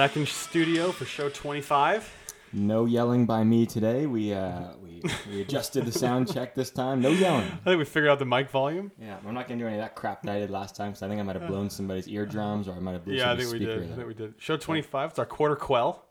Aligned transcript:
Back 0.00 0.16
in 0.16 0.24
studio 0.24 0.92
for 0.92 1.04
show 1.04 1.28
25. 1.28 2.10
No 2.54 2.86
yelling 2.86 3.26
by 3.26 3.44
me 3.44 3.66
today. 3.66 4.06
We 4.06 4.32
uh, 4.32 4.68
we, 4.82 5.02
we 5.28 5.42
adjusted 5.42 5.84
the 5.84 5.92
sound 5.92 6.32
check 6.32 6.54
this 6.54 6.70
time. 6.70 7.02
No 7.02 7.10
yelling. 7.10 7.44
I 7.44 7.64
think 7.64 7.78
we 7.80 7.84
figured 7.84 8.10
out 8.10 8.18
the 8.18 8.24
mic 8.24 8.48
volume. 8.48 8.92
Yeah, 8.98 9.18
I'm 9.28 9.34
not 9.34 9.46
gonna 9.46 9.60
do 9.60 9.66
any 9.66 9.76
of 9.76 9.82
that 9.82 9.94
crap 9.96 10.22
that 10.22 10.34
I 10.34 10.38
did 10.38 10.48
last 10.48 10.74
time 10.74 10.92
because 10.92 11.02
I 11.02 11.08
think 11.08 11.20
I 11.20 11.22
might 11.22 11.36
have 11.36 11.46
blown 11.46 11.68
somebody's 11.68 12.08
eardrums 12.08 12.66
or 12.66 12.72
I 12.72 12.78
might 12.78 12.92
have 12.92 13.04
blown 13.04 13.18
Yeah, 13.18 13.30
I 13.30 13.36
think 13.36 13.52
we 13.52 13.58
speaker. 13.58 13.80
did. 13.80 13.92
I 13.92 13.94
think 13.96 14.08
we 14.08 14.14
did. 14.14 14.32
Show 14.38 14.56
25. 14.56 15.10
It's 15.10 15.18
our 15.18 15.26
quarter 15.26 15.54
quell. 15.54 16.06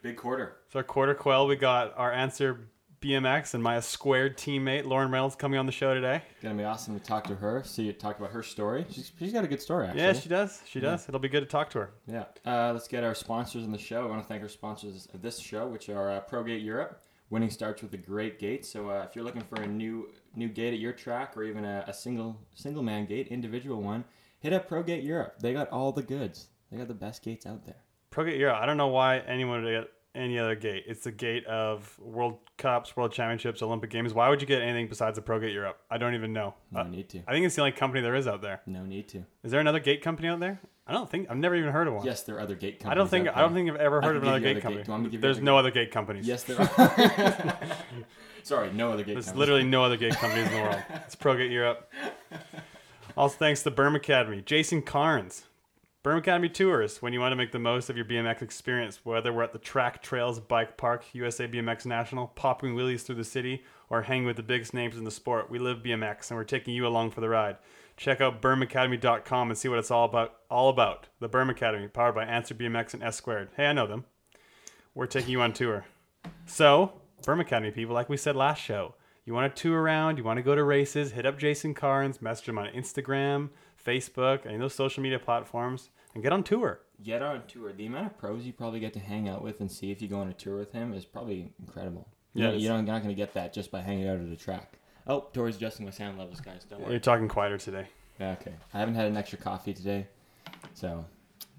Big 0.00 0.16
quarter. 0.16 0.56
It's 0.68 0.76
our 0.76 0.82
quarter 0.82 1.12
quell. 1.12 1.46
We 1.46 1.56
got 1.56 1.92
our 1.98 2.10
answer 2.10 2.60
BMX 3.04 3.52
and 3.52 3.62
my 3.62 3.78
squared 3.80 4.38
teammate 4.38 4.86
Lauren 4.86 5.10
Reynolds 5.10 5.36
coming 5.36 5.58
on 5.58 5.66
the 5.66 5.72
show 5.72 5.92
today. 5.92 6.22
It's 6.30 6.42
Gonna 6.42 6.54
be 6.54 6.64
awesome 6.64 6.98
to 6.98 7.04
talk 7.04 7.24
to 7.24 7.34
her. 7.34 7.62
See, 7.62 7.92
talk 7.92 8.18
about 8.18 8.30
her 8.30 8.42
story. 8.42 8.86
She's, 8.90 9.12
she's 9.18 9.32
got 9.32 9.44
a 9.44 9.46
good 9.46 9.60
story 9.60 9.86
actually. 9.86 10.00
Yeah, 10.00 10.12
she 10.14 10.28
does. 10.30 10.62
She 10.66 10.80
does. 10.80 11.06
It'll 11.06 11.20
be 11.20 11.28
good 11.28 11.42
to 11.42 11.46
talk 11.46 11.68
to 11.70 11.80
her. 11.80 11.90
Yeah. 12.06 12.24
Uh, 12.46 12.72
let's 12.72 12.88
get 12.88 13.04
our 13.04 13.14
sponsors 13.14 13.64
in 13.64 13.72
the 13.72 13.78
show. 13.78 14.06
I 14.06 14.08
want 14.08 14.22
to 14.22 14.26
thank 14.26 14.42
our 14.42 14.48
sponsors 14.48 15.06
of 15.12 15.20
this 15.20 15.38
show, 15.38 15.66
which 15.66 15.90
are 15.90 16.12
uh, 16.12 16.22
ProGate 16.22 16.64
Europe. 16.64 17.02
Winning 17.28 17.50
starts 17.50 17.82
with 17.82 17.92
a 17.92 17.98
great 17.98 18.38
gate. 18.38 18.64
So 18.64 18.88
uh, 18.88 19.04
if 19.06 19.14
you're 19.14 19.24
looking 19.24 19.42
for 19.42 19.60
a 19.60 19.66
new 19.66 20.08
new 20.34 20.48
gate 20.48 20.72
at 20.72 20.80
your 20.80 20.92
track, 20.92 21.36
or 21.36 21.44
even 21.44 21.66
a, 21.66 21.84
a 21.86 21.92
single 21.92 22.40
single 22.54 22.82
man 22.82 23.04
gate, 23.04 23.28
individual 23.28 23.82
one, 23.82 24.04
hit 24.40 24.54
up 24.54 24.66
ProGate 24.66 25.04
Europe. 25.04 25.34
They 25.40 25.52
got 25.52 25.68
all 25.68 25.92
the 25.92 26.02
goods. 26.02 26.48
They 26.70 26.78
got 26.78 26.88
the 26.88 26.94
best 26.94 27.22
gates 27.22 27.44
out 27.44 27.66
there. 27.66 27.76
ProGate 28.10 28.38
Europe. 28.38 28.58
I 28.60 28.64
don't 28.64 28.78
know 28.78 28.88
why 28.88 29.18
anyone 29.18 29.62
would 29.62 29.70
get 29.70 29.90
any 30.14 30.38
other 30.38 30.54
gate. 30.54 30.84
It's 30.86 31.04
the 31.04 31.12
gate 31.12 31.44
of 31.46 31.98
World 31.98 32.38
Cups, 32.56 32.96
World 32.96 33.12
Championships, 33.12 33.62
Olympic 33.62 33.90
Games. 33.90 34.14
Why 34.14 34.28
would 34.28 34.40
you 34.40 34.46
get 34.46 34.62
anything 34.62 34.88
besides 34.88 35.16
the 35.16 35.22
ProGate 35.22 35.52
Europe? 35.52 35.78
I 35.90 35.98
don't 35.98 36.14
even 36.14 36.32
know. 36.32 36.54
No 36.70 36.80
Uh, 36.80 36.84
need 36.84 37.08
to. 37.10 37.22
I 37.26 37.32
think 37.32 37.46
it's 37.46 37.54
the 37.56 37.62
only 37.62 37.72
company 37.72 38.00
there 38.02 38.14
is 38.14 38.26
out 38.28 38.42
there. 38.42 38.60
No 38.66 38.84
need 38.84 39.08
to. 39.08 39.24
Is 39.42 39.50
there 39.50 39.60
another 39.60 39.80
gate 39.80 40.02
company 40.02 40.28
out 40.28 40.40
there? 40.40 40.60
I 40.86 40.92
don't 40.92 41.10
think. 41.10 41.28
I've 41.30 41.38
never 41.38 41.54
even 41.56 41.70
heard 41.72 41.88
of 41.88 41.94
one. 41.94 42.04
Yes, 42.04 42.22
there 42.24 42.36
are 42.36 42.40
other 42.40 42.54
gate 42.54 42.78
companies. 42.78 42.92
I 42.92 42.94
don't 42.94 43.08
think. 43.08 43.28
I 43.36 43.40
don't 43.40 43.54
think 43.54 43.70
I've 43.70 43.76
ever 43.76 44.02
heard 44.02 44.16
of 44.16 44.22
another 44.22 44.38
gate 44.40 44.60
company. 44.60 44.76
gate- 44.76 44.84
do 44.84 44.90
you 44.90 44.92
want 44.92 45.02
me 45.04 45.08
to 45.08 45.12
give 45.12 45.20
There's 45.22 45.36
other 45.38 45.44
no 45.44 45.56
other 45.58 45.70
gate 45.70 45.90
companies. 45.90 46.26
Yes, 46.26 46.42
there 46.44 46.60
are. 46.78 47.58
Sorry, 48.42 48.70
no 48.72 48.90
other 48.90 48.98
gate 49.02 49.14
companies. 49.14 49.14
There's 49.14 49.24
companies. 49.26 49.36
literally 49.38 49.64
no 49.64 49.82
other 49.84 49.96
gate 49.96 50.12
companies 50.14 50.46
in 50.48 50.52
the 50.52 50.60
world. 50.60 50.82
It's 51.06 51.16
ProGate 51.16 51.50
Europe. 51.50 51.90
Also, 53.16 53.36
thanks 53.38 53.62
to 53.62 53.70
Berm 53.70 53.96
Academy. 53.96 54.42
Jason 54.42 54.82
Carnes. 54.82 55.44
Berm 56.04 56.18
Academy 56.18 56.50
Tours, 56.50 57.00
when 57.00 57.14
you 57.14 57.20
want 57.20 57.32
to 57.32 57.36
make 57.36 57.50
the 57.50 57.58
most 57.58 57.88
of 57.88 57.96
your 57.96 58.04
BMX 58.04 58.42
experience, 58.42 59.00
whether 59.04 59.32
we're 59.32 59.42
at 59.42 59.54
the 59.54 59.58
track, 59.58 60.02
trails, 60.02 60.38
bike 60.38 60.76
park, 60.76 61.02
USA 61.14 61.48
BMX 61.48 61.86
National, 61.86 62.26
popping 62.26 62.74
wheelies 62.74 63.04
through 63.04 63.14
the 63.14 63.24
city, 63.24 63.64
or 63.88 64.02
hanging 64.02 64.26
with 64.26 64.36
the 64.36 64.42
biggest 64.42 64.74
names 64.74 64.98
in 64.98 65.04
the 65.04 65.10
sport. 65.10 65.48
We 65.48 65.58
live 65.58 65.78
BMX, 65.78 66.28
and 66.28 66.36
we're 66.36 66.44
taking 66.44 66.74
you 66.74 66.86
along 66.86 67.12
for 67.12 67.22
the 67.22 67.30
ride. 67.30 67.56
Check 67.96 68.20
out 68.20 68.42
bermacademy.com 68.42 69.48
and 69.48 69.56
see 69.56 69.70
what 69.70 69.78
it's 69.78 69.90
all 69.90 70.04
about. 70.04 70.34
All 70.50 70.68
about 70.68 71.08
the 71.20 71.28
Berm 71.30 71.48
Academy, 71.48 71.88
powered 71.88 72.14
by 72.14 72.26
Answer 72.26 72.54
BMX 72.54 72.92
and 72.92 73.02
S 73.02 73.16
Squared. 73.16 73.48
Hey, 73.56 73.64
I 73.64 73.72
know 73.72 73.86
them. 73.86 74.04
We're 74.94 75.06
taking 75.06 75.30
you 75.30 75.40
on 75.40 75.54
tour. 75.54 75.86
So, 76.44 77.00
Berm 77.22 77.40
Academy 77.40 77.70
people, 77.70 77.94
like 77.94 78.10
we 78.10 78.18
said 78.18 78.36
last 78.36 78.60
show, 78.60 78.94
you 79.24 79.32
want 79.32 79.56
to 79.56 79.62
tour 79.62 79.80
around, 79.80 80.18
you 80.18 80.24
want 80.24 80.36
to 80.36 80.42
go 80.42 80.54
to 80.54 80.64
races, 80.64 81.12
hit 81.12 81.24
up 81.24 81.38
Jason 81.38 81.72
Carnes, 81.72 82.20
message 82.20 82.50
him 82.50 82.58
on 82.58 82.66
Instagram, 82.68 83.48
Facebook, 83.84 84.46
any 84.46 84.54
of 84.54 84.60
those 84.60 84.74
social 84.74 85.02
media 85.02 85.18
platforms, 85.18 85.90
and 86.14 86.22
get 86.22 86.32
on 86.32 86.42
tour. 86.42 86.80
Get 87.02 87.22
on 87.22 87.42
tour. 87.46 87.72
The 87.72 87.86
amount 87.86 88.06
of 88.06 88.18
pros 88.18 88.44
you 88.44 88.52
probably 88.52 88.80
get 88.80 88.92
to 88.94 89.00
hang 89.00 89.28
out 89.28 89.42
with 89.42 89.60
and 89.60 89.70
see 89.70 89.90
if 89.90 90.00
you 90.00 90.08
go 90.08 90.18
on 90.18 90.28
a 90.28 90.32
tour 90.32 90.56
with 90.56 90.72
him 90.72 90.92
is 90.94 91.04
probably 91.04 91.52
incredible. 91.60 92.08
Yeah, 92.32 92.46
know, 92.46 92.52
it 92.52 92.56
is. 92.56 92.62
you 92.62 92.68
you're 92.68 92.82
not 92.82 93.02
going 93.02 93.08
to 93.08 93.14
get 93.14 93.34
that 93.34 93.52
just 93.52 93.70
by 93.70 93.80
hanging 93.80 94.08
out 94.08 94.18
at 94.18 94.26
a 94.26 94.36
track. 94.36 94.78
Oh, 95.06 95.28
Tori's 95.32 95.56
adjusting 95.56 95.84
my 95.84 95.92
sound 95.92 96.18
levels, 96.18 96.40
guys. 96.40 96.64
Don't 96.68 96.80
worry. 96.80 96.92
You're 96.92 97.00
talking 97.00 97.28
quieter 97.28 97.58
today. 97.58 97.86
Yeah, 98.18 98.32
okay. 98.40 98.54
I 98.72 98.78
haven't 98.78 98.94
had 98.94 99.06
an 99.06 99.16
extra 99.16 99.38
coffee 99.38 99.74
today, 99.74 100.06
so 100.72 101.04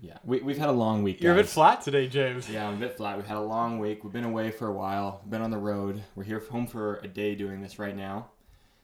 yeah, 0.01 0.17
we, 0.23 0.39
we've 0.41 0.57
had 0.57 0.69
a 0.69 0.73
long 0.73 1.03
week. 1.03 1.21
You're 1.21 1.33
a 1.33 1.37
bit 1.37 1.47
flat 1.47 1.81
today, 1.81 2.07
James. 2.07 2.49
Yeah, 2.49 2.67
I'm 2.67 2.75
a 2.75 2.77
bit 2.77 2.97
flat. 2.97 3.17
We've 3.17 3.25
had 3.25 3.37
a 3.37 3.41
long 3.41 3.79
week. 3.79 4.03
We've 4.03 4.13
been 4.13 4.25
away 4.25 4.51
for 4.51 4.67
a 4.67 4.73
while. 4.73 5.21
Been 5.29 5.41
on 5.41 5.51
the 5.51 5.57
road. 5.57 6.01
We're 6.15 6.23
here 6.23 6.39
home 6.39 6.67
for 6.67 6.97
a 6.97 7.07
day 7.07 7.35
doing 7.35 7.61
this 7.61 7.79
right 7.79 7.95
now. 7.95 8.29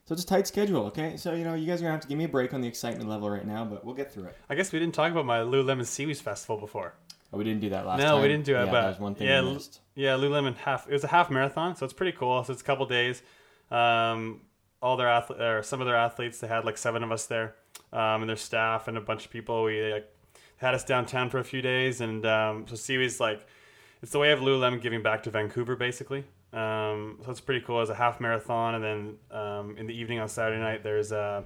So 0.05 0.13
it's 0.13 0.23
a 0.23 0.27
tight 0.27 0.47
schedule, 0.47 0.85
okay? 0.87 1.15
So, 1.15 1.33
you 1.33 1.43
know, 1.43 1.53
you 1.53 1.67
guys 1.67 1.79
are 1.79 1.85
going 1.85 1.91
to 1.91 1.95
have 1.95 2.01
to 2.01 2.07
give 2.07 2.17
me 2.17 2.25
a 2.25 2.29
break 2.29 2.53
on 2.53 2.61
the 2.61 2.67
excitement 2.67 3.09
level 3.09 3.29
right 3.29 3.45
now, 3.45 3.63
but 3.63 3.85
we'll 3.85 3.95
get 3.95 4.11
through 4.11 4.25
it. 4.25 4.37
I 4.49 4.55
guess 4.55 4.71
we 4.71 4.79
didn't 4.79 4.95
talk 4.95 5.11
about 5.11 5.25
my 5.25 5.39
Lululemon 5.39 5.81
SeaWheeze 5.81 6.21
Festival 6.21 6.57
before. 6.57 6.93
Oh, 7.31 7.37
we 7.37 7.43
didn't 7.43 7.61
do 7.61 7.69
that 7.69 7.85
last 7.85 7.99
no, 7.99 8.13
time. 8.13 8.21
we 8.21 8.27
didn't 8.27 8.45
do 8.45 8.55
it, 8.55 8.65
yeah, 8.65 8.71
but 8.71 8.81
that 8.81 8.87
was 8.89 8.99
one 8.99 9.15
thing 9.15 9.27
yeah, 9.27 9.57
yeah, 9.95 10.17
Lululemon 10.17 10.57
half. 10.57 10.87
It 10.87 10.93
was 10.93 11.03
a 11.05 11.07
half 11.07 11.29
marathon, 11.29 11.75
so 11.75 11.85
it's 11.85 11.93
pretty 11.93 12.11
cool. 12.11 12.43
So 12.43 12.51
it's 12.51 12.61
a 12.61 12.65
couple 12.65 12.85
days. 12.87 13.21
Um, 13.69 14.41
all 14.81 14.97
their 14.97 15.07
athlete, 15.07 15.39
or 15.39 15.63
some 15.63 15.79
of 15.79 15.87
their 15.87 15.95
athletes, 15.95 16.39
they 16.39 16.47
had 16.47 16.65
like 16.65 16.77
seven 16.77 17.03
of 17.03 17.11
us 17.11 17.27
there, 17.27 17.55
um, 17.93 18.21
and 18.21 18.29
their 18.29 18.35
staff 18.35 18.89
and 18.89 18.97
a 18.97 19.01
bunch 19.01 19.25
of 19.25 19.31
people. 19.31 19.63
We 19.63 19.93
like 19.93 20.13
had 20.57 20.73
us 20.73 20.83
downtown 20.83 21.29
for 21.29 21.37
a 21.37 21.43
few 21.43 21.61
days, 21.61 22.01
and 22.01 22.25
um, 22.25 22.65
so 22.67 22.75
SeaWheeze's 22.75 23.21
like 23.21 23.45
it's 24.01 24.11
the 24.11 24.19
way 24.19 24.31
of 24.31 24.39
Lululemon 24.39 24.81
giving 24.81 25.03
back 25.03 25.23
to 25.23 25.29
Vancouver, 25.29 25.75
basically. 25.75 26.25
Um, 26.53 27.19
so 27.23 27.31
it's 27.31 27.39
pretty 27.41 27.61
cool. 27.65 27.81
It's 27.81 27.89
a 27.91 27.95
half 27.95 28.19
marathon, 28.19 28.75
and 28.75 28.83
then 28.83 29.15
um, 29.39 29.77
in 29.77 29.87
the 29.87 29.93
evening 29.93 30.19
on 30.19 30.27
Saturday 30.27 30.59
night, 30.61 30.83
there's 30.83 31.11
a 31.11 31.43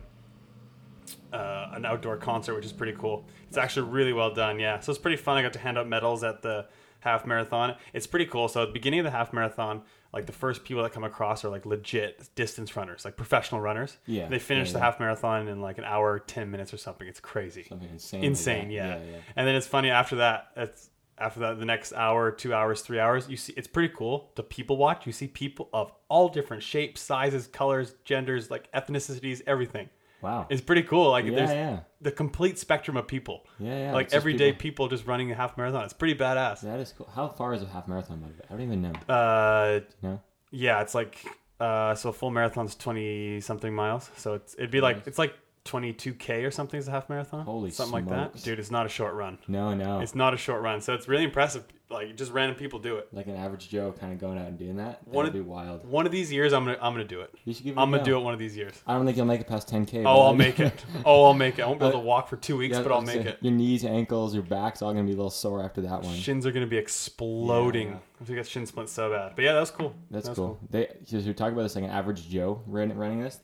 uh, 1.32 1.70
an 1.74 1.86
outdoor 1.86 2.18
concert, 2.18 2.56
which 2.56 2.66
is 2.66 2.74
pretty 2.74 2.98
cool. 2.98 3.26
It's 3.48 3.58
actually 3.58 3.90
really 3.90 4.14
well 4.14 4.34
done, 4.34 4.60
yeah. 4.60 4.80
So 4.80 4.92
it's 4.92 5.00
pretty 5.00 5.18
fun. 5.18 5.38
I 5.38 5.42
got 5.44 5.54
to 5.54 5.60
hand 5.60 5.78
out 5.78 5.88
medals 5.88 6.24
at 6.24 6.42
the 6.42 6.66
half 7.02 7.26
marathon. 7.28 7.76
It's 7.94 8.08
pretty 8.08 8.26
cool. 8.26 8.48
So 8.48 8.64
at 8.64 8.68
the 8.68 8.72
beginning 8.74 9.00
of 9.02 9.04
the 9.04 9.12
half 9.12 9.32
marathon, 9.32 9.84
like 10.12 10.26
the 10.26 10.32
first 10.32 10.64
people 10.64 10.82
that 10.82 10.92
come 10.94 11.04
across 11.04 11.46
are 11.46 11.50
like 11.50 11.66
legit 11.66 12.28
distance 12.36 12.76
runners, 12.76 13.06
like 13.06 13.16
professional 13.18 13.62
runners. 13.62 13.98
Yeah, 14.08 14.28
They 14.28 14.40
finish 14.40 14.70
yeah, 14.70 14.74
the 14.74 14.80
yeah. 14.80 14.86
half 14.86 15.00
marathon 15.00 15.48
in 15.48 15.62
like 15.62 15.78
an 15.78 15.84
hour, 15.84 16.18
ten 16.20 16.50
minutes 16.50 16.74
or 16.74 16.78
something. 16.78 17.08
It's 17.08 17.20
crazy 17.20 17.64
Something 17.64 17.90
insane. 17.90 18.22
like 18.22 18.28
insane 18.30 18.68
that. 18.70 18.74
yeah. 18.74 18.98
yeah. 18.98 19.18
and 19.36 19.46
then 19.48 19.54
it's 19.56 19.68
funny 19.68 19.92
after 19.92 20.16
that 20.18 20.48
it's 20.56 20.90
after 21.18 21.40
that 21.42 21.60
the 21.60 21.66
next 21.66 21.94
hour 21.94 22.32
two 22.32 22.54
hours 22.54 22.82
three 22.82 23.00
hours 23.00 23.30
you 23.30 23.38
see 23.38 23.54
it's 23.56 23.68
pretty 23.68 23.94
cool 23.96 24.32
to 24.36 24.44
people 24.44 24.78
watch 24.78 25.06
you 25.08 25.12
see 25.14 25.28
people 25.28 25.70
of 25.74 25.92
all 26.10 26.28
different 26.30 26.62
shapes 26.62 27.02
sizes 27.02 27.48
colors 27.48 27.96
genders 28.04 28.52
like 28.52 28.72
ethnicities 28.74 29.42
everything 29.48 29.90
Wow. 30.22 30.48
it's 30.50 30.62
pretty 30.62 30.82
cool 30.84 31.12
like 31.12 31.26
Yeah, 31.26 31.36
there's 31.36 31.50
yeah. 31.52 31.80
the 32.02 32.12
complete 32.12 32.58
spectrum 32.58 32.98
of 32.98 33.08
people 33.08 33.46
Yeah, 33.60 33.78
yeah. 33.88 33.94
like 33.94 34.08
it's 34.08 34.14
everyday 34.16 34.52
people- 34.54 34.88
people. 34.88 34.98
just 34.98 35.06
running 35.06 35.32
a 35.32 35.36
half 35.36 35.56
marathon 35.58 35.84
it's 35.84 35.94
pretty 35.94 36.16
badass 36.16 36.62
That 36.62 36.80
is 36.80 36.94
cool. 36.98 37.08
How 37.14 37.28
far 37.28 37.54
is 37.54 37.62
a 37.62 37.68
half 37.68 37.88
marathon, 37.88 38.20
by 38.22 38.28
the 38.30 38.34
way? 38.34 38.40
I 38.50 38.54
don't 38.54 38.62
even 38.62 38.82
know. 38.82 38.94
uh 39.14 39.82
No? 40.02 40.22
yeah 40.52 40.82
it's 40.82 40.96
like 40.96 41.24
uh 41.60 41.94
so 41.96 42.10
a 42.10 42.14
full 42.14 42.32
marathon's 42.32 42.76
20 42.76 43.40
something 43.42 43.74
miles 43.74 44.10
so 44.18 44.34
it's 44.34 44.56
it'd 44.56 44.72
be 44.72 44.82
like 44.82 45.06
it's 45.06 45.20
like 45.20 45.34
22k 45.66 46.46
or 46.46 46.52
something 46.52 46.78
is 46.80 46.88
a 46.88 46.92
half 46.92 47.10
marathon 47.10 47.44
Holy 47.44 47.72
something 47.72 47.92
like 47.92 48.08
that 48.08 48.42
dude 48.44 48.60
it's 48.60 48.72
not 48.72 48.86
a 48.86 48.90
short 48.90 49.14
run 49.16 49.38
No, 49.48 49.74
no. 49.74 50.00
It's 50.00 50.16
not 50.16 50.34
a 50.34 50.38
short 50.38 50.62
run, 50.62 50.82
so 50.82 50.94
it's 50.94 51.08
really 51.08 51.24
impressive. 51.24 51.66
Like 51.88 52.16
just 52.16 52.32
random 52.32 52.58
people 52.58 52.80
do 52.80 52.96
it. 52.96 53.08
like 53.14 53.28
an 53.28 53.36
average 53.36 53.70
Joe 53.70 53.92
kind 53.92 54.12
of 54.12 54.18
going 54.20 54.40
out 54.40 54.48
and 54.48 54.58
doing 54.58 54.78
that. 54.78 55.06
That 55.06 55.08
One 55.14 55.26
would 55.26 55.28
of- 55.28 55.34
be 55.34 55.42
wild. 55.42 55.86
One 55.86 56.08
of 56.08 56.12
these 56.12 56.32
years, 56.32 56.52
I'm 56.52 56.66
gonna 56.66 56.80
I'm 56.82 56.94
gonna 56.94 57.04
do 57.06 57.22
it. 57.22 57.32
You 57.46 57.54
should 57.54 57.64
give 57.64 57.78
it 57.78 57.80
I'm 57.80 57.92
gonna 57.92 58.00
go. 58.02 58.06
do 58.06 58.18
it 58.18 58.22
one 58.22 58.34
of 58.34 58.40
these 58.40 58.58
years. 58.58 58.74
I 58.88 58.96
don't 58.96 59.06
think 59.06 59.16
you'll 59.18 59.28
make 59.28 59.40
it 59.42 59.48
past 59.48 59.70
10K. 59.70 60.04
Oh, 60.04 60.22
I'll 60.24 60.34
I- 60.34 60.36
make 60.36 60.60
it. 60.60 60.74
Oh, 61.06 61.26
I'll 61.26 61.36
make 61.36 61.60
it. 61.60 61.62
I 61.62 61.68
won't 61.68 61.80
be 61.80 61.86
able 61.86 62.00
to 62.00 62.06
walk 62.06 62.28
for 62.28 62.38
two 62.38 62.58
weeks, 62.58 62.76
Yeah, 62.76 62.82
but 62.84 62.92
I'll 62.92 63.02
make 63.02 63.18
gonna 63.18 63.30
it. 63.30 63.38
Your 63.42 63.54
knees, 63.54 63.86
ankles, 63.86 64.34
your 64.34 64.42
back's 64.44 64.82
all 64.82 64.94
going 64.94 65.06
to 65.06 65.08
be 65.10 65.14
a 65.14 65.18
little 65.18 65.30
sore 65.30 65.64
after 65.64 65.82
that 65.82 66.02
one. 66.02 66.16
Shins 66.16 66.46
are 66.48 66.52
gonna 66.52 66.66
be 66.66 66.78
exploding. 66.78 67.90
Yeah. 67.90 67.98
If 68.22 68.30
you 68.30 68.36
get 68.36 68.48
shin 68.48 68.66
splints 68.66 68.92
so 68.94 69.12
bad, 69.12 69.34
but 69.36 69.44
yeah, 69.46 69.54
that 69.54 69.60
was 69.60 69.72
cool. 69.72 69.94
That's 70.10 70.26
That 70.26 70.32
was 70.32 70.38
cool. 70.38 70.60
They 70.72 70.88
because 71.00 71.28
were 71.28 71.34
talking 71.34 71.54
about 71.54 71.64
this 71.64 71.76
like 71.76 71.84
an 71.84 71.92
average 71.92 72.28
Joe 72.30 72.62
run- 72.66 72.96
running 72.98 73.22
this. 73.22 73.40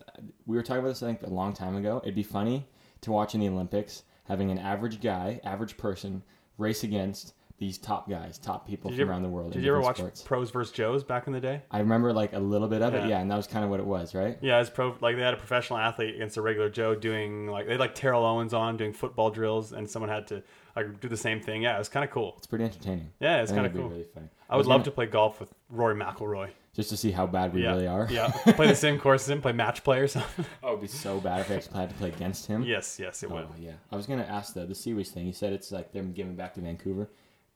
We 0.48 0.56
were 0.56 0.64
talking 0.64 0.80
about 0.80 0.90
this 0.90 1.04
I 1.04 1.08
think 1.08 1.22
a 1.24 1.30
long 1.30 1.54
time 1.54 1.76
ago. 1.76 2.00
It'd 2.04 2.16
be 2.16 2.24
funny 2.24 2.66
to 3.02 3.12
watch 3.12 3.36
in 3.36 3.42
the 3.42 3.50
Olympics 3.50 4.04
having 4.26 4.50
an 4.50 4.58
average 4.58 5.00
guy, 5.02 5.40
average 5.44 5.78
person 5.78 6.24
race 6.58 6.84
against 6.84 7.34
these 7.62 7.78
top 7.78 8.10
guys, 8.10 8.40
top 8.40 8.68
people 8.68 8.90
Did 8.90 8.96
from 8.98 9.02
ever- 9.04 9.12
around 9.12 9.22
the 9.22 9.30
world. 9.30 9.54
Did 9.54 9.62
you 9.64 9.70
ever 9.72 9.80
watch 9.82 9.98
sports. 9.98 10.24
pros 10.24 10.50
versus 10.50 10.74
Joes 10.74 11.04
back 11.04 11.28
in 11.28 11.34
the 11.34 11.40
day? 11.40 11.62
I 11.70 11.78
remember 11.78 12.12
like 12.12 12.34
a 12.34 12.40
little 12.40 12.68
bit 12.68 12.82
of 12.82 12.96
it, 12.96 13.04
Yeah. 13.04 13.08
yeah, 13.10 13.20
and 13.20 13.30
that 13.30 13.38
was 13.38 13.46
kind 13.46 13.64
of 13.64 13.70
what 13.70 13.80
it 13.80 13.86
was, 13.86 14.16
right? 14.16 14.36
Yeah, 14.42 14.58
as 14.58 14.72
pro, 14.72 14.98
like 15.00 15.16
they 15.16 15.22
had 15.22 15.36
a 15.36 15.38
professional 15.38 15.78
athlete 15.78 16.16
against 16.16 16.38
a 16.38 16.42
regular 16.42 16.72
Joe 16.72 16.96
doing 16.96 17.46
like 17.46 17.68
they 17.68 17.74
had 17.74 17.80
like 17.80 17.94
Terrell 17.94 18.26
Owens 18.26 18.56
on 18.56 18.78
doing 18.78 18.94
football 18.94 19.30
drills, 19.30 19.74
and 19.74 19.88
someone 19.88 20.10
had 20.10 20.26
to 20.30 20.42
like 20.76 21.00
do 21.00 21.08
the 21.08 21.16
same 21.16 21.40
thing. 21.40 21.62
Yeah, 21.62 21.76
it 21.76 21.80
was 21.80 21.88
kind 21.88 22.04
of 22.04 22.10
cool. 22.10 22.34
It's 22.40 22.48
pretty 22.48 22.64
entertaining. 22.66 23.12
Yeah, 23.20 23.44
it's 23.44 23.52
kind 23.52 23.68
of 23.68 23.74
cool. 23.74 23.90
Really 23.90 24.06
funny. 24.12 24.28
I 24.50 24.58
would 24.58 24.66
love 24.66 24.80
gonna- 24.80 24.86
to 24.86 24.92
play 24.92 25.06
golf 25.06 25.40
with 25.40 25.54
Rory 25.70 25.94
McIlroy. 25.96 26.50
just 26.74 26.90
to 26.90 26.98
see 26.98 27.12
how 27.12 27.28
bad 27.28 27.54
we 27.54 27.62
yeah, 27.62 27.74
really 27.74 27.86
are. 27.86 28.08
yeah, 28.10 28.32
play 28.56 28.66
the 28.70 28.76
same 28.76 28.98
courses 29.00 29.30
him, 29.30 29.40
play 29.40 29.52
match 29.52 29.84
play 29.84 30.00
or 30.00 30.08
something. 30.08 30.46
Oh, 30.64 30.70
it'd 30.70 30.82
be 30.82 30.88
so 30.88 31.20
bad 31.20 31.42
if 31.42 31.52
I 31.52 31.56
actually 31.56 31.78
had 31.80 31.90
to 31.90 31.96
play 31.96 32.10
against 32.10 32.48
him. 32.48 32.64
yes, 32.64 32.98
yes, 33.00 33.22
it 33.22 33.30
oh, 33.30 33.36
would. 33.36 33.44
Oh 33.52 33.56
yeah. 33.60 33.74
I 33.92 33.96
was 33.96 34.08
gonna 34.08 34.24
ask 34.24 34.56
the 34.56 34.66
the 34.66 34.74
SeaWheeze 34.74 35.10
thing. 35.10 35.28
You 35.28 35.34
said 35.34 35.54
it's 35.54 35.72
like 35.72 35.92
them 35.94 36.12
giving 36.14 36.36
back 36.36 36.56
to 36.56 36.62
Vancouver. 36.62 37.08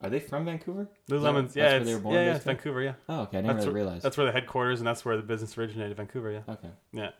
Are 0.02 0.10
they 0.10 0.20
from 0.20 0.44
Vancouver? 0.44 0.88
That- 1.08 1.14
Lululemon's, 1.14 1.54
that's 1.54 1.56
yeah, 1.56 1.70
where 1.76 1.84
they 1.84 1.94
were 1.94 2.00
born, 2.00 2.14
yeah, 2.16 2.24
yeah. 2.26 2.38
Vancouver, 2.38 2.82
yeah. 2.82 2.92
Oh, 3.08 3.22
okay. 3.22 3.38
I 3.38 3.40
didn't 3.40 3.56
That's 3.56 3.66
really 3.66 3.66
where, 3.66 3.84
realize. 3.84 4.02
that's 4.02 4.16
where 4.16 4.26
the 4.26 4.32
headquarters 4.32 4.80
and 4.80 4.86
that's 4.86 5.04
where 5.04 5.16
the 5.16 5.22
business 5.22 5.56
originated, 5.56 5.96
Vancouver, 5.96 6.30
yeah. 6.30 6.42
Okay. 6.52 6.68
Yeah. 6.92 7.10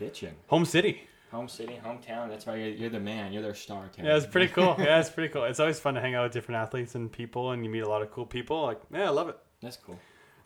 Bitching. 0.00 0.32
Home 0.48 0.64
city. 0.64 1.02
Home 1.30 1.48
city, 1.48 1.78
hometown. 1.84 2.28
That's 2.28 2.46
why 2.46 2.56
you're, 2.56 2.68
you're 2.70 2.90
the 2.90 2.98
man. 2.98 3.32
You're 3.32 3.42
their 3.42 3.54
star. 3.54 3.88
Kevin. 3.88 4.06
Yeah, 4.10 4.16
it's 4.16 4.26
pretty 4.26 4.48
cool. 4.52 4.74
Yeah, 4.78 4.98
it's 4.98 5.10
pretty 5.10 5.32
cool. 5.32 5.44
It's 5.44 5.60
always 5.60 5.78
fun 5.78 5.94
to 5.94 6.00
hang 6.00 6.16
out 6.16 6.24
with 6.24 6.32
different 6.32 6.60
athletes 6.60 6.96
and 6.96 7.10
people 7.12 7.52
and 7.52 7.64
you 7.64 7.70
meet 7.70 7.80
a 7.84 7.88
lot 7.88 8.02
of 8.02 8.10
cool 8.10 8.26
people. 8.26 8.62
Like, 8.62 8.80
yeah, 8.92 9.06
I 9.06 9.10
love 9.10 9.28
it. 9.28 9.38
That's 9.62 9.76
cool. 9.76 9.98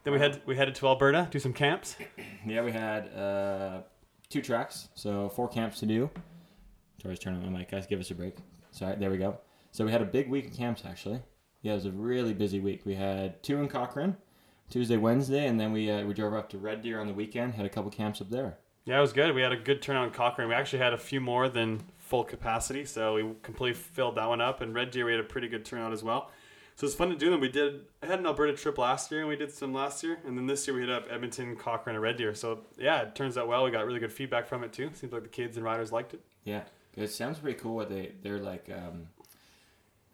Then 0.03 0.13
we 0.13 0.19
head 0.19 0.43
we 0.45 0.55
headed 0.57 0.75
to 0.75 0.87
Alberta, 0.89 1.29
do 1.31 1.39
some 1.39 1.55
camps. 1.55 1.97
Yeah, 2.47 2.63
we 2.63 2.73
had 2.73 3.09
uh, 3.17 3.81
two 4.29 4.43
tracks, 4.43 4.89
so 4.95 5.31
four 5.31 5.49
camps 5.49 5.81
to 5.81 5.87
do. 5.87 6.11
Tori's 7.03 7.19
turning 7.19 7.43
on 7.43 7.51
my 7.51 7.61
mic, 7.61 7.71
guys. 7.71 7.87
Give 7.87 7.99
us 8.01 8.11
a 8.11 8.15
break. 8.15 8.37
Sorry, 8.71 8.97
there 8.97 9.11
we 9.11 9.17
go. 9.17 9.39
So 9.73 9.87
we 9.87 9.93
had 9.93 10.03
a 10.03 10.05
big 10.05 10.29
week 10.29 10.49
of 10.49 10.53
camps 10.55 10.83
actually. 10.87 11.23
Yeah, 11.65 11.73
it 11.73 11.77
was 11.77 11.87
a 11.87 11.93
really 11.93 12.35
busy 12.35 12.61
week. 12.61 12.83
We 12.85 12.95
had 12.95 13.43
two 13.43 13.57
in 13.57 13.69
Cochrane, 13.69 14.19
Tuesday, 14.69 14.99
Wednesday, 14.99 15.47
and 15.47 15.59
then 15.59 15.73
we 15.73 15.91
uh, 15.91 16.05
we 16.05 16.13
drove 16.13 16.35
up 16.35 16.51
to 16.51 16.59
Red 16.59 16.83
Deer 16.83 17.01
on 17.01 17.07
the 17.07 17.15
weekend. 17.15 17.55
Had 17.55 17.65
a 17.65 17.71
couple 17.71 17.91
camps 17.91 18.21
up 18.21 18.29
there. 18.29 18.59
Yeah, 18.85 18.99
it 18.99 19.01
was 19.01 19.15
good. 19.15 19.35
We 19.35 19.41
had 19.41 19.53
a 19.53 19.57
good 19.57 19.81
turnout 19.81 20.05
in 20.05 20.11
Cochrane. 20.11 20.49
We 20.49 20.55
actually 20.55 20.81
had 20.81 20.93
a 20.93 20.99
few 20.99 21.23
more 21.23 21.49
than 21.49 21.81
full 21.97 22.23
capacity, 22.23 22.85
so 22.85 23.15
we 23.15 23.23
completely 23.43 23.73
filled 23.73 24.17
that 24.17 24.29
one 24.29 24.43
up. 24.43 24.61
And 24.61 24.75
Red 24.75 24.91
Deer, 24.91 25.07
we 25.07 25.13
had 25.13 25.21
a 25.23 25.25
pretty 25.25 25.49
good 25.49 25.65
turnout 25.65 25.95
as 25.95 26.03
well. 26.03 26.31
So 26.77 26.87
it's 26.87 26.95
fun 26.95 27.09
to 27.09 27.17
do 27.17 27.31
them. 27.31 27.41
We 27.41 27.49
did. 27.49 27.81
I 28.03 28.07
had 28.09 28.19
an 28.19 28.27
Alberta 28.27 28.53
trip 28.53 28.77
last 28.77 29.11
year, 29.11 29.21
and 29.21 29.29
we 29.31 29.37
did 29.37 29.51
some 29.51 29.73
last 29.73 30.03
year, 30.03 30.19
and 30.27 30.37
then 30.37 30.47
this 30.47 30.67
year 30.67 30.75
we 30.75 30.83
hit 30.83 30.91
up 30.91 31.07
Edmonton, 31.11 31.57
Cochrane, 31.57 31.97
and 31.97 32.03
Red 32.03 32.19
Deer. 32.19 32.35
So 32.35 32.61
yeah, 32.77 33.01
it 33.01 33.15
turns 33.15 33.39
out 33.39 33.49
well. 33.49 33.65
We 33.65 33.71
got 33.71 33.87
really 33.87 34.01
good 34.01 34.13
feedback 34.13 34.47
from 34.47 34.65
it 34.65 34.75
too. 34.75 34.91
Seems 34.93 35.15
like 35.15 35.23
the 35.23 35.31
kids 35.31 35.57
and 35.57 35.65
riders 35.65 35.93
liked 35.93 36.13
it. 36.13 36.21
Yeah, 36.45 36.65
it 36.95 37.11
sounds 37.11 37.39
pretty 37.39 37.59
cool. 37.59 37.75
What 37.75 37.89
they 37.89 38.13
they're 38.23 38.39
like, 38.39 38.69
um, 38.71 39.09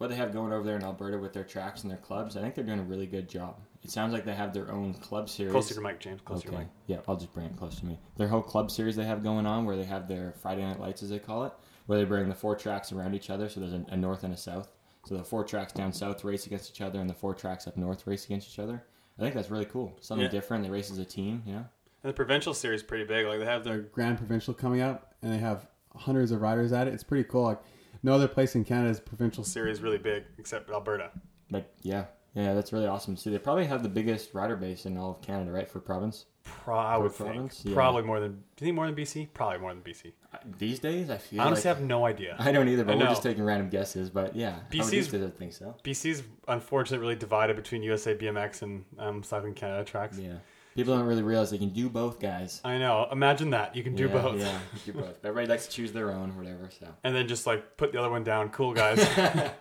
what 0.01 0.09
they 0.09 0.15
have 0.15 0.33
going 0.33 0.51
over 0.51 0.63
there 0.63 0.75
in 0.75 0.83
Alberta 0.83 1.19
with 1.19 1.31
their 1.31 1.43
tracks 1.43 1.83
and 1.83 1.91
their 1.91 1.99
clubs. 1.99 2.35
I 2.35 2.41
think 2.41 2.55
they're 2.55 2.63
doing 2.63 2.79
a 2.79 2.83
really 2.83 3.05
good 3.05 3.29
job. 3.29 3.59
It 3.83 3.91
sounds 3.91 4.13
like 4.13 4.25
they 4.25 4.33
have 4.33 4.51
their 4.51 4.71
own 4.71 4.95
club 4.95 5.29
series. 5.29 5.51
Close 5.51 5.67
to 5.67 5.75
your 5.75 5.83
mic, 5.83 5.99
James. 5.99 6.21
Close 6.25 6.41
to 6.41 6.47
okay. 6.47 6.55
your 6.55 6.63
mic. 6.63 6.71
Yeah, 6.87 6.97
I'll 7.07 7.15
just 7.15 7.31
bring 7.33 7.45
it 7.45 7.55
close 7.55 7.79
to 7.81 7.85
me. 7.85 7.99
Their 8.17 8.27
whole 8.27 8.41
club 8.41 8.71
series 8.71 8.95
they 8.95 9.03
have 9.05 9.21
going 9.21 9.45
on, 9.45 9.63
where 9.63 9.75
they 9.75 9.83
have 9.83 10.07
their 10.07 10.33
Friday 10.41 10.63
Night 10.63 10.79
Lights, 10.79 11.03
as 11.03 11.11
they 11.11 11.19
call 11.19 11.43
it, 11.45 11.53
where 11.85 11.99
they 11.99 12.05
bring 12.05 12.27
the 12.27 12.33
four 12.33 12.55
tracks 12.55 12.91
around 12.91 13.13
each 13.13 13.29
other. 13.29 13.47
So 13.47 13.59
there's 13.59 13.73
a, 13.73 13.85
a 13.89 13.95
north 13.95 14.23
and 14.23 14.33
a 14.33 14.37
south. 14.37 14.71
So 15.05 15.15
the 15.15 15.23
four 15.23 15.43
tracks 15.43 15.71
down 15.71 15.93
south 15.93 16.23
race 16.23 16.47
against 16.47 16.71
each 16.71 16.81
other, 16.81 16.99
and 16.99 17.07
the 17.07 17.13
four 17.13 17.35
tracks 17.35 17.67
up 17.67 17.77
north 17.77 18.07
race 18.07 18.25
against 18.25 18.51
each 18.51 18.57
other. 18.57 18.83
I 19.19 19.21
think 19.21 19.35
that's 19.35 19.51
really 19.51 19.65
cool. 19.65 19.95
Something 20.01 20.25
Yeah. 20.25 20.31
different. 20.31 20.63
They 20.63 20.71
race 20.71 20.89
as 20.89 20.97
a 20.97 21.05
team. 21.05 21.43
You 21.45 21.53
know. 21.53 21.65
And 22.03 22.09
the 22.09 22.13
provincial 22.13 22.55
series 22.55 22.81
is 22.81 22.87
pretty 22.87 23.03
big. 23.03 23.27
Like 23.27 23.37
they 23.37 23.45
have 23.45 23.63
their 23.63 23.73
their 23.73 23.81
Grand 23.83 24.17
Provincial 24.17 24.55
coming 24.55 24.81
up, 24.81 25.13
and 25.21 25.31
they 25.31 25.37
have 25.37 25.67
hundreds 25.95 26.31
of 26.31 26.41
riders 26.41 26.73
at 26.73 26.87
it. 26.87 26.93
It's 26.95 27.03
pretty 27.03 27.29
cool. 27.29 27.43
Like 27.43 27.59
no 28.03 28.13
other 28.13 28.27
place 28.27 28.55
in 28.55 28.63
Canada's 28.63 28.99
provincial. 28.99 29.43
series 29.43 29.81
really 29.81 29.97
big 29.97 30.23
except 30.37 30.69
Alberta. 30.69 31.11
But 31.49 31.71
yeah, 31.81 32.05
yeah, 32.33 32.53
that's 32.53 32.71
really 32.71 32.87
awesome. 32.87 33.17
See, 33.17 33.29
they 33.29 33.37
probably 33.37 33.65
have 33.65 33.83
the 33.83 33.89
biggest 33.89 34.33
rider 34.33 34.55
base 34.55 34.85
in 34.85 34.97
all 34.97 35.11
of 35.11 35.21
Canada, 35.21 35.51
right, 35.51 35.69
for 35.69 35.79
province. 35.79 36.25
Pro- 36.43 36.75
I 36.77 36.97
would 36.97 37.11
think 37.11 37.31
province? 37.31 37.61
Yeah. 37.63 37.73
probably 37.75 38.01
more 38.03 38.19
than. 38.19 38.31
Do 38.55 38.65
you 38.65 38.67
think 38.67 38.75
more 38.75 38.87
than 38.87 38.95
BC? 38.95 39.27
Probably 39.33 39.59
more 39.59 39.73
than 39.73 39.83
BC. 39.83 40.13
Uh, 40.33 40.37
These 40.57 40.79
days, 40.79 41.09
I 41.09 41.17
feel 41.17 41.41
honestly 41.41 41.69
like 41.69 41.77
have 41.77 41.85
no 41.85 42.05
idea. 42.05 42.35
I 42.39 42.51
don't 42.51 42.67
either, 42.67 42.83
but 42.83 42.97
we're 42.97 43.05
just 43.05 43.21
taking 43.21 43.43
random 43.43 43.69
guesses. 43.69 44.09
But 44.09 44.35
yeah, 44.35 44.49
I 44.49 44.53
would 44.55 44.69
BC's 44.71 44.89
these 44.89 45.07
days, 45.09 45.23
I 45.23 45.29
think 45.29 45.53
so. 45.53 45.75
BC's 45.83 46.23
unfortunately 46.47 46.99
really 47.05 47.15
divided 47.19 47.55
between 47.57 47.83
USA 47.83 48.15
BMX 48.15 48.63
and 48.63 48.85
um, 48.97 49.21
Cycling 49.23 49.53
Canada 49.53 49.83
tracks. 49.83 50.17
Yeah, 50.17 50.37
people 50.75 50.95
don't 50.95 51.05
really 51.05 51.23
realize 51.23 51.51
they 51.51 51.57
can 51.57 51.69
do 51.69 51.89
both, 51.89 52.19
guys. 52.19 52.61
I 52.63 52.77
know. 52.77 53.07
Imagine 53.11 53.49
that. 53.51 53.75
You 53.75 53.83
can 53.83 53.95
do 53.95 54.07
yeah, 54.07 54.21
both. 54.21 54.39
Yeah, 54.39 54.59
do 54.85 54.93
both. 54.93 55.23
Everybody 55.23 55.47
likes 55.47 55.67
to 55.67 55.71
choose 55.71 55.91
their 55.91 56.11
own, 56.11 56.35
whatever. 56.37 56.69
So 56.79 56.87
And 57.03 57.15
then 57.15 57.27
just 57.27 57.45
like 57.47 57.77
put 57.77 57.91
the 57.91 57.99
other 57.99 58.09
one 58.09 58.23
down. 58.23 58.49
Cool 58.49 58.73
guys. 58.73 58.97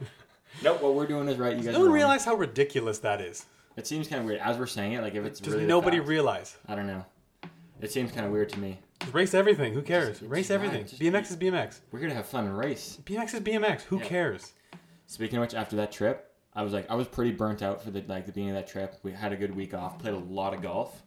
nope, 0.62 0.82
what 0.82 0.94
we're 0.94 1.06
doing 1.06 1.28
is 1.28 1.38
right. 1.38 1.52
You 1.56 1.62
guys. 1.62 1.66
Does 1.66 1.76
are 1.76 1.78
no 1.78 1.84
one 1.86 1.92
realize 1.92 2.24
how 2.24 2.34
ridiculous 2.34 2.98
that 2.98 3.20
is? 3.20 3.46
It 3.76 3.86
seems 3.86 4.08
kind 4.08 4.20
of 4.20 4.26
weird 4.26 4.40
as 4.40 4.58
we're 4.58 4.66
saying 4.66 4.92
it. 4.92 5.02
Like 5.02 5.14
if 5.14 5.24
it's 5.24 5.40
Does 5.40 5.54
really 5.54 5.66
nobody 5.66 5.98
fact. 5.98 6.08
realize? 6.08 6.56
I 6.66 6.74
don't 6.74 6.86
know. 6.86 7.04
It 7.80 7.90
seems 7.90 8.12
kind 8.12 8.26
of 8.26 8.32
weird 8.32 8.50
to 8.50 8.58
me. 8.58 8.78
Just 9.00 9.14
race 9.14 9.32
everything. 9.32 9.72
Who 9.72 9.82
cares? 9.82 10.18
Just- 10.18 10.30
race 10.30 10.50
everything. 10.50 10.86
just 10.86 11.00
BMX 11.00 11.30
is 11.30 11.36
BMX. 11.36 11.80
We're 11.90 12.00
to 12.00 12.14
have 12.14 12.26
fun 12.26 12.44
and 12.44 12.58
race. 12.58 12.98
BMX 13.04 13.34
is 13.34 13.40
BMX. 13.40 13.82
Who 13.82 13.98
Yeah. 13.98 14.04
cares? 14.04 14.52
Speaking 15.06 15.38
of 15.38 15.42
which, 15.42 15.54
after 15.54 15.76
that 15.76 15.90
trip, 15.90 16.29
I 16.54 16.62
was 16.62 16.72
like, 16.72 16.90
I 16.90 16.94
was 16.94 17.06
pretty 17.06 17.32
burnt 17.32 17.62
out 17.62 17.82
for 17.82 17.90
the 17.90 18.02
like 18.08 18.26
the 18.26 18.32
beginning 18.32 18.56
of 18.56 18.62
that 18.62 18.68
trip. 18.68 18.96
We 19.02 19.12
had 19.12 19.32
a 19.32 19.36
good 19.36 19.54
week 19.54 19.72
off, 19.74 19.98
played 19.98 20.14
a 20.14 20.18
lot 20.18 20.52
of 20.54 20.62
golf. 20.62 21.02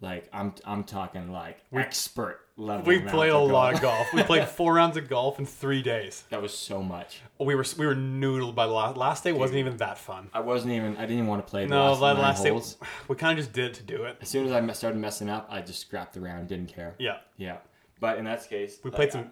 Like 0.00 0.28
I'm 0.32 0.52
I'm 0.64 0.84
talking 0.84 1.30
like 1.30 1.58
expert 1.72 2.40
level. 2.56 2.84
We 2.86 2.98
played 3.00 3.30
a 3.30 3.38
lot 3.38 3.74
of 3.74 3.80
golf. 3.80 4.12
We 4.12 4.22
played 4.24 4.48
four 4.48 4.74
rounds 4.74 4.96
of 4.96 5.08
golf 5.08 5.38
in 5.38 5.46
three 5.46 5.80
days. 5.80 6.24
That 6.30 6.42
was 6.42 6.52
so 6.52 6.82
much. 6.82 7.20
We 7.38 7.54
were 7.54 7.64
we 7.78 7.86
were 7.86 7.94
noodled 7.94 8.54
by 8.56 8.66
the 8.66 8.72
last 8.72 8.96
last 8.96 9.24
day. 9.24 9.32
wasn't 9.32 9.58
even 9.60 9.76
that 9.76 9.98
fun. 9.98 10.28
I 10.34 10.40
wasn't 10.40 10.72
even. 10.72 10.96
I 10.96 11.02
didn't 11.02 11.18
even 11.18 11.26
want 11.28 11.46
to 11.46 11.50
play. 11.50 11.64
The 11.64 11.70
No, 11.70 11.92
last, 11.94 12.18
last 12.18 12.42
day 12.42 12.50
we 13.08 13.14
kind 13.16 13.38
of 13.38 13.44
just 13.44 13.54
did 13.54 13.66
it 13.66 13.74
to 13.74 13.82
do 13.84 14.02
it. 14.04 14.18
As 14.20 14.28
soon 14.28 14.46
as 14.46 14.52
I 14.52 14.72
started 14.72 14.98
messing 14.98 15.30
up, 15.30 15.46
I 15.50 15.62
just 15.62 15.78
scrapped 15.80 16.14
the 16.14 16.20
round. 16.20 16.48
Didn't 16.48 16.74
care. 16.74 16.94
Yeah, 16.98 17.18
Yeah. 17.36 17.58
But 18.00 18.18
in 18.18 18.24
that 18.24 18.46
case, 18.48 18.80
we 18.82 18.90
like, 18.90 18.96
played 18.96 19.12
some. 19.12 19.30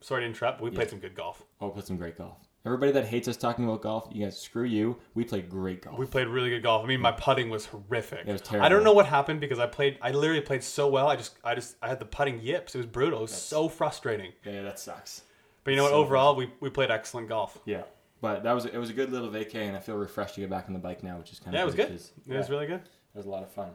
Sorry 0.00 0.22
to 0.22 0.26
interrupt. 0.28 0.58
But 0.58 0.64
we 0.66 0.70
Yeah. 0.70 0.76
played 0.76 0.90
some 0.90 1.00
good 1.00 1.14
golf. 1.16 1.42
I- 1.60 1.64
Oh, 1.64 1.70
played 1.70 1.86
some 1.86 1.96
great 1.96 2.16
golf. 2.16 2.36
Everybody 2.66 2.92
that 2.92 3.04
hates 3.06 3.28
us 3.28 3.36
talking 3.36 3.66
about 3.66 3.82
golf, 3.82 4.08
you 4.10 4.24
guys, 4.24 4.40
screw 4.40 4.64
you. 4.64 4.96
We 5.12 5.24
played 5.24 5.50
great 5.50 5.82
golf. 5.82 5.98
We 5.98 6.06
played 6.06 6.28
really 6.28 6.48
good 6.48 6.62
golf. 6.62 6.82
I 6.82 6.86
mean, 6.88 7.00
my 7.00 7.12
putting 7.12 7.50
was 7.50 7.66
horrific. 7.66 8.20
It 8.26 8.32
was 8.32 8.40
terrible. 8.40 8.64
I 8.64 8.70
don't 8.70 8.82
know 8.82 8.94
what 8.94 9.04
happened 9.04 9.40
because 9.40 9.58
I 9.58 9.66
played. 9.66 9.98
I 10.00 10.12
literally 10.12 10.40
played 10.40 10.62
so 10.62 10.88
well. 10.88 11.08
I 11.08 11.16
just, 11.16 11.36
I 11.44 11.54
just, 11.54 11.76
I 11.82 11.88
had 11.88 11.98
the 11.98 12.06
putting 12.06 12.40
yips. 12.40 12.74
It 12.74 12.78
was 12.78 12.86
brutal. 12.86 13.18
It 13.18 13.22
was 13.22 13.34
so 13.34 13.68
frustrating. 13.68 14.32
yeah, 14.46 14.62
that 14.62 14.78
sucks. 14.78 15.22
But 15.62 15.72
you 15.72 15.76
know 15.76 15.82
what? 15.82 15.90
So 15.90 15.96
Overall, 15.96 16.36
we, 16.36 16.50
we 16.60 16.70
played 16.70 16.90
excellent 16.90 17.28
golf. 17.28 17.58
Yeah. 17.66 17.82
But 18.22 18.42
that 18.44 18.52
was 18.52 18.64
it 18.64 18.78
was 18.78 18.88
a 18.88 18.94
good 18.94 19.12
little 19.12 19.28
vacay, 19.28 19.66
and 19.66 19.76
I 19.76 19.80
feel 19.80 19.96
refreshed 19.96 20.36
to 20.36 20.40
get 20.40 20.48
back 20.48 20.64
on 20.68 20.72
the 20.72 20.78
bike 20.78 21.02
now, 21.02 21.18
which 21.18 21.32
is 21.32 21.38
kind 21.40 21.48
of 21.48 21.58
Yeah, 21.58 21.62
it 21.64 21.66
was 21.66 21.74
good. 21.74 21.90
It 21.90 22.10
Yeah, 22.26 22.38
was 22.38 22.48
really 22.48 22.66
good. 22.66 22.80
it 22.80 23.16
was 23.16 23.26
a 23.26 23.30
lot 23.30 23.42
of 23.42 23.50
fun. 23.50 23.72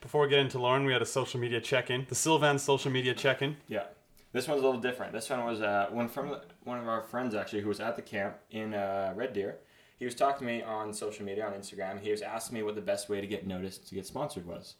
Before 0.00 0.22
we 0.22 0.28
get 0.28 0.38
into 0.38 0.60
Lauren, 0.60 0.84
we 0.84 0.92
had 0.92 1.02
a 1.02 1.06
social 1.06 1.40
media 1.40 1.60
check-in. 1.60 2.06
The 2.08 2.14
Sylvan 2.14 2.60
social 2.60 2.92
media 2.92 3.14
check-in. 3.14 3.56
Yeah. 3.66 3.82
This 4.32 4.46
one's 4.46 4.60
a 4.60 4.64
little 4.64 4.80
different. 4.80 5.12
This 5.12 5.30
one 5.30 5.44
was 5.44 5.62
uh, 5.62 5.88
one 5.90 6.08
from 6.08 6.36
one 6.64 6.78
of 6.78 6.86
our 6.88 7.02
friends 7.02 7.34
actually 7.34 7.62
who 7.62 7.68
was 7.68 7.80
at 7.80 7.96
the 7.96 8.02
camp 8.02 8.36
in 8.50 8.74
uh, 8.74 9.12
Red 9.16 9.32
Deer. 9.32 9.58
He 9.98 10.04
was 10.04 10.14
talking 10.14 10.46
to 10.46 10.52
me 10.52 10.62
on 10.62 10.92
social 10.92 11.24
media 11.24 11.46
on 11.46 11.52
Instagram. 11.54 12.00
He 12.00 12.10
was 12.10 12.22
asking 12.22 12.54
me 12.56 12.62
what 12.62 12.74
the 12.74 12.80
best 12.80 13.08
way 13.08 13.20
to 13.20 13.26
get 13.26 13.46
noticed 13.46 13.88
to 13.88 13.94
get 13.94 14.06
sponsored 14.06 14.46
was, 14.46 14.74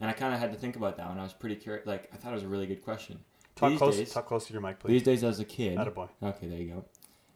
and 0.00 0.10
I 0.10 0.12
kind 0.12 0.34
of 0.34 0.40
had 0.40 0.52
to 0.52 0.58
think 0.58 0.76
about 0.76 0.96
that 0.98 1.08
one. 1.08 1.18
I 1.18 1.22
was 1.22 1.32
pretty 1.32 1.56
curious. 1.56 1.86
Like 1.86 2.10
I 2.12 2.16
thought 2.16 2.32
it 2.32 2.34
was 2.34 2.42
a 2.44 2.48
really 2.48 2.66
good 2.66 2.82
question. 2.84 3.20
Talk 3.56 3.70
these 3.70 3.78
close. 3.78 3.96
days, 3.96 4.12
Talk 4.12 4.26
close 4.26 4.46
to 4.46 4.52
your 4.52 4.60
mic, 4.62 4.78
please. 4.80 4.90
these 4.92 5.02
days 5.02 5.24
as 5.24 5.40
a 5.40 5.44
kid. 5.44 5.78
Attaboy. 5.78 6.08
Okay, 6.22 6.46
there 6.48 6.58
you 6.58 6.68
go. 6.74 6.84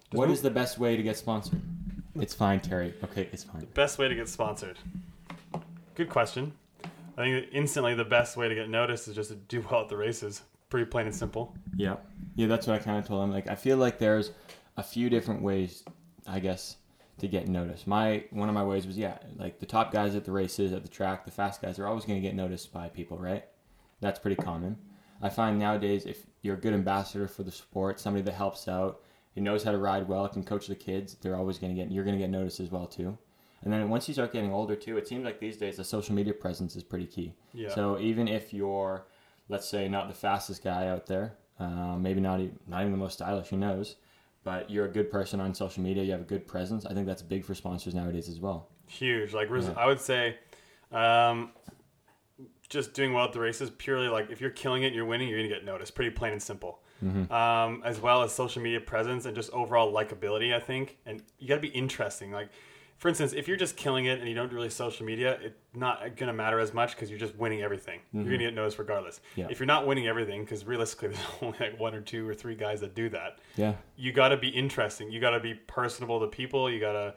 Just 0.01 0.15
What 0.15 0.29
move- 0.29 0.37
is 0.37 0.43
the 0.43 0.51
best 0.51 0.79
way 0.79 0.97
to 0.97 1.03
get 1.03 1.17
sponsored? 1.17 1.61
It's 2.17 2.35
fine, 2.35 2.61
Terry. 2.61 2.95
Okay, 3.05 3.29
it's 3.33 3.45
fine. 3.45 3.61
The 3.61 3.67
best 3.67 3.99
way 3.99 4.09
to 4.09 4.15
get 4.15 4.29
sponsored. 4.29 4.79
Good 5.95 6.09
question. 6.09 6.53
I 7.17 7.23
think 7.25 7.47
instantly 7.53 7.95
the 7.95 8.05
best 8.05 8.37
way 8.37 8.49
to 8.49 8.55
get 8.55 8.69
noticed 8.69 9.09
is 9.09 9.15
just 9.15 9.31
to 9.31 9.37
do 9.37 9.65
well 9.71 9.83
at 9.83 9.89
the 9.89 9.97
races. 9.97 10.43
Pretty 10.75 10.91
plain 10.91 11.07
and 11.07 11.15
simple. 11.15 11.55
Yeah, 11.77 11.99
yeah, 12.35 12.49
that's 12.49 12.67
what 12.67 12.75
I 12.75 12.83
kind 12.83 12.99
of 12.99 13.07
told 13.07 13.23
him. 13.23 13.31
Like, 13.31 13.49
I 13.49 13.55
feel 13.55 13.77
like 13.77 14.01
there's 14.01 14.33
a 14.77 14.83
few 14.83 15.09
different 15.09 15.41
ways, 15.41 15.85
I 16.27 16.41
guess, 16.41 16.79
to 17.19 17.29
get 17.29 17.47
noticed. 17.47 17.87
My 17.87 18.25
one 18.31 18.49
of 18.49 18.57
my 18.57 18.65
ways 18.65 18.85
was 18.85 18.99
yeah, 18.99 19.19
like 19.37 19.61
the 19.61 19.67
top 19.67 19.93
guys 19.93 20.17
at 20.17 20.25
the 20.25 20.33
races, 20.33 20.73
at 20.73 20.83
the 20.83 20.89
track, 20.89 21.27
the 21.27 21.31
fast 21.31 21.63
guys 21.63 21.79
are 21.79 21.87
always 21.87 22.05
going 22.05 22.21
to 22.21 22.29
get 22.29 22.35
noticed 22.35 22.73
by 22.73 22.89
people, 22.89 23.17
right? 23.17 23.45
That's 24.01 24.19
pretty 24.19 24.35
common. 24.43 24.77
I 25.23 25.29
find 25.29 25.61
nowadays 25.61 26.07
if 26.07 26.27
you're 26.43 26.57
a 26.57 26.61
good 26.61 26.75
ambassador 26.75 27.29
for 27.29 27.45
the 27.45 27.53
sport, 27.53 28.01
somebody 28.01 28.25
that 28.25 28.35
helps 28.35 28.67
out, 28.67 29.01
who 29.37 29.43
knows 29.43 29.63
how 29.63 29.71
to 29.71 29.79
ride 29.79 30.09
well, 30.09 30.27
can 30.27 30.43
coach 30.43 30.67
the 30.67 30.75
kids, 30.75 31.15
they're 31.21 31.37
always 31.37 31.57
going 31.57 31.73
to 31.73 31.81
get 31.81 31.93
you're 31.93 32.03
going 32.03 32.17
to 32.17 32.21
get 32.21 32.31
noticed 32.31 32.59
as 32.59 32.73
well 32.73 32.89
too. 32.89 33.17
And 33.63 33.73
then 33.73 33.89
once 33.89 34.09
you 34.09 34.15
start 34.15 34.33
getting 34.33 34.53
older 34.53 34.75
too, 34.75 34.97
it 34.97 35.07
seems 35.07 35.25
like 35.25 35.39
these 35.39 35.57
days 35.57 35.77
the 35.77 35.85
social 35.85 36.17
media 36.17 36.35
presence 36.35 36.75
is 36.75 36.83
pretty 36.83 37.07
key. 37.07 37.33
Yeah. 37.53 37.73
So 37.73 38.01
even 38.01 38.27
if 38.27 38.53
you're, 38.53 39.07
let's 39.49 39.69
say, 39.69 39.89
not 39.89 40.09
the 40.09 40.15
fastest 40.15 40.63
guy 40.65 40.89
out 40.89 41.07
there, 41.07 41.35
uh, 41.61 41.97
maybe 41.97 42.21
not 42.21 42.41
even, 42.41 42.59
not 42.67 42.81
even 42.81 42.93
the 42.93 42.99
most 42.99 43.15
stylish, 43.15 43.49
who 43.49 43.57
knows, 43.57 43.97
but 44.43 44.71
you're 44.71 44.87
a 44.87 44.91
good 44.91 45.11
person 45.11 45.41
on 45.41 45.55
social 45.55 45.83
media, 45.83 46.03
you 46.03 46.13
have 46.13 46.21
a 46.21 46.25
good 46.25 46.47
presence. 46.47 46.85
I 46.87 46.95
think 46.95 47.07
that's 47.07 47.23
big 47.23 47.45
for 47.45 47.55
sponsors 47.55 47.95
nowadays 47.95 48.29
as 48.29 48.41
well. 48.41 48.69
Huge. 48.89 49.33
Like 49.33 49.51
res- 49.51 49.67
Yeah. 49.67 49.75
I 49.77 49.87
would 49.87 50.01
say, 50.01 50.37
um, 50.93 51.51
just 52.69 52.95
doing 52.95 53.13
well 53.13 53.25
at 53.27 53.33
the 53.33 53.41
races. 53.41 53.71
Purely 53.71 54.09
like 54.09 54.31
if 54.31 54.41
you're 54.41 54.51
killing 54.51 54.83
it, 54.83 54.93
you're 54.93 55.05
winning. 55.05 55.29
You're 55.29 55.39
gonna 55.39 55.49
get 55.49 55.65
noticed. 55.65 55.95
Pretty 55.95 56.11
plain 56.11 56.33
and 56.33 56.43
simple. 56.43 56.81
Um, 57.31 57.83
as 57.85 58.01
well 58.01 58.23
as 58.23 58.33
social 58.33 58.63
media 58.63 58.81
presence 58.81 59.27
and 59.27 59.37
just 59.37 59.51
overall 59.51 59.93
likability. 59.93 60.55
I 60.55 60.61
think, 60.61 60.97
and 61.05 61.23
you 61.39 61.47
got 61.49 61.57
to 61.57 61.61
be 61.61 61.69
interesting. 61.69 62.33
Like, 62.33 62.49
for 62.99 63.09
instance, 63.09 63.33
if 63.33 63.49
you're 63.49 63.57
just 63.57 63.77
killing 63.77 64.07
it 64.07 64.21
and 64.21 64.29
you 64.29 64.35
don't 64.35 64.49
do 64.49 64.57
really 64.57 64.71
social 64.71 65.05
media, 65.05 65.39
it's 65.43 65.59
not 65.75 66.17
gonna 66.17 66.33
matter 66.33 66.59
as 66.59 66.73
much 66.73 66.93
because 66.93 67.11
you're 67.11 67.19
just 67.19 67.37
winning 67.37 67.63
everything. 67.63 68.01
You're 68.13 68.25
gonna 68.25 68.37
mm-hmm. 68.37 68.45
get 68.47 68.55
noticed 68.55 68.79
regardless. 68.79 69.21
Yeah. 69.37 69.49
If 69.51 69.59
you're 69.59 69.67
not 69.67 69.87
winning 69.87 70.07
everything, 70.07 70.43
because 70.45 70.65
realistically, 70.65 71.09
there's 71.15 71.27
only 71.43 71.59
like 71.59 71.79
one 71.79 71.95
or 71.95 72.01
two 72.01 72.29
or 72.29 72.35
three 72.35 72.55
guys 72.55 72.81
that 72.81 72.95
do 72.95 73.09
that 73.11 73.39
Yeah. 73.57 73.75
you 73.97 74.13
got 74.13 74.29
to 74.29 74.37
be 74.37 74.49
interesting. 74.49 75.11
You 75.11 75.21
got 75.21 75.31
to 75.31 75.41
be 75.41 75.55
personable 75.55 76.21
to 76.21 76.27
people. 76.27 76.71
You 76.71 76.81
got 76.81 76.93
to 76.93 77.15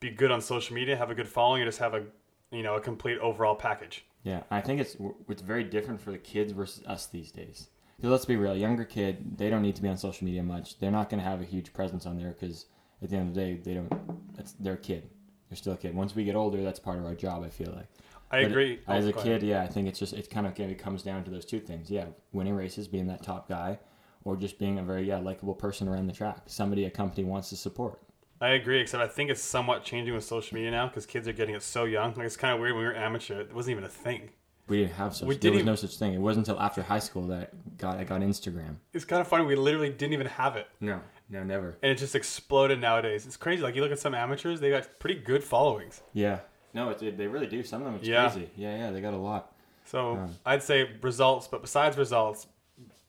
be 0.00 0.10
good 0.10 0.30
on 0.30 0.40
social 0.40 0.74
media, 0.74 0.96
have 0.96 1.10
a 1.10 1.14
good 1.14 1.28
following, 1.28 1.62
and 1.62 1.68
just 1.68 1.78
have 1.78 1.94
a 1.94 2.04
you 2.50 2.62
know 2.62 2.74
a 2.74 2.80
complete 2.80 3.18
overall 3.18 3.54
package. 3.54 4.04
Yeah, 4.24 4.42
I 4.50 4.60
think 4.60 4.80
it's 4.80 4.96
it's 5.28 5.42
very 5.42 5.64
different 5.64 6.00
for 6.00 6.10
the 6.10 6.18
kids 6.18 6.52
versus 6.52 6.84
us 6.86 7.06
these 7.06 7.30
days. 7.30 7.68
Because 7.96 8.10
let's 8.10 8.24
be 8.24 8.36
real, 8.36 8.56
younger 8.56 8.84
kid, 8.84 9.38
they 9.38 9.48
don't 9.48 9.62
need 9.62 9.76
to 9.76 9.82
be 9.82 9.88
on 9.88 9.96
social 9.96 10.24
media 10.24 10.42
much. 10.42 10.78
They're 10.78 10.90
not 10.90 11.08
going 11.08 11.22
to 11.22 11.28
have 11.28 11.40
a 11.40 11.44
huge 11.44 11.72
presence 11.72 12.06
on 12.06 12.18
there 12.18 12.36
because 12.38 12.66
at 13.04 13.10
the 13.10 13.16
end 13.16 13.28
of 13.28 13.34
the 13.34 13.40
day, 13.40 13.60
they 13.62 13.74
don't. 13.74 14.34
That's 14.36 14.52
they're 14.52 14.74
a 14.74 14.78
kid. 14.78 15.08
They're 15.48 15.56
still 15.56 15.74
a 15.74 15.76
kid. 15.76 15.94
Once 15.94 16.14
we 16.14 16.24
get 16.24 16.34
older, 16.34 16.62
that's 16.62 16.78
part 16.80 16.98
of 16.98 17.04
our 17.04 17.14
job. 17.14 17.42
I 17.44 17.48
feel 17.50 17.72
like. 17.74 17.86
I 18.30 18.42
But 18.42 18.50
agree. 18.50 18.80
As 18.88 19.04
Oh, 19.04 19.08
a 19.08 19.10
ahead. 19.12 19.22
kid, 19.22 19.42
yeah, 19.42 19.62
I 19.62 19.66
think 19.66 19.86
it's 19.86 19.98
just 19.98 20.14
it 20.14 20.28
kind 20.30 20.46
of 20.46 20.58
it 20.58 20.78
comes 20.78 21.02
down 21.02 21.22
to 21.24 21.30
those 21.30 21.44
two 21.44 21.60
things. 21.60 21.90
Yeah, 21.90 22.06
winning 22.32 22.54
races, 22.54 22.88
being 22.88 23.06
that 23.06 23.22
top 23.22 23.48
guy, 23.48 23.78
or 24.24 24.36
just 24.36 24.58
being 24.58 24.78
a 24.78 24.82
very 24.82 25.04
yeah 25.04 25.18
likable 25.18 25.54
person 25.54 25.86
around 25.86 26.06
the 26.06 26.12
track. 26.12 26.38
Somebody 26.46 26.84
a 26.86 26.90
company 26.90 27.24
wants 27.24 27.50
to 27.50 27.56
support. 27.56 28.00
I 28.40 28.50
agree. 28.50 28.80
Except 28.80 29.02
I 29.02 29.06
think 29.06 29.30
it's 29.30 29.42
somewhat 29.42 29.84
changing 29.84 30.14
with 30.14 30.24
social 30.24 30.54
media 30.54 30.70
now 30.70 30.86
because 30.88 31.06
kids 31.06 31.28
are 31.28 31.32
getting 31.32 31.54
it 31.54 31.62
so 31.62 31.84
young. 31.84 32.14
Like 32.14 32.26
it's 32.26 32.36
kind 32.36 32.52
of 32.54 32.60
weird 32.60 32.74
when 32.74 32.82
we 32.82 32.88
were 32.88 32.96
amateur. 32.96 33.40
It 33.40 33.54
wasn't 33.54 33.72
even 33.72 33.84
a 33.84 33.88
thing. 33.88 34.30
We 34.66 34.78
didn't 34.78 34.94
have 34.94 35.14
such. 35.14 35.28
We 35.28 35.36
there 35.36 35.52
was 35.52 35.64
no 35.64 35.74
such 35.74 35.96
thing. 35.98 36.14
It 36.14 36.20
wasn't 36.20 36.48
until 36.48 36.60
after 36.60 36.82
high 36.82 36.98
school 36.98 37.26
that 37.28 37.76
got 37.78 37.98
I 37.98 38.04
got 38.04 38.22
Instagram. 38.22 38.76
It's 38.94 39.04
kind 39.04 39.20
of 39.20 39.28
funny. 39.28 39.44
We 39.44 39.56
literally 39.56 39.90
didn't 39.90 40.14
even 40.14 40.26
have 40.26 40.56
it. 40.56 40.66
No. 40.80 41.00
No, 41.30 41.42
never. 41.42 41.76
and 41.82 41.90
it 41.92 41.98
just 41.98 42.14
exploded 42.14 42.80
nowadays. 42.80 43.26
It's 43.26 43.36
crazy. 43.36 43.62
Like 43.62 43.74
you 43.74 43.82
look 43.82 43.92
at 43.92 43.98
some 43.98 44.14
amateurs, 44.14 44.60
they 44.60 44.70
got 44.70 44.98
pretty 44.98 45.20
good 45.20 45.42
followings. 45.42 46.02
Yeah. 46.12 46.40
No, 46.74 46.90
it, 46.90 47.02
it, 47.02 47.16
they 47.18 47.26
really 47.26 47.46
do. 47.46 47.62
Some 47.62 47.80
of 47.82 47.86
them 47.86 47.94
it's 47.96 48.06
Yeah. 48.08 48.28
crazy. 48.30 48.50
Yeah, 48.56 48.76
yeah, 48.76 48.90
they 48.90 49.00
got 49.00 49.14
a 49.14 49.18
lot. 49.18 49.52
So 49.86 50.14
Yeah. 50.14 50.28
I'd 50.46 50.62
say 50.62 50.90
results, 51.02 51.46
but 51.48 51.62
besides 51.62 51.96
results, 51.96 52.46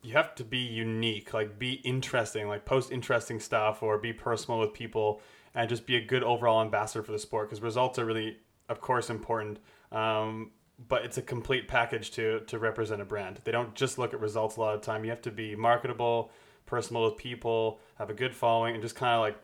you 0.02 0.14
have 0.14 0.36
to 0.36 0.44
be 0.44 0.60
unique, 0.60 1.34
like 1.34 1.58
be 1.58 1.74
interesting, 1.84 2.48
like 2.48 2.64
post 2.66 2.92
interesting 2.92 3.40
stuff 3.40 3.82
or 3.82 3.98
be 3.98 4.14
personal 4.14 4.60
with 4.60 4.72
people 4.74 5.20
and 5.56 5.68
just 5.68 5.86
be 5.88 5.96
a 5.96 6.02
good 6.06 6.24
overall 6.24 6.62
ambassador 6.62 7.02
for 7.04 7.12
the 7.12 7.20
sport 7.20 7.50
because 7.50 7.62
results 7.62 7.98
are 7.98 8.06
really, 8.06 8.38
of 8.70 8.82
course, 8.82 9.10
important. 9.10 9.58
Um, 9.92 10.52
but 10.90 11.04
it's 11.06 11.18
a 11.18 11.22
complete 11.22 11.68
package 11.68 12.12
to 12.12 12.42
to 12.42 12.60
represent 12.60 13.02
a 13.02 13.06
brand. 13.06 13.40
They 13.46 13.52
don't 13.52 13.74
just 13.74 13.98
look 13.98 14.14
at 14.14 14.20
results 14.20 14.58
a 14.58 14.60
lot 14.60 14.76
of 14.76 14.82
time. 14.82 15.04
You 15.06 15.10
have 15.10 15.22
to 15.24 15.32
be 15.32 15.56
marketable, 15.56 16.32
personal 16.66 17.06
with 17.06 17.18
people, 17.18 17.80
have 17.98 18.10
a 18.10 18.14
good 18.14 18.36
following, 18.36 18.74
and 18.74 18.84
just 18.84 18.96
kind 18.96 19.14
of 19.14 19.22
like 19.22 19.38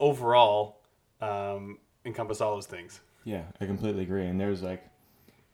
overall 0.00 0.82
um, 1.20 1.78
encompass 2.04 2.40
all 2.40 2.54
those 2.54 2.66
things. 2.66 3.00
Yeah, 3.24 3.42
I 3.60 3.66
completely 3.66 4.02
agree. 4.02 4.26
And 4.26 4.40
there's 4.40 4.62
like, 4.62 4.84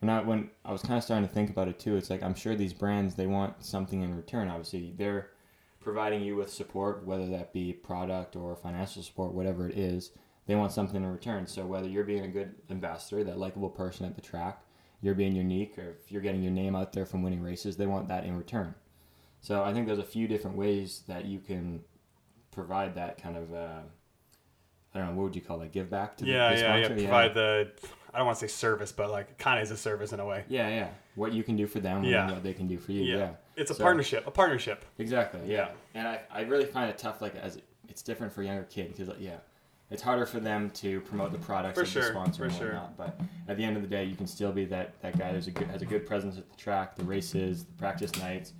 when 0.01 0.11
I 0.11 0.21
when 0.21 0.51
I 0.65 0.73
was 0.73 0.83
kind 0.83 0.99
of 0.99 1.05
starting 1.05 1.27
to 1.27 1.33
think 1.33 1.51
about 1.51 1.69
it 1.69 1.79
too, 1.79 1.97
it's 1.97 2.11
like 2.11 2.23
I'm 2.23 2.35
sure 2.35 2.55
these 2.55 2.73
brands 2.73 3.15
they 3.15 3.27
want 3.27 3.65
something 3.65 4.03
in 4.03 4.15
return. 4.15 4.49
Obviously, 4.49 4.93
they're 4.97 5.31
providing 5.81 6.23
you 6.23 6.37
with 6.37 6.53
support, 6.53 7.05
whether 7.07 7.27
that 7.29 7.53
be 7.53 7.73
product 7.73 8.37
or 8.37 8.57
financial 8.57 9.03
support, 9.03 9.33
whatever 9.33 9.69
it 9.69 9.79
is. 9.79 10.11
They 10.47 10.57
want 10.57 10.73
something 10.73 11.03
in 11.03 11.11
return. 11.11 11.47
So 11.47 11.65
whether 11.65 11.89
you're 11.89 12.05
being 12.05 12.25
a 12.25 12.29
good 12.29 12.55
ambassador, 12.69 13.23
that 13.25 13.39
likable 13.39 13.71
person 13.71 14.05
at 14.07 14.17
the 14.17 14.21
track, 14.21 14.61
you're 15.01 15.15
being 15.15 15.37
unique, 15.37 15.79
or 15.79 15.91
if 15.91 16.11
you're 16.11 16.21
getting 16.21 16.43
your 16.43 16.53
name 16.53 16.75
out 16.75 16.93
there 16.93 17.07
from 17.07 17.23
winning 17.23 17.43
races, 17.43 17.77
they 17.77 17.87
want 17.87 18.09
that 18.09 18.25
in 18.25 18.37
return. 18.37 18.75
So 19.43 19.63
I 19.63 19.73
think 19.75 19.87
there's 19.87 19.99
a 19.99 20.05
few 20.05 20.27
different 20.29 20.57
ways 20.57 21.03
that 21.09 21.25
you 21.27 21.41
can 21.41 21.81
provide 22.53 22.95
that 22.95 23.21
kind 23.23 23.37
of. 23.37 23.53
Uh, 23.53 23.81
I 24.95 24.99
don't 24.99 25.09
know 25.09 25.15
what 25.15 25.25
would 25.25 25.37
you 25.37 25.43
call 25.43 25.59
that? 25.59 25.73
Give 25.73 25.91
back 25.91 26.17
to 26.19 26.25
the, 26.25 26.31
Yeah, 26.31 26.55
the 26.55 26.61
yeah, 26.61 26.77
yeah. 26.77 26.85
sponsor? 26.85 27.03
Provide 27.03 27.35
the 27.35 27.71
I 28.15 28.19
don't 28.19 28.27
want 28.27 28.39
to 28.39 28.49
say 28.49 28.53
service, 28.53 28.93
but 28.93 29.11
like 29.11 29.37
kind 29.39 29.59
of 29.59 29.65
is 29.65 29.71
a 29.71 29.77
service 29.77 30.13
in 30.13 30.21
a 30.21 30.27
way. 30.27 30.45
Yeah, 30.49 30.69
yeah. 30.69 30.89
What 31.17 31.33
you 31.33 31.43
can 31.43 31.57
do 31.57 31.67
for 31.67 31.81
them 31.81 32.05
Yeah. 32.05 32.25
and 32.25 32.33
what 32.35 32.43
they 32.43 32.53
can 32.55 32.69
do 32.69 32.79
for 32.79 32.93
you. 32.93 33.03
Yeah. 33.03 33.17
Yeah. 33.17 33.31
It's 33.57 33.71
a 33.71 33.75
So- 33.75 33.83
partnership. 33.83 34.27
A 34.27 34.31
partnership. 34.31 34.85
Exactly. 34.99 35.41
Yeah. 35.47 35.69
Yeah. 35.69 35.71
And 35.95 36.09
I, 36.09 36.21
I 36.31 36.41
really 36.43 36.67
find 36.67 36.89
it 36.91 36.99
tough. 36.99 37.21
Like 37.21 37.35
as 37.37 37.59
it's 37.89 38.03
different 38.03 38.33
for 38.33 38.43
younger 38.43 38.65
kid 38.65 38.95
because 38.95 39.13
yeah, 39.19 39.37
it's 39.91 40.03
harder 40.03 40.25
for 40.27 40.41
them 40.41 40.71
to 40.71 41.01
promote 41.01 41.33
the 41.33 41.39
products 41.39 41.75
For 41.79 41.83
of 41.83 41.89
sure, 41.89 42.03
the 42.03 42.09
sponsor 42.11 42.39
for 42.39 42.45
and 42.45 42.55
sure. 42.55 42.67
whatnot. 42.75 42.97
But 42.97 43.21
at 43.49 43.57
the 43.57 43.65
end 43.65 43.77
of 43.77 43.83
the 43.83 43.89
day, 43.89 44.05
you 44.05 44.15
can 44.15 44.27
still 44.27 44.53
be 44.53 44.67
that 44.67 45.01
that 45.03 45.19
guy 45.19 45.33
who's 45.33 45.47
a 45.49 45.51
good, 45.51 45.69
has 45.69 45.81
a 45.83 45.87
good 45.87 46.07
presence 46.07 46.37
at 46.39 46.49
the 46.51 46.57
track, 46.57 46.95
the 46.97 47.05
races, 47.05 47.65
the 47.65 47.73
practice 47.73 48.15
nights, 48.19 48.53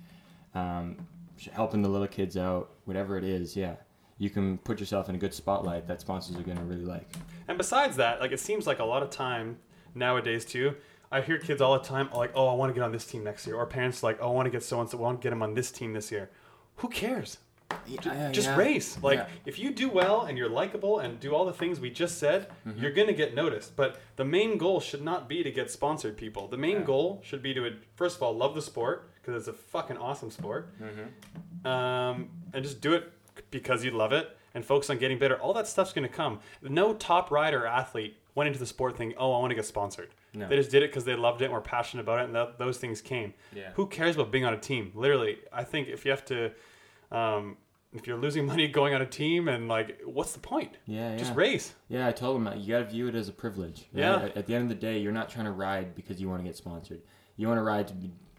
um, 0.55 1.07
helping 1.51 1.81
the 1.81 1.89
little 1.89 2.07
kids 2.07 2.37
out, 2.37 2.71
whatever 2.85 3.17
it 3.17 3.23
is. 3.23 3.55
Yeah. 3.55 3.75
You 4.17 4.29
can 4.29 4.57
put 4.59 4.79
yourself 4.79 5.09
in 5.09 5.15
a 5.15 5.17
good 5.17 5.33
spotlight 5.33 5.87
that 5.87 5.99
sponsors 5.99 6.37
are 6.37 6.43
going 6.43 6.57
to 6.57 6.63
really 6.63 6.85
like. 6.85 7.07
And 7.47 7.57
besides 7.57 7.97
that, 7.97 8.21
like 8.21 8.31
it 8.31 8.39
seems 8.39 8.65
like 8.67 8.79
a 8.79 8.85
lot 8.85 9.03
of 9.03 9.09
time 9.09 9.57
nowadays 9.95 10.45
too. 10.45 10.75
I 11.11 11.21
hear 11.21 11.37
kids 11.37 11.61
all 11.61 11.73
the 11.77 11.83
time 11.83 12.09
like, 12.15 12.31
"Oh, 12.33 12.47
I 12.47 12.53
want 12.55 12.71
to 12.71 12.73
get 12.73 12.83
on 12.83 12.91
this 12.91 13.05
team 13.05 13.23
next 13.23 13.45
year," 13.45 13.55
or 13.55 13.65
parents 13.67 14.01
like, 14.01 14.17
"Oh, 14.21 14.29
I 14.29 14.31
want 14.31 14.45
to 14.47 14.49
get 14.49 14.63
so 14.63 14.79
and 14.81 14.89
so. 14.89 14.97
I 14.97 15.01
want 15.01 15.21
to 15.21 15.23
get 15.23 15.31
him 15.33 15.43
on 15.43 15.53
this 15.53 15.71
team 15.71 15.93
this 15.93 16.11
year." 16.11 16.29
Who 16.77 16.87
cares? 16.87 17.37
just 18.31 18.49
race. 18.55 19.01
Like 19.01 19.17
Yeah. 19.19 19.27
if 19.45 19.57
you 19.59 19.71
do 19.71 19.89
well 19.89 20.21
and 20.21 20.37
you're 20.37 20.49
likable 20.49 20.99
and 20.99 21.19
do 21.19 21.33
all 21.35 21.43
the 21.45 21.53
things 21.53 21.79
we 21.79 21.89
just 21.89 22.17
said, 22.19 22.47
you're 22.77 22.91
gonna 22.91 23.13
get 23.13 23.33
noticed. 23.33 23.75
But 23.75 23.99
the 24.15 24.23
main 24.25 24.57
goal 24.57 24.79
should 24.79 25.03
not 25.03 25.27
be 25.27 25.43
to 25.43 25.51
get 25.51 25.71
sponsored 25.71 26.15
people. 26.15 26.47
The 26.47 26.57
main 26.57 26.77
Yeah. 26.77 26.83
goal 26.83 27.21
should 27.23 27.41
be 27.41 27.53
to 27.55 27.77
first 27.95 28.17
of 28.17 28.23
all 28.23 28.33
love 28.35 28.53
the 28.55 28.61
sport 28.61 29.09
because 29.23 29.47
it's 29.47 29.47
a 29.47 29.53
fucking 29.53 29.97
awesome 29.97 30.29
sport, 30.31 30.73
um, 31.65 32.29
and 32.53 32.63
just 32.63 32.81
do 32.81 32.93
it 32.93 33.11
because 33.51 33.83
you 33.83 33.91
love 33.91 34.11
it 34.11 34.35
and 34.53 34.63
focus 34.63 34.89
on 34.89 34.97
getting 34.97 35.17
better. 35.17 35.39
All 35.39 35.53
that 35.53 35.67
stuff's 35.67 35.93
gonna 35.93 36.07
come. 36.09 36.39
No 36.61 36.93
top 36.93 37.31
rider 37.31 37.63
or 37.63 37.67
athlete 37.67 38.17
went 38.35 38.47
into 38.47 38.59
the 38.59 38.65
sport 38.65 38.97
thinking, 38.97 39.17
"Oh, 39.17 39.33
I 39.33 39.39
want 39.39 39.51
to 39.51 39.55
get 39.55 39.65
sponsored." 39.65 40.09
No. 40.35 40.47
They 40.47 40.55
just 40.55 40.71
did 40.71 40.83
it 40.83 40.89
because 40.89 41.05
they 41.05 41.15
loved 41.15 41.41
it 41.41 41.45
and 41.45 41.53
were 41.53 41.61
passionate 41.61 42.03
about 42.03 42.19
it, 42.19 42.25
and 42.25 42.35
that, 42.35 42.57
those 42.57 42.77
things 42.79 43.01
came. 43.01 43.33
Yeah. 43.55 43.69
Who 43.75 43.85
cares 43.87 44.15
about 44.15 44.31
being 44.31 44.45
on 44.45 44.53
a 44.53 44.57
team? 44.59 44.91
Literally, 44.95 45.37
I 45.51 45.63
think 45.63 45.87
if 45.87 46.05
you 46.05 46.11
have 46.11 46.25
to, 46.25 46.51
um, 47.11 47.57
if 47.93 48.07
you're 48.07 48.17
losing 48.17 48.45
money 48.51 48.67
going 48.67 48.95
on 48.95 49.01
a 49.01 49.05
team, 49.05 49.47
and 49.47 49.67
like, 49.67 50.01
what's 50.05 50.33
the 50.33 50.39
point? 50.39 50.77
Yeah, 50.87 51.11
yeah. 51.11 51.17
Just 51.17 51.35
race. 51.35 51.73
Yeah, 51.87 52.07
I 52.07 52.11
told 52.11 52.37
him 52.37 52.43
that 52.45 52.57
you 52.57 52.73
got 52.73 52.79
to 52.79 52.85
view 52.85 53.07
it 53.07 53.15
as 53.15 53.29
a 53.29 53.31
privilege. 53.31 53.85
right? 53.93 54.01
Yeah. 54.01 54.15
At, 54.23 54.37
at 54.37 54.47
the 54.47 54.55
end 54.55 54.63
of 54.63 54.69
the 54.69 54.75
day, 54.75 54.97
you're 54.97 55.11
not 55.11 55.29
trying 55.29 55.45
to 55.45 55.51
ride 55.51 55.93
because 55.95 56.19
you 56.19 56.27
want 56.27 56.41
to 56.41 56.43
get 56.43 56.55
sponsored. 56.55 57.01
You 57.37 57.47
want 57.47 57.59
to 57.59 57.63
ride 57.63 57.87
to 57.89 57.93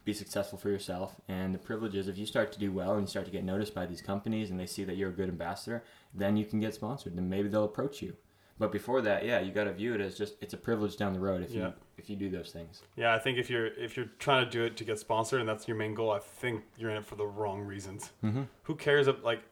be, 0.04 0.12
successful 0.12 0.58
for 0.58 0.68
yourself. 0.70 1.16
And 1.28 1.54
the 1.54 1.58
privilege 1.58 1.94
is 1.94 2.08
if 2.08 2.18
you 2.18 2.26
start 2.26 2.52
to 2.52 2.58
do 2.58 2.70
well 2.72 2.92
and 2.92 3.02
you 3.02 3.06
start 3.06 3.26
to 3.26 3.32
get 3.32 3.44
noticed 3.44 3.74
by 3.74 3.86
these 3.86 4.02
companies 4.02 4.50
and 4.50 4.58
they 4.60 4.66
see 4.66 4.84
that 4.84 4.96
you're 4.96 5.10
a 5.10 5.12
good 5.12 5.28
ambassador, 5.28 5.82
then 6.14 6.36
you 6.36 6.44
can 6.44 6.60
get 6.60 6.74
sponsored. 6.74 7.14
and 7.14 7.28
maybe 7.30 7.48
they'll 7.48 7.64
approach 7.64 8.02
you. 8.02 8.16
But 8.58 8.70
before 8.70 9.00
that, 9.02 9.24
yeah, 9.24 9.40
you 9.40 9.50
got 9.52 9.64
to 9.64 9.72
view 9.72 9.94
it 9.94 10.00
as 10.00 10.16
just 10.16 10.34
it's 10.40 10.54
a 10.54 10.56
privilege 10.56 10.96
down 10.96 11.12
the 11.12 11.18
road 11.20 11.42
if 11.42 11.50
Yeah. 11.50 11.66
you 11.68 11.72
if 11.98 12.08
you 12.10 12.14
do 12.16 12.30
those 12.30 12.52
things. 12.52 12.82
Yeah, 12.96 13.12
I 13.14 13.18
think 13.18 13.36
if 13.38 13.50
you're 13.50 13.66
if 13.66 13.96
you're 13.96 14.10
trying 14.20 14.44
to 14.44 14.50
do 14.50 14.62
it 14.64 14.76
to 14.76 14.84
get 14.84 14.98
sponsored 15.00 15.40
and 15.40 15.48
that's 15.48 15.66
your 15.66 15.76
main 15.76 15.94
goal, 15.94 16.10
I 16.12 16.20
think 16.20 16.62
you're 16.76 16.90
in 16.90 16.96
it 16.98 17.04
for 17.04 17.16
the 17.16 17.26
wrong 17.26 17.60
reasons. 17.62 18.12
Mm-hmm. 18.22 18.42
Who 18.64 18.76
cares? 18.76 19.08
If, 19.08 19.24
like, 19.24 19.42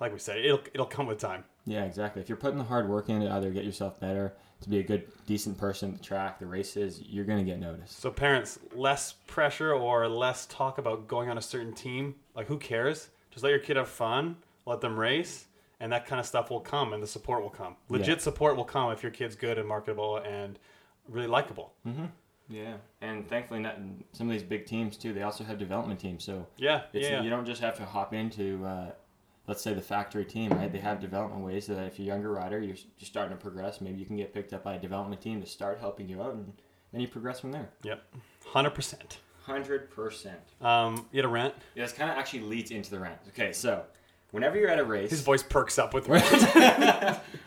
like 0.00 0.12
we 0.12 0.20
said, 0.20 0.38
it'll 0.44 0.60
it'll 0.74 0.86
come 0.86 1.06
with 1.06 1.18
time. 1.18 1.42
Yeah, 1.64 1.82
exactly. 1.84 2.22
If 2.22 2.28
you're 2.28 2.38
putting 2.38 2.58
the 2.58 2.64
hard 2.64 2.88
work 2.88 3.08
in 3.08 3.20
to 3.22 3.28
either 3.32 3.50
get 3.50 3.64
yourself 3.64 3.98
better, 3.98 4.34
to 4.62 4.68
be 4.68 4.78
a 4.78 4.82
good, 4.82 5.04
decent 5.26 5.58
person 5.58 5.92
at 5.92 5.98
the 5.98 6.02
track, 6.04 6.38
the 6.38 6.46
races, 6.46 7.00
you're 7.02 7.24
gonna 7.24 7.44
get 7.44 7.58
noticed. 7.60 7.98
So 8.00 8.10
parents, 8.10 8.58
less 8.74 9.12
pressure 9.26 9.72
or 9.72 10.08
less 10.08 10.46
talk 10.46 10.78
about 10.78 11.06
going 11.08 11.28
on 11.28 11.38
a 11.38 11.42
certain 11.42 11.72
team. 11.72 12.14
Like, 12.34 12.46
who 12.46 12.58
cares? 12.58 13.10
Just 13.30 13.42
let 13.44 13.50
your 13.50 13.58
kid 13.58 13.76
have 13.76 13.88
fun, 13.88 14.36
let 14.64 14.80
them 14.80 14.98
race, 14.98 15.46
and 15.78 15.92
that 15.92 16.06
kind 16.06 16.18
of 16.18 16.26
stuff 16.26 16.50
will 16.50 16.60
come, 16.60 16.92
and 16.94 17.02
the 17.02 17.06
support 17.06 17.42
will 17.42 17.50
come. 17.50 17.76
Legit 17.90 18.08
Yeah. 18.08 18.16
support 18.18 18.56
will 18.56 18.64
come 18.64 18.90
if 18.92 19.02
your 19.02 19.12
kid's 19.12 19.36
good 19.36 19.58
and 19.58 19.68
marketable 19.68 20.16
and 20.18 20.58
really 21.08 21.26
likable. 21.26 21.74
Yeah, 22.48 22.76
and 23.00 23.28
thankfully, 23.28 23.60
not, 23.60 23.76
some 24.12 24.28
of 24.28 24.32
these 24.32 24.42
big 24.42 24.66
teams 24.66 24.96
too. 24.96 25.12
They 25.12 25.22
also 25.22 25.44
have 25.44 25.58
development 25.58 25.98
teams, 26.00 26.24
so 26.24 26.46
Yeah, 26.56 26.82
it's, 26.92 27.08
yeah. 27.08 27.20
you 27.22 27.28
don't 27.28 27.44
just 27.44 27.60
have 27.60 27.76
to 27.76 27.84
hop 27.84 28.14
into, 28.14 28.64
uh, 28.64 28.92
let's 29.46 29.62
say, 29.62 29.74
the 29.74 29.80
factory 29.80 30.24
team, 30.24 30.50
right? 30.52 30.72
They 30.72 30.78
have 30.78 31.00
development 31.00 31.44
ways 31.44 31.66
so 31.66 31.74
that 31.74 31.86
if 31.86 31.98
you're 31.98 32.04
a 32.04 32.14
younger 32.14 32.32
rider, 32.32 32.60
you're 32.60 32.74
just 32.74 33.06
starting 33.06 33.36
to 33.36 33.40
progress. 33.40 33.80
Maybe 33.80 33.98
you 33.98 34.06
can 34.06 34.16
get 34.16 34.34
picked 34.34 34.52
up 34.52 34.64
by 34.64 34.74
a 34.74 34.78
development 34.78 35.20
team 35.20 35.40
to 35.40 35.46
start 35.46 35.78
helping 35.80 36.08
you 36.08 36.22
out, 36.22 36.34
and 36.34 36.52
then 36.92 37.00
you 37.00 37.08
progress 37.08 37.40
from 37.40 37.52
there. 37.52 37.70
Yep, 37.82 38.02
hundred 38.46 38.70
percent. 38.70 39.18
Hundred 39.44 39.90
percent. 39.90 40.40
Um, 40.60 41.06
you 41.12 41.18
had 41.18 41.24
a 41.24 41.28
rant. 41.28 41.54
Yeah, 41.74 41.84
this 41.84 41.92
kind 41.92 42.10
of 42.10 42.16
actually 42.18 42.40
leads 42.40 42.70
into 42.72 42.90
the 42.90 42.98
rant. 42.98 43.18
Okay, 43.28 43.52
so 43.52 43.84
whenever 44.32 44.56
you're 44.58 44.70
at 44.70 44.80
a 44.80 44.84
race, 44.84 45.10
His 45.10 45.20
voice 45.22 45.42
perks 45.42 45.78
up 45.78 45.94
with. 45.94 46.08
Rent. 46.08 46.24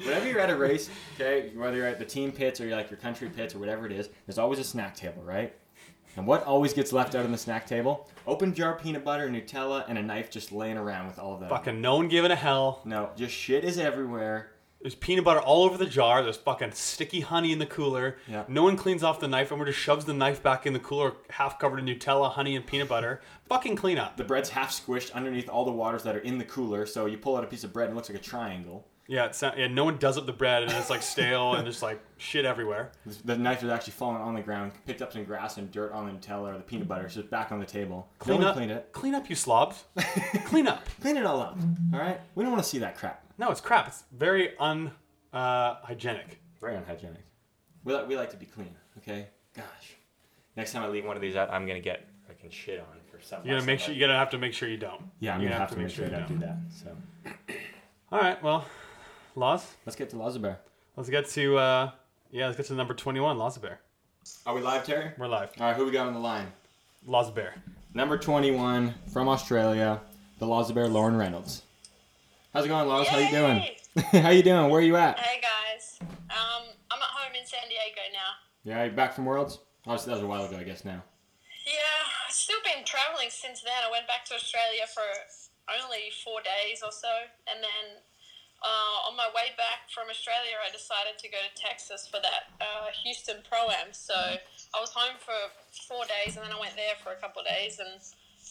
Whenever 0.03 0.27
you're 0.27 0.39
at 0.39 0.49
a 0.49 0.55
race, 0.55 0.89
okay, 1.15 1.51
whether 1.55 1.75
you're 1.75 1.87
at 1.87 1.99
the 1.99 2.05
team 2.05 2.31
pits 2.31 2.61
or 2.61 2.65
you're 2.67 2.77
like 2.77 2.89
your 2.89 2.99
country 2.99 3.29
pits 3.29 3.53
or 3.53 3.59
whatever 3.59 3.85
it 3.85 3.91
is, 3.91 4.09
there's 4.25 4.37
always 4.37 4.59
a 4.59 4.63
snack 4.63 4.95
table, 4.95 5.21
right? 5.23 5.53
And 6.19 6.27
what 6.27 6.43
always 6.43 6.73
gets 6.73 6.91
left 6.91 7.15
out 7.15 7.23
on 7.23 7.31
the 7.31 7.37
snack 7.37 7.65
table? 7.65 8.09
Open 8.27 8.53
jar 8.53 8.77
peanut 8.77 9.05
butter, 9.05 9.29
Nutella, 9.29 9.85
and 9.87 9.97
a 9.97 10.03
knife 10.03 10.29
just 10.29 10.51
laying 10.51 10.75
around 10.77 11.07
with 11.07 11.17
all 11.17 11.33
of 11.33 11.39
that. 11.39 11.49
fucking 11.49 11.79
no 11.79 11.95
one 11.95 12.09
giving 12.09 12.29
a 12.29 12.35
hell. 12.35 12.81
No, 12.83 13.11
just 13.15 13.33
shit 13.33 13.63
is 13.63 13.77
everywhere. 13.77 14.51
There's 14.81 14.95
peanut 14.95 15.23
butter 15.23 15.39
all 15.39 15.63
over 15.63 15.77
the 15.77 15.85
jar. 15.85 16.21
There's 16.21 16.35
fucking 16.35 16.73
sticky 16.73 17.21
honey 17.21 17.53
in 17.53 17.59
the 17.59 17.65
cooler. 17.65 18.17
Yeah. 18.27 18.43
No 18.49 18.63
one 18.63 18.75
cleans 18.75 19.01
off 19.01 19.21
the 19.21 19.29
knife. 19.29 19.47
Everyone 19.47 19.67
just 19.67 19.79
shoves 19.79 20.03
the 20.03 20.13
knife 20.13 20.43
back 20.43 20.65
in 20.65 20.73
the 20.73 20.79
cooler, 20.79 21.13
half 21.29 21.57
covered 21.57 21.79
in 21.79 21.85
Nutella, 21.85 22.29
honey, 22.31 22.57
and 22.57 22.67
peanut 22.67 22.89
butter. 22.89 23.21
Fucking 23.47 23.77
clean 23.77 23.97
up. 23.97 24.17
The 24.17 24.25
bread's 24.25 24.49
half 24.49 24.73
squished 24.73 25.13
underneath 25.13 25.47
all 25.47 25.63
the 25.63 25.71
waters 25.71 26.03
that 26.03 26.17
are 26.17 26.19
in 26.19 26.37
the 26.37 26.43
cooler, 26.43 26.85
so 26.85 27.05
you 27.05 27.17
pull 27.17 27.37
out 27.37 27.45
a 27.45 27.47
piece 27.47 27.63
of 27.63 27.71
bread 27.71 27.87
and 27.87 27.93
it 27.93 27.95
looks 27.95 28.09
like 28.09 28.19
a 28.19 28.21
triangle. 28.21 28.88
Yeah, 29.09 29.25
it's 29.25 29.41
yeah. 29.41 29.65
No 29.65 29.85
one 29.85 29.97
does 29.97 30.19
up 30.19 30.27
the 30.27 30.33
bread, 30.33 30.61
and 30.61 30.71
it's 30.71 30.91
like 30.91 31.01
stale 31.01 31.55
and 31.55 31.65
just 31.65 31.81
like 31.81 31.99
shit 32.17 32.45
everywhere. 32.45 32.91
The 33.25 33.35
knife 33.35 33.63
is 33.63 33.69
actually 33.71 33.93
falling 33.93 34.21
on 34.21 34.35
the 34.35 34.41
ground, 34.41 34.71
picked 34.85 35.01
up 35.01 35.11
some 35.11 35.23
grass 35.23 35.57
and 35.57 35.71
dirt 35.71 35.91
on 35.93 36.05
the 36.05 36.11
Nutella 36.11 36.53
or 36.53 36.57
the 36.57 36.63
peanut 36.63 36.87
butter, 36.87 37.05
it's 37.05 37.15
just 37.15 37.27
back 37.31 37.51
on 37.51 37.59
the 37.59 37.65
table. 37.65 38.07
Clean 38.19 38.39
no 38.39 38.49
up. 38.49 38.55
cleaned 38.55 38.71
it. 38.71 38.89
Clean 38.91 39.15
up, 39.15 39.27
you 39.27 39.35
slobs. 39.35 39.85
clean 40.45 40.67
up. 40.67 40.87
Clean 41.01 41.17
it 41.17 41.25
all 41.25 41.41
up, 41.41 41.57
all 41.91 41.99
right? 41.99 42.21
We 42.35 42.43
don't 42.43 42.51
want 42.51 42.63
to 42.63 42.69
see 42.69 42.77
that 42.79 42.97
crap. 42.97 43.25
No, 43.39 43.49
it's 43.49 43.61
crap. 43.61 43.87
It's 43.87 44.03
very 44.11 44.55
un 44.59 44.91
uh, 45.33 45.77
hygienic. 45.81 46.39
Very 46.61 46.75
unhygienic. 46.75 47.25
We 47.83 47.95
like, 47.95 48.07
we 48.07 48.15
like 48.15 48.29
to 48.29 48.37
be 48.37 48.45
clean, 48.45 48.75
okay? 48.99 49.29
Gosh. 49.55 49.95
Next 50.55 50.71
time 50.71 50.83
I 50.83 50.87
leave 50.87 51.05
one 51.05 51.15
of 51.15 51.21
these 51.23 51.35
out, 51.35 51.51
I'm 51.51 51.65
gonna 51.65 51.79
get 51.79 52.07
fucking 52.27 52.51
shit 52.51 52.79
on 52.79 52.85
for 53.09 53.19
something. 53.19 53.49
You're 53.49 53.57
gonna 53.57 53.65
make 53.65 53.79
sure. 53.79 53.95
You're 53.95 54.07
gonna 54.07 54.19
have 54.19 54.29
to 54.31 54.37
make 54.37 54.53
sure 54.53 54.69
you 54.69 54.77
don't. 54.77 55.01
Yeah, 55.19 55.33
I'm 55.33 55.41
you 55.41 55.47
gonna 55.47 55.59
have, 55.59 55.71
to 55.71 55.77
make 55.79 55.89
sure 55.89 56.05
I 56.05 56.09
don't 56.09 56.27
do 56.27 56.37
that. 56.37 56.57
So 56.69 56.95
All 58.11 58.19
right. 58.19 58.41
Well, 58.43 58.65
Laz. 59.35 59.75
let's 59.85 59.95
get 59.95 60.09
to 60.11 60.15
Lazabear. 60.15 60.57
Let's 60.95 61.09
get 61.09 61.27
to 61.29 61.57
uh, 61.57 61.91
yeah. 62.31 62.45
Let's 62.45 62.57
get 62.57 62.65
to 62.67 62.73
number 62.73 62.93
twenty-one. 62.93 63.37
Lazabear. 63.37 63.77
Are 64.45 64.53
we 64.53 64.61
live, 64.61 64.85
Terry? 64.85 65.11
We're 65.17 65.27
live. 65.27 65.49
All 65.59 65.67
right, 65.67 65.75
who 65.75 65.85
we 65.85 65.91
got 65.91 66.07
on 66.07 66.13
the 66.13 66.19
line? 66.19 66.47
Lazabear. 67.07 67.51
Number 67.93 68.17
21 68.17 68.93
from 69.11 69.27
Australia, 69.27 69.99
the 70.37 70.45
Lazabear, 70.45 70.91
Lauren 70.91 71.15
Reynolds. 71.17 71.63
How's 72.53 72.65
it 72.65 72.67
going, 72.67 72.87
Laz? 72.87 73.07
How 73.07 73.17
you 73.17 73.31
doing? 73.31 73.63
How 74.23 74.29
you 74.29 74.43
doing? 74.43 74.69
Where 74.69 74.79
are 74.79 74.83
you 74.83 74.95
at? 74.95 75.17
Hey 75.17 75.41
guys, 75.41 75.97
um, 76.01 76.69
I'm 76.91 77.01
at 77.01 77.09
home 77.09 77.33
in 77.33 77.45
San 77.47 77.65
Diego 77.65 78.01
now. 78.13 78.37
Yeah, 78.63 78.83
you 78.85 78.91
back 78.91 79.13
from 79.13 79.25
Worlds? 79.25 79.59
Obviously, 79.87 80.11
that 80.11 80.17
was 80.17 80.23
a 80.23 80.27
while 80.27 80.45
ago, 80.45 80.57
I 80.57 80.63
guess 80.63 80.85
now. 80.85 81.01
Yeah, 81.65 82.01
I've 82.27 82.33
still 82.33 82.61
been 82.63 82.85
traveling 82.85 83.29
since 83.29 83.61
then. 83.61 83.73
I 83.81 83.89
went 83.89 84.05
back 84.05 84.25
to 84.25 84.35
Australia 84.35 84.85
for 84.93 85.01
only 85.81 86.11
four 86.23 86.41
days 86.41 86.81
or 86.83 86.91
so, 86.91 87.09
and 87.49 87.63
then 87.63 88.01
uh, 88.61 89.07
on 89.07 89.15
my 89.15 89.27
way 89.31 89.55
back 89.55 89.87
from 89.87 90.09
Australia, 90.09 90.59
I 90.59 90.71
decided 90.71 91.15
to 91.19 91.27
go 91.31 91.39
to 91.39 91.51
Texas 91.55 92.07
for 92.07 92.19
that 92.19 92.51
uh, 92.59 92.91
Houston 93.03 93.39
Pro 93.47 93.71
Am. 93.71 93.91
So 93.91 94.15
I 94.15 94.77
was 94.79 94.91
home 94.91 95.15
for 95.19 95.37
four 95.87 96.03
days, 96.05 96.35
and 96.35 96.45
then 96.45 96.51
I 96.51 96.59
went 96.59 96.75
there 96.75 96.99
for 96.99 97.15
a 97.15 97.19
couple 97.19 97.41
of 97.41 97.47
days, 97.47 97.79
and 97.79 98.01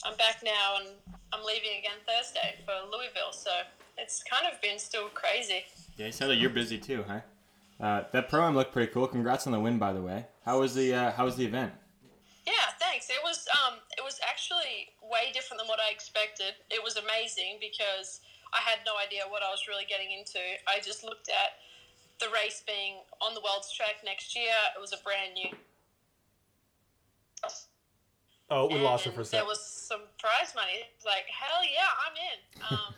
I'm 0.04 0.16
back 0.16 0.40
now, 0.44 0.80
and 0.80 0.88
I'm 1.32 1.44
leaving 1.44 1.76
again 1.78 2.00
Thursday 2.08 2.56
for 2.64 2.72
Louisville. 2.88 3.32
So 3.32 3.50
it's 3.98 4.22
kind 4.24 4.46
of 4.48 4.60
been 4.62 4.78
still 4.78 5.08
crazy. 5.12 5.64
Yeah, 5.96 6.06
you 6.06 6.12
sound 6.12 6.30
like 6.32 6.40
you're 6.40 6.50
busy 6.50 6.78
too, 6.78 7.04
huh? 7.06 7.20
Uh, 7.80 8.02
that 8.12 8.28
pro 8.28 8.46
am 8.46 8.54
looked 8.54 8.72
pretty 8.72 8.90
cool. 8.92 9.06
Congrats 9.06 9.46
on 9.46 9.52
the 9.52 9.60
win, 9.60 9.78
by 9.78 9.92
the 9.92 10.02
way. 10.02 10.26
How 10.44 10.60
was 10.60 10.74
the 10.74 10.94
uh, 10.94 11.12
How 11.12 11.24
was 11.24 11.36
the 11.36 11.44
event? 11.44 11.72
Yeah, 12.46 12.72
thanks. 12.80 13.10
It 13.10 13.20
was 13.22 13.46
um, 13.54 13.78
it 13.96 14.02
was 14.02 14.18
actually 14.26 14.88
way 15.02 15.30
different 15.32 15.60
than 15.60 15.68
what 15.68 15.78
I 15.78 15.92
expected. 15.92 16.54
It 16.70 16.82
was 16.82 16.96
amazing 16.96 17.58
because 17.60 18.20
I 18.52 18.60
had 18.64 18.80
no 18.86 18.96
idea 18.96 19.28
what 19.28 19.42
I 19.42 19.50
was 19.50 19.68
really 19.68 19.84
getting 19.84 20.12
into. 20.12 20.40
I 20.66 20.80
just 20.80 21.04
looked 21.04 21.28
at 21.28 21.60
the 22.20 22.32
race 22.34 22.62
being 22.66 23.04
on 23.20 23.34
the 23.34 23.40
world's 23.40 23.70
track 23.70 24.02
next 24.04 24.34
year. 24.34 24.54
It 24.74 24.80
was 24.80 24.92
a 24.92 25.00
brand 25.04 25.34
new. 25.34 25.52
Oh, 28.50 28.64
we 28.66 28.80
lost 28.80 29.04
her 29.04 29.12
and 29.12 29.16
for 29.16 29.22
a 29.22 29.28
second. 29.28 29.44
There 29.44 29.50
was 29.50 29.60
some 29.60 30.08
prize 30.16 30.56
money. 30.56 30.88
Like 31.04 31.28
hell 31.28 31.60
yeah, 31.62 31.92
I'm 32.04 32.16
in. 32.16 32.40
Um, 32.68 32.92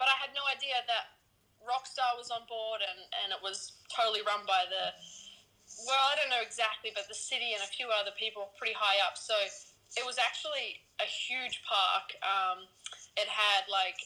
but 0.00 0.10
I 0.10 0.18
had 0.18 0.34
no 0.34 0.42
idea 0.50 0.82
that 0.90 1.14
Rockstar 1.62 2.18
was 2.18 2.26
on 2.34 2.42
board, 2.50 2.82
and 2.82 3.06
and 3.22 3.30
it 3.30 3.38
was 3.38 3.78
totally 3.86 4.22
run 4.26 4.42
by 4.46 4.66
the. 4.66 4.94
Well, 5.86 6.04
I 6.10 6.18
don't 6.18 6.28
know 6.28 6.42
exactly, 6.42 6.90
but 6.90 7.06
the 7.06 7.16
city 7.16 7.54
and 7.54 7.62
a 7.62 7.70
few 7.70 7.88
other 7.94 8.10
people 8.18 8.50
pretty 8.58 8.74
high 8.74 8.98
up. 9.06 9.14
So 9.14 9.32
it 9.96 10.04
was 10.04 10.18
actually 10.18 10.82
a 11.00 11.06
huge 11.06 11.62
park. 11.64 12.12
Um, 12.22 12.66
it 13.16 13.28
had 13.28 13.68
like 13.70 13.98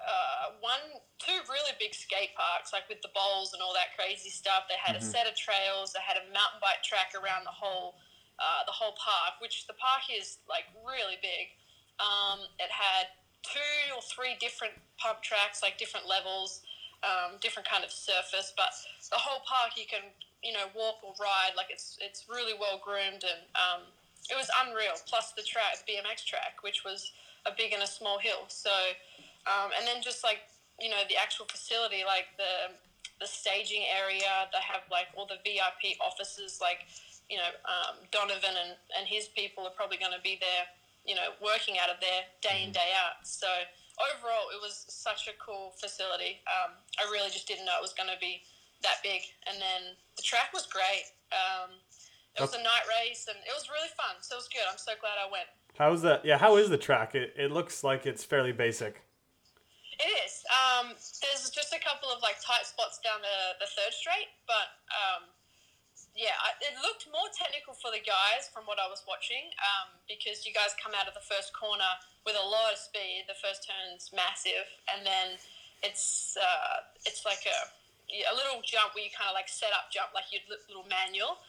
uh, 0.00 0.56
one, 0.60 1.00
two 1.18 1.38
really 1.46 1.74
big 1.78 1.94
skate 1.94 2.34
parks, 2.34 2.72
like 2.72 2.88
with 2.88 3.02
the 3.02 3.12
bowls 3.14 3.52
and 3.54 3.62
all 3.62 3.72
that 3.74 3.94
crazy 3.94 4.30
stuff. 4.30 4.66
They 4.68 4.78
had 4.78 4.96
a 4.96 5.02
set 5.02 5.26
of 5.26 5.34
trails. 5.34 5.94
They 5.94 6.02
had 6.02 6.18
a 6.18 6.26
mountain 6.32 6.60
bike 6.60 6.82
track 6.82 7.14
around 7.14 7.46
the 7.46 7.54
whole, 7.54 7.96
uh, 8.38 8.66
the 8.66 8.74
whole 8.74 8.96
park, 8.98 9.38
which 9.40 9.66
the 9.66 9.76
park 9.78 10.08
is 10.10 10.42
like 10.50 10.66
really 10.82 11.18
big. 11.22 11.54
Um, 12.02 12.46
it 12.58 12.70
had 12.70 13.12
two 13.46 13.94
or 13.94 14.02
three 14.02 14.34
different 14.40 14.74
pump 14.98 15.22
tracks, 15.22 15.62
like 15.62 15.78
different 15.78 16.08
levels, 16.08 16.64
um, 17.04 17.38
different 17.40 17.68
kind 17.68 17.84
of 17.84 17.92
surface. 17.92 18.52
But 18.56 18.72
the 19.12 19.20
whole 19.20 19.44
park, 19.46 19.76
you 19.76 19.86
can 19.86 20.10
you 20.44 20.52
know 20.52 20.68
walk 20.76 21.00
or 21.02 21.16
ride. 21.16 21.56
Like 21.56 21.70
it's 21.70 21.96
it's 22.00 22.26
really 22.28 22.52
well 22.54 22.80
groomed 22.82 23.24
and 23.24 23.40
um, 23.56 23.88
it 24.30 24.36
was 24.36 24.48
unreal. 24.64 24.94
Plus 25.08 25.32
the 25.32 25.42
track, 25.42 25.80
the 25.80 25.92
BMX 25.92 26.24
track, 26.24 26.60
which 26.62 26.84
was 26.84 27.12
a 27.46 27.52
big 27.56 27.72
and 27.72 27.82
a 27.82 27.86
small 27.86 28.18
hill. 28.18 28.48
So 28.48 28.70
um, 29.46 29.70
and 29.76 29.86
then 29.86 30.02
just 30.02 30.24
like 30.24 30.48
you 30.80 30.90
know 30.90 31.02
the 31.08 31.16
actual 31.16 31.46
facility, 31.46 32.02
like 32.06 32.32
the 32.36 32.74
the 33.20 33.26
staging 33.26 33.84
area. 33.88 34.48
They 34.50 34.62
have 34.64 34.84
like 34.90 35.08
all 35.14 35.26
the 35.26 35.38
VIP 35.44 35.98
offices, 36.00 36.58
like 36.60 36.86
you 37.28 37.38
know 37.38 37.50
um, 37.68 38.02
Donovan 38.10 38.56
and 38.56 38.74
and 38.98 39.04
his 39.06 39.28
people 39.28 39.64
are 39.64 39.74
probably 39.76 39.98
going 39.98 40.14
to 40.14 40.22
be 40.24 40.38
there, 40.40 40.64
you 41.06 41.14
know, 41.14 41.36
working 41.42 41.76
out 41.78 41.90
of 41.90 42.00
there 42.00 42.26
day 42.42 42.64
in 42.64 42.72
day 42.72 42.90
out. 42.96 43.22
So 43.22 43.48
overall, 44.00 44.50
it 44.50 44.60
was 44.60 44.86
such 44.88 45.28
a 45.28 45.34
cool 45.38 45.74
facility. 45.78 46.42
Um, 46.48 46.74
I 46.98 47.06
really 47.10 47.30
just 47.30 47.46
didn't 47.46 47.66
know 47.66 47.76
it 47.78 47.84
was 47.84 47.94
going 47.94 48.10
to 48.10 48.20
be 48.20 48.42
that 48.82 49.00
big, 49.02 49.22
and 49.46 49.60
then 49.60 49.94
the 50.16 50.22
track 50.22 50.52
was 50.52 50.66
great. 50.66 51.08
Um, 51.32 51.78
it 52.34 52.42
was 52.42 52.54
a 52.54 52.62
night 52.62 52.86
race, 52.90 53.26
and 53.28 53.38
it 53.46 53.54
was 53.54 53.70
really 53.70 53.88
fun. 53.96 54.18
So 54.20 54.34
it 54.34 54.42
was 54.42 54.48
good. 54.48 54.66
I'm 54.66 54.78
so 54.78 54.92
glad 55.00 55.14
I 55.22 55.30
went. 55.30 55.46
How's 55.78 56.02
that? 56.02 56.24
Yeah, 56.24 56.38
how 56.38 56.56
is 56.56 56.68
the 56.68 56.76
track? 56.76 57.14
It, 57.14 57.32
it 57.36 57.50
looks 57.52 57.84
like 57.84 58.06
it's 58.06 58.24
fairly 58.24 58.52
basic. 58.52 59.02
It 59.94 60.10
is. 60.26 60.42
Um, 60.50 60.98
there's 61.22 61.46
just 61.54 61.70
a 61.70 61.78
couple 61.78 62.10
of 62.10 62.18
like 62.18 62.42
tight 62.42 62.66
spots 62.66 62.98
down 62.98 63.22
the, 63.22 63.62
the 63.62 63.70
third 63.70 63.94
straight, 63.94 64.34
but 64.50 64.74
um, 64.90 65.30
yeah, 66.18 66.34
I, 66.42 66.54
it 66.62 66.74
looked 66.82 67.06
more 67.10 67.30
technical 67.30 67.74
for 67.78 67.94
the 67.94 68.02
guys 68.02 68.50
from 68.50 68.66
what 68.66 68.82
I 68.82 68.90
was 68.90 69.06
watching 69.06 69.54
um, 69.62 69.94
because 70.10 70.42
you 70.46 70.50
guys 70.54 70.74
come 70.78 70.94
out 70.94 71.06
of 71.06 71.14
the 71.14 71.22
first 71.22 71.54
corner 71.54 71.90
with 72.26 72.34
a 72.34 72.42
lot 72.42 72.74
of 72.74 72.78
speed. 72.78 73.26
The 73.30 73.38
first 73.38 73.66
turn's 73.66 74.10
massive, 74.10 74.66
and 74.90 75.06
then 75.06 75.38
it's 75.82 76.34
uh, 76.38 76.86
it's 77.06 77.22
like 77.26 77.46
a 77.46 77.58
a 78.30 78.34
little 78.36 78.62
jump 78.62 78.94
where 78.94 79.02
you 79.02 79.10
kind 79.10 79.26
of 79.26 79.34
like 79.34 79.48
set 79.50 79.74
up 79.74 79.90
jump 79.90 80.14
like 80.14 80.30
your 80.30 80.42
little 80.46 80.86
manual, 80.86 81.42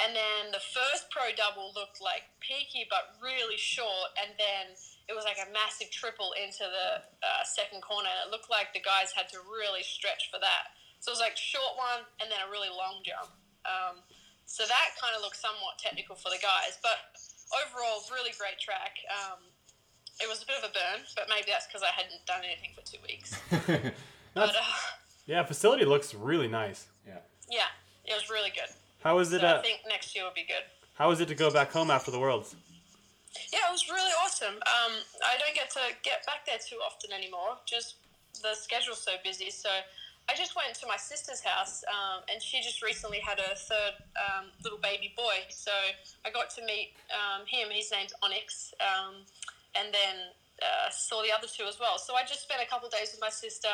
and 0.00 0.12
then 0.12 0.52
the 0.52 0.60
first 0.60 1.08
pro 1.08 1.32
double 1.32 1.72
looked 1.72 2.00
like 2.00 2.28
peaky 2.40 2.84
but 2.88 3.16
really 3.20 3.56
short, 3.56 4.12
and 4.20 4.36
then 4.36 4.76
it 5.08 5.14
was 5.16 5.24
like 5.24 5.38
a 5.42 5.48
massive 5.52 5.90
triple 5.90 6.30
into 6.38 6.62
the 6.66 7.02
uh, 7.24 7.42
second 7.44 7.82
corner, 7.82 8.08
and 8.08 8.28
it 8.28 8.30
looked 8.30 8.50
like 8.50 8.70
the 8.74 8.80
guys 8.84 9.10
had 9.14 9.28
to 9.34 9.38
really 9.46 9.82
stretch 9.82 10.30
for 10.30 10.38
that. 10.38 10.74
So 11.00 11.10
it 11.10 11.18
was 11.18 11.24
like 11.24 11.36
short 11.36 11.74
one 11.76 12.06
and 12.22 12.30
then 12.30 12.38
a 12.46 12.48
really 12.50 12.70
long 12.70 13.02
jump. 13.02 13.30
Um, 13.66 14.02
so 14.46 14.62
that 14.66 14.88
kind 15.00 15.14
of 15.16 15.22
looked 15.22 15.38
somewhat 15.38 15.78
technical 15.82 16.14
for 16.14 16.30
the 16.30 16.38
guys, 16.38 16.78
but 16.82 16.98
overall, 17.50 18.02
really 18.14 18.30
great 18.38 18.58
track. 18.62 18.98
Um, 19.10 19.38
it 20.20 20.28
was 20.28 20.42
a 20.42 20.46
bit 20.46 20.58
of 20.62 20.70
a 20.70 20.72
burn, 20.72 21.02
but 21.16 21.26
maybe 21.28 21.46
that's 21.50 21.66
because 21.66 21.82
I 21.82 21.90
hadn't 21.90 22.22
done 22.26 22.42
anything 22.46 22.70
for 22.74 22.82
two 22.86 23.02
weeks. 23.02 23.34
but 24.34 24.54
uh, 24.54 24.62
Yeah, 25.26 25.42
facility 25.44 25.84
looks 25.84 26.14
really 26.14 26.48
nice. 26.48 26.86
yeah. 27.06 27.18
yeah, 27.50 27.70
it 28.04 28.14
was 28.14 28.30
really 28.30 28.50
good. 28.50 28.70
How 29.02 29.18
is 29.18 29.30
So 29.30 29.36
it? 29.36 29.42
I 29.44 29.58
Uh, 29.58 29.62
think 29.62 29.80
next 29.88 30.14
year 30.14 30.24
will 30.24 30.34
be 30.34 30.46
good. 30.46 30.62
how 30.94 31.10
is 31.10 31.20
it 31.20 31.26
to 31.28 31.34
go 31.34 31.50
back 31.50 31.72
home 31.72 31.90
after 31.90 32.10
the 32.10 32.18
Worlds? 32.20 32.54
Yeah, 33.52 33.68
it 33.68 33.72
was 33.72 33.88
really 33.88 34.12
awesome. 34.24 34.60
Um, 34.60 34.92
I 35.24 35.40
don't 35.40 35.54
get 35.54 35.70
to 35.72 35.80
get 36.02 36.26
back 36.26 36.44
there 36.46 36.60
too 36.60 36.76
often 36.84 37.12
anymore. 37.12 37.56
Just 37.64 37.96
the 38.42 38.54
schedule's 38.54 39.00
so 39.00 39.12
busy. 39.24 39.50
So 39.50 39.68
I 40.28 40.34
just 40.34 40.54
went 40.54 40.74
to 40.80 40.86
my 40.86 40.96
sister's 40.96 41.40
house, 41.40 41.82
um, 41.88 42.22
and 42.32 42.40
she 42.42 42.60
just 42.60 42.82
recently 42.82 43.20
had 43.20 43.38
a 43.38 43.56
third 43.56 43.94
um, 44.16 44.46
little 44.62 44.78
baby 44.78 45.12
boy. 45.16 45.48
So 45.48 45.72
I 46.24 46.30
got 46.30 46.50
to 46.56 46.64
meet 46.64 46.92
um, 47.10 47.46
him. 47.46 47.68
His 47.70 47.90
name's 47.90 48.12
Onyx, 48.22 48.74
um, 48.80 49.24
and 49.74 49.92
then 49.92 50.30
uh, 50.60 50.90
saw 50.90 51.22
the 51.22 51.32
other 51.32 51.48
two 51.48 51.64
as 51.64 51.80
well. 51.80 51.98
So 51.98 52.14
I 52.14 52.22
just 52.22 52.42
spent 52.42 52.62
a 52.62 52.68
couple 52.68 52.88
days 52.88 53.10
with 53.12 53.20
my 53.20 53.32
sister, 53.32 53.72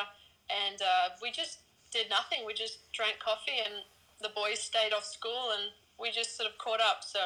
and 0.48 0.80
uh, 0.80 1.18
we 1.20 1.30
just 1.30 1.58
did 1.90 2.08
nothing. 2.08 2.46
We 2.46 2.54
just 2.54 2.90
drank 2.92 3.18
coffee, 3.18 3.60
and 3.64 3.84
the 4.22 4.30
boys 4.34 4.58
stayed 4.60 4.94
off 4.94 5.04
school, 5.04 5.52
and 5.58 5.70
we 6.00 6.10
just 6.10 6.36
sort 6.36 6.48
of 6.48 6.56
caught 6.58 6.80
up. 6.80 7.04
So 7.04 7.20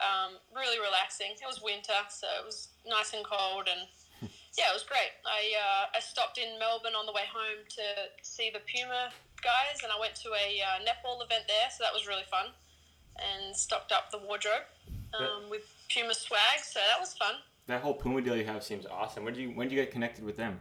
um, 0.00 0.38
really 0.54 0.78
relaxing. 0.78 1.34
It 1.34 1.46
was 1.46 1.62
winter, 1.62 1.96
so 2.10 2.26
it 2.40 2.44
was 2.44 2.74
nice 2.86 3.12
and 3.14 3.24
cold, 3.24 3.68
and 3.70 3.86
yeah, 4.58 4.70
it 4.70 4.74
was 4.74 4.86
great. 4.86 5.14
I 5.26 5.54
uh, 5.54 5.84
I 5.94 6.00
stopped 6.00 6.38
in 6.38 6.58
Melbourne 6.58 6.98
on 6.98 7.06
the 7.06 7.12
way 7.12 7.26
home 7.30 7.62
to 7.78 7.84
see 8.22 8.50
the 8.50 8.62
Puma 8.66 9.14
guys, 9.42 9.82
and 9.82 9.92
I 9.92 9.98
went 10.00 10.14
to 10.24 10.32
a 10.32 10.48
uh, 10.64 10.78
netball 10.82 11.22
event 11.22 11.44
there, 11.46 11.68
so 11.70 11.84
that 11.84 11.92
was 11.92 12.08
really 12.08 12.26
fun, 12.30 12.50
and 13.20 13.54
stocked 13.54 13.92
up 13.92 14.10
the 14.10 14.18
wardrobe 14.18 14.66
um, 15.14 15.50
with 15.50 15.62
Puma 15.92 16.14
swag, 16.14 16.62
so 16.62 16.80
that 16.80 16.98
was 16.98 17.14
fun. 17.14 17.34
That 17.66 17.80
whole 17.80 17.94
Puma 17.94 18.20
deal 18.20 18.36
you 18.36 18.44
have 18.44 18.62
seems 18.62 18.86
awesome. 18.86 19.24
When 19.24 19.34
did 19.34 19.42
you 19.42 19.50
When 19.50 19.68
did 19.68 19.74
you 19.74 19.82
get 19.82 19.92
connected 19.92 20.24
with 20.24 20.36
them? 20.36 20.60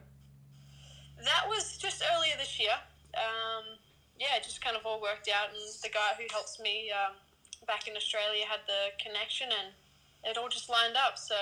That 1.18 1.48
was 1.48 1.78
just 1.78 2.04
earlier 2.16 2.34
this 2.38 2.60
year. 2.60 2.76
Um, 3.16 3.80
yeah, 4.20 4.36
it 4.38 4.44
just 4.44 4.64
kind 4.64 4.76
of 4.76 4.86
all 4.86 5.02
worked 5.02 5.30
out, 5.30 5.50
and 5.50 5.62
the 5.82 5.90
guy 5.90 6.16
who 6.18 6.26
helps 6.32 6.60
me 6.60 6.92
um, 6.92 7.16
back 7.68 7.88
in 7.88 7.96
Australia 7.96 8.44
had 8.50 8.60
the 8.68 9.04
connection, 9.04 9.48
and 9.50 9.74
it 10.24 10.38
all 10.38 10.50
just 10.50 10.70
lined 10.70 10.96
up. 10.96 11.18
So 11.18 11.36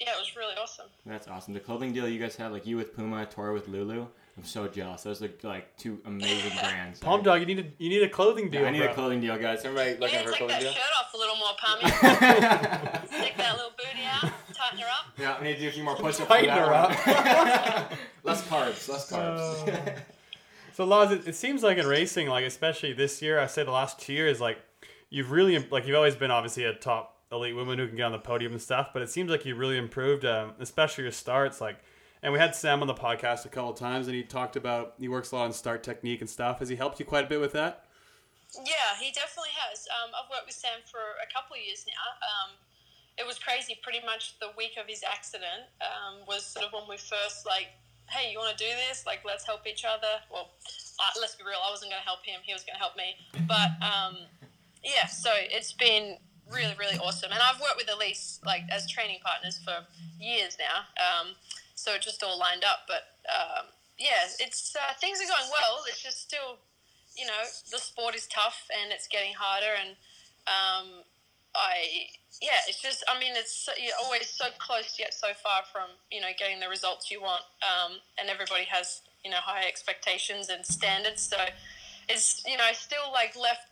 yeah, 0.00 0.10
it 0.10 0.18
was 0.18 0.34
really 0.36 0.54
awesome. 0.60 0.86
That's 1.06 1.28
awesome. 1.28 1.54
The 1.54 1.60
clothing 1.60 1.92
deal 1.92 2.08
you 2.08 2.18
guys 2.20 2.36
have, 2.36 2.52
like 2.52 2.66
you 2.66 2.76
with 2.76 2.94
Puma, 2.96 3.26
Tori 3.26 3.52
with 3.54 3.68
Lulu. 3.68 4.06
I'm 4.34 4.44
so 4.44 4.66
jealous. 4.66 5.02
Those 5.02 5.20
are 5.22 5.28
like 5.42 5.76
two 5.76 6.00
amazing 6.06 6.52
brands. 6.60 6.98
Palm 7.00 7.22
Dog, 7.22 7.40
you 7.40 7.46
need 7.46 7.58
a 7.58 7.64
you 7.82 7.90
need 7.90 8.02
a 8.02 8.08
clothing 8.08 8.48
deal. 8.50 8.62
Yeah, 8.62 8.68
I 8.68 8.70
need 8.70 8.82
a 8.82 8.94
clothing 8.94 9.20
deal, 9.20 9.36
guys. 9.38 9.62
Everybody 9.64 9.90
You 9.90 9.96
looking 9.98 10.18
need 10.20 10.28
for 10.30 10.36
to 10.38 10.44
a 10.44 10.48
take 10.48 10.48
clothing 10.48 10.56
that 10.56 10.62
deal? 10.62 10.72
shirt 10.72 10.92
off 10.98 11.12
a 11.12 11.18
little 11.18 11.36
more, 11.36 11.54
Palmy. 11.58 11.90
Stick 13.22 13.36
that 13.36 13.56
little 13.56 13.72
booty 13.76 14.04
out, 14.10 14.32
tighten 14.54 14.78
her 14.78 14.86
up. 14.86 15.06
Yeah, 15.18 15.34
I 15.38 15.42
need 15.44 15.54
to 15.56 15.60
do 15.60 15.68
a 15.68 15.72
few 15.72 15.82
more 15.84 15.96
push-ups. 15.96 16.28
Tighten 16.28 16.48
her 16.48 16.64
that 16.66 17.88
one. 17.90 17.98
less 18.24 18.42
carbs. 18.46 18.88
Less 18.88 19.10
carbs. 19.12 19.68
Uh, 19.68 20.00
So 20.74 20.86
Laz, 20.86 21.10
it, 21.12 21.28
it 21.28 21.34
seems 21.34 21.62
like 21.62 21.76
in 21.76 21.86
racing, 21.86 22.28
like 22.28 22.46
especially 22.46 22.94
this 22.94 23.20
year, 23.20 23.38
I 23.38 23.46
say 23.46 23.62
the 23.64 23.70
last 23.70 23.98
two 24.00 24.14
years, 24.14 24.40
like 24.40 24.58
you've 25.12 25.30
really 25.30 25.58
like 25.70 25.86
you've 25.86 25.96
always 25.96 26.16
been 26.16 26.30
obviously 26.30 26.64
a 26.64 26.72
top 26.72 27.18
elite 27.30 27.54
woman 27.54 27.78
who 27.78 27.86
can 27.86 27.96
get 27.96 28.04
on 28.04 28.12
the 28.12 28.18
podium 28.18 28.52
and 28.52 28.60
stuff, 28.60 28.90
but 28.92 29.02
it 29.02 29.10
seems 29.10 29.30
like 29.30 29.44
you 29.44 29.54
really 29.54 29.76
improved, 29.76 30.24
um, 30.24 30.52
especially 30.58 31.04
your 31.04 31.12
starts. 31.12 31.60
Like, 31.60 31.76
and 32.22 32.32
we 32.32 32.38
had 32.38 32.54
Sam 32.54 32.80
on 32.80 32.88
the 32.88 32.94
podcast 32.94 33.44
a 33.44 33.48
couple 33.48 33.72
times, 33.74 34.06
and 34.06 34.16
he 34.16 34.22
talked 34.22 34.56
about 34.56 34.94
he 34.98 35.08
works 35.08 35.30
a 35.32 35.36
lot 35.36 35.44
on 35.44 35.52
start 35.52 35.82
technique 35.82 36.20
and 36.20 36.28
stuff. 36.28 36.58
Has 36.60 36.68
he 36.68 36.76
helped 36.76 36.98
you 36.98 37.04
quite 37.04 37.24
a 37.24 37.28
bit 37.28 37.40
with 37.40 37.52
that? 37.52 37.84
Yeah, 38.56 38.96
he 39.00 39.12
definitely 39.12 39.52
has. 39.68 39.86
Um, 39.88 40.10
I've 40.16 40.28
worked 40.28 40.46
with 40.46 40.56
Sam 40.56 40.80
for 40.90 41.00
a 41.20 41.28
couple 41.32 41.56
of 41.56 41.62
years 41.64 41.84
now. 41.88 42.04
Um, 42.20 42.56
it 43.18 43.26
was 43.26 43.38
crazy. 43.38 43.78
Pretty 43.82 44.00
much 44.04 44.38
the 44.40 44.52
week 44.56 44.76
of 44.80 44.88
his 44.88 45.04
accident 45.04 45.68
um, 45.80 46.24
was 46.26 46.44
sort 46.44 46.66
of 46.66 46.72
when 46.72 46.88
we 46.88 46.96
first 46.96 47.44
like, 47.44 47.68
hey, 48.08 48.32
you 48.32 48.38
want 48.38 48.56
to 48.56 48.60
do 48.60 48.70
this? 48.88 49.04
Like, 49.06 49.20
let's 49.24 49.44
help 49.44 49.66
each 49.66 49.84
other. 49.84 50.20
Well, 50.32 50.52
uh, 51.00 51.12
let's 51.20 51.36
be 51.36 51.44
real. 51.44 51.60
I 51.60 51.70
wasn't 51.70 51.92
going 51.92 52.00
to 52.00 52.08
help 52.08 52.24
him. 52.24 52.40
He 52.44 52.52
was 52.52 52.64
going 52.64 52.76
to 52.76 52.80
help 52.80 52.96
me. 52.96 53.16
But 53.48 53.72
um, 53.80 54.28
yeah, 54.84 55.06
so 55.06 55.30
it's 55.34 55.72
been 55.72 56.16
really, 56.50 56.74
really 56.78 56.98
awesome. 56.98 57.32
And 57.32 57.40
I've 57.40 57.60
worked 57.60 57.76
with 57.76 57.86
Alise 57.86 58.44
like 58.44 58.62
as 58.70 58.88
training 58.90 59.18
partners 59.24 59.60
for 59.64 59.86
years 60.20 60.56
now. 60.58 60.84
Um, 61.00 61.34
so 61.74 61.94
it 61.94 62.02
just 62.02 62.22
all 62.22 62.38
lined 62.38 62.64
up. 62.64 62.86
But 62.86 63.16
um, 63.30 63.66
yeah, 63.98 64.28
it's 64.40 64.76
uh, 64.76 64.94
things 65.00 65.18
are 65.18 65.28
going 65.28 65.50
well. 65.50 65.84
It's 65.88 66.02
just 66.02 66.20
still, 66.20 66.58
you 67.16 67.26
know, 67.26 67.42
the 67.70 67.78
sport 67.78 68.14
is 68.14 68.26
tough 68.26 68.68
and 68.70 68.92
it's 68.92 69.08
getting 69.08 69.32
harder. 69.34 69.72
And 69.80 69.90
um, 70.46 71.04
I, 71.54 72.10
yeah, 72.40 72.60
it's 72.68 72.80
just, 72.80 73.04
I 73.08 73.18
mean, 73.18 73.32
it's 73.34 73.68
you're 73.80 73.94
always 74.04 74.28
so 74.28 74.46
close 74.58 74.96
yet 74.98 75.14
so 75.14 75.28
far 75.42 75.62
from, 75.72 75.90
you 76.10 76.20
know, 76.20 76.32
getting 76.38 76.60
the 76.60 76.68
results 76.68 77.10
you 77.10 77.20
want. 77.20 77.42
Um, 77.62 77.98
and 78.18 78.28
everybody 78.28 78.64
has, 78.64 79.02
you 79.24 79.30
know, 79.30 79.40
high 79.40 79.66
expectations 79.66 80.48
and 80.48 80.64
standards. 80.66 81.22
So 81.22 81.36
it's, 82.08 82.42
you 82.46 82.56
know, 82.56 82.70
still 82.72 83.12
like 83.12 83.36
left 83.36 83.71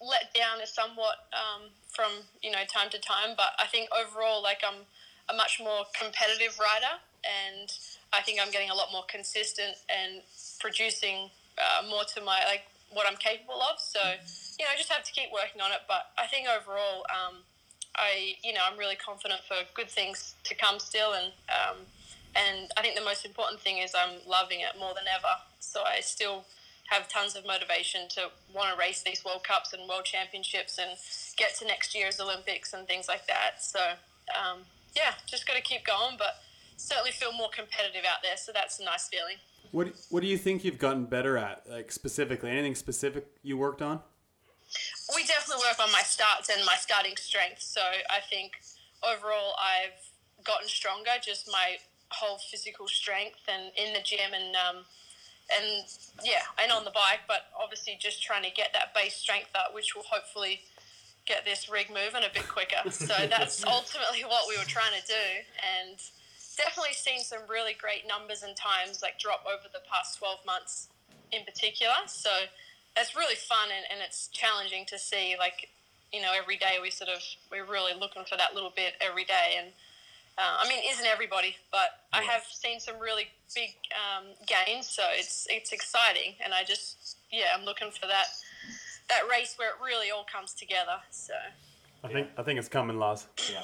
let 0.00 0.32
down 0.34 0.60
is 0.62 0.70
somewhat 0.70 1.26
um, 1.32 1.70
from 1.88 2.24
you 2.42 2.50
know 2.50 2.62
time 2.72 2.90
to 2.90 2.98
time, 2.98 3.34
but 3.36 3.52
I 3.58 3.66
think 3.66 3.88
overall, 3.92 4.42
like 4.42 4.62
I'm 4.66 4.86
a 5.28 5.34
much 5.36 5.60
more 5.62 5.84
competitive 5.98 6.58
rider, 6.58 7.02
and 7.24 7.72
I 8.12 8.22
think 8.22 8.40
I'm 8.40 8.50
getting 8.50 8.70
a 8.70 8.74
lot 8.74 8.88
more 8.92 9.04
consistent 9.08 9.76
and 9.90 10.22
producing 10.60 11.30
uh, 11.58 11.86
more 11.88 12.04
to 12.14 12.20
my 12.20 12.40
like 12.46 12.62
what 12.92 13.06
I'm 13.08 13.16
capable 13.16 13.60
of. 13.60 13.78
So 13.78 14.00
you 14.58 14.64
know, 14.64 14.70
I 14.72 14.76
just 14.76 14.90
have 14.90 15.04
to 15.04 15.12
keep 15.12 15.30
working 15.32 15.60
on 15.60 15.72
it. 15.72 15.82
But 15.86 16.10
I 16.16 16.26
think 16.26 16.46
overall, 16.48 17.04
um, 17.10 17.42
I 17.96 18.36
you 18.42 18.52
know 18.52 18.60
I'm 18.70 18.78
really 18.78 18.96
confident 18.96 19.40
for 19.46 19.56
good 19.74 19.90
things 19.90 20.34
to 20.44 20.54
come 20.54 20.78
still, 20.78 21.12
and 21.12 21.32
um, 21.50 21.76
and 22.36 22.70
I 22.76 22.82
think 22.82 22.94
the 22.94 23.04
most 23.04 23.26
important 23.26 23.60
thing 23.60 23.78
is 23.78 23.92
I'm 23.94 24.22
loving 24.26 24.60
it 24.60 24.78
more 24.78 24.94
than 24.94 25.04
ever. 25.10 25.34
So 25.60 25.82
I 25.82 26.00
still 26.00 26.44
have 26.88 27.08
tons 27.08 27.36
of 27.36 27.46
motivation 27.46 28.08
to 28.08 28.30
want 28.54 28.72
to 28.72 28.78
race 28.78 29.02
these 29.02 29.24
World 29.24 29.44
Cups 29.44 29.72
and 29.72 29.88
World 29.88 30.04
Championships 30.04 30.78
and 30.78 30.90
get 31.36 31.54
to 31.58 31.66
next 31.66 31.94
year's 31.94 32.18
Olympics 32.18 32.72
and 32.72 32.86
things 32.86 33.08
like 33.08 33.26
that. 33.26 33.62
So, 33.62 33.78
um, 34.32 34.60
yeah, 34.96 35.12
just 35.26 35.46
got 35.46 35.56
to 35.56 35.62
keep 35.62 35.84
going, 35.84 36.16
but 36.18 36.40
certainly 36.76 37.10
feel 37.10 37.32
more 37.32 37.50
competitive 37.54 38.04
out 38.10 38.22
there. 38.22 38.36
So 38.36 38.52
that's 38.54 38.80
a 38.80 38.84
nice 38.84 39.08
feeling. 39.08 39.36
What 39.70 39.88
What 40.08 40.20
do 40.20 40.26
you 40.26 40.38
think 40.38 40.64
you've 40.64 40.78
gotten 40.78 41.04
better 41.04 41.36
at, 41.36 41.68
like 41.68 41.92
specifically? 41.92 42.50
Anything 42.50 42.74
specific 42.74 43.26
you 43.42 43.58
worked 43.58 43.82
on? 43.82 44.00
We 45.14 45.24
definitely 45.24 45.64
work 45.68 45.80
on 45.80 45.92
my 45.92 46.02
starts 46.02 46.48
and 46.48 46.64
my 46.64 46.76
starting 46.76 47.16
strength. 47.16 47.60
So 47.60 47.80
I 47.80 48.20
think 48.30 48.52
overall 49.02 49.54
I've 49.60 50.44
gotten 50.44 50.68
stronger, 50.68 51.10
just 51.22 51.48
my 51.50 51.76
whole 52.10 52.38
physical 52.50 52.88
strength 52.88 53.40
and 53.48 53.72
in 53.76 53.92
the 53.92 54.00
gym 54.00 54.32
and 54.32 54.56
um, 54.56 54.84
and 55.48 55.84
yeah, 56.24 56.44
and 56.62 56.72
on 56.72 56.84
the 56.84 56.90
bike, 56.90 57.24
but 57.26 57.48
obviously 57.58 57.96
just 57.98 58.22
trying 58.22 58.42
to 58.42 58.50
get 58.50 58.72
that 58.72 58.94
base 58.94 59.14
strength 59.14 59.50
up, 59.54 59.74
which 59.74 59.94
will 59.94 60.04
hopefully 60.04 60.60
get 61.26 61.44
this 61.44 61.68
rig 61.68 61.88
moving 61.88 62.24
a 62.24 62.32
bit 62.32 62.48
quicker. 62.48 62.82
So 62.90 63.14
that's 63.28 63.64
ultimately 63.64 64.24
what 64.24 64.48
we 64.48 64.56
were 64.56 64.68
trying 64.68 64.92
to 65.00 65.06
do, 65.06 65.26
and 65.60 65.96
definitely 66.56 66.92
seen 66.92 67.20
some 67.20 67.40
really 67.48 67.72
great 67.72 68.06
numbers 68.06 68.42
and 68.42 68.56
times 68.56 69.00
like 69.00 69.18
drop 69.18 69.44
over 69.46 69.70
the 69.72 69.80
past 69.90 70.18
12 70.18 70.44
months 70.44 70.88
in 71.30 71.44
particular. 71.44 71.94
So 72.06 72.30
that's 72.98 73.14
really 73.14 73.36
fun 73.36 73.70
and, 73.70 73.86
and 73.92 74.00
it's 74.04 74.26
challenging 74.28 74.84
to 74.86 74.98
see 74.98 75.36
like 75.38 75.70
you 76.12 76.20
know 76.20 76.32
every 76.36 76.56
day 76.56 76.78
we 76.82 76.90
sort 76.90 77.08
of 77.08 77.22
we're 77.50 77.64
really 77.64 77.92
looking 77.94 78.24
for 78.24 78.36
that 78.36 78.54
little 78.54 78.72
bit 78.74 78.94
every 79.00 79.24
day 79.24 79.54
and 79.56 79.68
uh, 80.38 80.64
I 80.64 80.68
mean, 80.68 80.78
isn't 80.90 81.04
everybody? 81.04 81.56
But 81.72 81.90
I 82.12 82.22
have 82.22 82.42
seen 82.44 82.78
some 82.78 82.98
really 83.00 83.26
big 83.54 83.70
um, 83.92 84.26
gains, 84.46 84.86
so 84.86 85.02
it's 85.12 85.46
it's 85.50 85.72
exciting, 85.72 86.34
and 86.44 86.54
I 86.54 86.62
just 86.62 87.16
yeah, 87.32 87.46
I'm 87.56 87.64
looking 87.64 87.90
for 87.90 88.06
that 88.06 88.26
that 89.08 89.22
race 89.28 89.54
where 89.56 89.70
it 89.70 89.74
really 89.84 90.10
all 90.10 90.24
comes 90.30 90.54
together. 90.54 90.98
So 91.10 91.34
I 92.04 92.08
think 92.08 92.28
I 92.38 92.42
think 92.44 92.58
it's 92.58 92.68
coming, 92.68 92.98
Laz. 92.98 93.26
Yeah. 93.52 93.62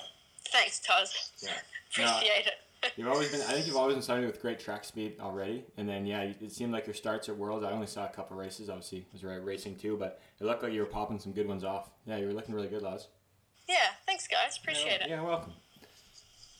thanks, 0.50 0.80
Tuz. 0.80 1.30
Yeah. 1.42 1.50
Appreciate 1.90 2.46
it. 2.46 2.54
You've 2.96 3.08
always 3.08 3.30
been. 3.30 3.40
I 3.42 3.52
think 3.52 3.66
you've 3.66 3.76
always 3.76 3.94
been 3.94 4.02
starting 4.02 4.26
with 4.26 4.42
great 4.42 4.58
track 4.58 4.84
speed 4.84 5.16
already, 5.20 5.64
and 5.76 5.88
then 5.88 6.04
yeah, 6.04 6.22
it 6.22 6.52
seemed 6.52 6.72
like 6.72 6.86
your 6.86 6.94
starts 6.94 7.28
at 7.28 7.36
Worlds. 7.36 7.64
I 7.64 7.70
only 7.70 7.86
saw 7.86 8.04
a 8.04 8.08
couple 8.08 8.36
races. 8.36 8.68
Obviously, 8.68 9.06
was 9.12 9.22
right 9.22 9.42
racing 9.42 9.76
too, 9.76 9.96
but 9.96 10.20
it 10.40 10.44
looked 10.44 10.64
like 10.64 10.72
you 10.72 10.80
were 10.80 10.86
popping 10.86 11.20
some 11.20 11.32
good 11.32 11.46
ones 11.46 11.62
off. 11.62 11.88
Yeah, 12.04 12.16
you 12.16 12.26
were 12.26 12.32
looking 12.32 12.54
really 12.54 12.68
good, 12.68 12.82
Laz. 12.82 13.06
Yeah, 13.68 13.76
thanks, 14.06 14.26
guys. 14.26 14.58
Appreciate 14.60 14.98
yeah, 15.00 15.04
it. 15.04 15.10
Yeah, 15.10 15.22
welcome. 15.22 15.52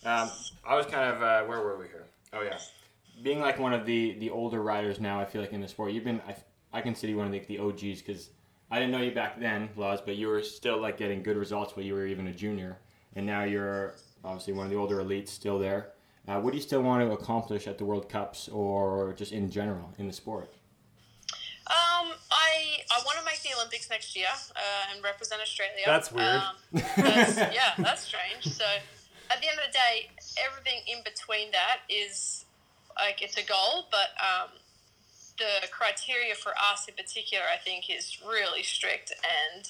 Um, 0.05 0.31
I 0.67 0.77
was 0.77 0.87
kind 0.87 1.15
of 1.15 1.23
uh, 1.23 1.45
where 1.45 1.61
were 1.61 1.79
we 1.79 1.87
here? 1.87 2.05
Oh 2.33 2.43
yeah, 2.43 2.59
being 3.23 3.41
like 3.41 3.59
one 3.59 3.73
of 3.73 3.87
the 3.87 4.17
the 4.19 4.31
older 4.31 4.63
riders 4.63 5.01
now. 5.01 5.21
I 5.21 5.25
feel 5.25 5.41
like 5.41 5.53
in 5.53 5.61
the 5.61 5.69
sport, 5.69 5.93
you've 5.93 6.05
been. 6.05 6.21
I, 6.27 6.37
I 6.73 6.81
consider 6.81 7.13
you 7.13 7.19
one 7.19 7.27
of 7.27 7.33
the, 7.33 7.39
the 7.41 7.59
OGs 7.59 8.03
because 8.03 8.31
I 8.71 8.81
didn't 8.81 8.91
know 8.91 9.01
you 9.01 9.13
back 9.13 9.39
then, 9.39 9.69
Laz, 9.77 10.01
but 10.01 10.17
you 10.17 10.27
were 10.27 10.43
still 10.43 10.81
like 10.81 10.99
getting 10.99 11.23
good 11.23 11.37
results 11.37 11.77
when 11.77 11.87
you 11.87 11.95
were 11.95 12.07
even 12.07 12.27
a 12.27 12.33
junior, 12.33 12.79
and 13.15 13.25
now 13.25 13.45
you're 13.45 13.95
obviously 14.25 14.53
one 14.53 14.67
of 14.67 14.73
the 14.73 14.77
older 14.77 14.97
elites 14.97 15.29
still 15.29 15.59
there. 15.59 15.93
Uh, 16.27 16.41
what 16.41 16.51
do 16.51 16.57
you 16.57 16.63
still 16.63 16.83
want 16.83 17.07
to 17.07 17.13
accomplish 17.13 17.67
at 17.67 17.79
the 17.79 17.85
World 17.85 18.09
Cups 18.09 18.49
or 18.49 19.13
just 19.13 19.33
in 19.33 19.51
general 19.51 19.93
in 19.99 20.07
the 20.07 20.13
sport? 20.13 20.53
Um, 21.67 22.13
I 22.31 22.83
I 22.91 23.03
want 23.05 23.19
to 23.19 23.25
make 23.25 23.41
the 23.43 23.55
Olympics 23.57 23.89
next 23.89 24.17
year 24.17 24.27
uh, 24.57 24.93
and 24.95 25.03
represent 25.03 25.41
Australia. 25.41 25.83
That's 25.87 26.13
weird. 26.13 26.37
Um, 26.37 26.83
that's, 26.97 27.37
yeah, 27.37 27.73
that's 27.79 28.03
strange. 28.03 28.45
So 28.55 28.65
at 29.35 29.41
the 29.43 29.49
end 29.49 29.59
of 29.59 29.67
the 29.67 29.75
day, 29.75 30.11
everything 30.39 30.81
in 30.87 31.03
between 31.03 31.51
that 31.51 31.83
is 31.89 32.45
like 32.97 33.21
it's 33.21 33.37
a 33.37 33.43
goal, 33.43 33.91
but 33.91 34.15
um, 34.23 34.51
the 35.39 35.67
criteria 35.75 36.35
for 36.35 36.53
us 36.55 36.87
in 36.87 36.95
particular, 36.95 37.43
I 37.53 37.59
think, 37.59 37.91
is 37.91 38.19
really 38.23 38.63
strict. 38.63 39.11
And 39.11 39.67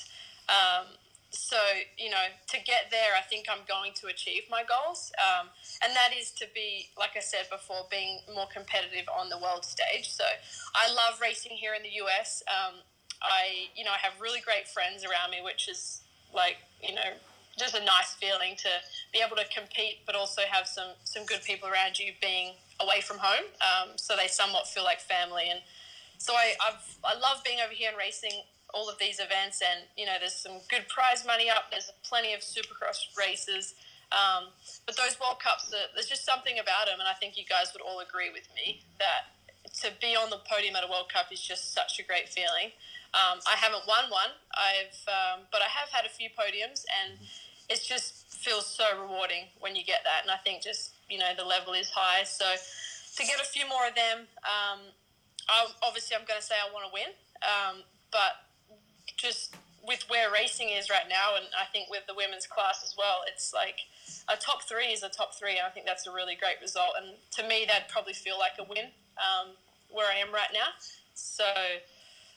um, 0.49 0.87
so, 1.31 1.57
you 1.97 2.11
know, 2.11 2.29
to 2.49 2.57
get 2.59 2.91
there, 2.91 3.17
I 3.17 3.23
think 3.23 3.47
I'm 3.49 3.65
going 3.67 3.93
to 4.05 4.09
achieve 4.09 4.43
my 4.51 4.63
goals. 4.69 5.11
Um, 5.17 5.49
and 5.83 5.97
that 5.97 6.13
is 6.13 6.31
to 6.33 6.47
be, 6.55 6.91
like 6.99 7.17
I 7.17 7.21
said 7.21 7.49
before, 7.51 7.89
being 7.91 8.21
more 8.35 8.47
competitive 8.53 9.09
on 9.09 9.31
the 9.31 9.39
world 9.39 9.65
stage. 9.65 10.13
So 10.13 10.25
I 10.75 10.93
love 10.93 11.21
racing 11.21 11.57
here 11.57 11.73
in 11.73 11.83
the 11.83 11.97
US. 12.05 12.43
Um, 12.47 12.75
I, 13.23 13.73
you 13.75 13.85
know, 13.85 13.91
I 13.91 13.99
have 14.05 14.21
really 14.21 14.41
great 14.41 14.69
friends 14.69 15.03
around 15.03 15.31
me, 15.31 15.39
which 15.43 15.69
is 15.69 16.03
like, 16.35 16.57
you 16.83 16.95
know, 16.95 17.17
just 17.59 17.75
a 17.75 17.85
nice 17.85 18.15
feeling 18.19 18.57
to 18.59 18.69
be 19.13 19.21
able 19.25 19.37
to 19.37 19.45
compete, 19.55 20.03
but 20.07 20.15
also 20.15 20.43
have 20.51 20.67
some 20.67 20.91
some 21.05 21.25
good 21.25 21.43
people 21.43 21.69
around 21.69 21.99
you 21.99 22.13
being 22.21 22.55
away 22.81 23.01
from 23.01 23.19
home, 23.19 23.47
um, 23.63 23.97
so 23.97 24.17
they 24.17 24.29
somewhat 24.29 24.67
feel 24.67 24.85
like 24.85 25.01
family. 25.01 25.45
And 25.51 25.61
so 26.19 26.35
I 26.35 26.55
I've, 26.67 26.83
I 27.05 27.15
love 27.19 27.43
being 27.45 27.61
over 27.65 27.73
here 27.73 27.91
and 27.91 27.99
racing 27.99 28.43
all 28.73 28.89
of 28.89 28.99
these 28.99 29.21
events, 29.21 29.63
and 29.63 29.87
you 29.97 30.07
know 30.07 30.19
there's 30.19 30.35
some 30.35 30.59
good 30.69 30.89
prize 30.89 31.25
money 31.27 31.49
up. 31.49 31.71
There's 31.71 31.91
plenty 32.03 32.35
of 32.35 32.41
Supercross 32.41 33.17
races. 33.17 33.75
Um, 34.13 34.55
but 34.87 34.97
those 34.97 35.19
World 35.19 35.41
Cups, 35.43 35.73
there's 35.73 36.07
just 36.07 36.25
something 36.25 36.59
about 36.61 36.87
them, 36.87 37.01
and 37.01 37.09
I 37.09 37.15
think 37.15 37.37
you 37.37 37.43
guys 37.43 37.73
would 37.73 37.83
all 37.83 37.99
agree 37.99 38.31
with 38.31 38.47
me 38.55 38.83
that 38.99 39.35
to 39.83 39.91
be 40.01 40.15
on 40.15 40.31
the 40.31 40.39
podium 40.47 40.77
at 40.77 40.85
a 40.85 40.91
World 40.91 41.11
Cup 41.11 41.33
is 41.33 41.41
just 41.41 41.75
such 41.75 41.99
a 41.99 42.05
great 42.05 42.29
feeling. 42.29 42.71
Um, 43.15 43.39
I 43.47 43.55
haven't 43.59 43.87
won 43.87 44.11
one, 44.11 44.35
I've, 44.55 44.99
um, 45.07 45.47
but 45.51 45.63
I 45.63 45.71
have 45.71 45.89
had 45.91 46.05
a 46.05 46.11
few 46.11 46.29
podiums, 46.31 46.83
and 46.91 47.19
it 47.69 47.81
just 47.83 48.35
feels 48.35 48.67
so 48.67 48.85
rewarding 49.01 49.45
when 49.61 49.75
you 49.75 49.85
get 49.85 50.01
that. 50.05 50.23
And 50.23 50.31
I 50.31 50.37
think 50.37 50.63
just 50.63 50.93
you 51.09 51.19
know 51.19 51.33
the 51.37 51.45
level 51.45 51.73
is 51.73 51.91
high, 51.91 52.25
so 52.25 52.45
to 53.17 53.23
get 53.27 53.41
a 53.41 53.45
few 53.45 53.69
more 53.69 53.87
of 53.87 53.95
them, 53.95 54.27
um, 54.43 54.81
I, 55.49 55.67
obviously 55.83 56.17
I'm 56.17 56.27
going 56.27 56.41
to 56.41 56.45
say 56.45 56.55
I 56.59 56.73
want 56.73 56.87
to 56.87 56.93
win, 56.93 57.15
um, 57.47 57.83
but 58.11 58.43
just 59.17 59.55
with 59.87 60.05
where 60.09 60.33
racing 60.33 60.71
is 60.71 60.91
right 60.91 61.09
now, 61.09 61.37
and 61.37 61.47
I 61.55 61.67
think 61.71 61.91
with 61.91 62.07
the 62.07 62.15
women's 62.15 62.47
class 62.47 62.83
as 62.85 62.95
well, 62.97 63.21
it's 63.29 63.53
like 63.53 63.85
a 64.29 64.37
top 64.37 64.63
three 64.65 64.93
is 64.93 65.03
a 65.03 65.09
top 65.09 65.35
three, 65.35 65.57
and 65.57 65.67
I 65.67 65.71
think 65.71 65.87
that's 65.87 66.07
a 66.07 66.13
really 66.13 66.35
great 66.35 66.57
result. 66.61 66.97
And 66.97 67.15
to 67.37 67.43
me, 67.47 67.65
that'd 67.69 67.89
probably 67.89 68.15
feel 68.15 68.39
like 68.39 68.57
a 68.59 68.65
win 68.65 68.91
um, 69.21 69.55
where 69.93 70.11
I 70.11 70.17
am 70.19 70.33
right 70.33 70.51
now. 70.53 70.73
So 71.15 71.45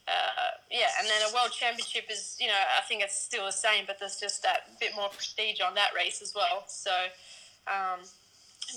uh, 0.07 0.55
yeah, 0.71 0.87
and 0.99 1.07
then 1.07 1.29
a 1.29 1.33
world 1.33 1.51
championship 1.51 2.05
is, 2.09 2.37
you 2.39 2.47
know, 2.47 2.53
I 2.77 2.81
think 2.87 3.03
it's 3.03 3.15
still 3.15 3.45
the 3.45 3.51
same, 3.51 3.83
but 3.85 3.99
there's 3.99 4.19
just 4.19 4.41
that 4.43 4.79
bit 4.79 4.91
more 4.95 5.09
prestige 5.09 5.59
on 5.59 5.75
that 5.75 5.91
race 5.95 6.21
as 6.21 6.33
well. 6.33 6.63
So, 6.67 6.91
um, 7.67 7.99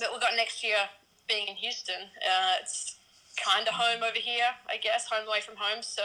but 0.01 0.11
we've 0.11 0.21
got 0.21 0.35
next 0.37 0.64
year 0.64 0.90
being 1.29 1.47
in 1.47 1.55
Houston. 1.55 2.11
Uh, 2.19 2.55
it's 2.61 2.97
kind 3.38 3.66
of 3.69 3.75
home 3.75 4.03
over 4.03 4.19
here, 4.19 4.51
I 4.69 4.77
guess, 4.77 5.07
home 5.07 5.27
away 5.27 5.40
from 5.40 5.55
home. 5.57 5.83
So 5.83 6.03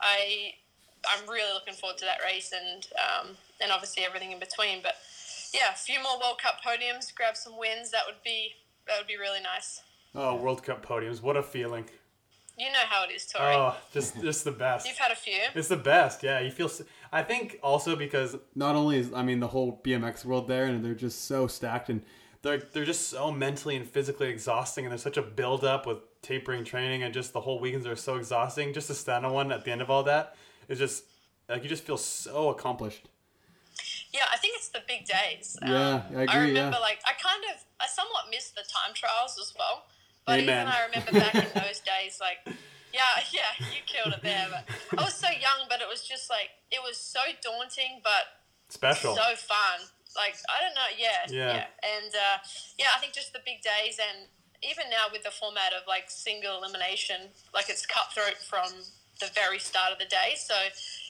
I, 0.00 0.52
I'm 1.08 1.28
really 1.28 1.52
looking 1.54 1.74
forward 1.74 1.98
to 1.98 2.04
that 2.04 2.18
race 2.24 2.52
and 2.52 2.86
um, 2.96 3.36
and 3.60 3.72
obviously 3.72 4.04
everything 4.04 4.32
in 4.32 4.38
between. 4.38 4.82
But 4.82 4.96
yeah, 5.54 5.72
a 5.72 5.76
few 5.76 6.02
more 6.02 6.20
World 6.20 6.40
Cup 6.42 6.60
podiums, 6.64 7.14
grab 7.14 7.36
some 7.36 7.58
wins. 7.58 7.90
That 7.90 8.02
would 8.06 8.22
be 8.22 8.52
that 8.86 8.98
would 8.98 9.08
be 9.08 9.16
really 9.16 9.40
nice. 9.40 9.80
Oh, 10.14 10.34
World 10.36 10.62
Cup 10.62 10.84
podiums! 10.84 11.22
What 11.22 11.36
a 11.36 11.42
feeling! 11.42 11.86
You 12.58 12.72
know 12.72 12.78
how 12.88 13.04
it 13.04 13.12
is, 13.12 13.26
Tori. 13.26 13.54
Oh, 13.54 13.76
just 13.92 14.20
just 14.20 14.44
the 14.44 14.52
best. 14.52 14.88
You've 14.88 14.96
had 14.96 15.12
a 15.12 15.16
few. 15.16 15.40
It's 15.54 15.68
the 15.68 15.76
best. 15.76 16.22
Yeah, 16.22 16.40
you 16.40 16.50
feel. 16.50 16.70
I 17.12 17.22
think 17.22 17.58
also 17.62 17.96
because 17.96 18.36
Not 18.54 18.74
only 18.74 18.98
is 18.98 19.12
I 19.12 19.22
mean 19.22 19.40
the 19.40 19.48
whole 19.48 19.80
BMX 19.84 20.24
world 20.24 20.48
there, 20.48 20.64
and 20.64 20.84
they're 20.84 20.94
just 20.94 21.26
so 21.26 21.46
stacked, 21.46 21.90
and 21.90 22.02
they're 22.42 22.58
they're 22.58 22.84
just 22.84 23.08
so 23.08 23.30
mentally 23.30 23.76
and 23.76 23.86
physically 23.86 24.28
exhausting, 24.28 24.86
and 24.86 24.92
there's 24.92 25.02
such 25.02 25.18
a 25.18 25.22
build 25.22 25.64
up 25.64 25.86
with 25.86 25.98
tapering 26.22 26.64
training, 26.64 27.02
and 27.02 27.12
just 27.12 27.32
the 27.32 27.42
whole 27.42 27.60
weekends 27.60 27.86
are 27.86 27.96
so 27.96 28.16
exhausting. 28.16 28.72
Just 28.72 28.86
to 28.86 28.94
stand 28.94 29.26
on 29.26 29.32
one 29.32 29.52
at 29.52 29.64
the 29.64 29.70
end 29.70 29.82
of 29.82 29.90
all 29.90 30.02
that 30.04 30.34
is 30.68 30.78
just 30.78 31.04
like 31.48 31.62
you 31.62 31.68
just 31.68 31.84
feel 31.84 31.98
so 31.98 32.48
accomplished. 32.48 33.08
Yeah, 34.12 34.22
I 34.32 34.38
think 34.38 34.46
think 34.46 34.58
it's 34.58 34.68
the 34.68 34.82
big 34.86 35.04
days. 35.04 35.58
Yeah, 35.62 36.06
um, 36.06 36.16
I 36.16 36.22
agree, 36.22 36.26
I 36.28 36.38
remember 36.46 36.78
yeah. 36.78 36.86
like 36.86 37.00
I 37.04 37.12
kind 37.18 37.42
of 37.50 37.64
I 37.80 37.86
somewhat 37.90 38.30
missed 38.30 38.54
the 38.54 38.62
time 38.62 38.94
trials 38.94 39.38
as 39.40 39.52
well. 39.58 39.86
But 40.26 40.40
Amen. 40.40 40.66
even 40.66 40.68
I 40.68 40.86
remember 40.86 41.12
back 41.12 41.34
in 41.34 41.46
those 41.54 41.80
days, 41.80 42.18
like 42.20 42.42
yeah, 42.92 43.22
yeah, 43.32 43.52
you 43.70 43.80
killed 43.86 44.14
it 44.14 44.22
there. 44.22 44.46
But 44.50 44.64
I 44.98 45.04
was 45.04 45.14
so 45.14 45.28
young, 45.30 45.68
but 45.68 45.80
it 45.80 45.88
was 45.88 46.02
just 46.02 46.28
like 46.30 46.50
it 46.70 46.80
was 46.82 46.96
so 46.98 47.20
daunting, 47.42 48.00
but 48.02 48.42
Special. 48.68 49.14
so 49.14 49.34
fun. 49.36 49.86
Like 50.16 50.34
I 50.48 50.64
don't 50.64 50.74
know, 50.74 50.90
yeah, 50.96 51.28
Yeah. 51.28 51.54
yeah, 51.54 51.66
and 51.84 52.12
uh, 52.14 52.38
yeah, 52.78 52.86
I 52.96 52.98
think 53.00 53.12
just 53.12 53.32
the 53.32 53.40
big 53.44 53.60
days, 53.62 54.00
and 54.00 54.26
even 54.64 54.88
now 54.90 55.06
with 55.12 55.22
the 55.22 55.30
format 55.30 55.72
of 55.76 55.82
like 55.86 56.10
single 56.10 56.56
elimination, 56.58 57.28
like 57.54 57.68
it's 57.68 57.84
cutthroat 57.86 58.38
from 58.42 58.72
the 59.20 59.28
very 59.34 59.58
start 59.58 59.92
of 59.92 59.98
the 59.98 60.06
day. 60.06 60.34
So 60.36 60.54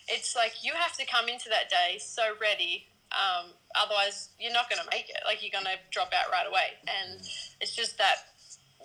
it's 0.08 0.34
like 0.36 0.62
you 0.62 0.72
have 0.74 0.96
to 0.98 1.06
come 1.06 1.28
into 1.28 1.48
that 1.50 1.70
day 1.70 1.98
so 1.98 2.34
ready. 2.40 2.88
Um, 3.14 3.54
otherwise, 3.80 4.30
you're 4.40 4.52
not 4.52 4.68
going 4.68 4.82
to 4.82 4.88
make 4.90 5.08
it. 5.08 5.22
Like 5.24 5.38
you're 5.40 5.54
going 5.54 5.64
to 5.70 5.78
drop 5.92 6.12
out 6.12 6.30
right 6.32 6.46
away, 6.46 6.74
and 6.90 7.22
it's 7.60 7.74
just 7.74 7.96
that 7.98 8.34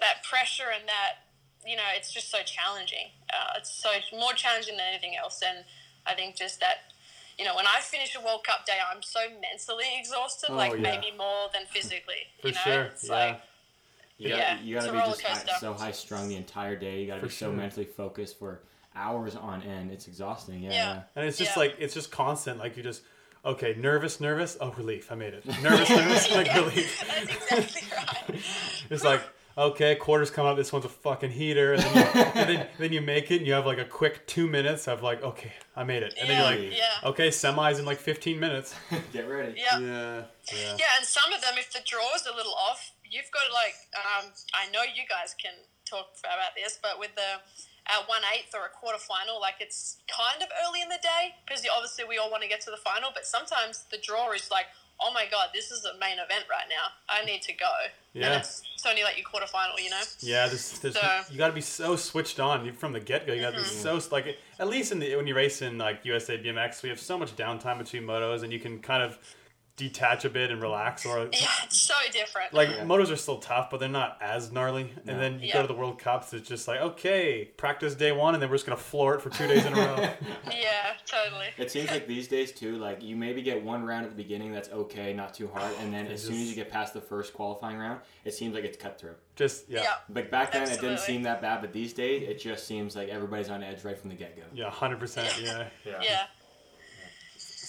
that 0.01 0.23
pressure 0.23 0.69
and 0.77 0.87
that 0.87 1.23
you 1.65 1.75
know 1.77 1.83
it's 1.95 2.11
just 2.11 2.29
so 2.29 2.39
challenging. 2.45 3.09
Uh, 3.31 3.57
it's 3.57 3.71
so 3.73 3.89
more 4.17 4.33
challenging 4.33 4.77
than 4.77 4.85
anything 4.91 5.15
else, 5.15 5.41
and 5.47 5.63
I 6.05 6.13
think 6.13 6.35
just 6.35 6.59
that 6.59 6.91
you 7.39 7.45
know 7.45 7.55
when 7.55 7.65
I 7.67 7.79
finish 7.81 8.15
a 8.15 8.23
World 8.23 8.43
Cup 8.43 8.65
day, 8.65 8.77
I'm 8.93 9.01
so 9.01 9.19
mentally 9.41 9.85
exhausted, 9.97 10.47
Oh, 10.51 10.55
like 10.55 10.73
yeah. 10.73 10.79
maybe 10.79 11.15
more 11.17 11.47
than 11.53 11.63
physically. 11.67 12.25
For 12.41 12.47
you 12.49 12.53
know, 12.53 12.59
sure, 12.63 12.81
it's 12.83 13.07
yeah. 13.07 13.13
like 13.15 13.41
You 14.17 14.29
gotta, 14.29 14.41
Yeah, 14.41 14.59
you 14.61 14.75
gotta 14.75 14.91
be 14.91 14.97
just 14.99 15.21
high, 15.21 15.59
so 15.59 15.73
high 15.73 15.91
strung 15.91 16.27
the 16.29 16.35
entire 16.35 16.75
day. 16.75 17.01
You 17.01 17.07
gotta 17.07 17.21
For 17.21 17.27
be 17.27 17.31
so 17.33 17.45
sure. 17.47 17.53
mentally 17.55 17.85
focused 17.85 18.37
for 18.39 18.61
hours 18.95 19.35
on 19.35 19.61
end. 19.63 19.91
It's 19.91 20.07
exhausting. 20.07 20.61
Yeah. 20.63 20.71
Yeah. 20.71 21.01
And 21.15 21.25
it's 21.27 21.37
just 21.37 21.55
Yeah. 21.55 21.59
like 21.63 21.75
it's 21.79 21.93
just 21.93 22.11
constant. 22.11 22.59
Like 22.59 22.75
you 22.77 22.83
just 22.83 23.01
okay, 23.45 23.73
nervous, 23.77 24.19
nervous. 24.19 24.57
Oh, 24.61 24.71
relief. 24.77 25.11
I 25.11 25.15
made 25.15 25.33
it. 25.33 25.45
Nervous, 25.63 25.89
nervous. 25.89 26.31
Like 26.31 26.53
relief. 26.55 27.03
that's 27.07 27.75
exactly 27.77 27.87
right. 27.95 28.41
It's 28.89 29.03
like 29.03 29.21
okay, 29.57 29.95
quarters 29.95 30.31
come 30.31 30.45
up. 30.45 30.57
This 30.57 30.71
one's 30.71 30.85
a 30.85 30.89
fucking 30.89 31.31
heater, 31.31 31.73
and 31.73 31.83
then 31.83 31.95
you, 31.95 32.21
and 32.35 32.49
then, 32.49 32.67
then 32.79 32.93
you 32.93 33.01
make 33.01 33.31
it. 33.31 33.37
and 33.37 33.47
You 33.47 33.53
have 33.53 33.65
like 33.65 33.77
a 33.77 33.85
quick 33.85 34.25
two 34.27 34.47
minutes 34.47 34.87
of 34.87 35.01
like 35.01 35.23
okay, 35.23 35.53
I 35.75 35.83
made 35.83 36.03
it, 36.03 36.13
and 36.19 36.29
then 36.29 36.37
you're 36.37 36.65
like 36.67 36.77
yeah. 36.77 37.09
okay, 37.09 37.29
semis 37.29 37.79
in 37.79 37.85
like 37.85 37.99
15 37.99 38.39
minutes. 38.39 38.75
Get 39.13 39.29
ready. 39.29 39.53
Yeah. 39.57 39.79
Yeah. 39.79 40.23
Yeah. 40.53 40.75
Yeah, 40.77 40.97
and 40.97 41.05
some 41.05 41.31
of 41.33 41.41
them, 41.41 41.53
if 41.57 41.71
the 41.71 41.79
draw 41.85 42.15
is 42.15 42.25
a 42.31 42.35
little 42.35 42.53
off, 42.53 42.91
you've 43.09 43.31
got 43.31 43.43
like. 43.53 43.75
Um, 43.95 44.31
I 44.53 44.71
know 44.71 44.81
you 44.83 45.03
guys 45.09 45.35
can 45.41 45.53
talk 45.85 46.07
about 46.19 46.55
this, 46.55 46.79
but 46.81 46.99
with 46.99 47.13
the 47.15 47.39
uh, 47.87 48.03
one 48.07 48.21
eighth 48.33 48.53
or 48.53 48.65
a 48.65 48.69
quarter 48.69 48.99
final, 48.99 49.39
like 49.39 49.55
it's 49.59 49.97
kind 50.07 50.41
of 50.41 50.49
early 50.63 50.81
in 50.81 50.89
the 50.89 51.01
day 51.01 51.35
because 51.45 51.65
obviously 51.67 52.05
we 52.07 52.17
all 52.17 52.29
want 52.29 52.43
to 52.43 52.49
get 52.49 52.61
to 52.61 52.71
the 52.71 52.79
final, 52.79 53.09
but 53.13 53.25
sometimes 53.25 53.85
the 53.91 53.97
draw 53.97 54.31
is 54.31 54.49
like, 54.51 54.65
oh 55.03 55.11
my 55.13 55.25
god, 55.31 55.49
this 55.53 55.71
is 55.71 55.81
the 55.81 55.93
main 55.99 56.13
event 56.13 56.45
right 56.49 56.65
now. 56.69 56.85
I 57.09 57.25
need 57.25 57.41
to 57.43 57.53
go. 57.53 57.69
Yeah. 58.13 58.27
And 58.27 58.41
it's, 58.41 58.61
it's 58.75 58.85
only 58.85 59.03
like 59.03 59.17
your 59.17 59.25
quarter 59.25 59.47
final, 59.47 59.79
you 59.79 59.89
know. 59.89 60.01
Yeah, 60.19 60.47
there's, 60.47 60.79
there's, 60.79 60.95
So- 60.95 61.01
Mm-hmm. 61.01 61.33
you 61.33 61.37
got 61.39 61.47
to 61.47 61.53
be 61.53 61.61
so 61.61 61.95
switched 61.95 62.39
on 62.39 62.71
from 62.73 62.93
the 62.93 62.99
get 62.99 63.25
go. 63.25 63.33
You 63.33 63.41
got 63.41 63.51
to 63.53 63.59
be 63.61 63.65
so 63.65 63.99
like 64.11 64.37
at 64.59 64.67
least 64.67 64.91
in 64.91 64.99
the 64.99 65.15
when 65.15 65.27
you 65.27 65.35
race 65.35 65.61
in 65.61 65.77
like 65.77 66.03
USA 66.05 66.37
BMX, 66.37 66.83
we 66.83 66.89
have 66.89 66.99
so 66.99 67.17
much 67.17 67.35
downtime 67.35 67.77
between 67.79 68.03
motos, 68.03 68.43
and 68.43 68.51
you 68.53 68.59
can 68.59 68.79
kind 68.79 69.01
of 69.03 69.17
detach 69.89 70.25
a 70.25 70.29
bit 70.29 70.51
and 70.51 70.61
relax. 70.61 71.05
Or 71.05 71.19
Yeah, 71.31 71.47
it's 71.63 71.77
so 71.77 71.93
different. 72.11 72.53
like 72.53 72.69
Yeah. 72.69 72.83
motos 72.83 73.11
are 73.11 73.15
still 73.15 73.39
tough, 73.39 73.69
but 73.71 73.79
they're 73.79 73.89
not 73.89 74.17
as 74.21 74.51
gnarly. 74.51 74.93
No. 75.05 75.13
And 75.13 75.21
then 75.21 75.39
you 75.39 75.47
Yeah. 75.47 75.53
go 75.53 75.61
to 75.63 75.67
the 75.67 75.73
World 75.73 75.97
Cups, 75.99 76.33
it's 76.33 76.47
just 76.47 76.67
like 76.67 76.79
okay, 76.81 77.45
practice 77.57 77.95
day 77.95 78.11
one, 78.11 78.33
and 78.35 78.41
then 78.41 78.49
we're 78.49 78.55
just 78.57 78.65
gonna 78.67 78.77
floor 78.77 79.15
it 79.15 79.21
for 79.21 79.29
two 79.29 79.47
days 79.47 79.65
in 79.65 79.73
a 79.73 79.75
row. 79.75 79.95
yeah, 80.51 80.93
totally. 81.05 81.47
It 81.57 81.71
seems 81.71 81.89
like 81.89 82.07
these 82.07 82.27
days 82.27 82.51
too, 82.51 82.77
like 82.77 83.01
you 83.01 83.15
maybe 83.15 83.41
get 83.41 83.63
one 83.63 83.83
round 83.83 84.05
at 84.05 84.11
the 84.11 84.17
beginning 84.21 84.51
that's 84.51 84.69
okay, 84.69 85.13
not 85.13 85.33
too 85.33 85.47
hard, 85.53 85.73
and 85.79 85.93
then 85.93 86.07
as 86.07 86.23
soon 86.23 86.35
as 86.35 86.49
you 86.49 86.55
get 86.55 86.69
past 86.69 86.93
the 86.93 87.01
first 87.01 87.33
qualifying 87.33 87.77
round, 87.77 88.01
it 88.25 88.33
seems 88.33 88.53
like 88.53 88.63
it's 88.63 88.77
cut 88.77 88.99
through. 88.99 89.15
just 89.35 89.67
yeah, 89.69 89.77
Yeah. 89.79 89.83
yeah, 89.83 89.93
But 90.09 90.29
back 90.29 90.51
then 90.51 90.63
it 90.69 90.79
didn't 90.81 90.99
seem 90.99 91.23
that 91.23 91.41
bad, 91.41 91.61
but 91.61 91.73
these 91.73 91.93
days 91.93 92.27
it 92.29 92.39
just 92.39 92.67
seems 92.67 92.95
like 92.95 93.09
everybody's 93.09 93.49
on 93.49 93.63
edge 93.63 93.83
right 93.83 93.97
from 93.97 94.09
the 94.09 94.15
get 94.15 94.35
go. 94.35 94.43
Yeah, 94.53 94.69
hundred 94.69 94.99
percent, 94.99 95.33
yeah. 95.41 95.67
Yeah. 95.85 96.25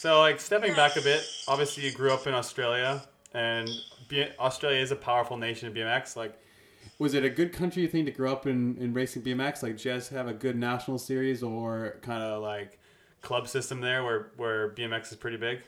So 0.02 0.18
like 0.18 0.40
stepping 0.40 0.74
back 0.74 0.96
a 0.96 1.00
bit, 1.00 1.24
obviously 1.46 1.84
you 1.84 1.92
grew 1.92 2.12
up 2.12 2.26
in 2.26 2.34
Australia, 2.34 3.04
and 3.34 3.70
B- 4.08 4.26
Australia 4.40 4.80
is 4.80 4.90
a 4.90 4.96
powerful 4.96 5.36
nation 5.36 5.68
in 5.68 5.74
BMX. 5.74 6.16
Like 6.16 6.36
Was 6.98 7.14
it 7.14 7.24
a 7.24 7.30
good 7.30 7.52
country 7.52 7.82
you 7.82 7.88
think 7.88 8.06
to 8.06 8.10
grow 8.10 8.32
up 8.32 8.44
in, 8.44 8.76
in 8.78 8.94
racing 8.94 9.22
BMX? 9.22 9.62
Like, 9.62 9.76
just 9.76 10.10
have 10.10 10.26
a 10.26 10.32
good 10.32 10.56
national 10.56 10.98
series 10.98 11.44
or 11.44 12.00
kind 12.02 12.20
of 12.20 12.42
like 12.42 12.80
club 13.20 13.46
system 13.46 13.80
there 13.80 14.02
where 14.02 14.32
where 14.36 14.70
BMX 14.70 15.12
is 15.12 15.18
pretty 15.18 15.36
big. 15.36 15.60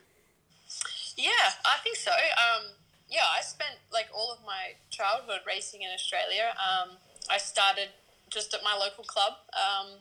Yeah, 1.16 1.30
I 1.64 1.78
think 1.84 1.94
so. 1.94 2.10
Um, 2.10 2.72
yeah, 3.08 3.30
I 3.38 3.40
spent 3.40 3.78
like 3.92 4.08
all 4.12 4.32
of 4.32 4.44
my 4.44 4.74
childhood 4.90 5.42
racing 5.46 5.82
in 5.82 5.90
Australia. 5.94 6.54
Um, 6.58 6.96
I 7.30 7.38
started 7.38 7.90
just 8.30 8.52
at 8.52 8.64
my 8.64 8.74
local 8.74 9.04
club. 9.04 9.34
Um, 9.54 10.00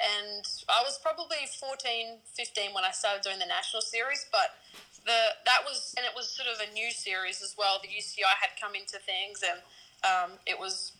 and 0.00 0.44
I 0.68 0.82
was 0.82 0.98
probably 0.98 1.46
14, 1.60 2.18
15 2.34 2.74
when 2.74 2.84
I 2.84 2.90
started 2.90 3.22
doing 3.22 3.38
the 3.38 3.46
national 3.46 3.82
series, 3.82 4.26
but 4.32 4.58
the 5.04 5.36
that 5.44 5.60
was 5.64 5.94
and 5.96 6.04
it 6.04 6.12
was 6.16 6.28
sort 6.28 6.48
of 6.48 6.58
a 6.60 6.72
new 6.72 6.90
series 6.90 7.42
as 7.42 7.54
well. 7.56 7.78
The 7.80 7.92
UCI 7.92 8.34
had 8.40 8.56
come 8.60 8.74
into 8.74 8.98
things, 8.98 9.44
and 9.44 9.60
um, 10.02 10.38
it 10.46 10.58
was 10.58 10.92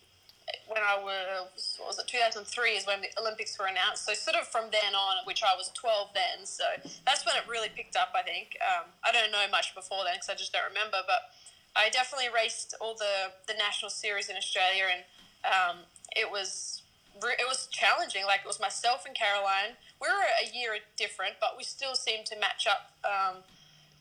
when 0.67 0.81
I 0.81 0.97
was 1.01 1.77
was 1.81 1.97
it 1.97 2.07
2003 2.07 2.45
is 2.71 2.85
when 2.85 3.01
the 3.01 3.09
Olympics 3.19 3.57
were 3.57 3.65
announced. 3.65 4.05
So 4.05 4.13
sort 4.13 4.37
of 4.37 4.47
from 4.47 4.69
then 4.71 4.93
on, 4.93 5.25
which 5.25 5.41
I 5.43 5.57
was 5.57 5.73
12 5.73 6.13
then, 6.13 6.45
so 6.45 6.63
that's 7.05 7.25
when 7.25 7.35
it 7.35 7.43
really 7.49 7.69
picked 7.69 7.95
up. 7.97 8.13
I 8.15 8.21
think 8.21 8.57
um, 8.61 8.93
I 9.03 9.11
don't 9.11 9.31
know 9.31 9.45
much 9.51 9.73
before 9.75 10.05
then 10.05 10.15
because 10.15 10.29
I 10.29 10.35
just 10.37 10.53
don't 10.53 10.69
remember, 10.69 11.01
but 11.05 11.33
I 11.75 11.89
definitely 11.89 12.29
raced 12.29 12.75
all 12.79 12.95
the 12.95 13.33
the 13.47 13.57
national 13.57 13.89
series 13.89 14.29
in 14.29 14.37
Australia, 14.37 14.85
and 14.85 15.03
um, 15.43 15.77
it 16.15 16.29
was 16.29 16.84
it 17.23 17.45
was 17.47 17.67
challenging. 17.71 18.25
Like 18.25 18.41
it 18.43 18.47
was 18.47 18.59
myself 18.59 19.05
and 19.05 19.15
Caroline. 19.15 19.77
We 20.01 20.07
were 20.07 20.23
a 20.43 20.47
year 20.55 20.77
different, 20.97 21.35
but 21.39 21.55
we 21.57 21.63
still 21.63 21.95
seemed 21.95 22.25
to 22.27 22.39
match 22.39 22.67
up. 22.67 22.91
Um, 23.03 23.43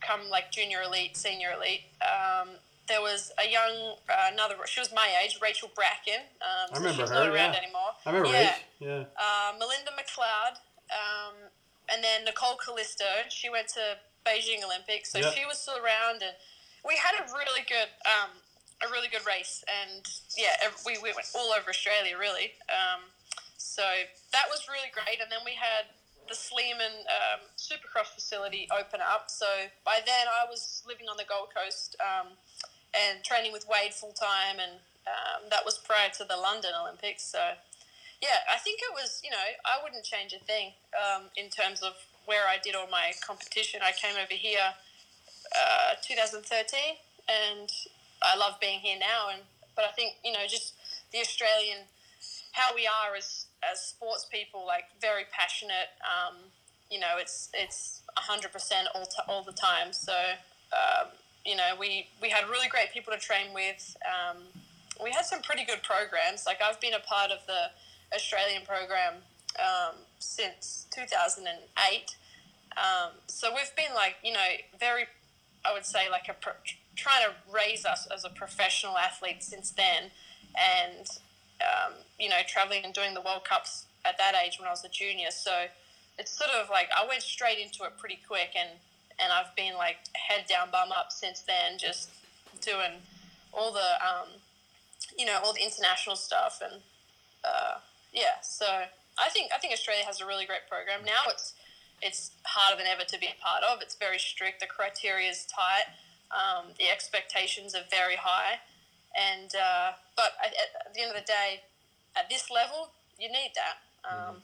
come 0.00 0.28
like 0.30 0.50
junior 0.52 0.82
elite, 0.82 1.16
senior 1.16 1.52
elite. 1.56 1.82
Um, 2.02 2.60
there 2.86 3.00
was 3.00 3.32
a 3.40 3.50
young, 3.50 3.96
uh, 4.10 4.28
another. 4.32 4.56
She 4.66 4.80
was 4.80 4.92
my 4.92 5.08
age, 5.24 5.38
Rachel 5.40 5.70
Bracken. 5.74 6.20
Um, 6.44 6.68
I 6.74 6.76
remember 6.76 7.02
she's 7.02 7.10
her, 7.10 7.24
Not 7.24 7.28
around 7.28 7.52
yeah. 7.54 7.62
anymore. 7.64 7.90
I 8.04 8.10
remember 8.10 8.28
yeah. 8.28 8.50
Rach. 8.52 8.60
Yeah. 8.80 9.04
Uh, 9.16 9.56
Melinda 9.58 9.90
McLeod, 9.96 10.60
um, 10.92 11.34
and 11.88 12.04
then 12.04 12.24
Nicole 12.24 12.56
Callisto. 12.60 13.08
She 13.30 13.48
went 13.48 13.68
to 13.68 13.96
Beijing 14.26 14.62
Olympics, 14.64 15.12
so 15.12 15.18
Yeah. 15.18 15.30
she 15.30 15.46
was 15.46 15.58
still 15.58 15.76
around, 15.80 16.20
and 16.20 16.36
we 16.84 16.96
had 17.00 17.16
a 17.16 17.24
really 17.32 17.64
good, 17.66 17.88
um, 18.04 18.43
a 18.86 18.90
really 18.92 19.08
good 19.08 19.26
race, 19.26 19.64
and 19.66 20.04
yeah, 20.36 20.54
we, 20.86 20.98
we 21.02 21.12
went 21.12 21.28
all 21.34 21.52
over 21.52 21.70
Australia 21.70 22.16
really. 22.18 22.52
Um, 22.68 23.08
so 23.56 23.82
that 24.32 24.46
was 24.48 24.68
really 24.68 24.92
great, 24.92 25.20
and 25.20 25.32
then 25.32 25.40
we 25.44 25.56
had 25.56 25.90
the 26.28 26.34
Sleeman 26.34 27.04
um, 27.10 27.40
Supercross 27.56 28.14
facility 28.14 28.68
open 28.72 29.00
up. 29.00 29.28
So 29.28 29.46
by 29.84 30.00
then 30.04 30.26
I 30.28 30.48
was 30.48 30.82
living 30.86 31.08
on 31.08 31.16
the 31.16 31.24
Gold 31.24 31.48
Coast 31.52 31.96
um, 32.00 32.36
and 32.94 33.24
training 33.24 33.52
with 33.52 33.66
Wade 33.68 33.92
full 33.92 34.12
time, 34.12 34.60
and 34.60 34.80
um, 35.04 35.50
that 35.50 35.64
was 35.64 35.78
prior 35.78 36.08
to 36.16 36.24
the 36.24 36.36
London 36.36 36.72
Olympics. 36.80 37.24
So 37.24 37.40
yeah, 38.22 38.40
I 38.48 38.58
think 38.58 38.80
it 38.80 38.92
was, 38.94 39.20
you 39.22 39.30
know, 39.30 39.48
I 39.64 39.82
wouldn't 39.82 40.04
change 40.04 40.32
a 40.32 40.42
thing 40.44 40.72
um, 40.96 41.24
in 41.36 41.50
terms 41.50 41.82
of 41.82 41.92
where 42.24 42.48
I 42.48 42.56
did 42.62 42.74
all 42.74 42.88
my 42.88 43.12
competition. 43.20 43.80
I 43.82 43.92
came 43.92 44.16
over 44.16 44.32
here 44.32 44.72
uh, 45.52 46.00
2013, 46.00 46.96
and 47.28 47.68
I 48.24 48.36
love 48.36 48.58
being 48.60 48.80
here 48.80 48.98
now. 48.98 49.28
And 49.32 49.42
but 49.76 49.84
I 49.84 49.92
think 49.92 50.14
you 50.24 50.32
know, 50.32 50.46
just 50.48 50.74
the 51.12 51.18
Australian, 51.18 51.86
how 52.52 52.74
we 52.74 52.86
are 52.86 53.14
as 53.16 53.46
as 53.62 53.80
sports 53.80 54.26
people, 54.30 54.66
like 54.66 54.84
very 55.00 55.24
passionate. 55.30 55.92
Um, 56.02 56.36
you 56.90 57.00
know, 57.00 57.16
it's 57.18 57.50
it's 57.54 58.02
100 58.16 58.52
percent 58.52 58.88
all 58.94 59.06
t- 59.06 59.22
all 59.28 59.42
the 59.42 59.52
time. 59.52 59.92
So 59.92 60.14
um, 60.72 61.08
you 61.44 61.56
know, 61.56 61.74
we 61.78 62.08
we 62.20 62.30
had 62.30 62.48
really 62.48 62.68
great 62.68 62.92
people 62.92 63.12
to 63.12 63.18
train 63.18 63.52
with. 63.54 63.96
Um, 64.04 64.42
we 65.02 65.10
had 65.10 65.24
some 65.24 65.42
pretty 65.42 65.64
good 65.64 65.82
programs. 65.82 66.44
Like 66.46 66.60
I've 66.62 66.80
been 66.80 66.94
a 66.94 67.00
part 67.00 67.30
of 67.30 67.38
the 67.46 67.70
Australian 68.14 68.62
program 68.64 69.14
um, 69.58 69.96
since 70.18 70.86
2008. 70.94 72.16
Um, 72.76 73.12
so 73.26 73.54
we've 73.54 73.74
been 73.76 73.94
like, 73.94 74.16
you 74.22 74.32
know, 74.32 74.46
very, 74.78 75.06
I 75.64 75.72
would 75.72 75.84
say, 75.84 76.10
like 76.10 76.28
a 76.28 76.34
pro- 76.34 76.52
trying 76.96 77.24
to 77.24 77.52
raise 77.52 77.84
us 77.84 78.06
as 78.12 78.24
a 78.24 78.30
professional 78.30 78.96
athlete 78.96 79.42
since 79.42 79.70
then, 79.70 80.10
and 80.56 81.08
um, 81.60 81.92
you 82.18 82.28
know, 82.28 82.36
traveling 82.46 82.84
and 82.84 82.94
doing 82.94 83.14
the 83.14 83.20
World 83.20 83.44
Cups 83.44 83.86
at 84.04 84.18
that 84.18 84.34
age 84.34 84.58
when 84.58 84.68
I 84.68 84.70
was 84.70 84.84
a 84.84 84.88
junior. 84.88 85.30
So 85.30 85.66
it's 86.18 86.36
sort 86.36 86.50
of 86.50 86.70
like 86.70 86.88
I 86.96 87.06
went 87.06 87.22
straight 87.22 87.58
into 87.58 87.84
it 87.84 87.98
pretty 87.98 88.18
quick, 88.26 88.50
and 88.58 88.70
and 89.18 89.32
I've 89.32 89.54
been 89.56 89.74
like 89.74 89.96
head 90.14 90.46
down, 90.48 90.70
bum 90.70 90.90
up 90.92 91.12
since 91.12 91.40
then, 91.40 91.78
just 91.78 92.10
doing 92.60 93.02
all 93.52 93.72
the, 93.72 93.94
um, 94.02 94.28
you 95.18 95.26
know, 95.26 95.38
all 95.44 95.52
the 95.52 95.62
international 95.62 96.16
stuff, 96.16 96.60
and 96.62 96.82
uh, 97.44 97.78
yeah. 98.12 98.42
So 98.42 98.66
I 98.66 99.28
think 99.30 99.50
I 99.54 99.58
think 99.58 99.72
Australia 99.72 100.04
has 100.04 100.20
a 100.20 100.26
really 100.26 100.46
great 100.46 100.66
program 100.68 101.04
now. 101.04 101.30
It's 101.30 101.54
it's 102.02 102.30
harder 102.44 102.76
than 102.78 102.86
ever 102.86 103.04
to 103.04 103.18
be 103.18 103.26
a 103.26 103.42
part 103.42 103.62
of. 103.62 103.80
It's 103.80 103.94
very 103.94 104.18
strict. 104.18 104.60
The 104.60 104.66
criteria 104.66 105.30
is 105.30 105.46
tight. 105.46 105.94
Um, 106.32 106.72
the 106.78 106.90
expectations 106.90 107.74
are 107.74 107.86
very 107.90 108.16
high, 108.16 108.58
and 109.14 109.50
uh, 109.54 109.92
but 110.16 110.32
at, 110.44 110.52
at 110.86 110.94
the 110.94 111.02
end 111.02 111.10
of 111.10 111.16
the 111.16 111.26
day, 111.26 111.62
at 112.16 112.28
this 112.28 112.50
level, 112.50 112.90
you 113.18 113.28
need 113.28 113.52
that. 113.54 113.76
Um, 114.04 114.42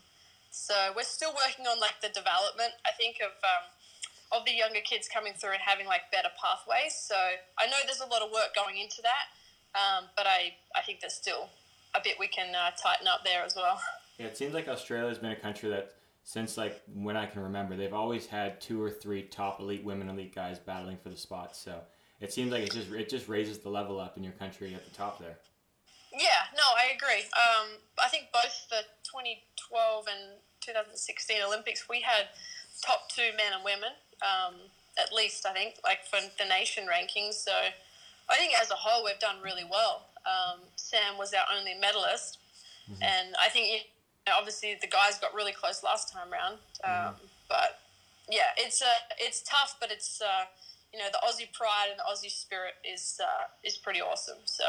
so 0.51 0.93
we're 0.95 1.09
still 1.09 1.33
working 1.35 1.67
on 1.67 1.81
like 1.81 2.01
the 2.03 2.09
development. 2.09 2.75
I 2.87 2.93
think 2.97 3.17
of 3.23 3.33
um, 3.43 3.67
of 4.33 4.47
the 4.47 4.53
younger 4.53 4.81
kids 4.81 5.09
coming 5.09 5.35
through 5.35 5.59
and 5.59 5.63
having 5.65 5.87
like 5.87 6.11
better 6.13 6.31
pathways. 6.39 6.95
So 6.95 7.17
I 7.59 7.67
know 7.67 7.77
there's 7.87 8.01
a 8.01 8.07
lot 8.07 8.23
of 8.23 8.31
work 8.31 8.55
going 8.55 8.79
into 8.79 9.03
that, 9.03 9.25
um, 9.75 10.05
but 10.17 10.27
I 10.27 10.55
I 10.77 10.83
think 10.83 11.01
there's 11.01 11.15
still 11.15 11.51
a 11.95 12.01
bit 12.03 12.17
we 12.19 12.29
can 12.29 12.55
uh, 12.55 12.71
tighten 12.81 13.07
up 13.09 13.25
there 13.25 13.43
as 13.43 13.57
well. 13.57 13.81
Yeah, 14.19 14.27
it 14.27 14.37
seems 14.37 14.55
like 14.55 14.69
Australia's 14.69 15.19
been 15.19 15.33
a 15.33 15.37
country 15.37 15.71
that 15.71 15.95
since 16.31 16.57
like 16.57 16.81
when 16.95 17.17
I 17.17 17.27
can 17.27 17.43
remember, 17.43 17.77
they've 17.77 17.93
always 17.93 18.25
had 18.25 18.61
two 18.61 18.81
or 18.81 18.89
three 18.89 19.23
top 19.23 19.59
elite 19.59 19.83
women 19.83 20.09
elite 20.09 20.33
guys 20.33 20.61
battling 20.61 20.97
for 20.97 21.09
the 21.09 21.17
spots. 21.17 21.59
So 21.59 21.81
it 22.21 22.33
seems 22.33 22.53
like 22.53 22.63
it 22.63 22.71
just 22.71 22.89
it 22.93 23.09
just 23.09 23.27
raises 23.27 23.59
the 23.59 23.69
level 23.69 23.99
up 23.99 24.17
in 24.17 24.23
your 24.23 24.35
country 24.35 24.73
at 24.73 24.85
the 24.85 24.95
top 24.95 25.19
there. 25.19 25.39
Yeah, 26.13 26.47
no, 26.55 26.63
I 26.79 26.95
agree. 26.95 27.27
Um, 27.35 27.83
I 27.99 28.07
think 28.07 28.27
both 28.33 28.69
the 28.71 28.83
2012 29.11 30.07
and 30.07 30.39
2016 30.61 31.37
Olympics, 31.45 31.89
we 31.89 32.01
had 32.01 32.29
top 32.87 33.09
two 33.11 33.35
men 33.37 33.51
and 33.53 33.65
women, 33.65 33.91
um, 34.23 34.55
at 35.03 35.13
least, 35.13 35.45
I 35.47 35.53
think, 35.53 35.83
like 35.83 36.07
for 36.07 36.21
the 36.39 36.49
nation 36.49 36.87
rankings. 36.87 37.43
So 37.43 37.51
I 38.31 38.37
think 38.37 38.53
as 38.61 38.71
a 38.71 38.79
whole, 38.79 39.05
we've 39.05 39.19
done 39.19 39.43
really 39.43 39.67
well. 39.69 40.07
Um, 40.23 40.61
Sam 40.77 41.19
was 41.19 41.35
our 41.35 41.47
only 41.59 41.75
medalist. 41.75 42.39
And 43.01 43.37
I 43.41 43.49
think, 43.49 43.87
know, 44.31 44.37
obviously, 44.39 44.77
the 44.81 44.87
guys 44.87 45.19
got 45.21 45.35
really 45.35 45.53
close 45.53 45.83
last 45.83 46.13
time 46.13 46.29
round. 46.33 46.59
Um, 46.85 47.15
But 47.49 47.81
yeah, 48.31 48.55
it's 48.57 48.81
uh, 48.81 48.87
it's 49.19 49.43
tough, 49.43 49.77
but 49.81 49.91
it's, 49.91 50.23
uh, 50.23 50.45
you 50.93 50.99
know, 50.99 51.07
the 51.13 51.19
Aussie 51.19 51.53
pride 51.53 51.89
and 51.91 51.99
the 51.99 52.05
Aussie 52.05 52.31
spirit 52.31 52.75
is, 52.85 53.21
uh, 53.23 53.47
is 53.65 53.77
pretty 53.77 54.01
awesome. 54.01 54.39
So, 54.45 54.65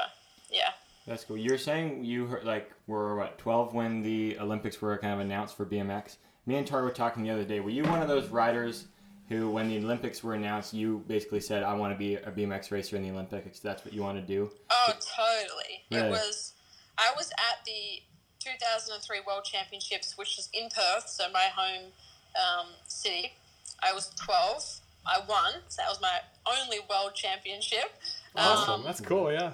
yeah. 0.49 0.71
That's 1.07 1.23
cool. 1.23 1.37
You're 1.37 1.57
saying 1.57 2.03
you 2.03 2.25
heard, 2.27 2.43
like 2.43 2.71
were 2.87 3.15
what 3.15 3.37
12 3.37 3.73
when 3.73 4.01
the 4.01 4.37
Olympics 4.39 4.81
were 4.81 4.97
kind 4.97 5.13
of 5.13 5.19
announced 5.19 5.55
for 5.57 5.65
BMX. 5.65 6.17
Me 6.45 6.55
and 6.55 6.65
Tori 6.65 6.83
were 6.83 6.91
talking 6.91 7.23
the 7.23 7.29
other 7.29 7.43
day. 7.43 7.59
Were 7.59 7.69
you 7.69 7.83
one 7.83 8.01
of 8.01 8.07
those 8.07 8.29
riders 8.29 8.85
who, 9.29 9.49
when 9.49 9.69
the 9.69 9.77
Olympics 9.77 10.23
were 10.23 10.33
announced, 10.33 10.73
you 10.73 11.03
basically 11.07 11.39
said, 11.39 11.63
"I 11.63 11.73
want 11.73 11.93
to 11.93 11.97
be 11.97 12.15
a 12.15 12.31
BMX 12.31 12.71
racer 12.71 12.95
in 12.97 13.03
the 13.03 13.11
Olympics. 13.11 13.59
That's 13.59 13.83
what 13.85 13.93
you 13.93 14.01
want 14.01 14.17
to 14.17 14.21
do." 14.21 14.51
Oh, 14.69 14.93
totally. 14.99 15.83
Yeah. 15.89 16.05
It 16.05 16.09
was. 16.09 16.53
I 16.97 17.11
was 17.15 17.31
at 17.31 17.65
the 17.65 18.01
2003 18.43 19.19
World 19.27 19.43
Championships, 19.45 20.17
which 20.17 20.35
was 20.37 20.49
in 20.53 20.69
Perth, 20.69 21.07
so 21.09 21.29
my 21.31 21.47
home 21.55 21.91
um, 22.35 22.67
city. 22.87 23.33
I 23.83 23.93
was 23.93 24.11
12. 24.23 24.79
I 25.05 25.19
won. 25.27 25.61
So 25.69 25.81
that 25.81 25.89
was 25.89 26.01
my 26.01 26.19
only 26.45 26.79
World 26.89 27.13
Championship. 27.15 27.93
Awesome. 28.35 28.81
Um, 28.81 28.83
That's 28.83 29.01
cool. 29.01 29.31
Yeah. 29.31 29.53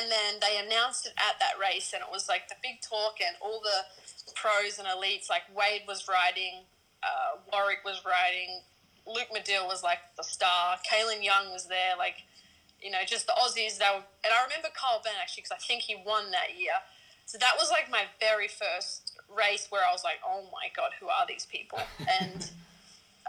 and 0.00 0.10
then 0.10 0.40
they 0.40 0.58
announced 0.64 1.06
it 1.06 1.12
at 1.18 1.38
that 1.40 1.60
race, 1.60 1.92
and 1.92 2.02
it 2.02 2.08
was 2.10 2.28
like 2.28 2.48
the 2.48 2.54
big 2.62 2.80
talk, 2.80 3.16
and 3.20 3.36
all 3.40 3.60
the 3.60 4.32
pros 4.34 4.78
and 4.78 4.88
elites, 4.88 5.28
like 5.28 5.42
Wade 5.54 5.82
was 5.86 6.08
riding, 6.08 6.64
uh, 7.02 7.36
Warwick 7.52 7.84
was 7.84 8.02
riding, 8.04 8.60
Luke 9.06 9.28
Madill 9.34 9.66
was 9.66 9.82
like 9.82 9.98
the 10.16 10.24
star, 10.24 10.76
Kaylin 10.90 11.22
Young 11.22 11.52
was 11.52 11.66
there, 11.66 11.96
like 11.98 12.22
you 12.80 12.90
know, 12.90 12.98
just 13.06 13.26
the 13.26 13.32
Aussies. 13.32 13.78
They 13.78 13.88
were, 13.92 14.04
and 14.24 14.32
I 14.32 14.44
remember 14.44 14.68
Kyle 14.76 15.00
Bennett 15.02 15.20
actually 15.20 15.42
because 15.42 15.56
I 15.56 15.60
think 15.66 15.82
he 15.82 15.96
won 16.04 16.30
that 16.32 16.56
year. 16.58 16.76
So 17.26 17.38
that 17.38 17.54
was 17.58 17.70
like 17.70 17.90
my 17.90 18.04
very 18.20 18.48
first 18.48 19.18
race 19.34 19.66
where 19.70 19.82
I 19.88 19.92
was 19.92 20.04
like, 20.04 20.20
oh 20.26 20.42
my 20.52 20.68
god, 20.76 20.92
who 21.00 21.08
are 21.08 21.26
these 21.26 21.46
people? 21.46 21.78
And 22.20 22.50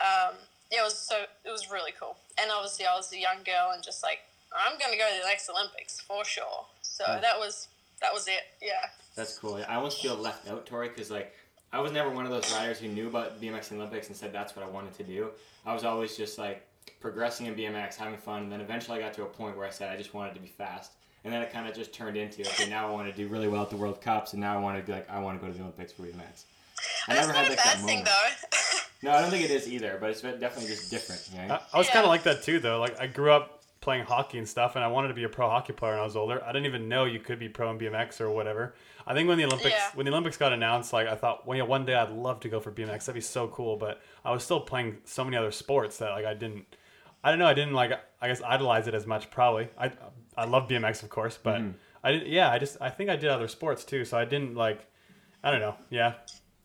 um, 0.01 0.35
yeah, 0.71 0.81
it 0.81 0.83
was 0.83 0.97
so 0.97 1.23
it 1.43 1.51
was 1.51 1.71
really 1.71 1.93
cool. 1.99 2.17
And 2.39 2.51
obviously, 2.51 2.85
I 2.85 2.95
was 2.95 3.11
a 3.13 3.17
young 3.17 3.43
girl 3.45 3.71
and 3.73 3.83
just 3.83 4.03
like, 4.03 4.19
I'm 4.53 4.77
gonna 4.77 4.97
go 4.97 5.07
to 5.07 5.21
the 5.21 5.27
next 5.27 5.49
Olympics 5.49 5.99
for 6.01 6.25
sure. 6.25 6.65
So 6.81 7.03
that 7.07 7.37
was 7.37 7.67
that 8.01 8.13
was 8.13 8.27
it. 8.27 8.43
Yeah. 8.61 8.89
That's 9.15 9.37
cool. 9.37 9.55
I 9.67 9.75
almost 9.75 10.01
feel 10.01 10.15
left 10.15 10.47
out, 10.49 10.65
Tori, 10.65 10.89
because 10.89 11.09
like 11.09 11.33
I 11.71 11.79
was 11.79 11.91
never 11.91 12.09
one 12.09 12.25
of 12.25 12.31
those 12.31 12.51
riders 12.53 12.79
who 12.79 12.87
knew 12.87 13.07
about 13.07 13.41
BMX 13.41 13.71
and 13.71 13.79
Olympics 13.79 14.07
and 14.07 14.15
said 14.15 14.31
that's 14.33 14.55
what 14.55 14.65
I 14.65 14.69
wanted 14.69 14.93
to 14.95 15.03
do. 15.03 15.29
I 15.65 15.73
was 15.73 15.83
always 15.83 16.15
just 16.15 16.37
like 16.37 16.65
progressing 16.99 17.47
in 17.47 17.55
BMX, 17.55 17.95
having 17.95 18.17
fun. 18.17 18.43
And 18.43 18.51
then 18.51 18.61
eventually 18.61 18.97
I 18.97 19.01
got 19.01 19.13
to 19.15 19.23
a 19.23 19.25
point 19.25 19.57
where 19.57 19.67
I 19.67 19.71
said 19.71 19.91
I 19.91 19.97
just 19.97 20.13
wanted 20.13 20.35
to 20.35 20.39
be 20.39 20.47
fast, 20.47 20.91
and 21.25 21.33
then 21.33 21.41
it 21.41 21.51
kind 21.51 21.67
of 21.67 21.75
just 21.75 21.91
turned 21.93 22.15
into 22.15 22.41
okay, 22.43 22.69
now 22.69 22.87
I 22.87 22.91
want 22.91 23.09
to 23.09 23.13
do 23.13 23.27
really 23.27 23.49
well 23.49 23.63
at 23.63 23.69
the 23.69 23.75
World 23.77 23.99
Cups, 24.01 24.31
and 24.33 24.41
now 24.41 24.55
I 24.57 24.61
want 24.61 24.77
to 24.77 24.83
be 24.83 24.93
like 24.93 25.09
I 25.09 25.19
want 25.19 25.37
to 25.39 25.45
go 25.45 25.51
to 25.51 25.57
the 25.57 25.63
Olympics 25.63 25.91
for 25.91 26.03
BMX. 26.03 26.45
I 27.07 27.15
That's 27.15 27.27
never 27.27 27.33
not 27.33 27.35
had 27.35 27.49
like 27.49 27.63
that 27.63 27.75
thing 27.77 27.85
moment. 28.03 28.05
though. 28.05 28.57
No, 29.03 29.11
I 29.11 29.21
don't 29.21 29.29
think 29.29 29.43
it 29.43 29.51
is 29.51 29.67
either, 29.67 29.97
but 29.99 30.09
it's 30.09 30.21
definitely 30.21 30.65
just 30.67 30.89
different. 30.89 31.29
You 31.31 31.47
know? 31.47 31.55
I, 31.55 31.61
I 31.73 31.77
was 31.77 31.85
Yeah. 31.87 31.93
kind 31.93 32.05
of 32.05 32.09
like 32.09 32.23
that 32.23 32.41
too, 32.41 32.59
though. 32.59 32.79
Like 32.79 32.99
I 32.99 33.05
grew 33.05 33.29
up 33.31 33.61
playing 33.81 34.03
hockey 34.05 34.39
and 34.39 34.47
stuff, 34.49 34.75
and 34.75 34.83
I 34.83 34.87
wanted 34.87 35.09
to 35.09 35.13
be 35.13 35.25
a 35.25 35.29
pro 35.29 35.47
hockey 35.47 35.73
player 35.73 35.91
when 35.91 35.99
I 36.01 36.03
was 36.05 36.15
older. 36.15 36.41
I 36.43 36.47
didn't 36.47 36.65
even 36.65 36.89
know 36.89 37.05
you 37.05 37.19
could 37.19 37.37
be 37.37 37.47
pro 37.47 37.69
in 37.69 37.77
BMX 37.77 38.19
or 38.19 38.31
whatever. 38.31 38.73
I 39.05 39.13
think 39.13 39.27
when 39.29 39.37
the 39.37 39.45
Olympics 39.45 39.75
Yeah. 39.75 39.89
when 39.93 40.05
the 40.07 40.11
Olympics 40.11 40.37
got 40.37 40.53
announced, 40.53 40.91
like 40.91 41.07
I 41.07 41.13
thought, 41.15 41.45
well, 41.45 41.55
yeah, 41.55 41.65
one 41.65 41.85
day 41.85 41.93
I'd 41.93 42.09
love 42.09 42.39
to 42.39 42.49
go 42.49 42.59
for 42.59 42.71
BMX. 42.71 43.05
That'd 43.05 43.13
be 43.15 43.21
so 43.21 43.47
cool. 43.49 43.75
But 43.77 44.01
I 44.23 44.31
was 44.31 44.43
still 44.43 44.61
playing 44.61 44.97
so 45.03 45.23
many 45.23 45.37
other 45.37 45.51
sports 45.51 45.97
that 45.97 46.09
like 46.11 46.25
I 46.25 46.33
didn't. 46.33 46.65
I 47.23 47.29
don't 47.29 47.37
know. 47.37 47.47
I 47.47 47.53
didn't 47.53 47.73
like. 47.73 47.91
I 48.21 48.27
guess 48.27 48.41
idolize 48.41 48.87
it 48.87 48.95
as 48.95 49.05
much. 49.05 49.29
Probably. 49.29 49.67
I 49.77 49.91
I 50.37 50.45
love 50.45 50.67
BMX, 50.67 51.03
of 51.03 51.09
course, 51.09 51.37
but 51.41 51.61
I 52.03 52.11
did. 52.11 52.27
Yeah, 52.27 52.49
I 52.51 52.59
just 52.59 52.77
I 52.81 52.89
think 52.89 53.09
I 53.09 53.15
did 53.15 53.29
other 53.29 53.47
sports 53.47 53.83
too. 53.85 54.05
So 54.05 54.17
I 54.17 54.25
didn't 54.25 54.55
like. 54.55 54.85
I 55.43 55.51
don't 55.51 55.59
know. 55.61 55.75
Yeah. 55.89 56.13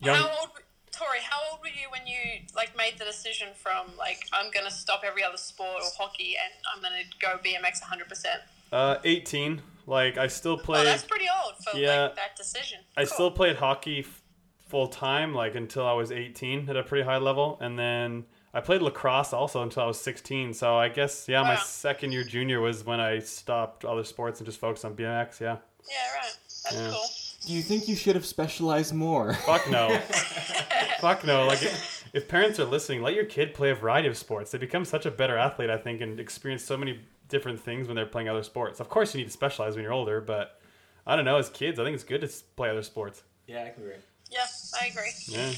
Young. 0.01 0.17
How 0.17 0.29
old, 0.41 0.49
Tori? 0.91 1.19
How 1.23 1.39
old 1.53 1.61
were 1.61 1.69
you 1.69 1.89
when 1.91 2.07
you 2.07 2.41
like 2.57 2.77
made 2.77 2.99
the 2.99 3.05
decision 3.05 3.49
from 3.55 3.87
like 3.99 4.21
I'm 4.33 4.51
gonna 4.51 4.71
stop 4.71 5.03
every 5.07 5.23
other 5.23 5.37
sport 5.37 5.83
or 5.83 5.89
hockey 5.99 6.35
and 6.43 6.53
I'm 6.75 6.83
gonna 6.83 7.03
go 7.21 7.39
BMX 7.43 7.81
100? 7.81 8.09
percent 8.09 8.41
Uh, 8.73 8.97
18. 9.05 9.63
Like 9.87 10.17
I 10.19 10.27
still 10.29 10.53
Oh, 10.53 10.57
played. 10.65 10.87
that's 10.87 11.03
pretty 11.05 11.27
old 11.45 11.55
for 11.65 11.77
Yeah. 11.79 12.03
like 12.05 12.17
that 12.17 12.37
decision. 12.37 12.81
I 12.97 13.03
Cool. 13.05 13.07
still 13.15 13.31
played 13.31 13.57
hockey 13.57 14.01
f- 14.01 14.23
full 14.69 14.89
time, 14.89 15.35
like 15.35 15.55
until 15.55 15.87
I 15.87 15.93
was 15.95 16.11
18 16.13 16.69
at 16.71 16.77
a 16.77 16.83
pretty 16.83 17.05
high 17.05 17.17
level, 17.19 17.59
and 17.61 17.79
then 17.79 18.25
I 18.53 18.61
played 18.61 18.83
lacrosse 18.83 19.33
also 19.33 19.63
until 19.63 19.85
I 19.85 19.87
was 19.87 20.01
16. 20.01 20.55
So 20.55 20.77
I 20.77 20.89
guess 20.89 21.29
yeah, 21.29 21.43
my 21.43 21.57
second 21.57 22.13
year 22.13 22.25
junior 22.25 22.61
was 22.61 22.85
when 22.85 22.99
I 23.01 23.21
stopped 23.21 23.85
other 23.85 24.05
sports 24.05 24.41
and 24.41 24.47
just 24.47 24.59
focused 24.59 24.85
on 24.85 24.95
BMX. 24.95 25.41
Yeah, 25.41 25.59
Yeah, 25.89 26.15
right. 26.15 26.37
That's 26.65 26.75
Yeah. 26.77 26.91
cool. 26.91 27.05
Do 27.47 27.53
you 27.55 27.63
think 27.63 27.89
you 27.89 27.97
should 27.97 28.17
have 28.17 28.27
specialized 28.27 28.93
more? 28.93 29.33
fuck 29.47 29.71
no, 29.71 29.97
fuck 31.01 31.25
no. 31.25 31.47
Like 31.47 31.63
if, 31.63 32.05
if 32.13 32.29
parents 32.29 32.59
are 32.61 32.65
listening, 32.67 33.03
let 33.03 33.15
your 33.15 33.25
kid 33.25 33.55
play 33.55 33.71
a 33.71 33.75
variety 33.75 34.09
of 34.09 34.17
sports. 34.17 34.51
They 34.51 34.59
become 34.59 34.85
such 34.85 35.07
a 35.07 35.11
better 35.11 35.39
athlete, 35.39 35.71
I 35.71 35.79
think, 35.79 36.01
and 36.03 36.21
experience 36.21 36.63
so 36.65 36.77
many 36.77 37.01
different 37.29 37.61
things 37.61 37.87
when 37.87 37.97
they're 37.97 38.05
playing 38.05 38.29
other 38.29 38.43
sports. 38.43 38.81
Of 38.81 38.89
course, 38.89 39.15
you 39.15 39.19
need 39.19 39.27
to 39.29 39.33
specialize 39.33 39.75
when 39.75 39.85
you're 39.85 39.93
older, 39.93 40.21
but 40.21 40.61
I 41.07 41.17
don't 41.17 41.25
know. 41.25 41.37
As 41.39 41.49
kids, 41.49 41.79
I 41.79 41.85
think 41.85 41.95
it's 41.95 42.05
good 42.05 42.21
to 42.21 42.29
play 42.57 42.69
other 42.69 42.83
sports. 42.83 43.23
yeah, 43.47 43.59
I 43.61 43.69
agree. 43.69 43.95
Yeah, 44.31 44.45
I 44.81 44.87
agree. 44.89 45.11
Yeah. 45.29 45.53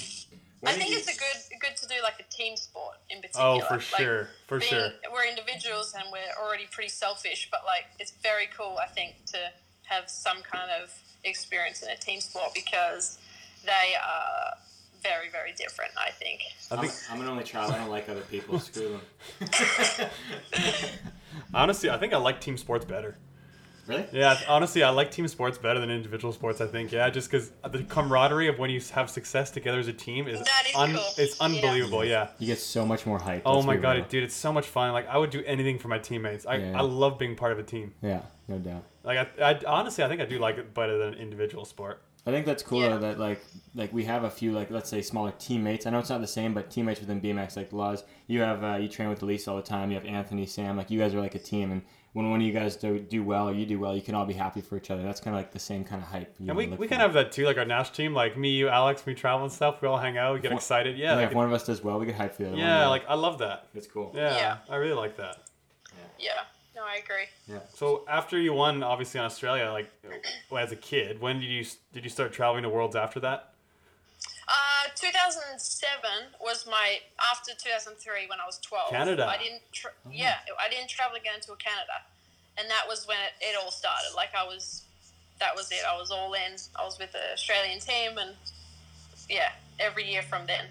I 0.64 0.72
think 0.72 0.94
it's 0.94 1.08
a 1.08 1.18
good 1.18 1.60
good 1.60 1.76
to 1.76 1.86
do 1.88 1.94
like 2.02 2.20
a 2.20 2.34
team 2.34 2.56
sport 2.56 2.96
in 3.10 3.18
oh, 3.18 3.20
particular. 3.20 3.54
Oh, 3.54 3.60
for 3.60 3.74
Like, 3.74 3.82
sure, 3.82 4.28
for 4.46 4.58
being, 4.58 4.70
sure. 4.70 4.90
We're 5.12 5.28
individuals 5.28 5.94
and 5.94 6.04
we're 6.12 6.44
already 6.44 6.66
pretty 6.70 6.90
selfish, 6.90 7.48
but 7.50 7.62
like 7.64 7.86
it's 7.98 8.12
very 8.22 8.48
cool, 8.56 8.78
I 8.82 8.86
think, 8.86 9.16
to 9.26 9.38
have 9.84 10.08
some 10.08 10.38
kind 10.42 10.70
of 10.82 10.94
experience 11.24 11.82
in 11.82 11.90
a 11.90 11.96
team 11.96 12.20
sport 12.20 12.50
because 12.54 13.18
they 13.64 13.94
are 13.96 14.56
very, 15.02 15.30
very 15.30 15.52
different. 15.52 15.92
I 15.98 16.10
think. 16.10 16.40
I 16.70 16.76
I'm, 16.76 16.80
think 16.80 16.92
I'm 17.10 17.20
an 17.20 17.28
only 17.28 17.44
child. 17.44 17.72
I 17.72 17.78
don't 17.78 17.90
like 17.90 18.08
other 18.08 18.20
people. 18.22 18.58
Screw 18.60 19.00
them. 19.40 19.50
honestly, 21.54 21.90
I 21.90 21.98
think 21.98 22.12
I 22.12 22.18
like 22.18 22.40
team 22.40 22.56
sports 22.56 22.84
better. 22.84 23.16
Really? 23.92 24.06
Yeah, 24.12 24.38
honestly, 24.48 24.82
I 24.82 24.90
like 24.90 25.10
team 25.10 25.26
sports 25.28 25.58
better 25.58 25.80
than 25.80 25.90
individual 25.90 26.32
sports. 26.32 26.60
I 26.60 26.66
think, 26.66 26.92
yeah, 26.92 27.08
just 27.10 27.30
because 27.30 27.50
the 27.70 27.82
camaraderie 27.84 28.48
of 28.48 28.58
when 28.58 28.70
you 28.70 28.80
have 28.94 29.10
success 29.10 29.50
together 29.50 29.78
as 29.78 29.88
a 29.88 29.92
team 29.92 30.28
is, 30.28 30.40
That 30.40 30.64
is 30.68 30.74
un- 30.74 30.92
cool. 30.94 31.04
it's 31.18 31.40
unbelievable. 31.40 32.04
Yeah. 32.04 32.28
You 32.38 32.46
get 32.46 32.58
so 32.58 32.84
much 32.86 33.06
more 33.06 33.18
hype. 33.18 33.42
Oh 33.44 33.62
my 33.62 33.76
god, 33.76 33.96
real. 33.96 34.06
dude, 34.08 34.24
it's 34.24 34.34
so 34.34 34.52
much 34.52 34.66
fun. 34.66 34.92
Like 34.92 35.08
I 35.08 35.18
would 35.18 35.30
do 35.30 35.42
anything 35.46 35.78
for 35.78 35.88
my 35.88 35.98
teammates. 35.98 36.46
I, 36.46 36.56
Yeah. 36.56 36.78
I 36.78 36.82
love 36.82 37.18
being 37.18 37.36
part 37.36 37.52
of 37.52 37.58
a 37.58 37.62
team. 37.62 37.92
Yeah, 38.02 38.22
no 38.48 38.58
doubt. 38.58 38.84
Like 39.04 39.18
I, 39.40 39.50
I 39.52 39.60
honestly, 39.66 40.04
I 40.04 40.08
think 40.08 40.20
I 40.20 40.24
do 40.26 40.38
like 40.38 40.58
it 40.58 40.74
better 40.74 40.98
than 40.98 41.14
an 41.14 41.20
individual 41.20 41.64
sport. 41.64 42.02
I 42.24 42.30
think 42.30 42.46
that's 42.46 42.62
cool 42.62 42.80
Yeah. 42.82 42.90
though, 42.90 42.98
that 43.00 43.18
like 43.18 43.40
like 43.74 43.92
we 43.92 44.04
have 44.04 44.22
a 44.22 44.30
few 44.30 44.52
like 44.52 44.70
let's 44.70 44.88
say 44.88 45.02
smaller 45.02 45.32
teammates. 45.40 45.86
I 45.86 45.90
know 45.90 45.98
it's 45.98 46.08
not 46.10 46.20
the 46.20 46.26
same, 46.28 46.54
but 46.54 46.70
teammates 46.70 47.00
within 47.00 47.20
BMX 47.20 47.56
like 47.56 47.72
Laz. 47.72 48.04
You 48.28 48.40
have 48.42 48.62
uh, 48.62 48.76
you 48.76 48.88
train 48.88 49.08
with 49.08 49.20
Alise 49.22 49.48
all 49.48 49.56
the 49.56 49.62
time. 49.62 49.90
You 49.90 49.96
have 49.96 50.06
Anthony, 50.06 50.46
Sam. 50.46 50.76
Like 50.76 50.88
you 50.90 51.00
guys 51.00 51.14
are 51.14 51.20
like 51.20 51.34
a 51.34 51.40
team, 51.40 51.72
and 51.72 51.82
when 52.14 52.28
one 52.30 52.40
of 52.40 52.46
you 52.46 52.52
guys 52.52 52.76
do, 52.76 52.98
do 52.98 53.22
well 53.22 53.48
or 53.48 53.52
you 53.52 53.64
do 53.64 53.78
well, 53.78 53.96
you 53.96 54.02
can 54.02 54.14
all 54.14 54.26
be 54.26 54.34
happy 54.34 54.60
for 54.60 54.76
each 54.76 54.90
other. 54.90 55.02
That's 55.02 55.20
kind 55.20 55.34
of 55.34 55.38
like 55.40 55.50
the 55.52 55.58
same 55.58 55.82
kind 55.82 56.02
of 56.02 56.08
hype. 56.08 56.34
you 56.38 56.48
And 56.48 56.56
we, 56.56 56.66
look 56.66 56.78
we 56.78 56.86
kind 56.88 57.00
of 57.00 57.06
have 57.12 57.14
that 57.14 57.32
too, 57.32 57.44
like 57.46 57.56
our 57.56 57.64
Nash 57.64 57.90
team, 57.90 58.12
like 58.14 58.36
me, 58.36 58.50
you, 58.50 58.68
Alex, 58.68 59.06
we 59.06 59.14
travel 59.14 59.44
and 59.44 59.52
stuff. 59.52 59.80
We 59.80 59.88
all 59.88 59.96
hang 59.98 60.18
out, 60.18 60.34
we 60.34 60.40
get 60.40 60.46
If 60.46 60.52
one- 60.52 60.58
excited. 60.58 60.98
yeah. 60.98 61.14
Yeah, 61.16 61.20
if 61.22 61.28
like, 61.30 61.36
one 61.36 61.46
of 61.46 61.52
us 61.52 61.64
does 61.64 61.82
well, 61.82 61.98
we 61.98 62.06
get 62.06 62.14
hype 62.16 62.34
for 62.34 62.42
the 62.42 62.48
other 62.48 62.56
one. 62.56 62.64
yeah, 62.66 62.86
like 62.88 63.04
I 63.08 63.14
love 63.14 63.38
that. 63.38 63.68
it's 63.74 63.86
cool. 63.86 64.12
Yeah, 64.14 64.36
Yeah. 64.36 64.56
I 64.68 64.76
really 64.76 64.94
like 64.94 65.16
that. 65.16 65.38
Yeah. 66.18 66.30
No, 66.76 66.82
I 66.84 66.96
agree. 66.96 67.26
Yeah. 67.46 67.60
So 67.74 68.04
after 68.08 68.38
you 68.40 68.52
won, 68.54 68.82
obviously 68.82 69.20
in 69.20 69.26
Australia, 69.26 69.70
like 69.72 69.90
well, 70.50 70.62
as 70.62 70.72
a 70.72 70.76
kid, 70.76 71.20
when 71.20 71.38
did 71.40 71.46
you 71.50 71.64
did 71.92 72.04
you 72.04 72.10
start 72.10 72.32
traveling 72.32 72.62
to 72.62 72.68
worlds 72.68 72.96
after 72.96 73.20
that? 73.20 73.51
Uh, 74.82 74.88
Uh, 74.88 74.90
2007 74.96 76.34
was 76.40 76.66
my 76.66 76.98
after 77.30 77.52
2003 77.52 78.26
when 78.28 78.40
I 78.40 78.46
was 78.46 78.58
12. 78.58 78.90
Canada. 78.90 79.26
I 79.26 79.38
didn't. 79.38 79.62
Tra- 79.72 79.92
Yeah, 80.10 80.36
I 80.60 80.68
didn't 80.68 80.88
travel 80.90 81.16
again 81.16 81.34
until 81.36 81.56
Canada, 81.56 82.02
and 82.58 82.68
that 82.70 82.86
was 82.88 83.06
when 83.06 83.18
it, 83.18 83.32
it 83.44 83.56
all 83.62 83.70
started. 83.70 84.14
Like 84.16 84.30
I 84.34 84.44
was, 84.44 84.82
that 85.38 85.54
was 85.54 85.70
it. 85.70 85.80
I 85.88 85.96
was 85.96 86.10
all 86.10 86.32
in. 86.34 86.56
I 86.78 86.84
was 86.84 86.98
with 86.98 87.12
the 87.12 87.32
Australian 87.32 87.80
team, 87.80 88.18
and 88.18 88.34
yeah, 89.28 89.52
every 89.78 90.04
year 90.10 90.22
from 90.22 90.46
then. 90.46 90.66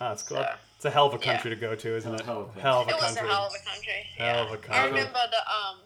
Oh, 0.00 0.08
that's 0.10 0.22
cool. 0.22 0.38
So- 0.38 0.54
It's 0.76 0.84
a 0.84 0.90
hell 0.90 1.06
of 1.06 1.14
a 1.14 1.16
Yeah. 1.18 1.32
country 1.32 1.50
to 1.50 1.56
go 1.56 1.74
to, 1.74 1.96
isn't 1.96 2.14
it? 2.14 2.20
Hell 2.24 2.42
of 2.42 2.56
a 2.56 2.60
Hell 2.60 2.80
of 2.82 2.86
a 2.86 2.90
It 2.90 2.94
was 2.94 3.04
country. 3.16 3.28
a 3.28 3.32
hell 3.32 3.46
of 3.46 3.52
a 3.52 3.58
country. 3.70 4.06
Hell 4.16 4.26
yeah. 4.36 4.40
of 4.42 4.48
a 4.50 4.52
I 4.52 4.56
country. 4.56 4.74
I 4.74 4.84
remember 4.86 5.20
the 5.30 5.42
um, 5.52 5.76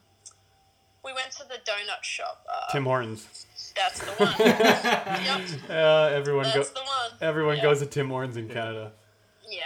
we 1.03 1.13
went 1.15 1.31
to 1.33 1.45
the 1.49 1.59
donut 1.65 2.03
shop. 2.03 2.47
Uh, 2.49 2.71
Tim 2.71 2.85
Hortons. 2.85 3.47
That's 3.75 4.01
the 4.01 4.13
one. 4.13 4.35
yep, 4.39 5.71
Uh, 5.71 6.11
everyone 6.15 6.45
go. 6.47 6.51
that's 6.55 6.71
the 6.71 6.81
one. 6.81 7.11
Everyone 7.21 7.57
Yeah. 7.57 7.63
goes 7.63 7.81
to 7.81 7.87
Tim 7.87 8.09
Hortons 8.11 8.37
in 8.37 8.49
Canada. 8.49 8.93
Yeah. 9.49 9.63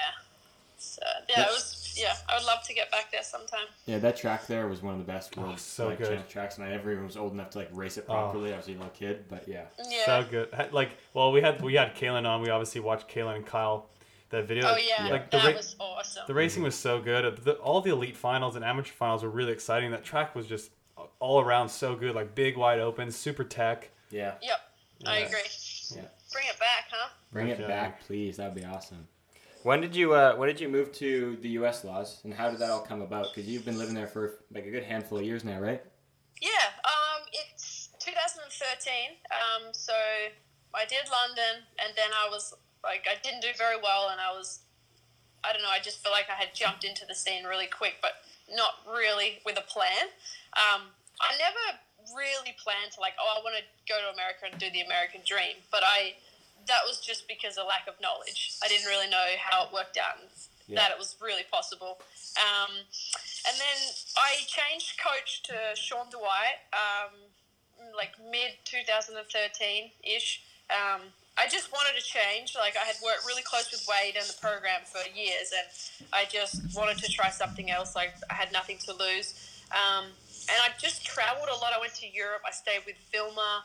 So 0.78 1.02
yeah, 1.28 1.42
it 1.42 1.46
was. 1.48 1.72
Yeah, 1.98 2.14
I 2.28 2.36
would 2.36 2.44
love 2.44 2.62
to 2.64 2.74
get 2.74 2.90
back 2.90 3.10
there 3.10 3.22
sometime. 3.22 3.64
Yeah, 3.86 3.98
that 4.00 4.18
track 4.18 4.46
there 4.46 4.68
was 4.68 4.82
one 4.82 4.92
of 4.92 4.98
the 4.98 5.10
best 5.10 5.34
world 5.34 5.52
Oh, 5.54 5.56
so 5.56 5.88
like, 5.88 5.98
good. 5.98 6.28
tracks, 6.28 6.58
and 6.58 6.66
I 6.66 6.68
never 6.68 6.92
even 6.92 7.06
was 7.06 7.16
old 7.16 7.32
enough 7.32 7.48
to 7.50 7.58
like 7.58 7.70
race 7.72 7.96
it 7.96 8.04
properly. 8.06 8.52
I 8.52 8.56
was 8.58 8.66
a 8.68 8.72
little 8.72 8.88
kid, 8.90 9.24
but 9.30 9.48
yeah. 9.48 9.62
Yeah. 9.88 10.04
So 10.04 10.26
good. 10.30 10.50
Like, 10.72 10.90
well, 11.14 11.32
we 11.32 11.40
had 11.40 11.62
we 11.62 11.74
had 11.74 11.94
Kaylin 11.94 12.26
on. 12.26 12.42
We 12.42 12.50
obviously 12.50 12.82
watched 12.82 13.08
Kaylin 13.08 13.36
and 13.36 13.46
Kyle. 13.46 13.86
That 14.30 14.46
video. 14.48 14.66
oh 14.66 14.76
yeah, 14.76 15.06
Like 15.08 15.30
the 15.30 15.38
that 15.38 15.46
ra- 15.46 15.52
was 15.52 15.76
awesome. 15.78 16.24
the 16.26 16.34
racing 16.34 16.64
was 16.64 16.74
so 16.74 17.00
good. 17.00 17.36
The, 17.44 17.52
all 17.54 17.80
the 17.80 17.90
elite 17.92 18.16
finals 18.16 18.56
and 18.56 18.64
amateur 18.64 18.92
finals 18.92 19.22
were 19.22 19.30
really 19.30 19.52
exciting. 19.52 19.92
That 19.92 20.04
track 20.04 20.34
was 20.34 20.46
just 20.48 20.72
all 21.20 21.40
around 21.40 21.68
so 21.68 21.94
good. 21.94 22.14
Like 22.14 22.34
big 22.34 22.56
wide 22.56 22.80
open, 22.80 23.10
super 23.12 23.44
tech. 23.44 23.88
Yeah. 24.10 24.34
Yep, 24.42 24.58
I 25.06 25.18
agree. 25.18 25.38
Yeah. 25.94 26.02
Bring 26.32 26.46
it 26.48 26.58
back, 26.58 26.86
huh? 26.90 27.08
Bring 27.32 27.48
it 27.48 27.66
back, 27.66 28.04
please. 28.06 28.36
That'd 28.36 28.54
be 28.54 28.64
awesome. 28.64 29.06
When 29.62 29.80
did 29.80 29.96
you 29.96 30.14
uh, 30.14 30.36
when 30.36 30.48
did 30.48 30.60
you 30.60 30.68
move 30.68 30.92
to 30.92 31.36
the 31.42 31.48
U.S. 31.60 31.84
laz, 31.84 32.20
and 32.24 32.32
how 32.32 32.50
did 32.50 32.60
that 32.60 32.70
all 32.70 32.82
come 32.82 33.02
about? 33.02 33.34
Because 33.34 33.48
you've 33.48 33.64
been 33.64 33.78
living 33.78 33.94
there 33.94 34.06
for 34.06 34.38
like 34.52 34.64
a 34.66 34.70
good 34.70 34.84
handful 34.84 35.18
of 35.18 35.24
years 35.24 35.44
now, 35.44 35.58
right? 35.58 35.82
Yeah. 36.40 36.70
Um, 36.84 37.22
it's 37.32 37.90
2013. 37.98 38.92
Um, 39.30 39.72
so 39.72 39.92
I 40.74 40.84
did 40.84 41.08
London, 41.10 41.64
and 41.82 41.92
then 41.96 42.10
I 42.12 42.28
was 42.30 42.54
like, 42.84 43.06
I 43.10 43.16
didn't 43.22 43.42
do 43.42 43.48
very 43.58 43.76
well, 43.82 44.10
and 44.10 44.20
I 44.20 44.36
was, 44.36 44.60
I 45.42 45.52
don't 45.52 45.62
know, 45.62 45.72
I 45.72 45.80
just 45.82 46.02
feel 46.02 46.12
like 46.12 46.30
I 46.30 46.38
had 46.38 46.54
jumped 46.54 46.84
into 46.84 47.04
the 47.06 47.14
scene 47.14 47.44
really 47.44 47.66
quick, 47.66 47.94
but 48.00 48.22
not 48.54 48.86
really 48.86 49.40
with 49.44 49.58
a 49.58 49.66
plan. 49.66 50.12
Um, 50.54 50.94
I 51.20 51.34
never 51.38 51.80
really 52.14 52.54
plan 52.62 52.90
to 52.94 53.00
like, 53.00 53.14
oh, 53.18 53.26
I 53.38 53.42
want 53.42 53.56
to 53.56 53.64
go 53.88 53.98
to 53.98 54.12
America 54.14 54.46
and 54.50 54.58
do 54.60 54.70
the 54.70 54.82
American 54.82 55.20
dream, 55.26 55.56
but 55.70 55.82
I, 55.84 56.14
that 56.68 56.82
was 56.86 57.00
just 57.00 57.26
because 57.28 57.56
of 57.58 57.66
lack 57.66 57.86
of 57.88 57.94
knowledge. 58.00 58.54
I 58.62 58.68
didn't 58.68 58.86
really 58.86 59.08
know 59.08 59.26
how 59.40 59.66
it 59.66 59.72
worked 59.72 59.96
out 59.98 60.18
and 60.20 60.28
Yeah. 60.68 60.80
that 60.82 60.90
it 60.90 60.98
was 60.98 61.16
really 61.20 61.44
possible. 61.50 61.98
Um, 62.36 62.74
and 63.48 63.54
then 63.56 63.78
I 64.18 64.42
changed 64.46 64.98
coach 64.98 65.42
to 65.44 65.54
Sean 65.74 66.10
Dwight, 66.10 66.58
um, 66.74 67.14
like 67.96 68.12
mid 68.30 68.58
2013 68.64 69.90
ish. 70.02 70.42
Um, 70.70 71.02
I 71.38 71.46
just 71.48 71.70
wanted 71.72 71.94
to 72.00 72.04
change. 72.04 72.56
Like 72.56 72.76
I 72.76 72.84
had 72.84 72.96
worked 73.04 73.26
really 73.26 73.42
close 73.42 73.70
with 73.70 73.86
Wade 73.88 74.16
and 74.16 74.26
the 74.26 74.36
program 74.40 74.80
for 74.84 74.98
years, 75.14 75.52
and 75.52 76.08
I 76.12 76.24
just 76.24 76.74
wanted 76.74 76.98
to 76.98 77.12
try 77.12 77.30
something 77.30 77.70
else. 77.70 77.94
Like 77.94 78.14
I 78.30 78.34
had 78.34 78.52
nothing 78.52 78.78
to 78.86 78.92
lose, 78.94 79.34
um, 79.70 80.06
and 80.48 80.58
I 80.62 80.70
just 80.78 81.04
traveled 81.04 81.48
a 81.48 81.58
lot. 81.58 81.72
I 81.76 81.80
went 81.80 81.94
to 81.96 82.06
Europe. 82.06 82.42
I 82.46 82.52
stayed 82.52 82.82
with 82.86 82.96
Vilma 83.12 83.64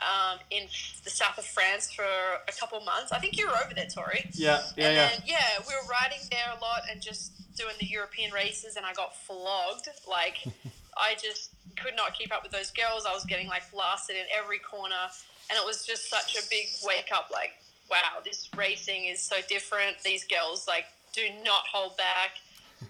um, 0.00 0.38
in 0.50 0.64
the 1.04 1.10
south 1.10 1.38
of 1.38 1.44
France 1.44 1.92
for 1.92 2.04
a 2.04 2.52
couple 2.58 2.80
months. 2.80 3.12
I 3.12 3.18
think 3.18 3.36
you 3.36 3.46
were 3.46 3.56
over 3.64 3.74
there, 3.74 3.88
Tori. 3.92 4.24
Yeah, 4.32 4.62
yeah, 4.76 4.86
and 4.86 4.96
yeah. 4.96 5.08
then 5.08 5.22
yeah, 5.26 5.64
we 5.66 5.74
were 5.74 5.88
riding 5.90 6.20
there 6.30 6.56
a 6.56 6.60
lot 6.60 6.82
and 6.90 7.00
just 7.00 7.32
doing 7.56 7.74
the 7.80 7.86
European 7.86 8.32
races, 8.32 8.76
and 8.76 8.86
I 8.86 8.92
got 8.92 9.14
flogged. 9.14 9.88
Like 10.08 10.38
I 10.96 11.14
just 11.22 11.50
could 11.76 11.94
not 11.96 12.14
keep 12.14 12.34
up 12.34 12.42
with 12.42 12.52
those 12.52 12.70
girls. 12.70 13.04
I 13.08 13.12
was 13.12 13.24
getting 13.24 13.48
like 13.48 13.70
blasted 13.72 14.16
in 14.16 14.24
every 14.36 14.58
corner, 14.58 15.08
and 15.48 15.58
it 15.58 15.64
was 15.64 15.84
just 15.86 16.08
such 16.08 16.36
a 16.36 16.42
big 16.48 16.66
wake 16.84 17.10
up. 17.14 17.30
Like, 17.32 17.52
wow, 17.90 18.20
this 18.24 18.48
racing 18.56 19.06
is 19.06 19.20
so 19.20 19.36
different. 19.48 20.00
These 20.04 20.24
girls 20.24 20.66
like 20.66 20.86
do 21.12 21.22
not 21.44 21.64
hold 21.72 21.96
back. 21.96 22.38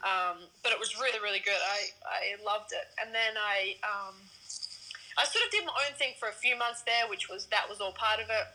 Um, 0.03 0.47
but 0.63 0.73
it 0.73 0.79
was 0.79 0.99
really, 1.01 1.19
really 1.19 1.41
good. 1.41 1.59
I, 1.59 1.91
I 2.07 2.21
loved 2.45 2.73
it. 2.73 2.87
And 3.03 3.15
then 3.15 3.35
I 3.37 3.75
um, 3.83 4.15
I 5.19 5.25
sort 5.25 5.45
of 5.45 5.51
did 5.51 5.67
my 5.67 5.75
own 5.87 5.95
thing 5.99 6.15
for 6.19 6.29
a 6.29 6.37
few 6.37 6.57
months 6.57 6.83
there, 6.83 7.09
which 7.09 7.29
was 7.29 7.47
that 7.51 7.69
was 7.69 7.81
all 7.81 7.93
part 7.93 8.21
of 8.21 8.31
it. 8.31 8.47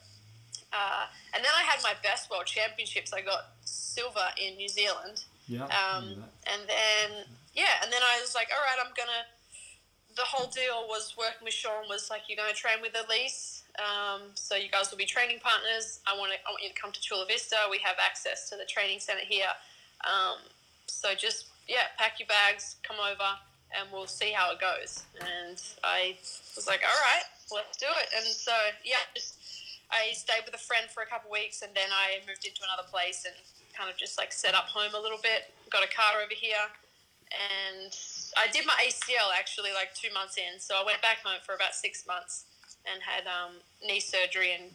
Uh, 0.74 1.06
and 1.34 1.44
then 1.44 1.52
I 1.56 1.64
had 1.64 1.80
my 1.84 1.94
best 2.04 2.30
world 2.32 2.46
championships. 2.46 3.14
I 3.14 3.22
got 3.22 3.56
silver 3.64 4.28
in 4.42 4.56
New 4.56 4.68
Zealand. 4.68 5.24
Yeah. 5.48 5.66
Um, 5.70 6.26
and 6.50 6.64
then 6.68 7.26
yeah, 7.54 7.80
and 7.84 7.92
then 7.92 8.02
I 8.04 8.20
was 8.20 8.36
like, 8.36 8.50
all 8.52 8.62
right, 8.62 8.80
I'm 8.84 8.94
gonna. 8.96 9.24
The 10.16 10.24
whole 10.24 10.48
deal 10.48 10.88
was 10.88 11.14
working 11.18 11.44
with 11.44 11.54
Sean 11.54 11.88
was 11.90 12.10
like, 12.10 12.28
you're 12.28 12.38
gonna 12.38 12.56
train 12.56 12.80
with 12.82 12.94
Alise, 12.94 13.64
um, 13.80 14.32
so 14.36 14.56
you 14.56 14.70
guys 14.70 14.90
will 14.90 14.98
be 14.98 15.06
training 15.06 15.40
partners. 15.44 16.00
I 16.08 16.18
want 16.18 16.32
to, 16.32 16.38
I 16.48 16.52
want 16.52 16.64
you 16.64 16.70
to 16.70 16.80
come 16.80 16.92
to 16.92 17.02
Chula 17.02 17.26
Vista. 17.28 17.56
We 17.70 17.80
have 17.84 17.98
access 18.00 18.50
to 18.50 18.56
the 18.56 18.64
training 18.64 19.00
center 19.00 19.28
here, 19.28 19.52
um, 20.08 20.40
so 20.96 21.14
just 21.14 21.52
yeah, 21.68 21.92
pack 21.98 22.20
your 22.20 22.28
bags, 22.28 22.78
come 22.88 22.98
over, 22.98 23.36
and 23.76 23.90
we'll 23.92 24.08
see 24.08 24.32
how 24.32 24.52
it 24.52 24.60
goes. 24.62 25.04
And 25.20 25.60
I 25.84 26.16
was 26.56 26.68
like, 26.68 26.82
all 26.86 27.02
right, 27.04 27.28
let's 27.52 27.78
do 27.78 27.90
it. 27.90 28.08
And 28.16 28.26
so 28.26 28.54
yeah, 28.84 29.04
just 29.14 29.36
I 29.92 30.14
stayed 30.14 30.46
with 30.46 30.56
a 30.56 30.62
friend 30.62 30.88
for 30.90 31.04
a 31.04 31.06
couple 31.06 31.30
weeks, 31.30 31.62
and 31.62 31.72
then 31.76 31.92
I 31.92 32.24
moved 32.26 32.46
into 32.48 32.62
another 32.64 32.88
place 32.88 33.28
and 33.28 33.36
kind 33.76 33.92
of 33.92 33.98
just 33.98 34.18
like 34.18 34.32
set 34.32 34.56
up 34.56 34.72
home 34.72 34.96
a 34.96 35.02
little 35.02 35.20
bit. 35.22 35.52
Got 35.70 35.84
a 35.84 35.92
car 35.92 36.24
over 36.24 36.34
here, 36.34 36.72
and 37.36 37.92
I 38.40 38.48
did 38.48 38.66
my 38.66 38.78
ACL 38.80 39.36
actually 39.36 39.76
like 39.76 39.94
two 39.94 40.14
months 40.14 40.38
in. 40.40 40.60
So 40.60 40.80
I 40.80 40.84
went 40.86 41.02
back 41.02 41.20
home 41.24 41.44
for 41.44 41.54
about 41.54 41.76
six 41.76 42.08
months 42.08 42.46
and 42.88 43.04
had 43.04 43.28
um, 43.28 43.60
knee 43.84 44.00
surgery 44.00 44.54
and 44.56 44.72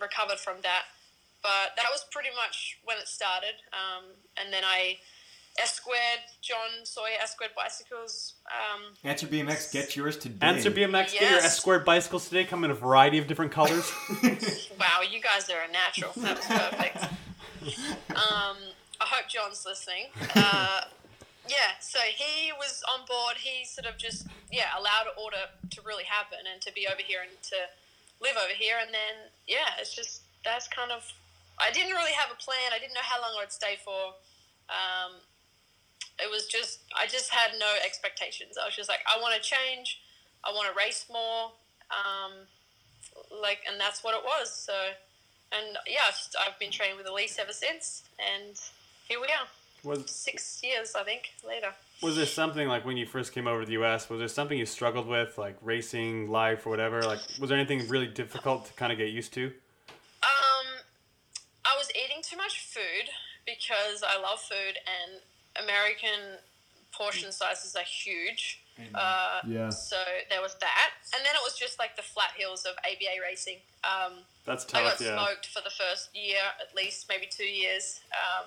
recovered 0.00 0.40
from 0.40 0.58
that. 0.62 0.90
But 1.42 1.76
that 1.76 1.86
was 1.92 2.04
pretty 2.10 2.34
much 2.34 2.78
when 2.84 2.98
it 2.98 3.06
started. 3.06 3.62
Um, 3.70 4.16
and 4.40 4.52
then 4.52 4.64
I 4.64 4.98
S 5.62 5.74
squared 5.74 6.20
John 6.42 6.84
Sawyer 6.84 7.16
S 7.22 7.32
squared 7.32 7.52
bicycles. 7.56 8.34
Um, 8.46 8.82
Answer 9.04 9.26
BMX, 9.26 9.72
get 9.72 9.96
yours 9.96 10.16
today. 10.16 10.46
Answer 10.46 10.70
BMX. 10.70 11.12
Get 11.12 11.20
your 11.20 11.30
Yes. 11.30 11.44
S 11.44 11.56
squared 11.56 11.84
bicycles 11.84 12.28
today. 12.28 12.44
Come 12.44 12.64
in 12.64 12.70
a 12.70 12.74
variety 12.74 13.18
of 13.18 13.26
different 13.26 13.52
colors. 13.52 13.90
Wow, 14.78 15.00
you 15.10 15.20
guys 15.20 15.48
are 15.48 15.62
a 15.66 15.72
natural. 15.72 16.12
That 16.16 16.36
was 16.36 16.46
perfect. 16.46 17.04
um, 18.10 18.56
I 19.00 19.04
hope 19.08 19.28
John's 19.28 19.64
listening. 19.66 20.06
Uh, 20.34 20.82
yeah, 21.48 21.78
so 21.80 21.98
he 22.14 22.52
was 22.52 22.82
on 22.92 23.06
board. 23.06 23.36
He 23.38 23.64
sort 23.64 23.86
of 23.86 23.96
just 23.98 24.26
yeah 24.52 24.76
allowed 24.78 25.06
order 25.16 25.48
to 25.70 25.80
really 25.82 26.04
happen 26.04 26.38
and 26.52 26.60
to 26.62 26.72
be 26.72 26.86
over 26.86 27.00
here 27.04 27.20
and 27.22 27.30
to 27.50 27.56
live 28.20 28.36
over 28.36 28.52
here. 28.54 28.76
And 28.80 28.92
then 28.92 29.30
yeah, 29.48 29.80
it's 29.80 29.94
just 29.94 30.20
that's 30.44 30.68
kind 30.68 30.92
of. 30.92 31.10
I 31.58 31.70
didn't 31.70 31.92
really 31.92 32.12
have 32.12 32.30
a 32.30 32.36
plan. 32.36 32.72
I 32.74 32.78
didn't 32.78 32.92
know 32.92 33.00
how 33.06 33.20
long 33.22 33.32
I'd 33.40 33.50
stay 33.52 33.76
for. 33.82 34.12
Um, 34.68 35.12
it 36.18 36.30
was 36.30 36.46
just 36.46 36.80
I 36.96 37.06
just 37.06 37.30
had 37.30 37.52
no 37.58 37.66
expectations. 37.84 38.56
I 38.60 38.64
was 38.66 38.74
just 38.76 38.88
like 38.88 39.00
I 39.06 39.20
want 39.20 39.34
to 39.34 39.40
change. 39.40 40.00
I 40.44 40.52
want 40.52 40.68
to 40.72 40.76
race 40.76 41.06
more. 41.10 41.52
Um, 41.90 42.32
like 43.42 43.60
and 43.70 43.80
that's 43.80 44.02
what 44.04 44.14
it 44.14 44.22
was 44.24 44.52
so 44.54 44.72
and 45.52 45.76
yeah 45.86 46.00
I've, 46.06 46.14
just- 46.14 46.36
I've 46.38 46.58
been 46.58 46.70
training 46.70 46.96
with 46.96 47.06
alise 47.06 47.38
ever 47.38 47.52
since 47.52 48.02
and 48.18 48.58
here 49.08 49.20
we 49.20 49.26
are 49.28 49.46
was 49.84 50.10
six 50.10 50.60
years 50.62 50.94
i 50.96 51.02
think 51.04 51.30
later 51.46 51.68
was 52.02 52.16
there 52.16 52.26
something 52.26 52.66
like 52.68 52.84
when 52.84 52.96
you 52.96 53.06
first 53.06 53.32
came 53.32 53.46
over 53.46 53.60
to 53.60 53.66
the 53.66 53.72
U.S. 53.74 54.10
Was 54.10 54.18
there 54.18 54.28
something 54.28 54.58
you 54.58 54.66
struggled 54.66 55.06
with, 55.06 55.38
like 55.38 55.56
racing, 55.62 56.28
life, 56.30 56.66
or 56.66 56.70
whatever? 56.70 57.00
Like, 57.00 57.20
was 57.40 57.48
there 57.48 57.58
anything 57.58 57.88
really 57.88 58.06
difficult 58.06 58.66
to 58.66 58.74
kind 58.74 58.92
of 58.92 58.98
get 58.98 59.08
used 59.08 59.32
to? 59.32 59.46
um 59.46 60.66
i 61.64 61.74
was 61.78 61.88
eating 61.96 62.20
too 62.22 62.36
much 62.36 62.66
food 62.66 63.08
because 63.46 64.02
i 64.06 64.20
love 64.20 64.40
food 64.40 64.76
and 65.00 65.20
american 65.62 66.38
portion 66.92 67.32
sizes 67.32 67.74
are 67.76 67.84
huge 67.84 68.62
uh, 68.94 69.40
Yeah. 69.46 69.70
so 69.70 69.96
there 70.28 70.42
was 70.42 70.54
that 70.60 70.90
and 71.14 71.24
then 71.24 71.34
it 71.34 71.40
was 71.42 71.56
just 71.58 71.78
like 71.78 71.96
the 71.96 72.02
flat 72.02 72.32
hills 72.36 72.64
of 72.66 72.74
aba 72.84 73.20
racing 73.22 73.56
um, 73.84 74.12
That's 74.44 74.64
I 74.74 74.82
got 74.82 75.00
Yeah. 75.00 75.14
smoked 75.16 75.46
for 75.46 75.60
the 75.62 75.70
first 75.70 76.14
year, 76.14 76.42
at 76.60 76.74
least 76.74 77.08
maybe 77.08 77.26
two 77.30 77.46
years. 77.46 78.00
Um, 78.12 78.46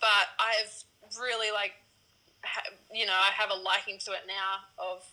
but 0.00 0.28
I've 0.38 0.84
really 1.20 1.50
like, 1.52 1.74
ha- 2.44 2.70
you 2.92 3.06
know, 3.06 3.14
I 3.14 3.30
have 3.32 3.50
a 3.50 3.54
liking 3.54 3.98
to 4.06 4.12
it 4.12 4.26
now 4.26 4.64
of 4.78 5.04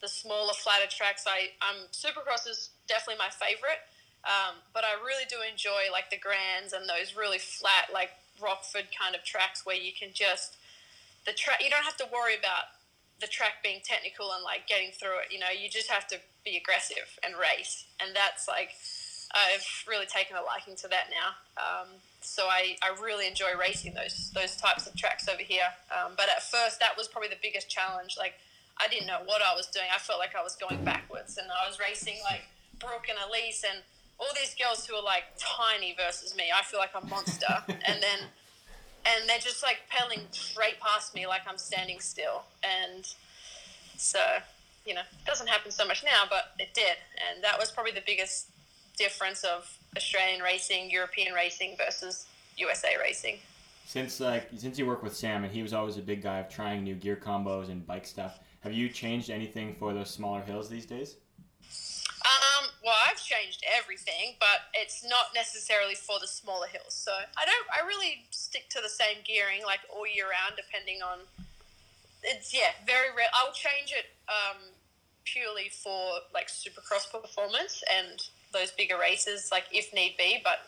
the 0.00 0.08
smaller, 0.08 0.52
flatter 0.54 0.86
tracks. 0.88 1.24
I 1.26 1.50
um, 1.66 1.86
Supercross 1.92 2.46
is 2.48 2.70
definitely 2.86 3.18
my 3.18 3.30
favorite, 3.30 3.82
um, 4.24 4.56
but 4.72 4.84
I 4.84 4.94
really 5.04 5.24
do 5.28 5.36
enjoy 5.50 5.90
like 5.92 6.10
the 6.10 6.18
Grands 6.18 6.72
and 6.72 6.88
those 6.88 7.16
really 7.16 7.38
flat, 7.38 7.90
like 7.92 8.10
Rockford 8.40 8.88
kind 8.90 9.14
of 9.14 9.24
tracks 9.24 9.64
where 9.64 9.76
you 9.76 9.92
can 9.92 10.10
just 10.12 10.56
the 11.26 11.32
track. 11.32 11.62
You 11.62 11.70
don't 11.70 11.84
have 11.84 11.96
to 11.98 12.08
worry 12.12 12.36
about 12.36 12.74
the 13.20 13.26
track 13.26 13.62
being 13.62 13.80
technical 13.84 14.32
and 14.32 14.42
like 14.42 14.66
getting 14.66 14.90
through 14.90 15.24
it. 15.24 15.32
You 15.32 15.38
know, 15.38 15.50
you 15.50 15.68
just 15.70 15.90
have 15.90 16.06
to 16.08 16.18
be 16.44 16.56
aggressive 16.56 17.18
and 17.24 17.34
race, 17.34 17.86
and 18.00 18.14
that's 18.14 18.48
like 18.48 18.70
I've 19.34 19.66
really 19.88 20.06
taken 20.06 20.36
a 20.36 20.42
liking 20.42 20.76
to 20.76 20.88
that 20.88 21.10
now. 21.10 21.34
Um, 21.58 21.88
so 22.20 22.46
I, 22.46 22.76
I 22.82 22.94
really 23.02 23.26
enjoy 23.26 23.58
racing 23.58 23.94
those 23.94 24.30
those 24.34 24.56
types 24.56 24.86
of 24.86 24.96
tracks 24.96 25.28
over 25.28 25.42
here. 25.42 25.68
Um, 25.90 26.12
but 26.16 26.28
at 26.28 26.42
first, 26.42 26.80
that 26.80 26.96
was 26.96 27.08
probably 27.08 27.28
the 27.28 27.42
biggest 27.42 27.68
challenge. 27.68 28.16
Like 28.18 28.34
I 28.78 28.88
didn't 28.88 29.06
know 29.06 29.22
what 29.24 29.42
I 29.42 29.54
was 29.54 29.66
doing. 29.68 29.86
I 29.94 29.98
felt 29.98 30.18
like 30.18 30.34
I 30.34 30.42
was 30.42 30.56
going 30.56 30.82
backwards, 30.84 31.38
and 31.38 31.48
I 31.50 31.68
was 31.68 31.78
racing 31.78 32.18
like 32.24 32.42
Brooke 32.78 33.08
and 33.08 33.18
Alise 33.18 33.64
and 33.64 33.82
all 34.18 34.28
these 34.34 34.54
girls 34.54 34.86
who 34.86 34.94
are 34.94 35.02
like 35.02 35.24
tiny 35.38 35.94
versus 35.96 36.36
me. 36.36 36.44
I 36.54 36.62
feel 36.62 36.80
like 36.80 36.92
a 36.94 37.06
monster, 37.06 37.46
and 37.68 38.02
then 38.02 38.18
and 39.06 39.28
they're 39.28 39.38
just 39.38 39.62
like 39.62 39.78
pedaling 39.88 40.26
straight 40.30 40.80
past 40.80 41.14
me 41.14 41.26
like 41.26 41.42
I'm 41.48 41.58
standing 41.58 42.00
still, 42.00 42.42
and 42.62 43.06
so 43.96 44.20
you 44.86 44.94
know 44.94 45.00
it 45.00 45.26
doesn't 45.26 45.48
happen 45.48 45.70
so 45.70 45.86
much 45.86 46.04
now, 46.04 46.24
but 46.28 46.52
it 46.58 46.74
did, 46.74 46.96
and 47.28 47.42
that 47.44 47.58
was 47.58 47.70
probably 47.70 47.92
the 47.92 48.02
biggest 48.06 48.48
difference 48.96 49.44
of 49.44 49.70
Australian 49.96 50.40
racing, 50.40 50.90
European 50.90 51.34
racing 51.34 51.76
versus 51.76 52.26
USA 52.56 52.96
racing. 53.00 53.38
Since 53.86 54.20
like 54.20 54.48
since 54.56 54.78
you 54.78 54.86
work 54.86 55.02
with 55.02 55.14
Sam 55.14 55.44
and 55.44 55.52
he 55.52 55.62
was 55.62 55.72
always 55.72 55.98
a 55.98 56.02
big 56.02 56.22
guy 56.22 56.38
of 56.38 56.48
trying 56.48 56.84
new 56.84 56.94
gear 56.94 57.16
combos 57.16 57.68
and 57.68 57.86
bike 57.86 58.06
stuff, 58.06 58.38
have 58.60 58.72
you 58.72 58.88
changed 58.88 59.28
anything 59.28 59.76
for 59.78 59.92
those 59.92 60.10
smaller 60.10 60.40
hills 60.40 60.68
these 60.70 60.86
days? 60.86 61.16
Um, 62.24 62.70
well, 62.82 62.96
I've 63.08 63.20
changed 63.20 63.64
everything, 63.68 64.36
but 64.40 64.72
it's 64.72 65.04
not 65.04 65.34
necessarily 65.34 65.94
for 65.94 66.18
the 66.20 66.26
smaller 66.26 66.66
hills. 66.66 66.94
So 66.94 67.12
I 67.12 67.44
don't. 67.44 67.66
I 67.68 67.86
really 67.86 68.24
stick 68.30 68.68
to 68.70 68.80
the 68.80 68.88
same 68.88 69.20
gearing 69.24 69.62
like 69.64 69.80
all 69.94 70.06
year 70.06 70.24
round, 70.24 70.56
depending 70.56 71.02
on. 71.02 71.20
It's 72.22 72.54
yeah, 72.54 72.72
very 72.86 73.12
rare. 73.14 73.28
I'll 73.34 73.52
change 73.52 73.92
it 73.92 74.08
um, 74.28 74.56
purely 75.24 75.68
for 75.68 76.24
like 76.32 76.48
Supercross 76.48 77.12
performance 77.12 77.84
and 77.92 78.22
those 78.52 78.70
bigger 78.70 78.96
races, 78.98 79.50
like 79.52 79.64
if 79.70 79.92
need 79.92 80.16
be. 80.16 80.40
But 80.42 80.64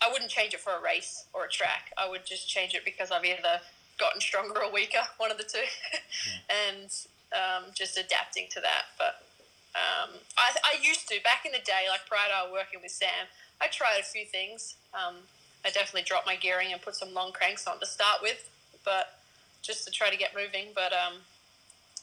I 0.00 0.10
wouldn't 0.12 0.30
change 0.30 0.54
it 0.54 0.60
for 0.60 0.72
a 0.72 0.82
race 0.82 1.24
or 1.32 1.44
a 1.44 1.48
track. 1.48 1.92
I 1.98 2.08
would 2.08 2.24
just 2.24 2.48
change 2.48 2.74
it 2.74 2.84
because 2.84 3.10
I've 3.10 3.24
either 3.24 3.60
gotten 3.98 4.20
stronger 4.20 4.62
or 4.62 4.72
weaker, 4.72 5.02
one 5.18 5.32
of 5.32 5.38
the 5.38 5.44
two, 5.44 5.66
and 6.70 6.90
um, 7.32 7.70
just 7.74 7.98
adapting 7.98 8.46
to 8.52 8.60
that. 8.60 8.94
But 8.96 9.26
um, 9.74 10.10
I, 10.36 10.50
I 10.64 10.82
used 10.82 11.08
to 11.08 11.22
back 11.22 11.46
in 11.46 11.52
the 11.52 11.64
day, 11.64 11.86
like 11.88 12.06
prior 12.06 12.28
to 12.28 12.52
working 12.52 12.80
with 12.82 12.92
Sam, 12.92 13.30
I 13.60 13.68
tried 13.68 13.98
a 14.00 14.02
few 14.02 14.24
things. 14.24 14.76
Um, 14.94 15.16
I 15.64 15.70
definitely 15.70 16.02
dropped 16.02 16.26
my 16.26 16.36
gearing 16.36 16.72
and 16.72 16.80
put 16.80 16.96
some 16.96 17.12
long 17.14 17.32
cranks 17.32 17.66
on 17.66 17.78
to 17.80 17.86
start 17.86 18.22
with, 18.22 18.50
but 18.84 19.18
just 19.62 19.84
to 19.84 19.90
try 19.90 20.10
to 20.10 20.16
get 20.16 20.34
moving. 20.34 20.68
But 20.74 20.92
um, 20.92 21.20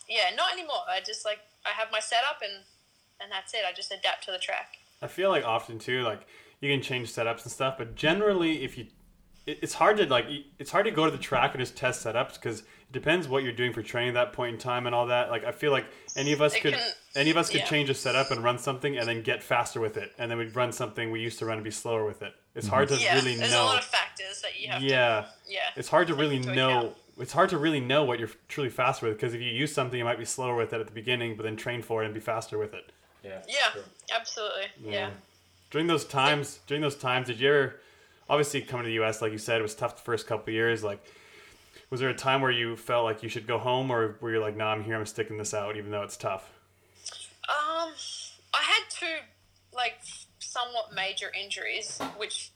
yeah, 0.07 0.35
not 0.35 0.53
anymore. 0.53 0.85
I 0.89 0.99
just 1.05 1.25
like 1.25 1.39
I 1.65 1.69
have 1.69 1.91
my 1.91 1.99
setup 1.99 2.39
and 2.41 2.63
and 3.21 3.31
that's 3.31 3.53
it. 3.53 3.61
I 3.67 3.73
just 3.73 3.91
adapt 3.91 4.25
to 4.25 4.31
the 4.31 4.37
track. 4.37 4.77
I 5.01 5.07
feel 5.07 5.29
like 5.29 5.45
often 5.45 5.79
too, 5.79 6.03
like 6.03 6.21
you 6.61 6.71
can 6.71 6.81
change 6.81 7.11
setups 7.11 7.43
and 7.43 7.51
stuff, 7.51 7.75
but 7.77 7.95
generally, 7.95 8.63
if 8.63 8.77
you, 8.77 8.87
it, 9.45 9.59
it's 9.61 9.73
hard 9.73 9.97
to 9.97 10.05
like, 10.05 10.25
it's 10.59 10.71
hard 10.71 10.85
to 10.85 10.91
go 10.91 11.05
to 11.05 11.11
the 11.11 11.17
track 11.17 11.53
and 11.53 11.61
just 11.61 11.75
test 11.75 12.05
setups 12.05 12.35
because 12.35 12.63
it 12.89 12.93
depends 12.93 13.27
what 13.27 13.43
you're 13.43 13.53
doing 13.53 13.73
for 13.73 13.81
training 13.81 14.09
at 14.09 14.13
that 14.15 14.33
point 14.33 14.53
in 14.53 14.59
time 14.59 14.85
and 14.85 14.95
all 14.95 15.07
that. 15.07 15.29
Like, 15.29 15.43
I 15.43 15.51
feel 15.51 15.71
like 15.71 15.85
any 16.15 16.31
of 16.31 16.41
us 16.41 16.55
It 16.55 16.61
could, 16.61 16.73
can- 16.73 16.91
any 17.15 17.29
of 17.29 17.37
us 17.37 17.49
could 17.49 17.61
yeah. 17.61 17.65
change 17.65 17.89
a 17.89 17.93
setup 17.93 18.31
and 18.31 18.43
run 18.43 18.57
something 18.57 18.97
and 18.97 19.07
then 19.07 19.23
get 19.23 19.43
faster 19.43 19.79
with 19.79 19.97
it, 19.97 20.13
and 20.17 20.29
then 20.29 20.37
we'd 20.37 20.55
run 20.55 20.71
something 20.71 21.11
we 21.11 21.19
used 21.19 21.39
to 21.39 21.45
run 21.45 21.57
and 21.57 21.63
be 21.63 21.71
slower 21.71 22.05
with 22.05 22.21
it. 22.21 22.33
It's 22.55 22.67
mm-hmm. 22.67 22.75
hard 22.75 22.89
to 22.89 22.95
Yeah, 22.97 23.15
really 23.15 23.35
there's 23.35 23.51
know. 23.51 23.63
a 23.63 23.65
lot 23.65 23.79
of 23.79 23.85
factors 23.85 24.41
that 24.41 24.59
you 24.61 24.69
have 24.69 24.81
yeah, 24.81 25.21
to. 25.21 25.27
Yeah. 25.47 25.59
it's 25.75 25.89
hard 25.89 26.07
to 26.07 26.15
really 26.15 26.37
into 26.37 26.53
know. 26.53 26.69
account. 26.69 26.95
It's 27.19 27.33
hard 27.33 27.49
to 27.49 27.57
really 27.57 27.79
know 27.79 28.03
what 28.03 28.19
you're 28.19 28.29
truly 28.47 28.69
fast 28.69 29.01
with 29.01 29.13
because 29.13 29.33
if 29.33 29.41
you 29.41 29.49
use 29.49 29.73
something, 29.73 29.97
you 29.97 30.05
might 30.05 30.19
be 30.19 30.25
slower 30.25 30.55
with 30.55 30.71
it 30.73 30.79
at 30.79 30.85
the 30.85 30.93
beginning, 30.93 31.35
but 31.35 31.43
then 31.43 31.55
train 31.55 31.81
for 31.81 32.03
it 32.03 32.05
and 32.05 32.13
be 32.13 32.19
faster 32.19 32.59
with 32.59 32.73
it. 32.75 32.91
Yeah. 33.23 33.41
Yeah, 33.47 33.81
absolutely. 34.15 34.67
Yeah. 34.83 35.09
During 35.71 35.87
those 35.87 36.05
times, 36.05 36.59
during 36.67 36.81
those 36.81 36.95
times, 36.95 37.27
did 37.27 37.39
you 37.39 37.49
ever? 37.49 37.79
Obviously, 38.29 38.61
coming 38.61 38.83
to 38.83 38.87
the 38.87 38.95
U.S., 38.95 39.21
like 39.21 39.31
you 39.31 39.37
said, 39.37 39.59
it 39.59 39.63
was 39.63 39.73
tough 39.75 39.95
the 39.95 40.01
first 40.01 40.27
couple 40.27 40.49
of 40.49 40.53
years. 40.53 40.83
Like, 40.83 41.03
was 41.89 41.99
there 41.99 42.09
a 42.09 42.13
time 42.13 42.41
where 42.41 42.51
you 42.51 42.75
felt 42.75 43.05
like 43.05 43.23
you 43.23 43.29
should 43.29 43.47
go 43.47 43.57
home, 43.57 43.91
or 43.91 44.17
were 44.21 44.31
you 44.31 44.39
like, 44.39 44.55
"No, 44.55 44.65
I'm 44.65 44.83
here. 44.83 44.95
I'm 44.95 45.05
sticking 45.05 45.37
this 45.37 45.53
out, 45.53 45.77
even 45.77 45.91
though 45.91 46.03
it's 46.03 46.17
tough." 46.17 46.49
Um, 47.47 47.91
I 48.53 48.61
had 48.61 48.83
two 48.89 49.17
like 49.73 49.99
somewhat 50.39 50.93
major 50.93 51.31
injuries, 51.39 51.99
which 52.17 52.51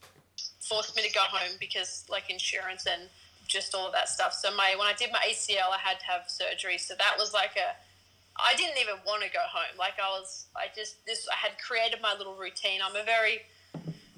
forced 0.59 0.95
me 0.95 1.03
to 1.03 1.13
go 1.13 1.21
home 1.21 1.57
because 1.59 2.05
like 2.09 2.29
insurance 2.29 2.85
and 2.87 3.09
just 3.47 3.75
all 3.75 3.85
of 3.85 3.93
that 3.93 4.09
stuff. 4.09 4.33
So 4.33 4.55
my 4.55 4.75
when 4.77 4.87
I 4.87 4.93
did 4.93 5.11
my 5.11 5.21
ACL, 5.27 5.71
I 5.71 5.77
had 5.77 5.99
to 5.99 6.05
have 6.05 6.23
surgery. 6.27 6.77
So 6.77 6.95
that 6.97 7.15
was 7.17 7.33
like 7.33 7.55
a 7.57 7.75
I 8.39 8.55
didn't 8.55 8.77
even 8.79 8.95
want 9.05 9.23
to 9.23 9.29
go 9.29 9.43
home. 9.43 9.77
Like 9.77 9.99
I 10.01 10.09
was, 10.17 10.47
I 10.55 10.67
just 10.75 11.05
this 11.05 11.27
I 11.29 11.35
had 11.35 11.59
created 11.59 11.99
my 12.01 12.15
little 12.17 12.35
routine. 12.35 12.79
I'm 12.83 12.95
a 12.95 13.03
very 13.03 13.41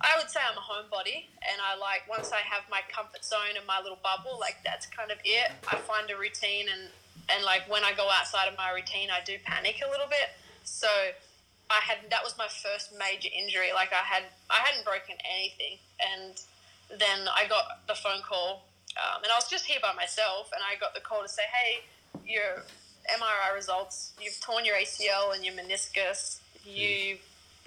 I 0.03 0.19
would 0.19 0.29
say 0.29 0.39
I'm 0.43 0.57
a 0.57 0.61
homebody, 0.61 1.31
and 1.47 1.63
I 1.63 1.79
like 1.79 2.03
once 2.09 2.31
I 2.31 2.43
have 2.43 2.67
my 2.69 2.81
comfort 2.91 3.23
zone 3.23 3.55
and 3.55 3.65
my 3.65 3.79
little 3.79 3.99
bubble, 4.03 4.37
like 4.37 4.57
that's 4.63 4.85
kind 4.85 5.11
of 5.11 5.17
it. 5.23 5.51
I 5.71 5.77
find 5.77 6.11
a 6.11 6.17
routine, 6.17 6.67
and 6.67 6.91
and 7.31 7.43
like 7.45 7.63
when 7.71 7.83
I 7.83 7.93
go 7.95 8.09
outside 8.11 8.51
of 8.51 8.57
my 8.57 8.71
routine, 8.71 9.07
I 9.09 9.23
do 9.23 9.39
panic 9.43 9.79
a 9.79 9.89
little 9.89 10.07
bit. 10.07 10.35
So 10.63 10.91
I 11.71 11.79
had 11.87 12.11
that 12.11 12.23
was 12.23 12.37
my 12.37 12.47
first 12.51 12.91
major 12.99 13.29
injury. 13.31 13.71
Like 13.73 13.95
I 13.95 14.03
had 14.03 14.23
I 14.51 14.59
hadn't 14.59 14.83
broken 14.83 15.15
anything, 15.23 15.79
and 16.03 16.35
then 16.99 17.31
I 17.31 17.47
got 17.47 17.87
the 17.87 17.95
phone 17.95 18.21
call, 18.27 18.67
um, 18.99 19.23
and 19.23 19.31
I 19.31 19.35
was 19.35 19.47
just 19.47 19.65
here 19.65 19.79
by 19.81 19.93
myself, 19.95 20.51
and 20.51 20.61
I 20.61 20.77
got 20.79 20.93
the 20.93 21.01
call 21.01 21.23
to 21.23 21.29
say, 21.29 21.47
hey, 21.47 21.87
your 22.27 22.67
MRI 23.07 23.55
results, 23.55 24.13
you've 24.19 24.39
torn 24.41 24.65
your 24.65 24.75
ACL 24.75 25.33
and 25.33 25.43
your 25.43 25.53
meniscus, 25.55 26.39
you 26.65 27.17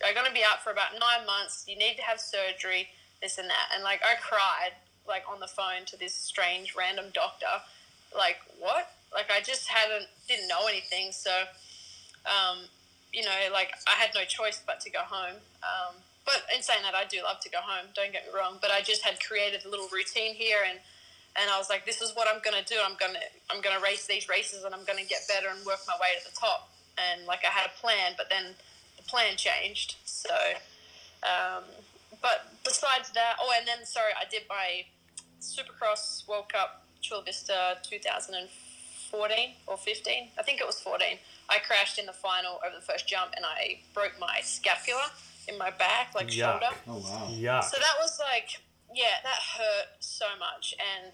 are 0.05 0.15
going 0.15 0.27
to 0.27 0.33
be 0.33 0.45
out 0.45 0.63
for 0.63 0.71
about 0.71 0.93
nine 0.93 1.27
months. 1.27 1.65
You 1.69 1.77
need 1.77 1.97
to 1.97 2.03
have 2.03 2.21
surgery, 2.21 2.89
this 3.23 3.39
and 3.39 3.49
that. 3.49 3.73
And 3.75 3.83
like 3.83 4.01
I 4.03 4.15
cried 4.21 4.77
like 5.09 5.25
on 5.31 5.41
the 5.41 5.47
phone 5.47 5.87
to 5.87 5.97
this 5.99 6.15
strange 6.15 6.75
random 6.77 7.07
doctor. 7.15 7.63
Like 8.15 8.39
what? 8.59 8.91
Like 9.15 9.31
I 9.31 9.41
just 9.41 9.69
hadn't 9.69 10.09
didn't 10.29 10.49
know 10.49 10.67
anything. 10.69 11.13
So, 11.13 11.31
um, 12.27 12.69
you 13.13 13.23
know, 13.23 13.33
like 13.53 13.73
I 13.87 13.93
had 13.93 14.11
no 14.15 14.25
choice 14.25 14.61
but 14.67 14.81
to 14.81 14.91
go 14.91 15.01
home. 15.01 15.41
Um, 15.63 15.95
but 16.25 16.43
in 16.55 16.61
saying 16.61 16.83
that, 16.83 16.95
I 16.95 17.07
do 17.07 17.23
love 17.23 17.41
to 17.41 17.49
go 17.49 17.59
home. 17.63 17.87
Don't 17.95 18.13
get 18.13 18.27
me 18.27 18.35
wrong. 18.35 18.59
But 18.61 18.71
I 18.71 18.83
just 18.83 19.03
had 19.03 19.23
created 19.23 19.65
a 19.65 19.69
little 19.71 19.89
routine 19.93 20.35
here, 20.35 20.59
and 20.69 20.79
and 21.41 21.51
I 21.51 21.59
was 21.59 21.71
like, 21.71 21.87
this 21.87 22.03
is 22.03 22.13
what 22.15 22.27
I'm 22.29 22.43
gonna 22.45 22.67
do. 22.67 22.77
I'm 22.85 22.97
gonna 22.99 23.23
I'm 23.49 23.63
gonna 23.63 23.81
race 23.81 24.07
these 24.07 24.29
races, 24.29 24.65
and 24.65 24.75
I'm 24.75 24.85
gonna 24.85 25.07
get 25.07 25.23
better 25.29 25.49
and 25.49 25.65
work 25.65 25.81
my 25.87 25.95
way 26.01 26.19
to 26.19 26.25
the 26.29 26.37
top. 26.37 26.69
And 26.99 27.27
like 27.27 27.41
I 27.45 27.49
had 27.49 27.71
a 27.71 27.75
plan, 27.81 28.15
but 28.17 28.29
then 28.29 28.53
the 28.53 28.76
plan 29.07 29.37
changed. 29.37 29.97
So, 30.05 30.35
um, 31.23 31.65
but 32.23 32.53
besides 32.65 33.11
that, 33.13 33.37
oh, 33.41 33.53
and 33.57 33.67
then 33.67 33.85
sorry, 33.87 34.13
I 34.19 34.29
did 34.31 34.43
my 34.49 34.85
Supercross 35.41 36.27
World 36.29 36.49
Cup 36.49 36.85
Chula 37.01 37.23
Vista 37.25 37.79
2014 37.83 39.51
or 39.67 39.77
15. 39.77 40.29
I 40.39 40.43
think 40.43 40.61
it 40.61 40.67
was 40.67 40.81
14. 40.81 41.19
I 41.49 41.59
crashed 41.59 41.99
in 41.99 42.07
the 42.07 42.13
final 42.13 42.59
over 42.67 42.75
the 42.75 42.83
first 42.83 43.07
jump, 43.07 43.33
and 43.37 43.45
I 43.45 43.81
broke 43.95 44.15
my 44.19 44.41
scapula 44.43 45.11
in 45.49 45.57
my 45.59 45.71
back, 45.71 46.15
like 46.15 46.29
Yuck. 46.29 46.61
shoulder. 46.61 46.75
Oh 46.89 46.99
wow. 46.99 47.29
Yeah. 47.31 47.61
So 47.61 47.77
that 47.79 47.95
was 48.01 48.19
like, 48.19 48.61
yeah, 48.93 49.23
that 49.23 49.41
hurt 49.57 49.87
so 50.01 50.27
much, 50.41 50.75
and 50.79 51.13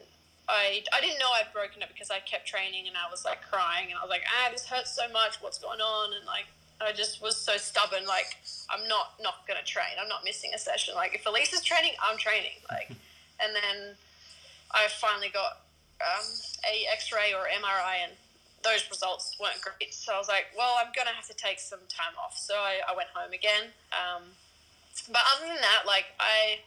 I 0.48 0.82
I 0.92 1.00
didn't 1.00 1.18
know 1.18 1.28
I'd 1.34 1.52
broken 1.52 1.82
it 1.82 1.88
because 1.92 2.10
I 2.10 2.20
kept 2.20 2.46
training 2.46 2.88
and 2.88 2.96
I 2.96 3.10
was 3.10 3.24
like 3.24 3.42
crying 3.42 3.90
and 3.90 3.98
I 3.98 4.02
was 4.02 4.10
like, 4.10 4.24
ah, 4.26 4.48
this 4.50 4.66
hurts 4.66 4.94
so 4.94 5.08
much. 5.12 5.36
What's 5.40 5.58
going 5.58 5.80
on? 5.80 6.14
And 6.16 6.26
like, 6.26 6.46
I 6.86 6.92
just 6.92 7.22
was 7.22 7.36
so 7.36 7.56
stubborn. 7.56 8.06
Like, 8.06 8.36
I'm 8.70 8.86
not 8.88 9.14
not 9.20 9.46
gonna 9.46 9.62
train. 9.64 9.98
I'm 10.00 10.08
not 10.08 10.24
missing 10.24 10.50
a 10.54 10.58
session. 10.58 10.94
Like, 10.94 11.14
if 11.14 11.24
Alise 11.24 11.52
is 11.52 11.62
training, 11.62 11.92
I'm 12.02 12.18
training. 12.18 12.58
Like, 12.70 12.88
and 13.42 13.54
then 13.54 13.94
I 14.72 14.88
finally 14.88 15.30
got 15.32 15.62
um, 16.00 16.26
a 16.64 16.92
X-ray 16.92 17.32
or 17.34 17.44
MRI 17.44 18.04
and. 18.04 18.12
Those 18.62 18.86
results 18.90 19.34
weren't 19.40 19.58
great, 19.60 19.92
so 19.92 20.14
I 20.14 20.18
was 20.18 20.28
like, 20.28 20.46
"Well, 20.56 20.76
I'm 20.78 20.92
gonna 20.94 21.10
have 21.10 21.26
to 21.26 21.34
take 21.34 21.58
some 21.58 21.80
time 21.88 22.14
off." 22.14 22.38
So 22.38 22.54
I, 22.54 22.78
I 22.88 22.94
went 22.94 23.08
home 23.12 23.32
again. 23.32 23.74
Um, 23.90 24.22
but 25.10 25.22
other 25.34 25.46
than 25.48 25.60
that, 25.60 25.82
like 25.86 26.14
I, 26.20 26.60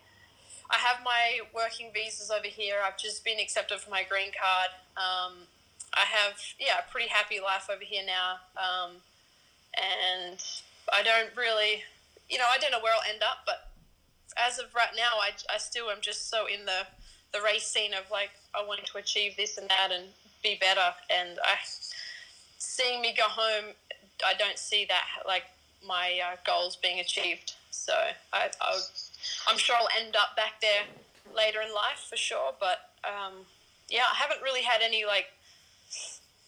I 0.69 0.75
have 0.75 0.99
my 1.03 1.39
working 1.53 1.91
visas 1.93 2.31
over 2.31 2.47
here. 2.47 2.77
I've 2.85 2.97
just 2.97 3.23
been 3.23 3.39
accepted 3.39 3.79
for 3.79 3.89
my 3.89 4.03
green 4.03 4.31
card. 4.35 4.71
Um, 4.97 5.47
I 5.93 6.03
have 6.03 6.35
yeah, 6.59 6.79
a 6.85 6.91
pretty 6.91 7.07
happy 7.09 7.39
life 7.39 7.69
over 7.71 7.83
here 7.83 8.03
now, 8.05 8.43
um, 8.57 8.97
and 9.75 10.43
I 10.91 11.03
don't 11.03 11.35
really, 11.35 11.83
you 12.29 12.37
know, 12.37 12.45
I 12.51 12.57
don't 12.57 12.71
know 12.71 12.79
where 12.81 12.93
I'll 12.93 13.11
end 13.11 13.23
up. 13.23 13.39
But 13.45 13.71
as 14.37 14.59
of 14.59 14.73
right 14.75 14.93
now, 14.95 15.19
I, 15.21 15.31
I 15.53 15.57
still 15.57 15.89
am 15.89 16.01
just 16.01 16.29
so 16.29 16.45
in 16.47 16.65
the 16.65 16.87
the 17.33 17.41
race 17.41 17.65
scene 17.65 17.93
of 17.93 18.09
like 18.11 18.29
I 18.53 18.65
want 18.65 18.85
to 18.85 18.97
achieve 18.97 19.35
this 19.35 19.57
and 19.57 19.69
that 19.69 19.91
and 19.91 20.05
be 20.41 20.57
better. 20.59 20.93
And 21.09 21.37
I 21.43 21.55
seeing 22.57 23.01
me 23.01 23.13
go 23.15 23.25
home, 23.27 23.73
I 24.25 24.33
don't 24.37 24.57
see 24.57 24.85
that 24.89 25.05
like 25.27 25.43
my 25.85 26.19
uh, 26.23 26.35
goals 26.45 26.75
being 26.75 26.99
achieved. 26.99 27.53
So 27.71 27.93
I, 28.33 28.49
I'll, 28.61 28.81
I'm 29.47 29.57
sure 29.57 29.75
I'll 29.75 29.89
end 30.01 30.15
up 30.15 30.35
back 30.35 30.61
there 30.61 30.83
later 31.35 31.61
in 31.61 31.73
life 31.73 32.07
for 32.09 32.17
sure. 32.17 32.53
But 32.59 32.89
um, 33.03 33.33
yeah, 33.89 34.03
I 34.11 34.15
haven't 34.15 34.41
really 34.41 34.61
had 34.61 34.81
any 34.81 35.05
like 35.05 35.27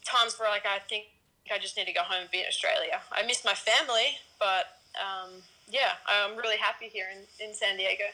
times 0.05 0.39
where 0.39 0.49
like 0.49 0.65
I 0.65 0.80
think 0.80 1.05
I 1.51 1.59
just 1.59 1.77
need 1.77 1.85
to 1.85 1.93
go 1.93 2.01
home 2.01 2.21
and 2.21 2.31
be 2.31 2.39
in 2.39 2.45
Australia. 2.47 3.01
I 3.11 3.25
miss 3.25 3.43
my 3.45 3.53
family, 3.53 4.19
but 4.39 4.79
um, 4.97 5.41
yeah, 5.69 5.99
I'm 6.07 6.37
really 6.37 6.57
happy 6.57 6.87
here 6.87 7.07
in, 7.13 7.45
in 7.45 7.53
San 7.53 7.77
Diego. 7.77 8.05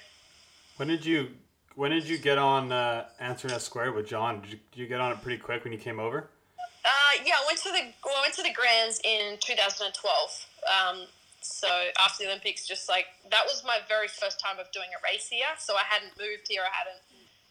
When 0.77 0.87
did 0.87 1.05
you 1.05 1.29
when 1.75 1.91
did 1.91 2.07
you 2.07 2.17
get 2.17 2.37
on 2.37 2.71
uh, 2.71 3.05
answering 3.19 3.53
S 3.53 3.63
squared 3.63 3.95
with 3.95 4.07
John? 4.07 4.41
Did 4.41 4.51
you, 4.51 4.59
did 4.71 4.79
you 4.79 4.87
get 4.87 4.99
on 4.99 5.11
it 5.11 5.21
pretty 5.21 5.41
quick 5.41 5.63
when 5.63 5.73
you 5.73 5.79
came 5.79 5.99
over? 5.99 6.29
Uh, 6.85 7.23
yeah, 7.25 7.35
I 7.41 7.45
went 7.47 7.59
to 7.59 7.69
the 7.71 7.93
well, 8.03 8.15
I 8.17 8.21
went 8.21 8.33
to 8.35 8.43
the 8.43 8.53
Grands 8.53 8.99
in 9.03 9.37
2012. 9.39 9.93
Um, 10.67 11.07
so 11.41 11.67
after 11.99 12.23
the 12.23 12.29
Olympics, 12.29 12.67
just 12.67 12.89
like 12.89 13.05
that 13.31 13.43
was 13.45 13.63
my 13.65 13.79
very 13.87 14.07
first 14.07 14.39
time 14.39 14.59
of 14.59 14.71
doing 14.71 14.87
a 14.91 14.99
race 15.03 15.27
here. 15.29 15.47
So 15.57 15.75
I 15.75 15.83
hadn't 15.87 16.13
moved 16.19 16.47
here. 16.49 16.61
I 16.61 16.73
hadn't. 16.73 17.01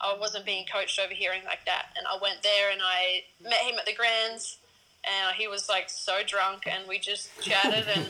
I 0.02 0.18
wasn't 0.18 0.44
being 0.44 0.66
coached 0.66 0.98
over 0.98 1.14
here 1.14 1.30
anything 1.30 1.48
like 1.48 1.64
that. 1.66 1.94
And 1.96 2.06
I 2.06 2.18
went 2.20 2.42
there 2.42 2.72
and 2.72 2.80
I 2.82 3.22
met 3.40 3.62
him 3.62 3.78
at 3.78 3.86
the 3.86 3.94
Grands, 3.94 4.58
and 5.04 5.36
he 5.36 5.48
was 5.48 5.68
like 5.68 5.90
so 5.90 6.20
drunk, 6.26 6.66
and 6.66 6.88
we 6.88 6.98
just 6.98 7.30
chatted 7.40 7.86
and 7.88 8.08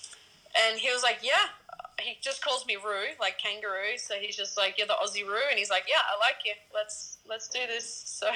and 0.58 0.78
he 0.78 0.90
was 0.90 1.02
like, 1.02 1.18
yeah. 1.22 1.48
He 2.00 2.16
just 2.20 2.44
calls 2.44 2.64
me 2.64 2.76
Roo, 2.76 3.16
like 3.20 3.38
kangaroo. 3.38 3.98
So 3.98 4.14
he's 4.14 4.36
just 4.36 4.56
like, 4.56 4.78
you're 4.78 4.86
the 4.86 4.94
Aussie 5.04 5.26
Roo, 5.26 5.48
and 5.50 5.58
he's 5.58 5.68
like, 5.68 5.82
yeah, 5.88 5.98
I 6.06 6.16
like 6.20 6.36
you. 6.44 6.52
Let's 6.72 7.18
let's 7.28 7.48
do 7.48 7.58
this. 7.66 7.92
So 8.06 8.28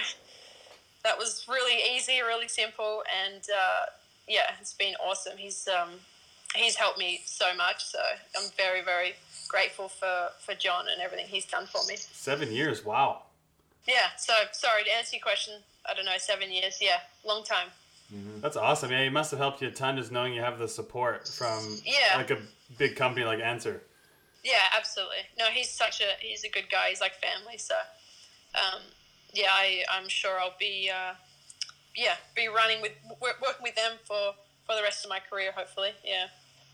that 1.05 1.19
was 1.19 1.47
really 1.49 1.97
easy, 1.97 2.21
really 2.21 2.49
simple, 2.49 3.03
and 3.25 3.43
uh, 3.43 3.87
yeah, 4.29 4.53
it's 4.61 4.73
been 4.73 4.95
awesome. 4.97 5.37
He's 5.37 5.69
um, 5.69 5.91
he's 6.55 6.77
helped 6.77 6.99
me 6.99 7.21
so 7.25 7.55
much, 7.57 7.85
so 7.85 7.99
I'm 8.37 8.51
very 8.57 8.83
very 8.83 9.15
grateful 9.49 9.89
for 9.89 10.29
for 10.41 10.55
John 10.55 10.87
and 10.93 11.01
everything 11.01 11.27
he's 11.27 11.47
done 11.47 11.67
for 11.67 11.81
me. 11.87 11.97
Seven 11.97 12.53
years. 12.53 12.85
Wow. 12.85 13.23
Yeah. 13.87 14.09
So 14.17 14.33
sorry 14.53 14.85
to 14.85 14.91
answer 14.97 15.17
your 15.17 15.23
question. 15.23 15.55
I 15.89 15.95
don't 15.95 16.05
know, 16.05 16.19
seven 16.19 16.53
years. 16.53 16.79
Yeah, 16.81 17.01
long 17.25 17.43
time. 17.45 17.69
That's 18.41 18.57
awesome. 18.57 18.91
Yeah, 18.91 18.99
it 19.01 19.13
must 19.13 19.31
have 19.31 19.41
helped 19.41 19.63
you 19.63 19.69
a 19.69 19.71
ton 19.71 19.97
just 19.97 20.13
knowing 20.13 20.35
you 20.35 20.41
have 20.43 20.59
the 20.59 20.69
support 20.69 21.27
from 21.29 21.79
Yeah. 21.85 22.17
like 22.17 22.31
a 22.31 22.39
big 22.77 22.97
company 22.97 23.25
like 23.25 23.41
Answer. 23.41 23.83
Yeah, 24.45 24.63
absolutely. 24.77 25.19
No, 25.39 25.47
he's 25.47 25.71
such 25.71 26.01
a 26.01 26.05
he's 26.21 26.43
a 26.45 26.49
good 26.49 26.69
guy. 26.71 26.89
He's 26.89 27.01
like 27.01 27.15
family. 27.15 27.59
So, 27.59 27.75
um, 28.55 28.81
yeah, 29.33 29.49
I 29.53 29.85
I'm 29.91 30.09
sure 30.09 30.39
I'll 30.41 30.57
be 30.59 30.91
uh, 30.91 31.15
yeah 31.97 32.17
be 32.35 32.49
running 32.49 32.83
with 32.83 32.93
working 33.21 33.63
with 33.63 33.77
them 33.77 33.93
for 34.05 34.35
for 34.67 34.75
the 34.77 34.83
rest 34.83 35.05
of 35.05 35.09
my 35.11 35.21
career. 35.21 35.53
Hopefully, 35.53 35.91
yeah. 36.05 36.27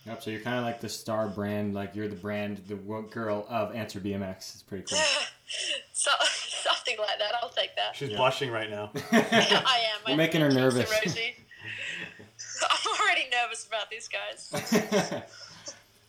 Yep. 0.08 0.22
So 0.22 0.30
you're 0.30 0.40
kind 0.40 0.58
of 0.58 0.64
like 0.64 0.80
the 0.80 0.88
star 0.88 1.28
brand, 1.28 1.74
like 1.74 1.94
you're 1.94 2.08
the 2.08 2.16
brand, 2.16 2.62
the 2.66 2.76
girl 2.76 3.44
of 3.48 3.74
Answer 3.74 4.00
BMX. 4.00 4.54
It's 4.54 4.62
pretty 4.62 4.84
cool. 4.84 4.98
so, 5.92 6.10
something 6.30 6.96
like 6.98 7.18
that. 7.18 7.32
I'll 7.42 7.50
take 7.50 7.76
that. 7.76 7.94
She's 7.94 8.10
Yeah. 8.10 8.16
blushing 8.16 8.50
right 8.50 8.70
now. 8.70 8.90
I 9.12 9.18
am. 9.18 9.62
We're 10.06 10.12
My 10.12 10.16
making 10.16 10.40
her 10.40 10.50
nervous. 10.50 10.90
I'm 10.90 12.92
already 13.00 13.28
nervous 13.30 13.66
about 13.66 13.90
these 13.90 14.08
guys. 14.08 15.22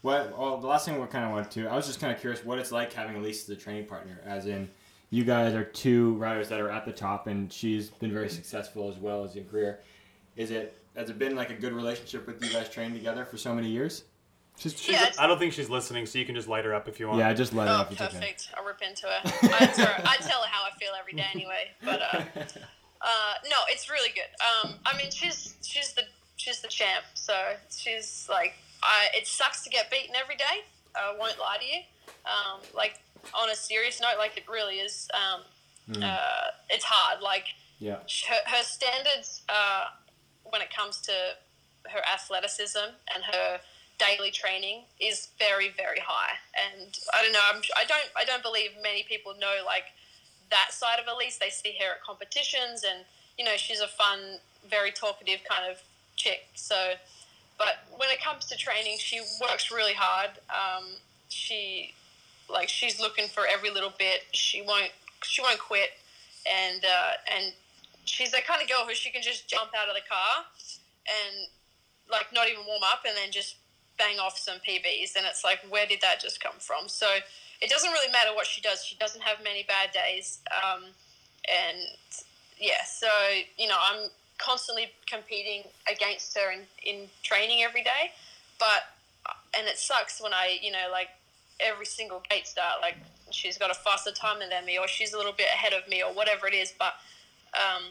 what? 0.02 0.38
Well, 0.38 0.58
the 0.58 0.68
last 0.68 0.86
thing 0.86 1.00
we 1.00 1.08
kind 1.08 1.26
of 1.26 1.32
went 1.34 1.52
to, 1.52 1.68
I 1.68 1.76
was 1.76 1.88
just 1.88 2.00
kind 2.00 2.14
of 2.14 2.20
curious 2.20 2.44
what 2.46 2.60
it's 2.60 2.72
like 2.72 2.94
having 2.94 3.16
Elise 3.18 3.44
as 3.44 3.50
a 3.50 3.56
training 3.60 3.86
partner, 3.86 4.20
as 4.26 4.46
in. 4.46 4.70
You 5.12 5.24
guys 5.24 5.56
are 5.56 5.64
two 5.64 6.14
riders 6.18 6.50
that 6.50 6.60
are 6.60 6.70
at 6.70 6.86
the 6.86 6.92
top, 6.92 7.26
and 7.26 7.52
she's 7.52 7.90
been 7.90 8.14
very 8.14 8.30
successful 8.30 8.92
as 8.92 8.98
well 8.98 9.24
as 9.24 9.36
in 9.36 9.44
career. 9.46 9.80
Is 10.36 10.52
it 10.52 10.78
has 11.00 11.10
it 11.10 11.18
been 11.18 11.34
like 11.36 11.50
a 11.50 11.54
good 11.54 11.72
relationship 11.72 12.28
with 12.28 12.44
you 12.44 12.52
guys 12.52 12.70
training 12.70 12.94
together 12.94 13.24
for 13.24 13.38
so 13.38 13.56
many 13.56 13.70
years? 13.70 14.04
She's, 14.58 14.78
she's, 14.78 14.92
Yeah, 14.94 15.10
I 15.18 15.26
don't 15.28 15.40
think 15.40 15.54
she's 15.54 15.70
listening, 15.70 16.06
so 16.06 16.20
you 16.20 16.26
can 16.26 16.36
just 16.36 16.50
light 16.50 16.66
her 16.66 16.76
up 16.76 16.90
if 16.90 17.00
you 17.00 17.08
want. 17.08 17.20
Yeah, 17.20 17.32
just 17.34 17.54
light 17.54 17.68
it 17.68 17.72
Oh, 17.72 17.76
off. 17.76 17.92
It's 17.94 18.02
okay. 18.02 18.14
perfect. 18.14 18.50
I'll 18.58 18.66
rip 18.66 18.82
into 18.82 19.08
her. 19.08 19.22
I, 19.26 19.66
tell 19.68 19.86
her. 19.86 20.02
I 20.06 20.18
tell 20.18 20.42
her 20.42 20.50
how 20.50 20.66
I 20.68 20.72
feel 20.78 20.92
every 21.00 21.14
day 21.14 21.26
anyway. 21.34 21.70
But 21.82 22.02
uh, 22.02 22.18
uh, 23.02 23.34
no, 23.50 23.56
it's 23.70 23.90
really 23.90 24.10
good. 24.10 24.68
Um, 24.70 24.74
I 24.86 24.98
mean, 24.98 25.10
she's 25.12 25.56
she's 25.62 25.94
the 25.94 26.02
she's 26.36 26.62
the 26.62 26.68
champ. 26.68 27.06
So 27.14 27.34
she's 27.70 28.28
like, 28.30 28.56
I. 28.84 29.08
It 29.16 29.26
sucks 29.28 29.64
to 29.64 29.70
get 29.70 29.90
beaten 29.90 30.14
every 30.22 30.36
day. 30.36 30.66
I 30.94 31.16
won't 31.18 31.40
lie 31.40 31.56
to 31.62 31.66
you. 31.66 31.82
Um, 32.26 32.60
like 32.76 33.00
on 33.34 33.50
a 33.50 33.56
serious 33.56 34.02
note, 34.02 34.18
like 34.18 34.36
it 34.36 34.44
really 34.52 34.76
is. 34.80 35.08
Um, 35.14 36.04
uh, 36.04 36.18
it's 36.70 36.84
hard. 36.84 37.22
Like 37.22 37.46
Yeah. 37.80 38.00
her, 38.28 38.36
her 38.58 38.64
standards 38.64 39.44
uh, 39.48 39.86
when 40.50 40.62
it 40.62 40.74
comes 40.74 41.00
to 41.02 41.12
her 41.90 42.02
athleticism 42.12 42.94
and 43.14 43.24
her 43.24 43.60
daily 43.98 44.32
training 44.32 44.84
is 45.00 45.30
very 45.38 45.70
very 45.76 46.00
high. 46.00 46.36
And 46.56 46.98
i 47.14 47.22
don't 47.22 47.34
know 47.34 47.40
I'm, 47.54 47.62
i 47.78 47.86
don't 47.86 48.10
i 48.16 48.24
don't 48.26 48.44
believe 48.44 48.72
many 48.82 49.04
people 49.04 49.34
know 49.40 49.64
like 49.66 49.86
that 50.50 50.70
side 50.72 51.00
of 51.00 51.06
alise. 51.06 51.38
They 51.38 51.50
see 51.50 51.78
her 51.80 51.96
at 51.96 52.04
competitions 52.04 52.84
and 52.84 53.06
you 53.38 53.46
know 53.46 53.58
she's 53.58 53.82
a 53.82 53.88
fun 53.88 54.40
very 54.70 54.92
talkative 54.92 55.40
kind 55.50 55.70
of 55.70 55.82
chick. 56.16 56.48
So 56.56 56.94
but 57.58 57.86
when 57.98 58.10
it 58.10 58.22
comes 58.22 58.46
to 58.48 58.58
training 58.58 58.98
she 59.00 59.22
works 59.42 59.72
really 59.72 59.94
hard. 59.94 60.32
Um, 60.50 60.86
she 61.30 61.94
like 62.52 62.70
she's 62.70 63.00
looking 63.00 63.28
for 63.28 63.46
every 63.48 63.70
little 63.70 63.94
bit. 63.98 64.24
She 64.32 64.62
won't 64.62 64.92
she 65.24 65.42
won't 65.42 65.60
quit. 65.60 65.90
And 66.46 66.84
uh, 66.84 67.12
and 67.36 67.54
she's 68.10 68.32
the 68.32 68.42
kind 68.46 68.62
of 68.62 68.68
girl 68.68 68.86
who 68.88 68.94
she 68.94 69.12
can 69.12 69.22
just 69.22 69.48
jump 69.48 69.72
out 69.78 69.88
of 69.88 69.96
the 69.96 70.02
car 70.10 70.46
and 71.06 71.48
like 72.12 72.34
not 72.34 72.50
even 72.50 72.66
warm 72.66 72.82
up 72.84 73.06
and 73.08 73.16
then 73.16 73.32
just 73.32 73.58
bang 73.98 74.18
off 74.18 74.38
some 74.38 74.58
PBs 74.68 75.16
and 75.16 75.26
it's 75.26 75.44
like 75.44 75.60
where 75.70 75.86
did 75.86 76.02
that 76.02 76.20
just 76.20 76.42
come 76.42 76.58
from? 76.60 76.88
So 76.88 77.06
it 77.62 77.70
doesn't 77.70 77.92
really 77.92 78.12
matter 78.12 78.34
what 78.34 78.48
she 78.48 78.62
does. 78.62 78.84
She 78.84 78.96
doesn't 78.98 79.22
have 79.22 79.44
many 79.44 79.64
bad 79.64 79.92
days 79.92 80.40
um, 80.50 80.84
and 81.48 81.78
yeah 82.60 82.84
so 82.86 83.08
you 83.58 83.68
know 83.68 83.78
I'm 83.80 84.10
constantly 84.38 84.92
competing 85.06 85.64
against 85.92 86.38
her 86.38 86.52
in, 86.52 86.62
in 86.84 87.08
training 87.24 87.62
every 87.62 87.84
day. 87.84 88.12
But 88.58 88.90
and 89.58 89.68
it 89.68 89.78
sucks 89.78 90.22
when 90.22 90.34
I 90.34 90.58
you 90.62 90.72
know 90.72 90.88
like 90.92 91.10
every 91.60 91.86
single 91.86 92.24
gate 92.30 92.48
start 92.48 92.82
like 92.82 92.96
she's 93.32 93.58
got 93.58 93.70
a 93.70 93.74
faster 93.74 94.12
time 94.12 94.40
than 94.40 94.66
me 94.66 94.80
or 94.80 94.88
she's 94.88 95.14
a 95.14 95.18
little 95.18 95.34
bit 95.34 95.48
ahead 95.54 95.74
of 95.74 95.88
me 95.88 96.02
or 96.02 96.12
whatever 96.14 96.48
it 96.48 96.54
is. 96.54 96.74
But 96.78 96.94
um, 97.54 97.84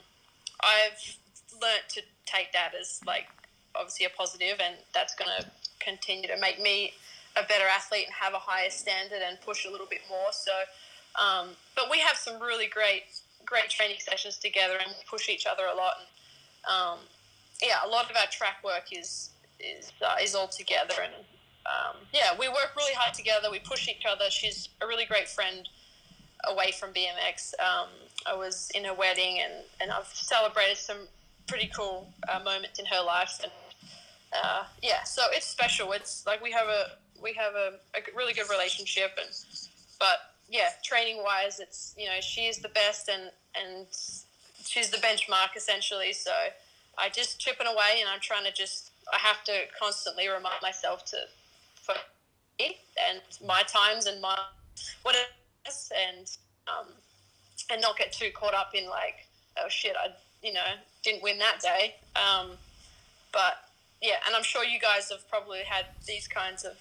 I've 0.60 1.18
learnt 1.60 1.88
to 1.90 2.02
take 2.26 2.52
that 2.52 2.72
as 2.78 3.00
like 3.06 3.26
obviously 3.74 4.06
a 4.06 4.10
positive, 4.10 4.60
and 4.64 4.76
that's 4.94 5.14
going 5.14 5.30
to 5.38 5.46
continue 5.80 6.28
to 6.28 6.38
make 6.40 6.60
me 6.60 6.92
a 7.36 7.42
better 7.46 7.64
athlete 7.64 8.04
and 8.06 8.14
have 8.14 8.34
a 8.34 8.38
higher 8.38 8.70
standard 8.70 9.20
and 9.26 9.40
push 9.40 9.64
a 9.64 9.70
little 9.70 9.86
bit 9.88 10.00
more. 10.08 10.32
So, 10.32 10.52
um, 11.20 11.50
but 11.76 11.90
we 11.90 11.98
have 12.00 12.16
some 12.16 12.40
really 12.40 12.66
great, 12.66 13.04
great 13.44 13.70
training 13.70 13.98
sessions 14.00 14.36
together, 14.38 14.74
and 14.84 14.94
push 15.08 15.28
each 15.28 15.46
other 15.46 15.64
a 15.72 15.76
lot. 15.76 15.94
And 15.98 16.08
um, 16.74 16.98
yeah, 17.62 17.78
a 17.84 17.88
lot 17.88 18.10
of 18.10 18.16
our 18.16 18.26
track 18.30 18.62
work 18.64 18.88
is 18.92 19.30
is 19.60 19.92
uh, 20.04 20.16
is 20.22 20.34
all 20.34 20.48
together, 20.48 20.94
and 21.02 21.14
um, 21.66 21.96
yeah, 22.12 22.36
we 22.38 22.48
work 22.48 22.72
really 22.76 22.94
hard 22.94 23.14
together. 23.14 23.50
We 23.50 23.60
push 23.60 23.88
each 23.88 24.04
other. 24.08 24.30
She's 24.30 24.68
a 24.80 24.86
really 24.86 25.04
great 25.04 25.28
friend 25.28 25.68
away 26.44 26.72
from 26.72 26.90
BMX. 26.90 27.54
Um, 27.60 27.88
I 28.26 28.34
was 28.34 28.70
in 28.74 28.84
her 28.84 28.94
wedding, 28.94 29.40
and, 29.42 29.64
and 29.80 29.90
I've 29.90 30.06
celebrated 30.06 30.76
some 30.76 31.08
pretty 31.46 31.70
cool 31.74 32.08
uh, 32.28 32.38
moments 32.40 32.78
in 32.78 32.86
her 32.86 33.02
life, 33.04 33.40
and 33.42 33.52
uh, 34.32 34.64
yeah, 34.82 35.04
so 35.04 35.22
it's 35.32 35.46
special. 35.46 35.92
It's 35.92 36.26
like 36.26 36.42
we 36.42 36.52
have 36.52 36.68
a 36.68 36.92
we 37.20 37.32
have 37.34 37.54
a, 37.54 37.74
a 37.96 38.00
really 38.16 38.34
good 38.34 38.50
relationship, 38.50 39.12
and 39.18 39.28
but 39.98 40.18
yeah, 40.48 40.68
training 40.84 41.22
wise, 41.22 41.60
it's 41.60 41.94
you 41.98 42.06
know 42.06 42.20
she 42.20 42.42
is 42.42 42.58
the 42.58 42.68
best, 42.68 43.08
and 43.08 43.30
and 43.54 43.86
she's 44.64 44.90
the 44.90 44.98
benchmark 44.98 45.56
essentially. 45.56 46.12
So 46.12 46.30
I 46.98 47.08
just 47.08 47.40
chipping 47.40 47.66
away, 47.66 48.00
and 48.00 48.08
I'm 48.08 48.20
trying 48.20 48.44
to 48.44 48.52
just 48.52 48.90
I 49.12 49.18
have 49.18 49.42
to 49.44 49.52
constantly 49.80 50.28
remind 50.28 50.60
myself 50.62 51.04
to 51.06 51.16
for 51.74 51.94
and 52.60 53.20
my 53.46 53.62
times 53.62 54.06
and 54.06 54.20
my 54.20 54.36
what 55.02 55.14
and 55.94 56.30
um, 56.68 56.86
and 57.70 57.80
not 57.80 57.96
get 57.96 58.12
too 58.12 58.30
caught 58.34 58.54
up 58.54 58.74
in 58.74 58.88
like 58.88 59.26
oh 59.58 59.68
shit 59.68 59.96
I 59.98 60.08
you 60.42 60.52
know 60.52 60.60
didn't 61.02 61.22
win 61.22 61.38
that 61.38 61.60
day. 61.60 61.94
Um, 62.16 62.50
but 63.32 63.54
yeah, 64.02 64.16
and 64.26 64.34
I'm 64.36 64.42
sure 64.42 64.64
you 64.64 64.78
guys 64.78 65.10
have 65.10 65.28
probably 65.28 65.60
had 65.60 65.86
these 66.06 66.26
kinds 66.28 66.64
of 66.64 66.72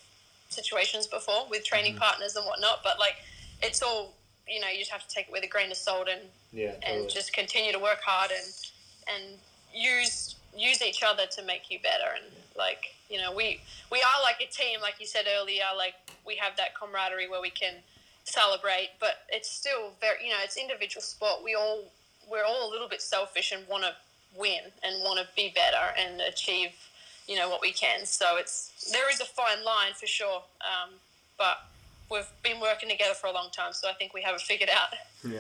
situations 0.50 1.08
before 1.08 1.48
with 1.50 1.66
training 1.66 1.96
partners 1.96 2.36
and 2.36 2.46
whatnot. 2.46 2.80
But 2.84 3.00
like 3.00 3.16
it's 3.62 3.82
all 3.82 4.14
you 4.48 4.60
know 4.60 4.68
you 4.70 4.80
just 4.80 4.92
have 4.92 5.06
to 5.08 5.14
take 5.14 5.28
it 5.28 5.32
with 5.32 5.44
a 5.44 5.48
grain 5.48 5.72
of 5.72 5.78
salt 5.78 6.08
and 6.10 6.22
Yeah. 6.52 6.76
and 6.84 7.10
just 7.10 7.34
continue 7.34 7.72
to 7.72 7.80
work 7.80 8.00
hard 8.06 8.32
and 8.32 8.48
and 9.14 9.40
use 9.74 10.36
use 10.56 10.82
each 10.82 11.04
other 11.04 11.26
to 11.36 11.44
make 11.44 11.70
you 11.70 11.80
better 11.80 12.10
and 12.16 12.26
like 12.58 12.96
you 13.10 13.20
know 13.22 13.32
we 13.34 13.60
we 13.92 14.00
are 14.00 14.22
like 14.24 14.42
a 14.42 14.52
team 14.52 14.80
like 14.82 14.96
you 15.00 15.06
said 15.06 15.26
earlier 15.38 15.64
like 15.78 15.94
we 16.26 16.36
have 16.38 16.58
that 16.58 16.74
camaraderie 16.76 17.30
where 17.30 17.42
we 17.42 17.50
can 17.50 17.74
celebrate 18.28 18.90
but 19.00 19.26
it's 19.30 19.50
still 19.50 19.92
very 20.02 20.24
you 20.26 20.30
know 20.30 20.38
it's 20.44 20.58
individual 20.58 21.02
sport 21.02 21.44
we 21.44 21.56
all 21.56 21.84
we're 22.30 22.44
all 22.44 22.70
a 22.70 22.72
little 22.72 22.90
bit 22.90 23.02
selfish 23.02 23.52
and 23.52 23.68
want 23.68 23.84
to 23.84 23.94
win 24.38 24.60
and 24.84 25.02
want 25.04 25.20
to 25.20 25.26
be 25.36 25.54
better 25.56 25.94
and 25.98 26.22
achieve 26.22 26.70
you 27.28 27.36
know 27.36 27.50
what 27.50 27.62
we 27.62 27.72
can 27.72 28.06
so 28.06 28.38
it's 28.38 28.92
there 28.92 29.10
is 29.12 29.22
a 29.22 29.26
fine 29.26 29.64
line 29.64 29.94
for 29.96 30.08
sure 30.08 30.42
um, 30.62 30.90
but 31.38 31.58
we've 32.12 32.28
been 32.44 32.60
working 32.60 32.90
together 32.90 33.14
for 33.14 33.28
a 33.28 33.32
long 33.32 33.50
time 33.52 33.72
so 33.72 33.90
i 33.90 33.94
think 33.94 34.14
we 34.14 34.22
have 34.22 34.36
it 34.36 34.42
figured 34.42 34.70
out 34.70 34.90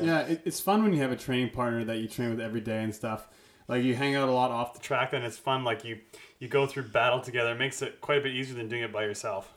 Yeah, 0.02 0.22
it, 0.22 0.42
it's 0.46 0.60
fun 0.60 0.84
when 0.84 0.94
you 0.94 1.02
have 1.02 1.12
a 1.12 1.16
training 1.16 1.50
partner 1.50 1.84
that 1.86 1.98
you 1.98 2.08
train 2.08 2.30
with 2.32 2.40
every 2.40 2.62
day 2.62 2.84
and 2.84 2.94
stuff. 2.94 3.28
Like 3.68 3.84
you 3.84 3.96
hang 3.96 4.16
out 4.16 4.30
a 4.30 4.32
lot 4.32 4.52
off 4.52 4.74
the. 4.74 4.80
track, 4.80 5.14
and 5.14 5.24
it's 5.26 5.38
fun. 5.38 5.64
Like 5.64 5.84
you, 5.84 6.00
you 6.40 6.48
go 6.48 6.66
through 6.66 6.84
battle 6.84 7.20
together. 7.20 7.52
It 7.52 7.60
makes 7.60 7.82
it 7.82 8.02
quite 8.02 8.20
a 8.20 8.22
bit 8.22 8.34
easier 8.34 8.56
than 8.56 8.70
doing 8.70 8.84
it 8.84 8.92
by 8.92 9.04
yourself. 9.04 9.52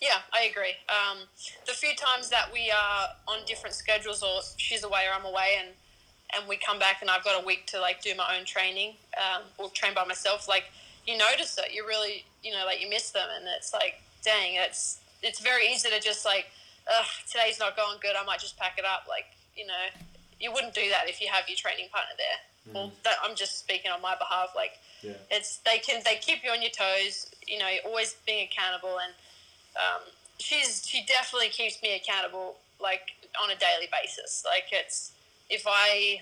Yeah, 0.00 0.18
I 0.32 0.42
agree. 0.44 0.74
Um, 0.88 1.18
the 1.66 1.72
few 1.72 1.94
times 1.94 2.28
that 2.30 2.52
we 2.52 2.70
are 2.70 3.08
on 3.26 3.44
different 3.46 3.74
schedules, 3.74 4.22
or 4.22 4.40
she's 4.56 4.84
away 4.84 5.02
or 5.10 5.14
I'm 5.18 5.24
away, 5.24 5.56
and 5.58 5.68
and 6.36 6.48
we 6.48 6.56
come 6.56 6.78
back 6.78 7.02
and 7.02 7.08
I've 7.10 7.22
got 7.24 7.40
a 7.40 7.46
week 7.46 7.66
to 7.68 7.80
like 7.80 8.02
do 8.02 8.14
my 8.16 8.36
own 8.36 8.44
training 8.44 8.94
um, 9.16 9.42
or 9.58 9.70
train 9.70 9.94
by 9.94 10.04
myself, 10.04 10.48
like 10.48 10.64
you 11.06 11.16
notice 11.16 11.56
it. 11.58 11.72
You 11.72 11.86
really, 11.86 12.24
you 12.42 12.52
know, 12.52 12.64
like 12.66 12.82
you 12.82 12.90
miss 12.90 13.10
them, 13.10 13.28
and 13.36 13.46
it's 13.56 13.72
like, 13.72 14.00
dang, 14.24 14.54
it's 14.56 14.98
it's 15.22 15.40
very 15.40 15.68
easy 15.72 15.88
to 15.88 16.00
just 16.00 16.24
like, 16.24 16.46
Ugh, 16.92 17.06
today's 17.30 17.58
not 17.58 17.76
going 17.76 17.98
good. 18.02 18.14
I 18.20 18.24
might 18.24 18.40
just 18.40 18.58
pack 18.58 18.78
it 18.78 18.84
up. 18.84 19.06
Like, 19.08 19.24
you 19.56 19.66
know, 19.66 19.84
you 20.38 20.52
wouldn't 20.52 20.74
do 20.74 20.88
that 20.90 21.08
if 21.08 21.20
you 21.20 21.28
have 21.32 21.48
your 21.48 21.56
training 21.56 21.88
partner 21.90 22.14
there. 22.18 22.74
Well, 22.74 22.92
that, 23.04 23.14
I'm 23.24 23.36
just 23.36 23.60
speaking 23.60 23.92
on 23.92 24.02
my 24.02 24.16
behalf. 24.16 24.50
Like, 24.56 24.72
Yeah. 25.00 25.12
it's 25.30 25.58
they 25.58 25.78
can 25.78 26.02
they 26.04 26.16
keep 26.16 26.42
you 26.44 26.50
on 26.50 26.60
your 26.60 26.72
toes. 26.72 27.30
You 27.46 27.58
know, 27.60 27.68
you're 27.68 27.84
always 27.86 28.14
being 28.26 28.48
accountable, 28.50 28.98
and 28.98 29.14
um, 29.76 30.02
she's 30.38 30.86
she 30.86 31.04
definitely 31.04 31.48
keeps 31.48 31.82
me 31.82 31.96
accountable 31.96 32.56
like 32.80 33.12
on 33.42 33.50
a 33.50 33.56
daily 33.56 33.88
basis. 33.92 34.44
Like 34.44 34.68
it's 34.72 35.12
if 35.50 35.64
I 35.66 36.20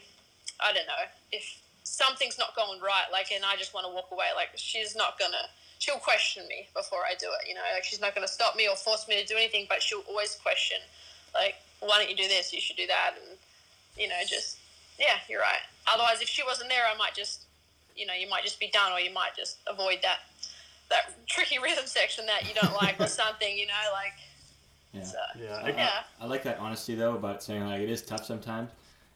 I 0.61 0.73
don't 0.73 0.87
know 0.87 1.05
if 1.33 1.61
something's 1.85 2.39
not 2.39 2.57
going 2.57 2.81
right, 2.81 3.07
like 3.13 3.31
and 3.33 3.45
I 3.45 3.57
just 3.57 3.75
want 3.75 3.87
to 3.87 3.93
walk 3.93 4.11
away, 4.13 4.27
like 4.35 4.51
she's 4.57 4.97
not 4.97 5.19
gonna 5.19 5.49
she'll 5.79 5.99
question 5.99 6.47
me 6.49 6.69
before 6.75 7.01
I 7.09 7.15
do 7.19 7.27
it. 7.41 7.49
You 7.49 7.55
know, 7.55 7.61
like 7.75 7.85
she's 7.85 8.01
not 8.01 8.15
gonna 8.15 8.29
stop 8.29 8.57
me 8.57 8.69
or 8.69 8.77
force 8.77 9.07
me 9.09 9.21
to 9.21 9.27
do 9.27 9.37
anything, 9.37 9.67
but 9.69 9.83
she'll 9.83 10.05
always 10.09 10.35
question, 10.37 10.79
like 11.35 11.57
why 11.81 11.99
don't 11.99 12.11
you 12.11 12.17
do 12.17 12.29
this? 12.29 12.53
You 12.53 12.61
should 12.61 12.77
do 12.77 12.87
that, 12.87 13.15
and 13.21 13.39
you 13.97 14.09
know 14.09 14.21
just 14.27 14.59
yeah, 14.99 15.19
you're 15.29 15.41
right. 15.41 15.63
Otherwise, 15.93 16.23
if 16.23 16.29
she 16.29 16.43
wasn't 16.45 16.71
there, 16.71 16.85
I 16.93 16.97
might 16.97 17.15
just 17.15 17.43
you 17.97 18.07
know 18.07 18.15
you 18.15 18.29
might 18.29 18.43
just 18.45 18.61
be 18.61 18.71
done, 18.71 18.93
or 18.93 19.01
you 19.01 19.13
might 19.13 19.37
just 19.37 19.59
avoid 19.67 19.99
that 20.03 20.21
that 20.95 21.27
tricky 21.27 21.59
rhythm 21.59 21.85
section 21.87 22.27
that 22.27 22.49
you 22.49 22.55
don't 22.61 22.75
like 22.75 22.99
or 23.01 23.07
something. 23.07 23.57
You 23.57 23.67
know, 23.67 23.73
like 23.93 24.13
Yeah. 24.93 25.03
so. 25.03 25.19
Yeah, 25.39 25.57
I, 25.57 25.61
I, 25.63 25.69
Yeah. 25.71 25.91
I, 26.21 26.25
I 26.25 26.27
like 26.27 26.43
that 26.45 26.59
honesty 26.59 26.95
though 26.95 27.15
about 27.15 27.43
saying 27.43 27.65
like 27.65 27.81
it 27.81 27.91
is 27.91 28.03
tough 28.03 28.25
sometimes. 28.25 28.71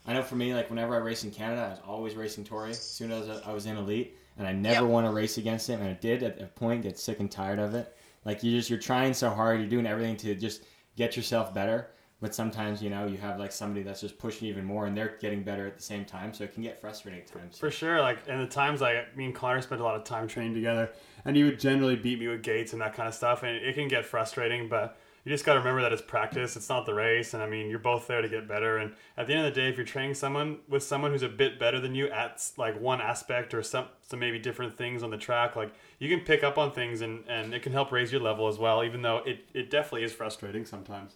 I 0.07 0.13
know 0.13 0.23
for 0.23 0.35
me, 0.35 0.53
like 0.53 0.69
whenever 0.69 0.95
I 0.95 0.99
race 0.99 1.23
in 1.23 1.31
Canada, 1.31 1.61
I 1.65 1.69
was 1.71 1.79
always 1.87 2.15
racing 2.15 2.43
Tori. 2.45 2.71
As 2.71 2.81
soon 2.81 3.11
as 3.11 3.29
I 3.45 3.51
was 3.51 3.65
in 3.65 3.77
elite, 3.77 4.17
and 4.37 4.47
I 4.47 4.53
never 4.53 4.81
Yep. 4.85 4.89
want 4.91 5.05
to 5.07 5.11
race 5.11 5.37
against 5.37 5.67
him, 5.69 5.81
and 5.81 5.89
I 5.89 5.93
did 5.93 6.23
at 6.23 6.41
a 6.41 6.45
point 6.45 6.83
get 6.83 6.97
sick 6.97 7.19
and 7.19 7.29
tired 7.29 7.59
of 7.59 7.75
it. 7.75 7.95
Like 8.25 8.41
you 8.43 8.51
just 8.51 8.69
you're 8.69 8.79
trying 8.79 9.13
so 9.13 9.29
hard, 9.29 9.59
you're 9.59 9.69
doing 9.69 9.85
everything 9.85 10.15
to 10.17 10.35
just 10.35 10.63
get 10.95 11.15
yourself 11.15 11.53
better, 11.53 11.91
but 12.21 12.33
sometimes 12.33 12.81
you 12.81 12.89
know 12.89 13.05
you 13.05 13.17
have 13.17 13.37
like 13.39 13.51
somebody 13.51 13.83
that's 13.83 14.01
just 14.01 14.17
pushing 14.17 14.47
even 14.47 14.65
more, 14.65 14.85
and 14.87 14.97
they're 14.97 15.17
getting 15.19 15.43
better 15.43 15.67
at 15.67 15.75
the 15.77 15.83
same 15.83 16.05
time, 16.05 16.33
so 16.33 16.43
it 16.45 16.53
can 16.53 16.63
get 16.63 16.79
frustrating 16.79 17.21
at 17.21 17.27
times. 17.27 17.59
For 17.59 17.69
sure, 17.69 18.01
like 18.01 18.25
in 18.27 18.39
the 18.39 18.47
times 18.47 18.81
like 18.81 19.15
me 19.15 19.25
and 19.25 19.35
Connor 19.35 19.61
spent 19.61 19.79
a 19.81 19.83
lot 19.83 19.95
of 19.95 20.05
time 20.05 20.27
training 20.27 20.53
together, 20.53 20.89
and 21.29 21.37
he 21.37 21.43
would 21.43 21.59
generally 21.59 21.95
beat 21.95 22.19
me 22.19 22.27
with 22.27 22.41
gates 22.41 22.73
and 22.73 22.81
that 22.81 22.95
kind 22.95 23.07
of 23.07 23.13
stuff, 23.13 23.43
and 23.43 23.55
it 23.55 23.75
can 23.75 23.87
get 23.87 24.03
frustrating. 24.03 24.67
But 24.67 24.97
you 25.23 25.31
just 25.31 25.45
got 25.45 25.53
to 25.53 25.59
remember 25.59 25.83
that 25.83 25.93
it's 25.93 26.01
practice; 26.01 26.55
it's 26.55 26.69
not 26.69 26.87
the 26.87 26.93
race, 26.95 27.35
and 27.35 27.43
I 27.43 27.47
mean 27.47 27.69
you're 27.69 27.77
both 27.77 28.07
there 28.07 28.19
to 28.19 28.27
get 28.27 28.47
better. 28.47 28.77
And 28.77 28.95
at 29.15 29.27
the 29.27 29.35
end 29.35 29.45
of 29.45 29.53
the 29.53 29.61
day, 29.61 29.69
if 29.69 29.77
you're 29.77 29.85
training 29.85 30.15
someone 30.15 30.57
with 30.67 30.81
someone 30.81 31.11
who's 31.11 31.21
a 31.21 31.29
bit 31.29 31.59
better 31.59 31.79
than 31.79 31.93
you 31.93 32.09
at 32.09 32.43
like 32.57 32.81
one 32.81 32.99
aspect 32.99 33.53
or 33.53 33.61
some 33.61 33.85
some 34.01 34.17
maybe 34.17 34.39
different 34.39 34.75
things 34.75 35.03
on 35.03 35.11
the 35.11 35.17
track, 35.17 35.55
like 35.55 35.71
you 35.99 36.09
can 36.09 36.25
pick 36.25 36.43
up 36.43 36.57
on 36.57 36.71
things, 36.71 37.01
and 37.01 37.23
and 37.27 37.53
it 37.53 37.61
can 37.61 37.73
help 37.73 37.91
raise 37.91 38.11
your 38.11 38.21
level 38.21 38.47
as 38.47 38.57
well. 38.57 38.83
Even 38.83 39.03
though 39.03 39.17
it 39.17 39.45
it 39.53 39.69
definitely 39.69 40.05
is 40.05 40.11
frustrating 40.11 40.65
sometimes. 40.65 41.13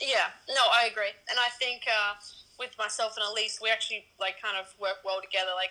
Yeah, 0.00 0.34
no, 0.48 0.62
I 0.72 0.88
agree, 0.90 1.14
and 1.30 1.38
I 1.38 1.48
think 1.60 1.82
uh, 1.86 2.14
with 2.58 2.70
myself 2.76 3.14
and 3.16 3.24
Alise, 3.24 3.62
we 3.62 3.70
actually 3.70 4.06
like 4.18 4.42
kind 4.42 4.56
of 4.60 4.74
work 4.80 4.98
well 5.04 5.20
together. 5.22 5.52
Like 5.54 5.70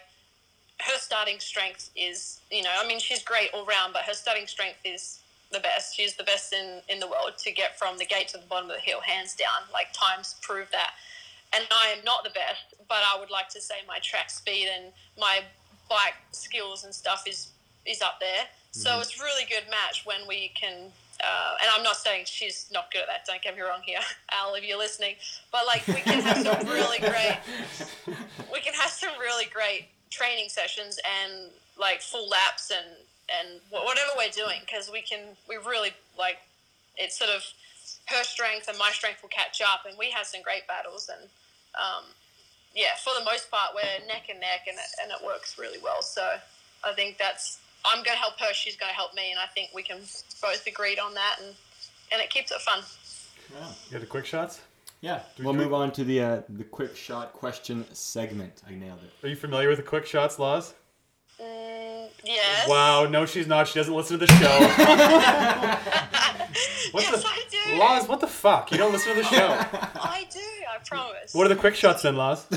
her 0.82 0.97
starting 0.97 1.39
strength 1.39 1.89
is, 1.95 2.39
you 2.51 2.63
know, 2.63 2.71
I 2.78 2.88
mean, 2.88 2.99
she's 2.99 3.23
great 3.23 3.49
all 3.53 3.65
round, 3.65 3.93
but 3.93 4.03
her 4.03 4.13
starting 4.13 4.47
strength 4.47 4.80
is 4.86 5.19
the 5.51 5.59
best. 5.59 5.95
She's 5.95 6.15
the 6.15 6.23
best 6.23 6.53
in 6.53 6.82
in 6.89 6.99
the 6.99 7.07
world 7.07 7.34
to 7.39 7.51
get 7.51 7.78
from 7.78 7.97
the 7.97 8.05
gate 8.05 8.28
to 8.30 8.38
the 8.38 8.45
bottom 8.45 8.69
of 8.69 8.75
the 8.75 8.82
hill, 8.82 9.01
hands 9.01 9.36
down. 9.36 9.67
Like 9.73 9.88
times 9.93 10.36
prove 10.41 10.69
that. 10.71 10.91
And 11.53 11.65
I 11.71 11.93
am 11.97 12.03
not 12.03 12.23
the 12.23 12.30
best, 12.30 12.75
but 12.88 12.97
I 12.97 13.19
would 13.19 13.32
like 13.32 13.49
to 13.49 13.61
say 13.61 13.75
my 13.88 13.99
track 13.99 14.30
speed 14.30 14.67
and 14.73 14.91
my 15.17 15.39
bike 15.89 16.15
skills 16.32 16.84
and 16.84 16.93
stuff 16.93 17.23
is 17.28 17.49
is 17.86 18.01
up 18.01 18.19
there. 18.19 18.45
So 18.71 18.99
it's 18.99 19.19
a 19.19 19.23
really 19.23 19.45
good 19.49 19.63
match 19.71 20.05
when 20.05 20.28
we 20.28 20.49
can. 20.49 20.91
Uh, 21.19 21.55
and 21.59 21.71
I'm 21.75 21.82
not 21.82 21.95
saying 21.95 22.25
she's 22.28 22.69
not 22.71 22.91
good 22.91 23.01
at 23.01 23.07
that. 23.07 23.25
Don't 23.25 23.41
get 23.41 23.55
me 23.55 23.61
wrong 23.63 23.82
here, 23.84 23.97
Al, 24.32 24.53
if 24.53 24.63
you're 24.63 24.78
listening. 24.78 25.15
But 25.51 25.65
like 25.65 25.88
we 25.88 25.95
can 25.95 26.21
have 26.21 26.38
some 26.45 26.67
really 26.67 26.99
great, 26.99 27.39
we 28.53 28.59
can 28.59 28.73
have 28.73 28.91
some 28.91 29.17
really 29.19 29.45
great 29.45 29.88
training 30.10 30.49
sessions 30.49 30.99
and 31.03 31.51
like 31.80 32.01
full 32.01 32.28
laps 32.30 32.72
and 32.72 32.95
and 33.28 33.60
whatever 33.70 34.10
we're 34.18 34.30
doing 34.30 34.60
because 34.62 34.89
we 34.91 35.01
can 35.01 35.20
we 35.49 35.58
really 35.58 35.91
like 36.18 36.38
it's 36.97 37.18
sort 37.18 37.30
of 37.30 37.43
her 38.08 38.24
strength 38.24 38.68
and 38.68 38.78
my 38.78 38.89
strength 38.91 39.22
will 39.22 39.30
catch 39.30 39.62
up 39.62 39.82
and 39.88 39.97
we 39.97 40.10
have 40.10 40.26
some 40.26 40.41
great 40.41 40.66
battles 40.68 41.10
and 41.10 41.30
um, 41.76 42.03
yeah 42.74 42.95
for 43.03 43.14
the 43.20 43.26
most 43.26 43.51
part 43.51 43.76
we're 43.76 44.08
neck 44.08 44.30
and 44.30 44.39
neck 44.39 44.62
and 44.68 44.78
it, 44.78 44.91
and 45.03 45.12
it 45.12 45.26
works 45.26 45.58
really 45.60 45.80
well 45.84 46.01
so 46.01 46.24
I 46.84 46.93
think 46.93 47.18
that's 47.18 47.60
I'm 47.86 48.03
going 48.03 48.16
to 48.16 48.22
help 48.22 48.39
her 48.39 48.53
she's 48.53 48.76
going 48.76 48.89
to 48.89 48.95
help 48.95 49.14
me 49.14 49.32
and 49.32 49.39
I 49.39 49.47
think 49.47 49.70
we 49.74 49.84
can 49.84 49.99
both 50.41 50.66
agreed 50.66 50.99
on 50.99 51.14
that 51.16 51.38
and 51.43 51.53
and 52.12 52.22
it 52.22 52.30
keeps 52.30 52.51
it 52.51 52.62
fun 52.62 52.80
Yeah. 53.53 53.68
You 53.88 53.91
got 53.91 54.01
the 54.01 54.08
quick 54.08 54.26
shots? 54.26 54.62
Yeah, 55.02 55.22
we 55.38 55.45
we'll 55.45 55.54
do 55.54 55.60
move 55.60 55.74
on 55.74 55.91
to 55.93 56.04
the 56.04 56.22
uh, 56.22 56.41
the 56.50 56.64
quick 56.64 56.95
shot 56.95 57.34
question 57.34 57.86
segment. 57.93 58.62
I 58.68 58.72
nailed 58.74 59.00
it. 59.04 59.26
Are 59.26 59.30
you 59.30 59.36
familiar 59.36 59.70
with 59.70 59.78
the 59.78 59.84
quick 59.84 60.06
shots 60.06 60.39
laz? 60.39 60.74
mm, 61.39 62.08
yes 62.24 62.68
Wow, 62.68 63.06
no, 63.06 63.26
she's 63.26 63.48
not. 63.48 63.68
She 63.68 63.76
doesn't 63.80 63.93
listen 63.93 64.18
to 64.20 64.26
the 64.26 64.34
show. 64.34 66.04
What 66.91 67.04
yes 67.04 67.22
the 67.22 67.28
I 67.28 67.43
do 67.52 67.80
Laz, 67.80 68.08
what 68.08 68.22
the 68.22 68.28
fuck? 68.28 68.72
You 68.72 68.78
don't 68.78 68.91
listen 68.93 69.14
to 69.16 69.22
the 69.22 69.28
show. 69.28 69.48
I 70.02 70.26
do 70.32 70.39
I 70.39 70.78
promise 70.88 71.34
What 71.34 71.45
are 71.45 71.50
the 71.50 71.56
quick 71.56 71.76
shots 71.76 72.02
then, 72.04 72.16
Laz? 72.16 72.48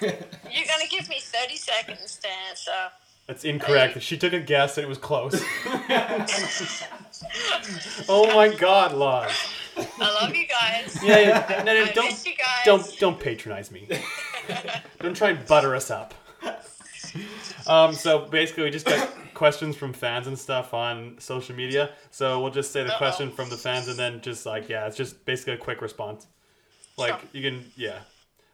you're 0.00 0.10
going 0.10 0.82
to 0.82 0.88
give 0.90 1.08
me 1.08 1.20
30 1.20 1.56
seconds 1.56 2.18
to 2.18 2.28
answer 2.50 2.70
That's 3.26 3.44
incorrect. 3.44 4.02
She 4.02 4.18
took 4.18 4.32
a 4.32 4.40
guess 4.40 4.76
and 4.76 4.84
it 4.84 4.88
was 4.88 4.98
close. 4.98 5.40
oh 8.08 8.30
my 8.34 8.54
god, 8.54 8.92
Laz. 8.92 9.32
I 9.76 10.18
love 10.22 10.34
you 10.34 10.46
guys 10.46 10.98
Yeah, 11.02 11.18
yeah. 11.18 11.62
No, 11.64 11.74
no, 11.74 11.82
I 11.84 11.92
don't, 11.92 12.06
miss 12.06 12.26
you 12.26 12.34
guys 12.36 12.64
don't, 12.64 12.98
don't 12.98 13.20
patronize 13.20 13.70
me. 13.70 13.88
don't 15.00 15.16
try 15.16 15.30
and 15.30 15.46
butter 15.46 15.74
us 15.74 15.90
up. 15.90 16.14
Um, 17.66 17.94
so 17.94 18.20
basically, 18.20 18.64
we 18.64 18.70
just 18.70 18.86
got 18.86 19.08
questions 19.34 19.76
from 19.76 19.92
fans 19.92 20.26
and 20.26 20.38
stuff 20.38 20.72
on 20.72 21.16
social 21.18 21.54
media. 21.54 21.90
So 22.10 22.40
we'll 22.40 22.52
just 22.52 22.72
say 22.72 22.82
the 22.84 22.90
Uh-oh. 22.92 22.98
question 22.98 23.30
from 23.30 23.48
the 23.50 23.56
fans, 23.56 23.88
and 23.88 23.98
then 23.98 24.20
just 24.20 24.46
like 24.46 24.68
yeah, 24.68 24.86
it's 24.86 24.96
just 24.96 25.24
basically 25.24 25.54
a 25.54 25.58
quick 25.58 25.82
response. 25.82 26.26
Like 26.96 27.18
Sure. 27.20 27.28
you 27.32 27.42
can 27.42 27.72
yeah. 27.76 27.98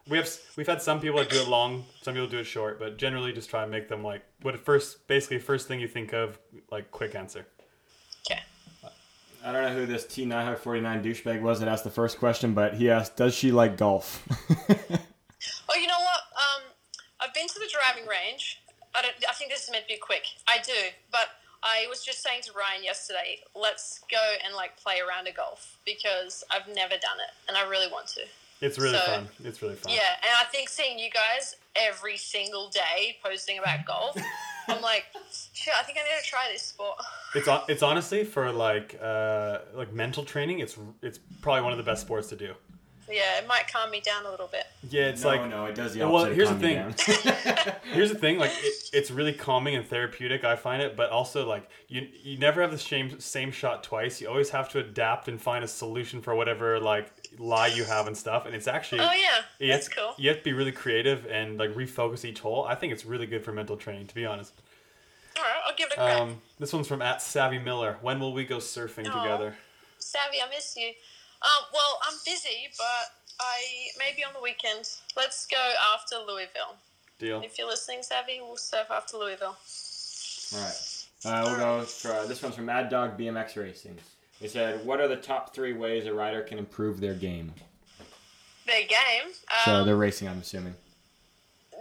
We 0.08 0.16
have 0.18 0.28
we've 0.56 0.66
had 0.66 0.82
some 0.82 1.00
people 1.00 1.18
that 1.18 1.30
do 1.30 1.40
it 1.40 1.48
long, 1.48 1.84
some 2.02 2.14
people 2.14 2.28
do 2.28 2.38
it 2.38 2.44
short, 2.44 2.78
but 2.80 2.96
generally 2.96 3.32
just 3.32 3.48
try 3.50 3.62
and 3.62 3.70
make 3.70 3.88
them 3.88 4.02
like 4.02 4.22
what 4.40 4.58
first 4.58 5.06
basically 5.06 5.38
first 5.38 5.68
thing 5.68 5.78
you 5.78 5.86
think 5.88 6.12
of 6.12 6.38
like 6.70 6.90
quick 6.90 7.14
answer. 7.14 7.46
Okay 9.42 9.48
I 9.48 9.52
don't 9.52 9.62
know 9.62 9.74
who 9.80 9.86
this 9.86 10.04
T949 10.06 11.02
douchebag 11.04 11.40
was 11.42 11.60
that 11.60 11.68
asked 11.68 11.84
the 11.84 11.90
first 11.90 12.18
question, 12.18 12.54
but 12.54 12.74
he 12.74 12.90
asked, 12.90 13.16
"Does 13.16 13.34
she 13.34 13.50
like 13.52 13.76
golf?" 13.76 14.26
Oh, 15.68 15.74
you 15.74 15.88
know 15.88 15.98
what? 15.98 16.20
Um, 16.36 16.62
I've 17.20 17.34
been 17.34 17.48
to 17.48 17.58
the 17.58 17.68
driving 17.72 18.08
range. 18.08 18.60
I 18.94 19.02
don't. 19.02 19.14
I 19.28 19.32
think 19.32 19.50
this 19.50 19.64
is 19.64 19.70
meant 19.70 19.84
to 19.88 19.94
be 19.94 19.98
quick. 19.98 20.22
I 20.46 20.58
do, 20.64 20.72
but 21.10 21.28
I 21.64 21.86
was 21.88 22.04
just 22.04 22.22
saying 22.22 22.42
to 22.42 22.52
Ryan 22.52 22.84
yesterday, 22.84 23.40
let's 23.56 24.00
go 24.10 24.18
and 24.44 24.54
like 24.54 24.76
play 24.76 25.00
around 25.00 25.08
a 25.08 25.08
round 25.16 25.28
of 25.28 25.34
golf 25.36 25.78
because 25.84 26.44
I've 26.50 26.66
never 26.74 26.94
done 26.94 27.18
it 27.22 27.32
and 27.48 27.56
I 27.56 27.68
really 27.68 27.90
want 27.90 28.06
to. 28.08 28.22
It's 28.60 28.78
really 28.78 28.94
So- 28.98 29.04
fun. 29.04 29.28
It's 29.44 29.60
really 29.62 29.74
fun. 29.74 29.92
Yeah, 29.92 30.14
and 30.22 30.30
I 30.40 30.44
think 30.50 30.68
seeing 30.68 30.98
you 30.98 31.10
guys 31.10 31.56
every 31.76 32.16
single 32.16 32.68
day 32.68 33.16
posting 33.24 33.58
about 33.58 33.86
golf, 33.86 34.16
I'm 34.68 34.82
like, 34.82 35.06
shit. 35.52 35.74
I 35.78 35.82
think 35.82 35.98
I 35.98 36.02
need 36.02 36.22
to 36.22 36.28
try 36.28 36.48
this 36.52 36.62
sport. 36.62 36.98
It's 37.34 37.48
it's 37.66 37.82
honestly 37.82 38.24
for 38.24 38.52
like 38.52 39.00
uh 39.02 39.60
like 39.72 39.90
mental 39.94 40.22
training. 40.22 40.58
It's 40.58 40.76
it's 41.00 41.18
probably 41.40 41.62
one 41.62 41.72
of 41.72 41.78
the 41.78 41.82
best 41.82 42.02
sports 42.02 42.28
to 42.28 42.36
do. 42.36 42.52
Yeah, 43.10 43.38
it 43.38 43.48
might 43.48 43.68
calm 43.72 43.90
me 43.90 44.00
down 44.00 44.26
a 44.26 44.30
little 44.30 44.46
bit. 44.46 44.64
Yeah, 44.88 45.06
it's 45.06 45.22
no, 45.22 45.28
like 45.28 45.48
no, 45.48 45.64
it 45.64 45.74
does 45.74 45.94
the 45.94 46.08
Well, 46.08 46.26
here's 46.26 46.50
of 46.50 46.60
the 46.60 46.66
thing. 46.66 46.94
Here's 47.92 48.10
the 48.10 48.18
thing, 48.18 48.38
like 48.38 48.52
it, 48.62 48.74
it's 48.92 49.10
really 49.10 49.32
calming 49.32 49.74
and 49.74 49.86
therapeutic. 49.86 50.44
I 50.44 50.56
find 50.56 50.80
it, 50.82 50.96
but 50.96 51.10
also 51.10 51.46
like 51.46 51.68
you 51.88 52.06
you 52.22 52.38
never 52.38 52.60
have 52.60 52.70
the 52.70 52.78
same 52.78 53.18
same 53.18 53.50
shot 53.50 53.82
twice. 53.82 54.20
You 54.20 54.28
always 54.28 54.50
have 54.50 54.68
to 54.70 54.78
adapt 54.78 55.28
and 55.28 55.40
find 55.40 55.64
a 55.64 55.68
solution 55.68 56.20
for 56.22 56.34
whatever 56.34 56.78
like 56.80 57.12
lie 57.38 57.68
you 57.68 57.84
have 57.84 58.06
and 58.06 58.16
stuff. 58.16 58.46
And 58.46 58.54
it's 58.54 58.66
actually 58.68 59.00
Oh 59.00 59.12
yeah, 59.12 59.42
you 59.58 59.68
that's 59.68 59.88
have, 59.88 59.96
cool. 59.96 60.14
You 60.18 60.28
have 60.30 60.38
to 60.38 60.44
be 60.44 60.52
really 60.52 60.72
creative 60.72 61.26
and 61.26 61.58
like 61.58 61.74
refocus 61.74 62.24
each 62.24 62.40
hole. 62.40 62.64
I 62.64 62.74
think 62.74 62.92
it's 62.92 63.04
really 63.04 63.26
good 63.26 63.44
for 63.44 63.52
mental 63.52 63.76
training, 63.76 64.06
to 64.08 64.14
be 64.14 64.26
honest. 64.26 64.52
All 65.36 65.42
right, 65.44 65.62
I'll 65.66 65.76
give 65.76 65.88
it 65.88 65.94
a 65.94 65.96
crack. 65.96 66.20
Um, 66.20 66.36
this 66.58 66.72
one's 66.72 66.88
from 66.88 67.02
at 67.02 67.22
Savvy 67.22 67.58
Miller. 67.58 67.96
When 68.02 68.20
will 68.20 68.32
we 68.32 68.44
go 68.44 68.58
surfing 68.58 69.08
Aw. 69.08 69.22
together? 69.22 69.56
Savvy, 69.98 70.38
I 70.44 70.48
miss 70.50 70.76
you. 70.76 70.88
Um, 71.42 71.64
well, 71.72 71.98
I'm 72.06 72.16
busy, 72.24 72.68
but 72.76 73.34
I 73.40 73.88
maybe 73.98 74.24
on 74.24 74.32
the 74.34 74.42
weekend. 74.42 74.88
Let's 75.16 75.46
go 75.46 75.72
after 75.94 76.16
Louisville. 76.16 76.76
Deal. 77.18 77.40
If 77.42 77.58
you're 77.58 77.68
listening, 77.68 78.02
Savvy, 78.02 78.40
we'll 78.40 78.56
surf 78.56 78.88
after 78.90 79.16
Louisville. 79.16 79.56
All 80.54 80.60
right. 80.60 81.06
Uh, 81.24 81.42
we'll 81.44 81.56
go 81.56 81.84
for 81.84 82.12
uh, 82.12 82.26
this 82.26 82.42
one's 82.42 82.56
from 82.56 82.66
Mad 82.66 82.88
Dog 82.90 83.16
BMX 83.16 83.56
Racing. 83.56 83.96
He 84.42 84.48
said, 84.48 84.84
"What 84.84 85.00
are 85.00 85.06
the 85.08 85.16
top 85.16 85.54
three 85.54 85.72
ways 85.72 86.04
a 86.04 86.12
rider 86.12 86.42
can 86.42 86.58
improve 86.58 87.00
their 87.00 87.14
game?" 87.14 87.54
Their 88.66 88.82
game. 88.82 89.32
So 89.64 89.72
Um, 89.76 89.86
they're 89.86 89.96
racing, 89.96 90.28
I'm 90.28 90.40
assuming. 90.40 90.74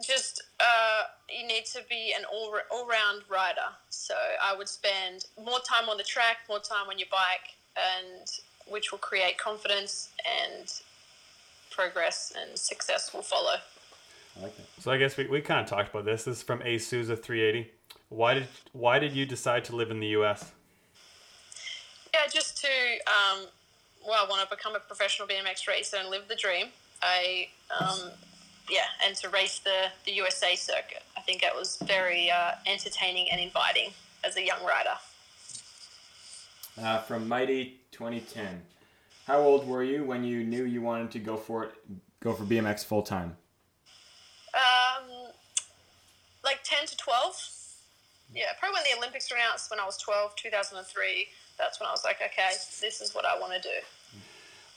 just 0.03 0.41
uh, 0.59 1.03
you 1.30 1.45
need 1.45 1.66
to 1.66 1.82
be 1.89 2.14
an 2.18 2.24
all 2.26 2.57
all 2.72 2.88
round 2.88 3.24
rider. 3.30 3.70
So 3.89 4.16
I 4.41 4.55
would 4.55 4.70
spend 4.70 5.26
more 5.43 5.59
time 5.59 5.89
on 5.89 5.97
the 5.97 6.03
track, 6.03 6.38
more 6.47 6.59
time 6.59 6.88
on 6.89 6.97
your 6.99 7.07
bike, 7.12 7.55
and 7.76 8.28
which 8.68 8.91
will 8.91 8.99
create 8.99 9.38
confidence 9.38 10.09
and 10.43 10.72
progress 11.72 12.32
and 12.39 12.57
success 12.57 13.14
will 13.14 13.22
follow. 13.24 13.55
I 14.38 14.43
like 14.43 14.55
that. 14.57 14.66
So 14.80 14.91
I 14.91 14.97
guess 14.97 15.18
we, 15.18 15.26
we 15.28 15.41
kind 15.41 15.59
of 15.59 15.68
talked 15.68 15.89
about 15.89 16.05
this. 16.05 16.24
This 16.26 16.38
is 16.38 16.43
from 16.43 16.62
A 16.64 16.78
Souza 16.78 17.16
380. 17.16 17.72
Why 18.09 18.34
did 18.36 18.47
why 18.72 18.99
did 18.99 19.14
you 19.14 19.26
decide 19.26 19.64
to 19.66 19.76
live 19.76 19.89
in 19.91 19.99
the 19.99 20.07
U.S.? 20.07 20.51
Yeah, 22.14 22.28
just 22.32 22.62
to 22.62 22.68
um, 22.68 23.45
well, 24.05 24.26
I 24.26 24.30
want 24.30 24.47
to 24.47 24.55
become 24.55 24.76
a 24.76 24.80
professional 24.80 25.28
BMX 25.28 25.68
racer 25.68 25.97
and 25.97 26.09
live 26.09 26.28
the 26.28 26.36
dream. 26.36 26.68
I 27.01 27.47
um, 27.80 28.12
yeah, 28.70 28.86
and 29.05 29.16
to 29.18 29.30
race 29.30 29.59
the 29.59 29.88
the 30.05 30.12
USA 30.14 30.55
circuit. 30.55 31.03
I 31.18 31.22
think 31.22 31.43
it 31.43 31.53
was 31.55 31.78
very 31.86 32.30
uh, 32.30 32.51
entertaining 32.66 33.28
and 33.32 33.39
inviting 33.39 33.91
as 34.24 34.38
a 34.38 34.45
young 34.45 34.64
rider. 34.66 34.97
Uh, 36.82 36.99
from 36.99 37.28
Mighty 37.28 37.80
2010. 37.91 38.62
How 39.28 39.39
old 39.39 39.68
were 39.68 39.84
you 39.84 40.03
when 40.03 40.24
you 40.24 40.43
knew 40.43 40.64
you 40.64 40.82
wanted 40.82 41.12
to 41.12 41.20
go 41.20 41.38
for 41.38 41.66
it, 41.66 41.72
go 42.22 42.34
for 42.34 42.43
BMX 42.43 42.84
full 42.86 43.03
time? 43.03 43.38
Um, 44.53 45.32
like 46.43 46.59
10 46.64 46.88
to 46.88 46.97
12. 46.97 47.49
Yeah, 48.34 48.43
probably 48.59 48.76
when 48.76 48.84
the 48.91 48.97
Olympics 48.97 49.30
were 49.30 49.38
announced 49.38 49.70
when 49.70 49.80
I 49.80 49.86
was 49.86 49.97
12, 49.97 50.36
2003. 50.38 51.28
That's 51.58 51.80
when 51.80 51.88
I 51.88 51.91
was 51.91 52.04
like, 52.04 52.18
okay, 52.24 52.52
this 52.80 53.02
is 53.02 53.14
what 53.14 53.26
I 53.26 53.39
want 53.39 53.54
to 53.54 53.62
do. 53.62 54.20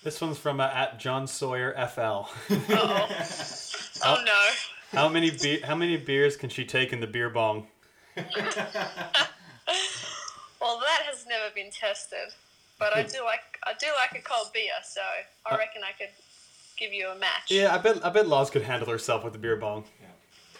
This 0.02 0.20
one's 0.20 0.38
from 0.38 0.60
uh, 0.60 0.64
at 0.64 0.98
John 0.98 1.26
Sawyer 1.26 1.72
FL. 1.88 2.00
Uh-oh. 2.02 3.08
oh, 4.04 4.22
no. 4.24 4.50
how 4.92 5.08
many 5.08 5.30
be- 5.30 5.60
how 5.60 5.74
many 5.74 5.96
beers 5.96 6.36
can 6.36 6.50
she 6.50 6.64
take 6.64 6.92
in 6.92 7.00
the 7.00 7.06
beer 7.06 7.30
bong? 7.30 7.66
Well, 10.64 10.78
that 10.78 11.02
has 11.12 11.26
never 11.26 11.54
been 11.54 11.70
tested. 11.70 12.32
But 12.78 12.96
I 12.96 13.02
do 13.02 13.22
like 13.22 13.58
I 13.64 13.74
do 13.78 13.86
like 14.00 14.18
a 14.18 14.22
cold 14.26 14.50
beer, 14.54 14.72
so 14.82 15.02
I 15.44 15.58
reckon 15.58 15.82
I 15.84 15.92
could 15.92 16.08
give 16.78 16.90
you 16.92 17.08
a 17.08 17.14
match. 17.14 17.50
Yeah, 17.50 17.74
I 17.74 17.78
bet 17.78 18.02
I 18.04 18.08
bet 18.08 18.26
Laz 18.26 18.48
could 18.48 18.62
handle 18.62 18.88
herself 18.88 19.22
with 19.24 19.34
the 19.34 19.38
beer 19.38 19.56
bong. 19.56 19.84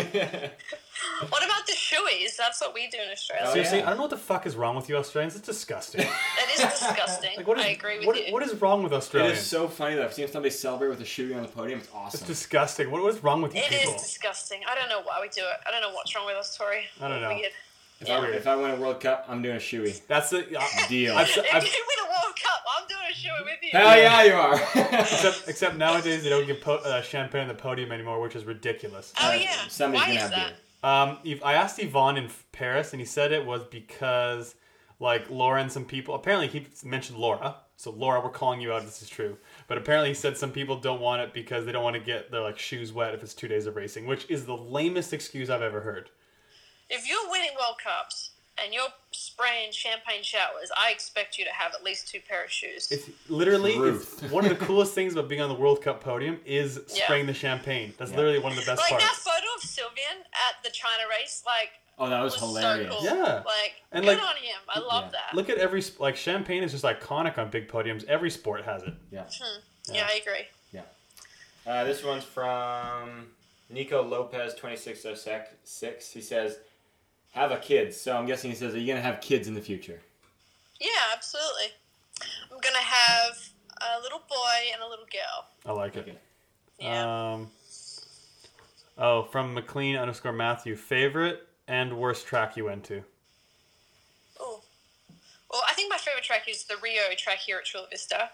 What 1.29 1.43
about 1.45 1.65
the 1.67 1.73
shoeys? 1.73 2.35
That's 2.37 2.59
what 2.61 2.73
we 2.73 2.87
do 2.87 2.97
in 3.05 3.09
Australia. 3.11 3.51
Seriously. 3.51 3.81
I 3.83 3.87
don't 3.87 3.97
know 3.97 4.03
what 4.03 4.09
the 4.11 4.17
fuck 4.17 4.45
is 4.45 4.55
wrong 4.55 4.75
with 4.75 4.89
you 4.89 4.97
Australians. 4.97 5.35
It's 5.35 5.45
disgusting. 5.45 6.01
That 6.37 6.49
is 6.53 6.79
disgusting. 6.79 7.31
Like, 7.37 7.47
what 7.47 7.57
is, 7.59 7.65
I 7.65 7.69
agree 7.69 7.97
with 7.99 8.07
what, 8.07 8.27
you. 8.27 8.33
what 8.33 8.43
is 8.43 8.53
wrong 8.61 8.83
with 8.83 8.91
It 8.93 8.95
Australians? 8.97 9.39
is 9.39 9.45
so 9.45 9.67
funny 9.67 9.95
that 9.95 10.03
I've 10.05 10.13
seen 10.13 10.27
somebody 10.27 10.51
celebrate 10.51 10.89
with 10.89 11.01
a 11.01 11.05
shoe 11.05 11.33
on 11.35 11.41
the 11.41 11.47
podium. 11.47 11.79
It's 11.79 11.89
awesome. 11.93 12.17
It's 12.19 12.27
disgusting. 12.27 12.91
What, 12.91 13.01
what 13.01 13.13
is 13.13 13.23
wrong 13.23 13.41
with 13.41 13.53
you 13.55 13.61
It 13.61 13.71
is 13.71 13.79
people? 13.79 13.93
disgusting. 13.93 14.61
I 14.69 14.75
don't 14.75 14.89
know 14.89 15.01
why 15.03 15.19
we 15.21 15.29
do 15.29 15.41
it. 15.41 15.57
I 15.67 15.71
don't 15.71 15.81
know 15.81 15.93
what's 15.93 16.15
wrong 16.15 16.25
with 16.25 16.35
us, 16.35 16.55
Tori. 16.57 16.83
I 17.01 17.07
don't 17.07 17.21
know. 17.21 17.29
Weird. 17.29 17.51
if, 18.01 18.09
I, 18.09 18.25
if 18.27 18.47
I 18.47 18.55
win 18.55 18.71
a 18.71 18.75
World 18.75 18.99
Cup, 19.01 19.25
I'm 19.29 19.41
doing 19.41 19.55
a 19.55 19.59
shoey. 19.59 20.05
That's 20.07 20.29
the 20.29 20.39
uh, 20.59 20.63
Deal. 20.89 21.15
I've, 21.17 21.27
If 21.29 21.37
I've, 21.53 21.63
you 21.63 21.85
win 21.87 22.05
a 22.05 22.09
World 22.09 22.35
Cup, 22.43 22.63
I'm 22.77 22.87
doing 22.87 23.01
a 23.09 23.13
shoey 23.13 23.43
with 23.45 23.59
you. 23.63 23.69
Hell 23.71 23.97
yeah, 23.97 24.23
you 24.23 24.33
are. 24.33 24.99
except, 25.01 25.43
except 25.47 25.75
nowadays 25.77 26.23
they 26.23 26.29
don't 26.29 26.45
give 26.45 26.61
po- 26.61 26.75
uh, 26.85 27.01
champagne 27.01 27.41
on 27.43 27.47
the 27.47 27.53
podium 27.53 27.91
anymore, 27.91 28.21
which 28.21 28.35
is 28.35 28.43
ridiculous. 28.45 29.13
Oh 29.19 29.29
Uh, 29.29 29.33
yeah. 29.33 29.49
somebody's 29.69 30.01
Why 30.01 30.07
gonna 30.07 30.15
is 30.15 30.21
have 30.23 30.31
that? 30.31 30.47
beer. 30.49 30.57
Um, 30.85 31.17
I 31.43 31.55
asked 31.55 31.79
Yvonne 31.79 32.15
in 32.15 32.29
Paris, 32.51 32.93
and 32.93 32.99
he 32.99 33.07
said 33.07 33.31
it 33.31 33.43
was 33.43 33.63
because, 33.63 34.53
like, 34.99 35.27
Laura 35.31 35.59
and 35.59 35.71
some 35.71 35.83
people. 35.83 36.13
Apparently, 36.13 36.47
he 36.47 36.67
mentioned 36.87 37.17
Laura. 37.17 37.55
So, 37.75 37.89
Laura, 37.89 38.21
we're 38.21 38.29
calling 38.29 38.61
you 38.61 38.71
out. 38.71 38.83
This 38.83 39.01
is 39.01 39.09
true. 39.09 39.39
But 39.67 39.79
apparently, 39.79 40.09
he 40.09 40.13
said 40.13 40.37
some 40.37 40.51
people 40.51 40.79
don't 40.79 41.01
want 41.01 41.23
it 41.23 41.33
because 41.33 41.65
they 41.65 41.71
don't 41.71 41.83
want 41.83 41.95
to 41.95 41.99
get 41.99 42.29
their 42.29 42.41
like 42.41 42.59
shoes 42.59 42.93
wet 42.93 43.15
if 43.15 43.23
it's 43.23 43.33
two 43.33 43.47
days 43.47 43.65
of 43.65 43.75
racing, 43.75 44.05
which 44.05 44.29
is 44.29 44.45
the 44.45 44.55
lamest 44.55 45.11
excuse 45.11 45.49
I've 45.49 45.63
ever 45.63 45.81
heard. 45.81 46.11
If 46.87 47.09
you're 47.09 47.31
winning 47.31 47.49
World 47.59 47.77
Cups 47.83 48.33
and 48.63 48.71
you're 48.71 48.83
spraying 49.35 49.71
champagne 49.71 50.23
showers, 50.23 50.71
I 50.77 50.91
expect 50.91 51.37
you 51.37 51.43
to 51.45 51.51
have 51.51 51.73
at 51.73 51.83
least 51.83 52.07
two 52.07 52.19
pair 52.27 52.45
of 52.45 52.51
shoes. 52.51 52.87
It's 52.91 53.09
literally 53.29 53.73
it's 53.73 54.21
one 54.31 54.45
of 54.45 54.57
the 54.57 54.65
coolest 54.65 54.93
things 54.93 55.13
about 55.13 55.27
being 55.27 55.41
on 55.41 55.49
the 55.49 55.55
World 55.55 55.81
Cup 55.81 56.01
podium 56.01 56.39
is 56.45 56.79
Yeah. 56.93 57.03
spraying 57.03 57.25
the 57.25 57.33
champagne. 57.33 57.93
That's 57.97 58.11
Yeah. 58.11 58.17
literally 58.17 58.39
one 58.39 58.53
of 58.53 58.57
the 58.57 58.65
best 58.65 58.81
things. 58.81 58.91
like 58.91 59.01
that 59.01 59.15
photo 59.15 59.45
of 59.57 59.61
Sylvain 59.61 60.23
at 60.33 60.63
the 60.63 60.69
China 60.69 61.03
race, 61.09 61.43
like 61.45 61.69
Oh, 61.97 62.09
that 62.09 62.21
was, 62.21 62.33
was 62.33 62.41
hilarious. 62.41 62.93
so 62.93 62.97
cool. 62.99 63.05
Yeah. 63.05 63.43
Like 63.45 63.73
And, 63.91 64.05
good 64.05 64.17
like- 64.17 64.23
on 64.27 64.35
him. 64.37 64.59
I 64.69 64.79
love 64.79 65.05
Yeah. 65.05 65.11
that. 65.11 65.33
Look 65.35 65.49
at 65.49 65.57
every 65.57 65.83
like 65.99 66.15
champagne 66.15 66.63
is 66.63 66.71
just 66.71 66.83
iconic 66.85 67.37
on 67.37 67.49
big 67.49 67.67
podiums. 67.67 68.05
Every 68.05 68.29
sport 68.29 68.63
has 68.63 68.83
it. 68.83 68.93
Yeah. 69.11 69.25
yeah, 69.91 70.07
I 70.09 70.13
agree. 70.21 70.47
Yeah. 70.71 70.81
Uh, 71.67 71.83
this 71.83 72.03
one's 72.03 72.23
from 72.23 73.31
Nico 73.69 74.01
Lopez, 74.01 74.53
2606. 74.53 76.11
He 76.11 76.21
says, 76.21 76.57
have 77.35 77.51
a 77.51 77.57
kid. 77.57 77.93
So 77.93 78.15
I'm 78.17 78.25
guessing 78.25 78.49
he 78.49 78.55
says, 78.55 78.73
are 78.73 78.79
you 78.79 78.87
going 78.87 78.97
to 78.97 79.03
have 79.03 79.21
kids 79.21 79.47
in 79.47 79.53
the 79.53 79.61
future? 79.61 79.99
Yeah, 80.79 80.87
absolutely. 81.13 81.67
I'm 82.51 82.59
gonna 82.61 82.77
have 82.77 83.37
a 83.81 84.01
little 84.01 84.19
boy 84.29 84.71
and 84.73 84.81
a 84.81 84.87
little 84.87 85.05
girl. 85.05 85.45
I 85.65 85.71
like 85.71 85.95
it. 85.97 86.17
Yeah. 86.79 87.33
Um, 87.33 87.49
oh, 88.97 89.23
from 89.23 89.53
McLean 89.53 89.95
underscore 89.97 90.31
Matthew, 90.33 90.75
favorite 90.75 91.47
and 91.67 91.97
worst 91.97 92.27
track 92.27 92.55
you 92.57 92.65
went 92.65 92.83
to? 92.85 93.03
oh. 94.39 94.61
Well, 95.51 95.61
I 95.69 95.73
think 95.73 95.89
my 95.89 95.97
favorite 95.97 96.23
track 96.23 96.47
is 96.49 96.63
the 96.65 96.75
Rio 96.83 97.01
track 97.17 97.37
here 97.39 97.57
at 97.57 97.65
Chula 97.65 97.87
Vista. 97.89 98.29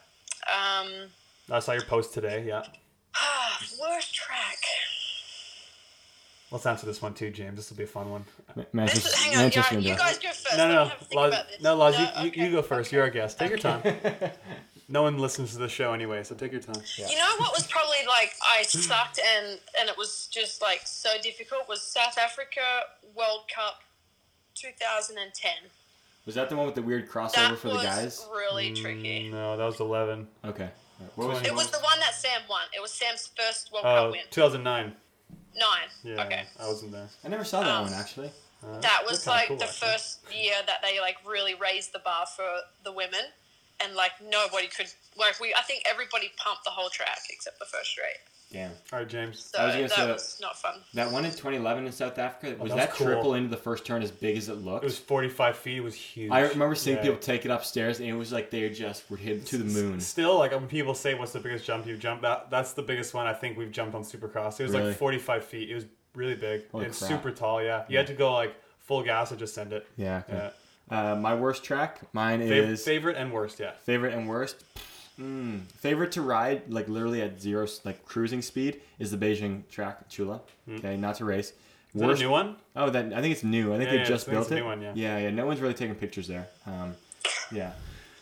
Um, 0.47 0.87
I 1.49 1.59
saw 1.59 1.73
your 1.73 1.83
post 1.83 2.13
today. 2.13 2.43
Yeah, 2.47 2.63
Ah, 3.15 3.59
worst 3.81 4.13
track. 4.15 4.57
Let's 6.51 6.65
answer 6.65 6.85
this 6.85 7.01
one 7.01 7.13
too, 7.13 7.31
James. 7.31 7.55
This 7.55 7.69
will 7.69 7.77
be 7.77 7.83
a 7.83 7.87
fun 7.87 8.09
one. 8.11 8.25
Ma- 8.55 8.63
This 8.63 8.73
Manchester, 8.73 9.07
is, 9.09 9.15
hang 9.15 9.33
on, 9.35 9.39
Manchester 9.41 9.79
you, 9.79 9.91
you 9.91 9.97
guys 9.97 10.19
go 10.19 10.29
first. 10.29 10.57
No, 10.57 10.67
no, 10.67 10.85
have 10.85 11.01
a 11.01 11.05
think 11.05 11.15
Laz, 11.21 11.33
about 11.33 11.45
no, 11.61 11.75
Laz, 11.75 11.97
you, 11.99 12.05
you, 12.23 12.29
okay, 12.31 12.45
you 12.45 12.51
go 12.51 12.61
first. 12.61 12.89
okay. 12.89 12.95
You're 12.97 13.05
our 13.05 13.09
guest. 13.11 13.39
Take 13.39 13.49
your 13.49 13.57
time. 13.59 13.81
No 14.89 15.03
one 15.03 15.17
listens 15.17 15.53
to 15.53 15.57
the 15.57 15.69
show 15.69 15.93
anyway, 15.93 16.21
so 16.23 16.35
take 16.35 16.51
your 16.51 16.59
time. 16.59 16.81
You 16.97 17.15
know 17.17 17.33
what 17.37 17.53
was 17.53 17.65
probably 17.67 18.05
like 18.07 18.33
I 18.43 18.63
sucked 18.63 19.19
and 19.37 19.57
and 19.79 19.87
it 19.89 19.97
was 19.97 20.27
just 20.31 20.61
like 20.61 20.81
so 20.85 21.09
difficult 21.23 21.69
was 21.69 21.81
South 21.81 22.17
Africa 22.17 22.59
World 23.15 23.45
Cup 23.55 23.79
2010. 24.55 25.51
Was 26.25 26.35
that 26.35 26.49
the 26.49 26.55
one 26.55 26.65
with 26.65 26.75
the 26.75 26.81
weird 26.81 27.09
crossover 27.09 27.33
That 27.35 27.57
for 27.57 27.69
the 27.69 27.75
was 27.75 27.83
guys? 27.83 28.27
really 28.35 28.73
tricky. 28.73 29.29
Mm, 29.29 29.31
No, 29.31 29.57
that 29.57 29.65
was 29.65 29.79
11. 29.79 30.27
Okay. 30.45 30.69
What 31.15 31.29
was 31.29 31.41
It 31.41 31.55
was 31.55 31.71
the 31.71 31.79
one 31.79 31.99
that 31.99 32.13
Sam 32.13 32.41
won. 32.49 32.61
It 32.75 32.81
was 32.81 32.91
Sam's 32.91 33.27
first 33.35 33.71
World 33.73 33.85
Oh, 33.85 33.95
Cup 33.95 34.11
win. 34.11 34.21
2009. 34.29 34.93
Nine. 35.55 35.89
Yeah, 36.03 36.23
Okay. 36.25 36.45
I 36.59 36.67
wasn't 36.67 36.91
there. 36.93 37.07
I 37.23 37.27
never 37.27 37.43
saw 37.43 37.61
that 37.61 37.69
Um, 37.69 37.83
one, 37.85 37.93
actually. 37.93 38.31
Uh, 38.63 38.79
That 38.79 39.03
was 39.05 39.25
like 39.27 39.47
cool, 39.47 39.57
the 39.57 39.65
actually. 39.65 39.87
first 39.89 40.19
year 40.31 40.55
that 40.65 40.81
they 40.81 40.99
like 40.99 41.17
really 41.25 41.55
raised 41.55 41.91
the 41.93 41.99
bar 41.99 42.25
for 42.25 42.47
the 42.83 42.91
women, 42.91 43.25
and 43.83 43.95
like 43.95 44.11
nobody 44.29 44.67
could 44.67 44.87
like 45.17 45.39
we. 45.39 45.53
I 45.57 45.61
think 45.61 45.83
everybody 45.89 46.31
pumped 46.37 46.63
the 46.63 46.69
whole 46.71 46.89
track 46.89 47.19
except 47.29 47.59
the 47.59 47.65
first 47.65 47.89
straight. 47.91 48.17
Damn. 48.51 48.71
All 48.91 48.99
right, 48.99 49.07
James. 49.07 49.45
So 49.45 49.59
I 49.59 49.65
was 49.67 49.75
gonna 49.75 49.87
that 49.87 49.95
say 49.95 50.05
that- 50.07 50.13
was 50.13 50.39
not 50.41 50.57
fun. 50.59 50.81
That 50.93 51.09
one 51.09 51.23
in 51.23 51.31
2011 51.31 51.85
in 51.85 51.91
South 51.93 52.17
Africa, 52.19 52.57
oh, 52.59 52.63
was 52.63 52.71
that 52.73 52.77
that, 52.77 52.89
was 52.89 52.97
cool. 52.97 53.07
triple 53.07 53.33
into 53.35 53.47
the 53.49 53.55
first 53.55 53.85
turn 53.85 54.03
as 54.03 54.11
big 54.11 54.35
as 54.35 54.49
it 54.49 54.55
looked? 54.55 54.83
It 54.83 54.87
was 54.87 54.97
45 54.99 55.55
feet. 55.55 55.77
It 55.77 55.81
was 55.81 55.95
huge. 55.95 56.31
I 56.31 56.41
remember 56.41 56.75
seeing 56.75 56.97
Yeah. 56.97 57.03
people 57.03 57.17
take 57.19 57.45
it 57.45 57.49
upstairs, 57.51 57.99
and 58.01 58.09
it 58.09 58.13
was 58.13 58.33
like 58.33 58.49
they 58.49 58.67
just 58.69 59.09
were 59.09 59.15
hit 59.15 59.45
to 59.47 59.57
the 59.57 59.63
moon. 59.63 60.01
Still, 60.01 60.37
like 60.37 60.51
when 60.51 60.67
people 60.67 60.93
say, 60.95 61.13
"What's 61.13 61.31
the 61.31 61.39
biggest 61.39 61.65
jump 61.65 61.87
you've 61.87 61.99
jumped?" 62.01 62.23
That 62.23 62.49
that's 62.49 62.73
the 62.73 62.81
biggest 62.81 63.13
one 63.13 63.25
I 63.25 63.33
think 63.33 63.57
we've 63.57 63.71
jumped 63.71 63.95
on 63.95 64.03
Supercross. 64.03 64.59
It 64.59 64.63
was 64.63 64.73
Really? 64.73 64.87
like 64.89 64.97
45 64.97 65.45
feet. 65.45 65.69
It 65.69 65.75
was 65.75 65.85
really 66.13 66.35
big 66.35 66.69
Holy 66.71 66.85
and 66.87 66.93
crap. 66.93 67.09
super 67.09 67.31
tall. 67.31 67.63
Yeah, 67.63 67.85
you 67.87 67.97
had 67.97 68.07
to 68.07 68.13
go 68.13 68.33
like 68.33 68.53
full 68.79 69.01
gas 69.01 69.31
or 69.31 69.37
just 69.37 69.55
send 69.55 69.71
it. 69.71 69.87
Yeah. 69.95 70.23
Yeah. 70.27 70.49
Uh, 70.89 71.15
my 71.15 71.33
worst 71.35 71.63
track, 71.63 72.01
mine 72.13 72.41
Fav- 72.41 72.67
is 72.69 72.83
favorite 72.83 73.15
and 73.17 73.31
worst. 73.31 73.59
Yeah. 73.59 73.71
favorite 73.85 74.13
and 74.13 74.27
worst. 74.27 74.63
Mm. 75.19 75.61
Favorite 75.73 76.11
to 76.13 76.21
ride, 76.21 76.63
like 76.69 76.87
literally 76.89 77.21
at 77.21 77.39
zero, 77.41 77.67
like 77.85 78.05
cruising 78.05 78.41
speed, 78.41 78.81
is 78.99 79.11
the 79.11 79.17
Beijing 79.17 79.67
track, 79.69 80.09
Chula. 80.09 80.41
Okay, 80.69 80.97
not 80.97 81.15
to 81.15 81.25
race. 81.25 81.53
Is 81.93 81.99
that 82.01 82.09
a 82.09 82.15
new 82.15 82.29
one? 82.29 82.55
Oh, 82.75 82.89
that 82.89 83.13
I 83.13 83.21
think 83.21 83.33
it's 83.33 83.43
new. 83.43 83.73
I 83.73 83.77
think 83.77 83.87
Yeah, 83.89 83.91
they 83.95 83.97
yeah, 83.99 84.05
just 84.05 84.27
I 84.27 84.31
think 84.31 84.35
built 84.47 84.51
a 84.51 84.55
it. 84.55 84.59
new 84.59 84.65
one, 84.65 84.81
yeah. 84.81 84.91
yeah, 84.95 85.17
yeah. 85.19 85.29
No 85.29 85.45
one's 85.45 85.59
really 85.59 85.73
taking 85.73 85.95
pictures 85.95 86.27
there. 86.27 86.47
Um, 86.65 86.95
yeah, 87.51 87.73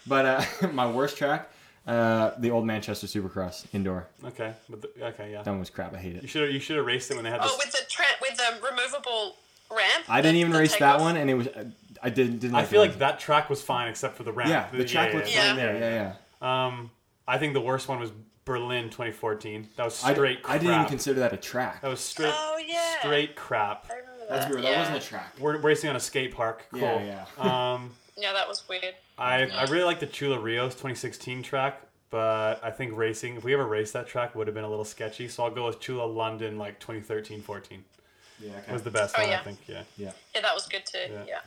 but 0.08 0.26
uh, 0.26 0.68
my 0.74 0.90
worst 0.92 1.18
track, 1.18 1.50
uh, 1.88 2.32
the 2.40 2.50
old 2.52 2.66
Manchester 2.66 3.06
Supercross 3.08 3.66
indoor. 3.74 4.08
Okay. 4.26 4.54
But 4.70 4.82
the, 4.82 4.90
okay, 5.08 5.32
yeah. 5.32 5.44
That 5.44 5.52
one 5.52 5.60
was 5.60 5.70
crap. 5.70 5.94
I 5.94 6.00
hate 6.00 6.16
it. 6.16 6.24
You 6.24 6.26
it. 6.26 6.30
should 6.30 6.54
you 6.54 6.60
should 6.60 6.78
have 6.78 6.86
raced 6.86 7.12
it 7.12 7.16
when 7.16 7.24
they 7.24 7.30
had 7.32 7.40
Oh, 7.42 7.48
this. 7.48 7.58
with 7.66 7.72
the 7.72 7.86
tra- 7.90 8.06
with 8.22 8.36
the 8.38 8.68
removable 8.68 9.36
ramp. 9.72 10.06
I 10.10 10.22
didn't 10.22 10.38
even 10.38 10.52
the 10.52 10.60
race 10.60 10.72
that 10.72 10.80
takeoff? 10.80 11.02
one, 11.02 11.18
and 11.18 11.30
it 11.30 11.36
was 11.36 11.48
I 12.02 12.10
didn't 12.10 12.40
didn't. 12.40 12.56
I 12.56 12.66
feel 12.66 12.82
like 12.82 13.00
that 13.00 13.20
track 13.20 13.50
was 13.50 13.62
fine 13.62 13.88
except 13.88 14.16
for 14.16 14.24
the 14.24 14.32
ramp. 14.32 14.50
Yeah, 14.50 14.68
the 14.78 14.86
track 14.86 15.14
looked 15.14 15.34
yeah. 15.34 15.48
fine 15.48 15.56
there. 15.58 15.78
Yeah, 15.78 16.14
yeah. 16.42 16.66
Um, 16.68 16.92
I 17.28 17.38
think 17.38 17.54
the 17.54 17.62
worst 17.62 17.88
one 17.88 18.00
was 18.00 18.12
Berlin 18.46 18.86
2014. 18.86 19.68
That 19.76 19.84
was 19.86 20.04
I, 20.04 20.14
straight 20.14 20.40
I 20.40 20.42
crap. 20.42 20.60
didn't 20.62 20.76
even 20.76 20.86
consider 20.88 21.20
that 21.22 21.34
a 21.34 21.38
track. 21.38 21.82
that 21.82 21.88
was 21.90 22.00
straight 22.00 22.34
Oh 22.36 22.60
yeah. 22.66 23.00
straight 23.00 23.36
crap. 23.36 23.86
I 23.90 23.96
remember 23.96 24.26
That's 24.30 24.46
that. 24.46 24.52
weird. 24.52 24.64
Yeah. 24.64 24.72
That 24.72 24.80
wasn't 24.80 24.98
a 24.98 25.08
track. 25.08 25.34
We're 25.40 25.58
racing 25.58 25.90
on 25.90 25.96
a 25.96 26.00
skate 26.00 26.34
park. 26.34 26.66
Cool. 26.72 26.82
Yeah, 26.82 27.26
yeah. 27.38 27.74
um, 27.74 27.92
yeah, 28.18 28.34
that 28.34 28.48
was 28.48 28.68
weird. 28.68 28.96
I 29.18 29.44
I 29.44 29.64
really 29.66 29.84
like 29.84 30.00
the 30.00 30.08
Chula 30.08 30.40
Rios 30.40 30.74
2016 30.74 31.44
track, 31.44 31.82
but 32.10 32.60
I 32.64 32.72
think 32.72 32.96
racing, 32.96 33.36
if 33.36 33.44
we 33.44 33.54
ever 33.54 33.68
raced 33.68 33.94
that 33.94 34.08
track, 34.08 34.34
would 34.36 34.48
have 34.48 34.54
been 34.56 34.64
a 34.64 34.70
little 34.70 34.86
sketchy. 34.86 35.28
So 35.28 35.44
I'll 35.44 35.52
go 35.52 35.66
with 35.68 35.80
Chula 35.80 36.06
London, 36.06 36.58
like 36.58 36.80
2013 36.80 37.42
14. 37.42 37.84
Yeah. 38.42 38.52
Okay. 38.64 38.74
Was 38.74 38.84
the 38.84 38.92
best 38.92 39.16
Oh, 39.18 39.22
one, 39.22 39.32
I 39.32 39.38
think. 39.44 39.60
Yeah. 39.68 39.84
yeah. 39.98 40.12
Yeah, 40.34 40.42
that 40.42 40.56
was 40.56 40.66
good 40.68 40.86
too. 40.86 40.98
Yeah. 41.12 41.24
Yeah. 41.28 41.40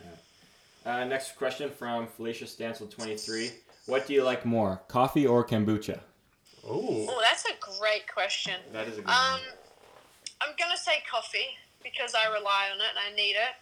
Uh, 0.84 1.04
next 1.04 1.36
question 1.36 1.70
from 1.70 2.06
Felicia 2.06 2.44
Stansel, 2.44 2.90
23. 2.90 3.50
What 3.86 4.06
do 4.06 4.14
you 4.14 4.24
like 4.24 4.44
more, 4.44 4.80
coffee 4.88 5.26
or 5.26 5.44
kombucha? 5.44 6.00
Oh. 6.64 7.06
Oh, 7.08 7.20
that's 7.20 7.44
a 7.44 7.78
great 7.78 8.12
question. 8.12 8.54
That 8.72 8.86
is 8.88 8.98
a 8.98 9.02
good 9.02 9.10
Um, 9.10 9.40
I'm 10.40 10.54
gonna 10.58 10.76
say 10.76 11.02
coffee 11.10 11.56
because 11.82 12.14
I 12.14 12.32
rely 12.32 12.68
on 12.72 12.80
it 12.80 12.86
and 12.90 12.98
I 12.98 13.14
need 13.16 13.32
it, 13.32 13.54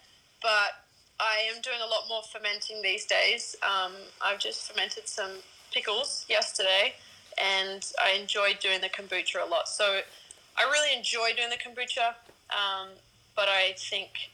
but 0.42 0.84
I 1.18 1.48
am 1.54 1.60
doing 1.62 1.80
a 1.82 1.86
lot 1.86 2.08
more 2.08 2.22
fermenting 2.22 2.82
these 2.82 3.04
days. 3.06 3.56
Um, 3.62 3.92
I've 4.22 4.38
just 4.38 4.70
fermented 4.70 5.08
some 5.08 5.30
pickles 5.72 6.24
yesterday, 6.28 6.94
and 7.38 7.84
I 8.02 8.12
enjoyed 8.12 8.58
doing 8.60 8.80
the 8.80 8.88
kombucha 8.88 9.42
a 9.42 9.48
lot. 9.48 9.68
So 9.68 10.00
I 10.58 10.62
really 10.64 10.96
enjoy 10.96 11.32
doing 11.36 11.50
the 11.50 11.56
kombucha, 11.56 12.14
um, 12.50 12.88
but 13.36 13.48
I 13.48 13.74
think, 13.76 14.30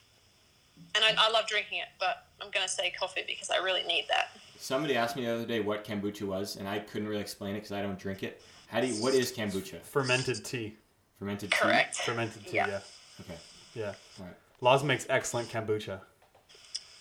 and 0.94 1.04
I, 1.04 1.14
I 1.16 1.30
love 1.30 1.46
drinking 1.46 1.78
it, 1.78 1.88
but 1.98 2.25
I'm 2.40 2.50
gonna 2.50 2.68
say 2.68 2.92
coffee 2.98 3.22
because 3.26 3.50
I 3.50 3.56
really 3.58 3.82
need 3.84 4.06
that. 4.08 4.28
Somebody 4.58 4.96
asked 4.96 5.16
me 5.16 5.24
the 5.24 5.34
other 5.34 5.46
day 5.46 5.60
what 5.60 5.84
kombucha 5.84 6.22
was, 6.22 6.56
and 6.56 6.68
I 6.68 6.78
couldn't 6.80 7.08
really 7.08 7.20
explain 7.20 7.52
it 7.54 7.58
because 7.58 7.72
I 7.72 7.82
don't 7.82 7.98
drink 7.98 8.22
it. 8.22 8.42
How 8.68 8.80
do 8.80 8.86
you, 8.86 9.02
what 9.02 9.14
is 9.14 9.32
kombucha? 9.32 9.80
Fermented 9.82 10.44
tea. 10.44 10.74
Fermented 11.18 11.50
tea? 11.52 11.56
Correct. 11.58 11.96
Fermented 11.96 12.44
tea, 12.46 12.56
Yeah. 12.56 12.66
yeah. 12.68 12.80
Okay. 13.20 13.38
Yeah. 13.74 13.92
Alright. 14.18 14.36
Laz 14.60 14.82
makes 14.82 15.06
excellent 15.08 15.48
kombucha. 15.48 16.00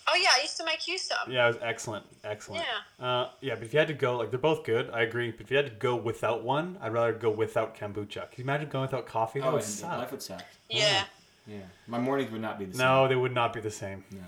Oh 0.08 0.14
yeah, 0.14 0.28
I 0.38 0.42
used 0.42 0.56
to 0.58 0.64
make 0.64 0.86
you 0.86 0.98
some. 0.98 1.18
Yeah, 1.28 1.46
it 1.46 1.54
was 1.54 1.56
excellent. 1.62 2.06
Excellent. 2.22 2.64
Yeah. 3.00 3.04
Uh, 3.04 3.30
yeah, 3.40 3.54
but 3.56 3.64
if 3.64 3.72
you 3.72 3.78
had 3.80 3.88
to 3.88 3.94
go, 3.94 4.16
like, 4.18 4.30
they're 4.30 4.38
both 4.38 4.62
good, 4.64 4.88
I 4.90 5.02
agree. 5.02 5.32
But 5.32 5.40
if 5.40 5.50
you 5.50 5.56
had 5.56 5.66
to 5.66 5.72
go 5.72 5.96
without 5.96 6.44
one, 6.44 6.78
I'd 6.80 6.92
rather 6.92 7.12
go 7.12 7.28
without 7.30 7.76
kombucha. 7.76 8.30
Can 8.30 8.38
you 8.38 8.44
imagine 8.44 8.68
going 8.68 8.82
without 8.82 9.06
coffee? 9.06 9.40
That 9.40 9.48
Oh, 9.48 9.52
would 9.54 9.64
suck. 9.64 9.98
life 9.98 10.12
would 10.12 10.22
suck. 10.22 10.44
Yeah. 10.70 11.04
Yeah. 11.46 11.58
My 11.88 11.98
mornings 11.98 12.30
would 12.30 12.40
not 12.40 12.58
be 12.58 12.66
the 12.66 12.76
same. 12.76 12.86
No, 12.86 13.08
they 13.08 13.16
would 13.16 13.34
not 13.34 13.52
be 13.52 13.60
the 13.60 13.70
same. 13.70 14.04
No, 14.12 14.18
no. 14.18 14.24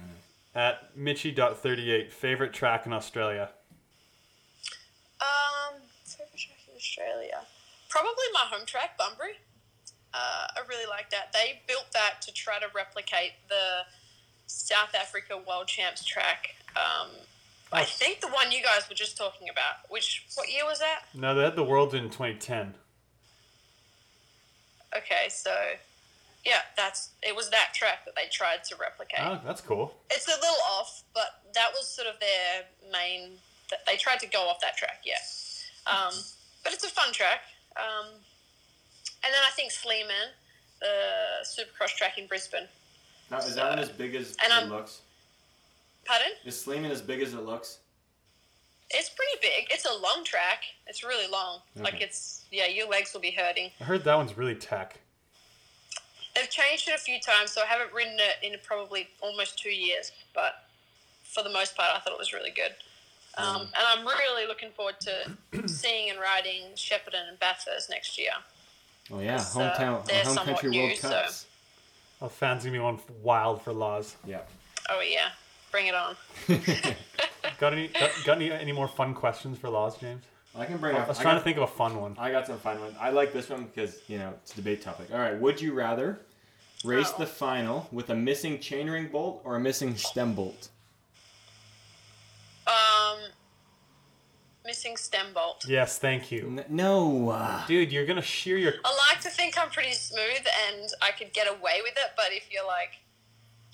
At 0.58 0.98
Mitchie.38, 0.98 2.10
favorite 2.10 2.52
track 2.52 2.84
in 2.84 2.92
Australia. 2.92 3.50
Um, 5.20 5.80
favorite 6.04 6.36
track 6.36 6.58
in 6.68 6.74
Australia, 6.74 7.42
probably 7.88 8.24
my 8.34 8.40
home 8.50 8.66
track, 8.66 8.98
Bunbury. 8.98 9.38
Uh, 10.12 10.48
I 10.56 10.60
really 10.68 10.90
like 10.90 11.10
that. 11.10 11.32
They 11.32 11.62
built 11.68 11.86
that 11.92 12.20
to 12.22 12.32
try 12.32 12.58
to 12.58 12.66
replicate 12.74 13.34
the 13.48 13.86
South 14.48 14.96
Africa 14.96 15.40
World 15.46 15.68
Champs 15.68 16.04
track. 16.04 16.56
Um, 16.74 17.10
I 17.72 17.84
think 17.84 18.20
the 18.20 18.26
one 18.26 18.50
you 18.50 18.60
guys 18.60 18.88
were 18.88 18.96
just 18.96 19.16
talking 19.16 19.48
about. 19.48 19.88
Which 19.88 20.26
what 20.34 20.52
year 20.52 20.64
was 20.64 20.80
that? 20.80 21.02
No, 21.14 21.36
they 21.36 21.44
had 21.44 21.54
the 21.54 21.62
Worlds 21.62 21.94
in 21.94 22.10
2010. 22.10 22.74
Okay, 24.96 25.28
so 25.28 25.54
yeah, 26.48 26.60
that's 26.76 27.10
it 27.22 27.36
was 27.36 27.50
that 27.50 27.74
track 27.74 28.04
that 28.06 28.14
they 28.16 28.28
tried 28.32 28.64
to 28.64 28.76
replicate. 28.76 29.20
Oh, 29.22 29.38
that's 29.44 29.60
cool. 29.60 29.94
It's 30.10 30.26
a 30.26 30.30
little 30.40 30.62
off, 30.78 31.02
but 31.14 31.42
that 31.54 31.68
was 31.74 31.86
sort 31.86 32.08
of 32.08 32.14
their 32.20 32.64
main. 32.92 33.32
They 33.86 33.96
tried 33.96 34.18
to 34.20 34.26
go 34.26 34.48
off 34.48 34.60
that 34.62 34.76
track, 34.76 35.02
yeah. 35.04 35.16
Um, 35.86 36.14
but 36.64 36.72
it's 36.72 36.84
a 36.84 36.88
fun 36.88 37.12
track. 37.12 37.40
Um, 37.76 38.06
and 39.24 39.32
then 39.34 39.42
I 39.46 39.50
think 39.54 39.70
Sleeman, 39.72 40.32
the 40.80 41.44
Supercross 41.44 41.94
track 41.96 42.18
in 42.18 42.26
Brisbane. 42.26 42.66
Now, 43.30 43.38
is 43.38 43.54
that 43.56 43.68
one 43.68 43.78
as 43.78 43.90
big 43.90 44.14
as 44.14 44.36
And 44.42 44.52
it 44.52 44.56
I'm- 44.56 44.70
looks? 44.70 45.00
Pardon? 46.06 46.28
Is 46.46 46.58
Sleeman 46.58 46.90
as 46.90 47.02
big 47.02 47.20
as 47.20 47.34
it 47.34 47.40
looks? 47.40 47.78
It's 48.90 49.10
pretty 49.10 49.38
big. 49.42 49.66
It's 49.70 49.84
a 49.84 49.92
long 49.92 50.24
track. 50.24 50.62
It's 50.86 51.04
really 51.04 51.30
long. 51.30 51.60
Like 51.76 52.00
it's 52.00 52.46
yeah, 52.50 52.66
your 52.66 52.88
legs 52.88 53.12
will 53.12 53.20
be 53.20 53.30
hurting. 53.32 53.70
I 53.80 53.84
heard 53.84 54.02
that 54.04 54.14
one's 54.16 54.34
really 54.38 54.54
tech. 54.54 54.98
They've 56.34 56.50
changed 56.50 56.88
it 56.88 56.94
a 56.94 56.98
few 56.98 57.20
times, 57.20 57.52
so 57.52 57.62
I 57.62 57.66
haven't 57.66 57.92
ridden 57.92 58.16
it 58.18 58.44
in 58.46 58.58
probably 58.64 59.08
almost 59.20 59.58
two 59.58 59.70
years. 59.74 60.12
But 60.34 60.64
for 61.24 61.42
the 61.42 61.50
most 61.50 61.76
part, 61.76 61.90
I 61.94 61.98
thought 62.00 62.12
it 62.12 62.18
was 62.18 62.32
really 62.32 62.50
good. 62.50 62.74
Um, 63.36 63.62
and 63.62 63.70
I'm 63.76 64.04
really 64.04 64.46
looking 64.48 64.70
forward 64.70 64.96
to 65.00 65.68
seeing 65.68 66.10
and 66.10 66.18
riding 66.18 66.62
Shepparton 66.74 67.28
and 67.28 67.38
Bathurst 67.38 67.88
next 67.88 68.18
year. 68.18 68.32
Oh 69.12 69.20
yeah, 69.20 69.36
It's, 69.36 69.56
uh, 69.56 69.72
hometown, 69.72 70.04
they're 70.06 70.24
home 70.24 70.36
country 70.36 70.70
new, 70.70 70.82
World 70.82 70.98
so- 70.98 71.08
Cups. 71.10 71.46
Oh, 72.20 72.28
fans 72.28 72.64
gonna 72.64 72.72
be 72.72 72.78
going 72.78 72.98
wild 73.22 73.62
for 73.62 73.72
Laz. 73.72 74.16
Yeah. 74.26 74.40
Oh 74.90 75.00
yeah, 75.00 75.28
bring 75.70 75.86
it 75.86 75.94
on. 75.94 76.16
Got 77.60 77.74
any? 77.74 77.88
Got, 77.88 78.10
got 78.24 78.36
any, 78.38 78.50
any 78.50 78.72
more 78.72 78.88
fun 78.88 79.14
questions 79.14 79.56
for 79.56 79.68
Laz, 79.68 79.96
James? 79.96 80.24
I 80.58 80.64
can 80.66 80.76
bring 80.78 80.96
I 80.96 81.00
up. 81.00 81.08
was 81.08 81.16
I 81.16 81.20
was 81.20 81.22
trying 81.22 81.34
got, 81.36 81.38
to 81.38 81.44
think 81.44 81.56
of 81.58 81.62
a 81.64 81.66
fun 81.68 82.00
one. 82.00 82.16
I 82.18 82.30
got 82.30 82.46
some 82.46 82.58
fun 82.58 82.80
ones. 82.80 82.96
I 83.00 83.10
like 83.10 83.32
this 83.32 83.48
one 83.48 83.64
because 83.64 84.00
you 84.08 84.18
know 84.18 84.34
it's 84.42 84.52
a 84.52 84.56
debate 84.56 84.82
topic. 84.82 85.08
All 85.12 85.18
right, 85.18 85.38
would 85.38 85.60
you 85.60 85.72
rather 85.72 86.20
race 86.84 87.10
Oh. 87.14 87.18
the 87.18 87.26
final 87.26 87.88
with 87.92 88.10
a 88.10 88.14
missing 88.14 88.58
chainring 88.58 89.10
bolt 89.10 89.40
or 89.44 89.56
a 89.56 89.60
missing 89.60 89.96
stem 89.96 90.34
bolt? 90.34 90.68
Um, 92.66 93.18
missing 94.64 94.96
stem 94.96 95.26
bolt. 95.32 95.64
Yes, 95.66 95.98
thank 95.98 96.30
you, 96.30 96.46
N- 96.58 96.64
no. 96.68 97.62
dude. 97.66 97.92
You're 97.92 98.04
gonna 98.06 98.20
shear 98.22 98.58
your. 98.58 98.74
I 98.84 98.96
like 99.12 99.20
to 99.22 99.30
think 99.30 99.56
I'm 99.58 99.70
pretty 99.70 99.92
smooth 99.92 100.46
and 100.68 100.90
I 101.00 101.12
could 101.12 101.32
get 101.32 101.48
away 101.48 101.80
with 101.82 101.92
it, 101.92 102.12
but 102.16 102.26
if 102.32 102.52
you're 102.52 102.66
like, 102.66 102.90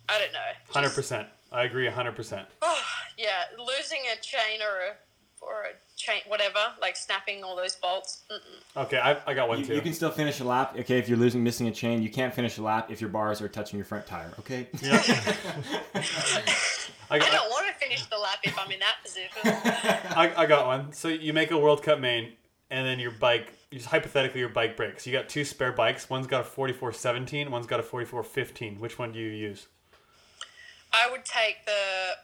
I 0.08 0.18
don't 0.18 0.32
know, 0.32 0.38
Hundred 0.70 0.90
percent. 0.94 1.28
I 1.50 1.64
agree. 1.64 1.88
hundred 1.88 2.14
percent. 2.16 2.46
yeah, 3.18 3.44
losing 3.58 4.00
a 4.12 4.20
chain 4.20 4.60
or 4.60 4.78
a 4.90 4.94
or 5.40 5.62
a 5.64 5.72
chain, 6.04 6.20
whatever, 6.28 6.58
like 6.80 6.96
snapping 6.96 7.42
all 7.42 7.56
those 7.56 7.74
bolts. 7.76 8.22
Mm-mm. 8.30 8.82
Okay, 8.84 8.98
I, 8.98 9.16
I 9.26 9.34
got 9.34 9.48
one 9.48 9.60
You, 9.60 9.64
too. 9.66 9.74
you 9.74 9.80
can 9.80 9.92
still 9.92 10.10
finish 10.10 10.40
a 10.40 10.44
lap. 10.44 10.76
Okay, 10.78 10.98
if 10.98 11.08
you're 11.08 11.18
losing, 11.18 11.42
missing 11.42 11.66
a 11.68 11.72
chain, 11.72 12.02
you 12.02 12.10
can't 12.10 12.32
finish 12.34 12.58
a 12.58 12.62
lap 12.62 12.90
if 12.90 13.00
your 13.00 13.10
bars 13.10 13.40
are 13.40 13.48
touching 13.48 13.78
your 13.78 13.86
front 13.86 14.06
tire. 14.06 14.30
Okay. 14.40 14.68
Yeah. 14.82 15.02
I 17.10 17.16
I 17.16 17.18
don't 17.18 17.50
want 17.50 17.66
to 17.68 17.74
finish 17.84 18.04
the 18.06 18.16
lap 18.18 18.38
if 18.42 18.58
I'm 18.58 18.70
in 18.70 18.80
that 18.80 18.96
position. 19.02 19.30
I, 20.16 20.32
I 20.36 20.46
got 20.46 20.66
one. 20.66 20.92
So 20.92 21.08
you 21.08 21.32
make 21.32 21.50
a 21.50 21.58
World 21.58 21.82
Cup 21.82 22.00
main, 22.00 22.32
and 22.70 22.86
then 22.86 22.98
your 22.98 23.10
bike, 23.12 23.52
just 23.72 23.86
hypothetically, 23.86 24.40
your 24.40 24.48
bike 24.48 24.76
breaks. 24.76 25.06
You 25.06 25.12
got 25.12 25.28
two 25.28 25.44
spare 25.44 25.72
bikes. 25.72 26.08
One's 26.10 26.26
got 26.26 26.40
a 26.42 26.44
4417, 26.44 27.50
one's 27.50 27.66
got 27.66 27.80
a 27.80 27.82
4415. 27.82 28.80
Which 28.80 28.98
one 28.98 29.12
do 29.12 29.18
you 29.18 29.30
use? 29.30 29.66
I 30.92 31.10
would 31.10 31.24
take 31.24 31.64
the 31.66 32.16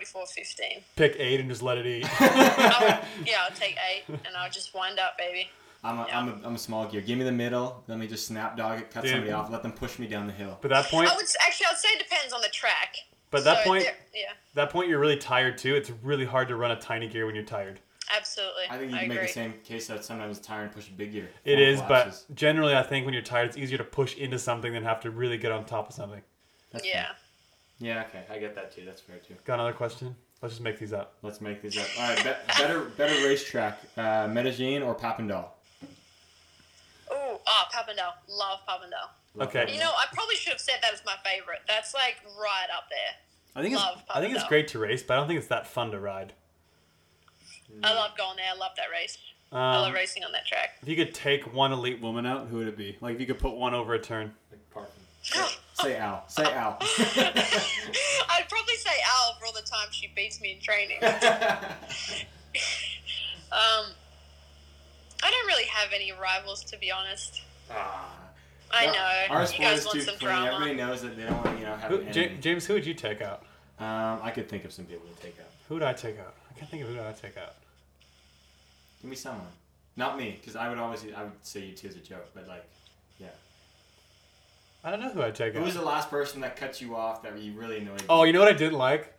4415. 0.00 0.84
Pick 0.94 1.16
eight 1.18 1.40
and 1.40 1.48
just 1.50 1.62
let 1.62 1.76
it 1.76 1.84
eat. 1.84 2.06
I 2.20 3.00
would, 3.20 3.26
yeah, 3.28 3.38
I'll 3.44 3.56
take 3.56 3.76
eight 3.90 4.04
and 4.08 4.36
I'll 4.38 4.48
just 4.50 4.72
wind 4.72 5.00
up, 5.00 5.18
baby. 5.18 5.48
I'm 5.82 5.98
a, 5.98 6.06
am 6.12 6.28
a, 6.28 6.46
I'm 6.46 6.54
a 6.54 6.58
small 6.58 6.86
gear. 6.86 7.00
Give 7.00 7.18
me 7.18 7.24
the 7.24 7.32
middle. 7.32 7.82
Let 7.88 7.98
me 7.98 8.06
just 8.06 8.24
snap 8.28 8.56
dog 8.56 8.78
it, 8.78 8.90
cut 8.92 9.02
Dude. 9.02 9.10
somebody 9.12 9.32
off, 9.32 9.50
let 9.50 9.62
them 9.64 9.72
push 9.72 9.98
me 9.98 10.06
down 10.06 10.28
the 10.28 10.32
hill. 10.32 10.58
But 10.60 10.68
that 10.70 10.84
point, 10.86 11.10
I 11.10 11.16
would 11.16 11.26
actually, 11.44 11.66
I'd 11.70 11.76
say 11.78 11.88
it 11.94 11.98
depends 12.08 12.32
on 12.32 12.40
the 12.40 12.48
track. 12.50 12.94
but 13.32 13.42
that 13.42 13.64
So 13.64 13.70
point, 13.70 13.84
yeah, 14.14 14.32
that 14.54 14.70
point 14.70 14.88
you're 14.88 15.00
really 15.00 15.16
tired 15.16 15.58
too. 15.58 15.74
It's 15.74 15.90
really 16.04 16.24
hard 16.26 16.46
to 16.48 16.56
run 16.56 16.70
a 16.70 16.76
tiny 16.80 17.08
gear 17.08 17.26
when 17.26 17.34
you're 17.34 17.42
tired. 17.44 17.80
absolutely. 18.16 18.64
I 18.70 18.78
think 18.78 18.92
you 18.92 18.96
I 18.96 19.00
can 19.00 19.08
make 19.08 19.16
agree. 19.18 19.26
the 19.26 19.32
same 19.32 19.54
case 19.64 19.88
that 19.88 20.04
sometimes 20.04 20.38
it's 20.38 20.46
tiring 20.46 20.68
to 20.68 20.74
push 20.76 20.86
a 20.88 20.92
big 20.92 21.10
gear. 21.12 21.30
It 21.44 21.58
is, 21.58 21.78
Four 21.78 21.86
collapses. 21.88 22.24
but 22.28 22.36
generally, 22.36 22.76
I 22.76 22.82
think 22.84 23.06
when 23.06 23.12
you're 23.14 23.24
tired, 23.24 23.48
it's 23.48 23.56
easier 23.56 23.78
to 23.78 23.84
push 23.84 24.16
into 24.16 24.38
something 24.38 24.72
than 24.72 24.84
have 24.84 25.00
to 25.00 25.10
really 25.10 25.38
get 25.38 25.50
on 25.50 25.64
top 25.64 25.88
of 25.88 25.94
something. 25.96 26.22
That's 26.70 26.86
Yeah. 26.86 27.06
fair. 27.06 27.16
Yeah, 27.80 28.04
okay, 28.08 28.24
I 28.30 28.38
get 28.38 28.54
that 28.54 28.72
too. 28.74 28.84
That's 28.84 29.00
fair 29.00 29.16
too. 29.16 29.34
Got 29.44 29.54
another 29.54 29.72
question? 29.72 30.14
Let's 30.42 30.54
just 30.54 30.62
make 30.62 30.78
these 30.78 30.92
up. 30.92 31.14
Let's 31.22 31.40
make 31.40 31.62
these 31.62 31.78
up. 31.78 31.86
All 31.98 32.08
right, 32.08 32.24
be- 32.24 32.54
better 32.62 32.80
better 32.96 33.26
racetrack, 33.26 33.78
uh, 33.96 34.28
Medellin 34.30 34.82
or 34.82 34.94
Papendal? 34.94 35.46
Oh, 37.10 37.40
ah, 37.46 37.68
Papendale. 37.72 38.12
Love 38.28 38.60
Papendale. 38.68 39.42
Okay. 39.46 39.72
You 39.72 39.80
know, 39.80 39.90
I 39.90 40.06
probably 40.12 40.34
should 40.36 40.52
have 40.52 40.60
said 40.60 40.76
that 40.82 40.92
as 40.92 41.02
my 41.06 41.14
favorite. 41.24 41.60
That's 41.68 41.94
like 41.94 42.16
right 42.40 42.68
up 42.76 42.84
there. 42.90 43.14
I 43.56 43.62
think 43.62 43.74
it's 43.74 43.82
Love 43.82 44.02
I 44.10 44.20
think 44.20 44.34
it's 44.34 44.44
great 44.44 44.68
to 44.68 44.78
race, 44.78 45.02
but 45.02 45.14
I 45.14 45.16
don't 45.16 45.26
think 45.26 45.38
it's 45.38 45.48
that 45.48 45.66
fun 45.66 45.90
to 45.92 46.00
ride. 46.00 46.32
I 47.84 47.94
love 47.94 48.16
going 48.16 48.36
there. 48.36 48.46
I 48.52 48.56
love 48.56 48.72
that 48.76 48.90
race. 48.92 49.16
I 49.52 49.76
love 49.78 49.88
Um, 49.88 49.94
racing 49.94 50.24
on 50.24 50.32
that 50.32 50.46
track. 50.46 50.78
if 50.82 50.88
you 50.88 50.96
could 50.96 51.14
take 51.14 51.52
one 51.52 51.72
elite 51.72 52.00
woman 52.00 52.26
out, 52.26 52.48
who 52.48 52.58
would 52.58 52.68
it 52.68 52.76
be? 52.76 52.96
Like 53.00 53.14
if 53.14 53.20
you 53.20 53.26
could 53.26 53.38
put 53.38 53.54
one 53.54 53.74
over 53.74 53.94
a 53.94 53.98
turn. 54.00 54.34
Say 55.82 55.96
Al. 55.96 56.24
Say 56.28 56.42
Al. 56.44 56.76
I'd 56.80 58.46
probably 58.48 58.76
say 58.76 58.90
Al 59.18 59.34
for 59.38 59.46
all 59.46 59.52
the 59.52 59.62
time 59.62 59.88
she 59.90 60.08
beats 60.14 60.40
me 60.40 60.52
in 60.52 60.60
training. 60.60 60.98
Um, 63.52 63.86
I 65.24 65.30
don't 65.30 65.46
really 65.46 65.64
have 65.64 65.90
any 65.92 66.12
rivals, 66.12 66.62
to 66.64 66.78
be 66.78 66.90
honest. 66.92 67.42
Ah. 67.68 68.14
I 68.70 68.86
Our- 68.86 68.92
know. 68.92 69.34
Our 69.34 69.40
you 69.40 69.46
sport 69.48 69.60
guys 69.62 69.78
is 69.80 69.84
want 69.86 69.98
too 69.98 70.04
some 70.04 70.14
clean. 70.18 70.30
Everybody 70.46 70.74
knows 70.74 71.02
that 71.02 71.16
they 71.16 71.24
don't 71.24 71.32
want 71.44 71.56
to, 71.56 71.58
you 71.58 71.66
know, 71.66 71.74
have 71.74 71.90
Who, 71.90 71.98
an 71.98 72.12
Ja- 72.14 72.40
James, 72.40 72.64
who 72.66 72.74
would 72.74 72.86
you 72.86 72.94
take 72.94 73.20
out? 73.20 73.42
Um, 73.80 74.20
I 74.22 74.30
could 74.30 74.48
think 74.48 74.64
of 74.64 74.72
some 74.72 74.84
people 74.84 75.08
to 75.08 75.20
take 75.20 75.36
out. 75.40 75.48
Who 75.68 75.74
would 75.74 75.82
I 75.82 75.92
take 75.94 76.20
out? 76.20 76.34
I 76.48 76.58
can't 76.58 76.70
think 76.70 76.82
of 76.84 76.90
who 76.90 76.94
would 76.94 77.04
I 77.04 77.12
take 77.12 77.36
out. 77.36 77.54
Give 79.02 79.10
me 79.10 79.16
someone. 79.16 79.46
Not 79.96 80.16
me, 80.16 80.36
because 80.38 80.54
I 80.54 80.68
would 80.68 80.78
always 80.78 81.04
I 81.16 81.24
would 81.24 81.32
say 81.42 81.60
you 81.66 81.72
two 81.74 81.88
as 81.88 81.96
a 81.96 82.00
joke, 82.00 82.30
but 82.34 82.46
like, 82.46 82.64
yeah. 83.18 83.28
I 84.82 84.90
don't 84.90 85.00
know 85.00 85.10
who 85.10 85.22
I'd 85.22 85.34
take 85.34 85.54
Who 85.54 85.62
was 85.62 85.74
the 85.74 85.82
last 85.82 86.08
person 86.10 86.40
that 86.40 86.56
cut 86.56 86.80
you 86.80 86.96
off 86.96 87.22
that 87.22 87.38
you 87.38 87.52
really 87.52 87.78
annoyed? 87.78 88.02
Oh, 88.08 88.24
you 88.24 88.32
know 88.32 88.40
what 88.40 88.48
I 88.48 88.56
didn't 88.56 88.78
like? 88.78 89.14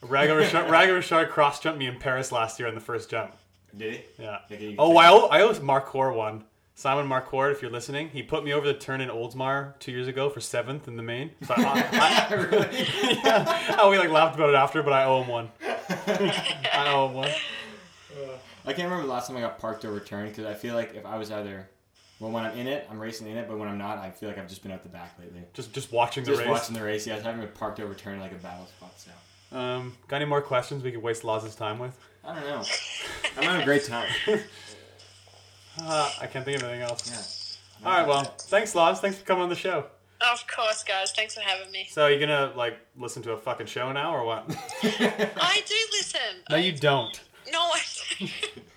Raga 0.00 0.34
Richard, 0.34 0.68
Raga 0.70 1.26
cross 1.26 1.60
jumped 1.60 1.78
me 1.78 1.86
in 1.86 1.98
Paris 1.98 2.32
last 2.32 2.58
year 2.58 2.68
on 2.68 2.74
the 2.74 2.80
first 2.80 3.10
jump. 3.10 3.36
did 3.76 3.94
he? 3.94 4.22
Yeah. 4.22 4.38
Okay, 4.50 4.74
Oh, 4.78 4.96
I 4.96 5.08
owe, 5.08 5.26
I 5.26 5.42
owe 5.42 5.52
Marquart 5.54 6.16
one. 6.16 6.44
Simon 6.74 7.06
Marquart, 7.06 7.52
if 7.52 7.60
you're 7.60 7.70
listening, 7.70 8.08
he 8.08 8.22
put 8.22 8.42
me 8.42 8.52
over 8.52 8.66
the 8.66 8.74
turn 8.74 9.02
in 9.02 9.10
Oldsmar 9.10 9.78
two 9.78 9.92
years 9.92 10.08
ago 10.08 10.30
for 10.30 10.40
seventh 10.40 10.88
in 10.88 10.96
the 10.96 11.02
main. 11.02 11.30
So 11.46 11.54
I, 11.56 12.26
I, 12.30 12.34
really? 12.50 12.68
yeah, 13.24 13.76
oh, 13.78 13.90
we 13.90 13.98
like 13.98 14.08
laughed 14.08 14.34
about 14.36 14.48
it 14.48 14.54
after, 14.56 14.82
but 14.82 14.92
I 14.92 15.04
owe 15.04 15.22
him 15.22 15.28
one. 15.28 15.50
I 15.62 16.86
owe 16.88 17.08
him 17.08 17.14
one. 17.14 17.30
I 18.64 18.72
can't 18.72 18.84
remember 18.88 19.06
the 19.06 19.12
last 19.12 19.28
time 19.28 19.36
I 19.36 19.40
got 19.40 19.58
parked 19.58 19.84
over 19.84 20.00
turn 20.00 20.28
because 20.28 20.46
I 20.46 20.54
feel 20.54 20.74
like 20.74 20.94
if 20.94 21.04
I 21.04 21.18
was 21.18 21.30
either, 21.30 21.68
well, 22.22 22.30
when 22.30 22.44
I'm 22.44 22.56
in 22.56 22.68
it, 22.68 22.86
I'm 22.90 22.98
racing 23.00 23.26
in 23.26 23.36
it, 23.36 23.48
but 23.48 23.58
when 23.58 23.68
I'm 23.68 23.76
not, 23.78 23.98
I 23.98 24.10
feel 24.10 24.28
like 24.28 24.38
I've 24.38 24.48
just 24.48 24.62
been 24.62 24.70
out 24.72 24.82
the 24.84 24.88
back 24.88 25.14
lately. 25.18 25.42
Just 25.52 25.72
just 25.72 25.92
watching 25.92 26.22
the 26.24 26.30
Just 26.30 26.40
race. 26.42 26.48
watching 26.50 26.74
the 26.76 26.82
race, 26.82 27.06
yeah, 27.06 27.16
I 27.16 27.20
haven't 27.20 27.40
been 27.40 27.48
parked 27.50 27.80
over 27.80 27.94
turn 27.94 28.20
like 28.20 28.32
a 28.32 28.36
battle 28.36 28.66
spot. 28.66 28.92
So 28.96 29.58
Um, 29.58 29.96
got 30.08 30.16
any 30.16 30.24
more 30.26 30.40
questions 30.40 30.82
we 30.84 30.92
could 30.92 31.02
waste 31.02 31.24
Laz's 31.24 31.54
time 31.56 31.78
with? 31.78 31.98
I 32.24 32.34
don't 32.36 32.44
know. 32.46 32.62
I'm 33.36 33.42
having 33.42 33.60
a 33.62 33.64
great 33.64 33.84
time. 33.84 34.08
Uh, 35.80 36.10
I 36.20 36.26
can't 36.26 36.44
think 36.44 36.58
of 36.58 36.64
anything 36.64 36.82
else. 36.82 37.58
Yeah. 37.82 37.88
All 37.88 37.98
right, 37.98 38.06
well, 38.06 38.24
thanks, 38.24 38.74
Laz. 38.74 39.00
Thanks 39.00 39.16
for 39.16 39.24
coming 39.24 39.42
on 39.44 39.48
the 39.48 39.54
show. 39.56 39.86
Of 40.20 40.46
course, 40.46 40.84
guys. 40.84 41.12
Thanks 41.12 41.34
for 41.34 41.40
having 41.40 41.72
me. 41.72 41.86
So, 41.90 42.02
are 42.04 42.10
you 42.10 42.20
gonna 42.20 42.52
like 42.54 42.78
listen 42.96 43.22
to 43.22 43.32
a 43.32 43.38
fucking 43.38 43.66
show 43.66 43.90
now 43.90 44.14
or 44.14 44.24
what? 44.24 44.44
I 44.82 45.62
do 45.66 45.74
listen. 45.92 46.20
No, 46.50 46.56
you 46.56 46.72
don't. 46.72 47.18
No, 47.50 47.58
I 47.58 47.80
do. 48.18 48.26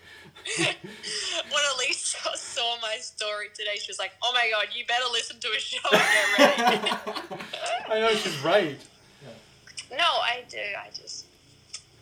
when 0.57 1.63
Alise 1.73 1.93
saw, 1.95 2.33
saw 2.35 2.77
my 2.81 2.97
story 2.99 3.47
today, 3.53 3.77
she 3.79 3.89
was 3.91 3.99
like, 3.99 4.11
"Oh 4.23 4.31
my 4.33 4.49
god, 4.51 4.67
you 4.75 4.85
better 4.85 5.05
listen 5.11 5.39
to 5.39 5.47
a 5.49 5.59
show 5.59 5.77
and 5.91 6.01
get 6.37 6.67
ready." 6.67 6.91
I 7.89 7.99
know 7.99 8.09
she's 8.15 8.37
right. 8.43 8.79
no, 9.91 9.97
I 9.97 10.43
do. 10.49 10.57
I 10.57 10.89
just. 10.95 11.25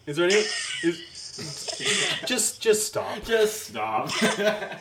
Is 0.06 0.18
there 0.18 0.26
any? 0.26 0.36
Is, 0.36 2.22
just 2.28 2.62
just 2.62 2.86
stop. 2.88 3.24
Just 3.24 3.68
stop. 3.70 4.10
Yeah, 4.38 4.78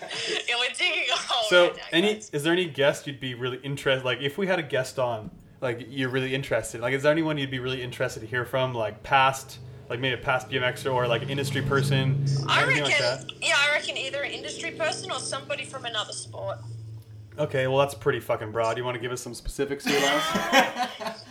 we're 0.58 0.74
digging 0.76 1.04
a 1.12 1.16
hole 1.16 1.48
So, 1.48 1.66
right 1.68 1.76
now, 1.76 1.82
any 1.92 2.14
guys. 2.14 2.30
is 2.30 2.42
there 2.42 2.52
any 2.52 2.66
guest 2.66 3.06
you'd 3.06 3.20
be 3.20 3.34
really 3.34 3.58
interested? 3.58 4.04
Like, 4.04 4.20
if 4.20 4.36
we 4.36 4.46
had 4.46 4.58
a 4.58 4.62
guest 4.62 4.98
on, 4.98 5.30
like 5.60 5.86
you're 5.88 6.10
really 6.10 6.34
interested. 6.34 6.80
Like, 6.80 6.92
is 6.94 7.04
there 7.04 7.12
anyone 7.12 7.38
you'd 7.38 7.50
be 7.50 7.60
really 7.60 7.82
interested 7.82 8.20
to 8.20 8.26
hear 8.26 8.44
from? 8.44 8.74
Like 8.74 9.02
past, 9.02 9.58
like 9.92 10.00
maybe 10.00 10.14
a 10.14 10.24
past 10.24 10.48
BMXer 10.48 10.90
or 10.90 11.06
like 11.06 11.22
an 11.22 11.28
industry 11.28 11.60
person, 11.60 12.24
I 12.48 12.62
anything 12.62 12.82
reckon, 12.82 12.82
like 12.84 12.98
that. 12.98 13.30
yeah, 13.42 13.56
I 13.58 13.74
reckon 13.74 13.98
either 13.98 14.22
an 14.22 14.32
industry 14.32 14.70
person 14.70 15.10
or 15.10 15.18
somebody 15.18 15.66
from 15.66 15.84
another 15.84 16.14
sport. 16.14 16.56
Okay, 17.38 17.66
well 17.66 17.76
that's 17.76 17.92
pretty 17.92 18.18
fucking 18.18 18.52
broad. 18.52 18.78
You 18.78 18.84
want 18.84 18.94
to 18.94 19.00
give 19.02 19.12
us 19.12 19.20
some 19.20 19.34
specifics 19.34 19.84
here, 19.84 20.00
Lance? 20.00 20.24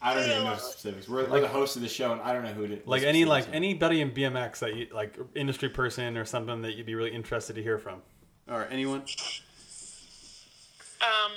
I 0.00 0.14
don't 0.14 0.30
even 0.30 0.44
know 0.44 0.56
specifics. 0.56 1.08
We're, 1.08 1.28
we're 1.28 1.40
the 1.40 1.48
host 1.48 1.74
of 1.74 1.82
the 1.82 1.88
show, 1.88 2.12
and 2.12 2.20
I 2.20 2.32
don't 2.32 2.44
know 2.44 2.52
who 2.52 2.68
to. 2.68 2.78
like 2.86 3.02
any 3.02 3.24
like 3.24 3.48
are. 3.48 3.52
anybody 3.52 4.00
in 4.00 4.12
BMX 4.12 4.60
that 4.60 4.76
you 4.76 4.86
like 4.94 5.18
industry 5.34 5.70
person 5.70 6.16
or 6.16 6.24
something 6.24 6.62
that 6.62 6.76
you'd 6.76 6.86
be 6.86 6.94
really 6.94 7.12
interested 7.12 7.56
to 7.56 7.62
hear 7.64 7.78
from, 7.78 8.00
or 8.48 8.68
anyone. 8.70 9.02
Um, 11.00 11.32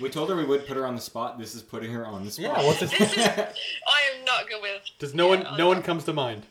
We 0.00 0.08
told 0.08 0.30
her 0.30 0.36
we 0.36 0.44
would 0.44 0.66
put 0.66 0.76
her 0.76 0.86
on 0.86 0.94
the 0.94 1.00
spot. 1.00 1.38
This 1.38 1.54
is 1.54 1.62
putting 1.62 1.92
her 1.92 2.06
on 2.06 2.24
the 2.24 2.30
spot. 2.30 2.58
Yeah, 2.58 2.66
what's 2.66 2.80
this? 2.80 2.90
this 2.98 3.12
is. 3.12 3.18
I 3.18 4.16
am 4.16 4.24
not 4.24 4.48
good 4.48 4.62
with. 4.62 4.82
Does 4.98 5.14
no 5.14 5.32
yeah, 5.32 5.44
one 5.44 5.58
no 5.58 5.68
one 5.68 5.82
comes 5.82 6.04
to 6.04 6.12
mind? 6.12 6.44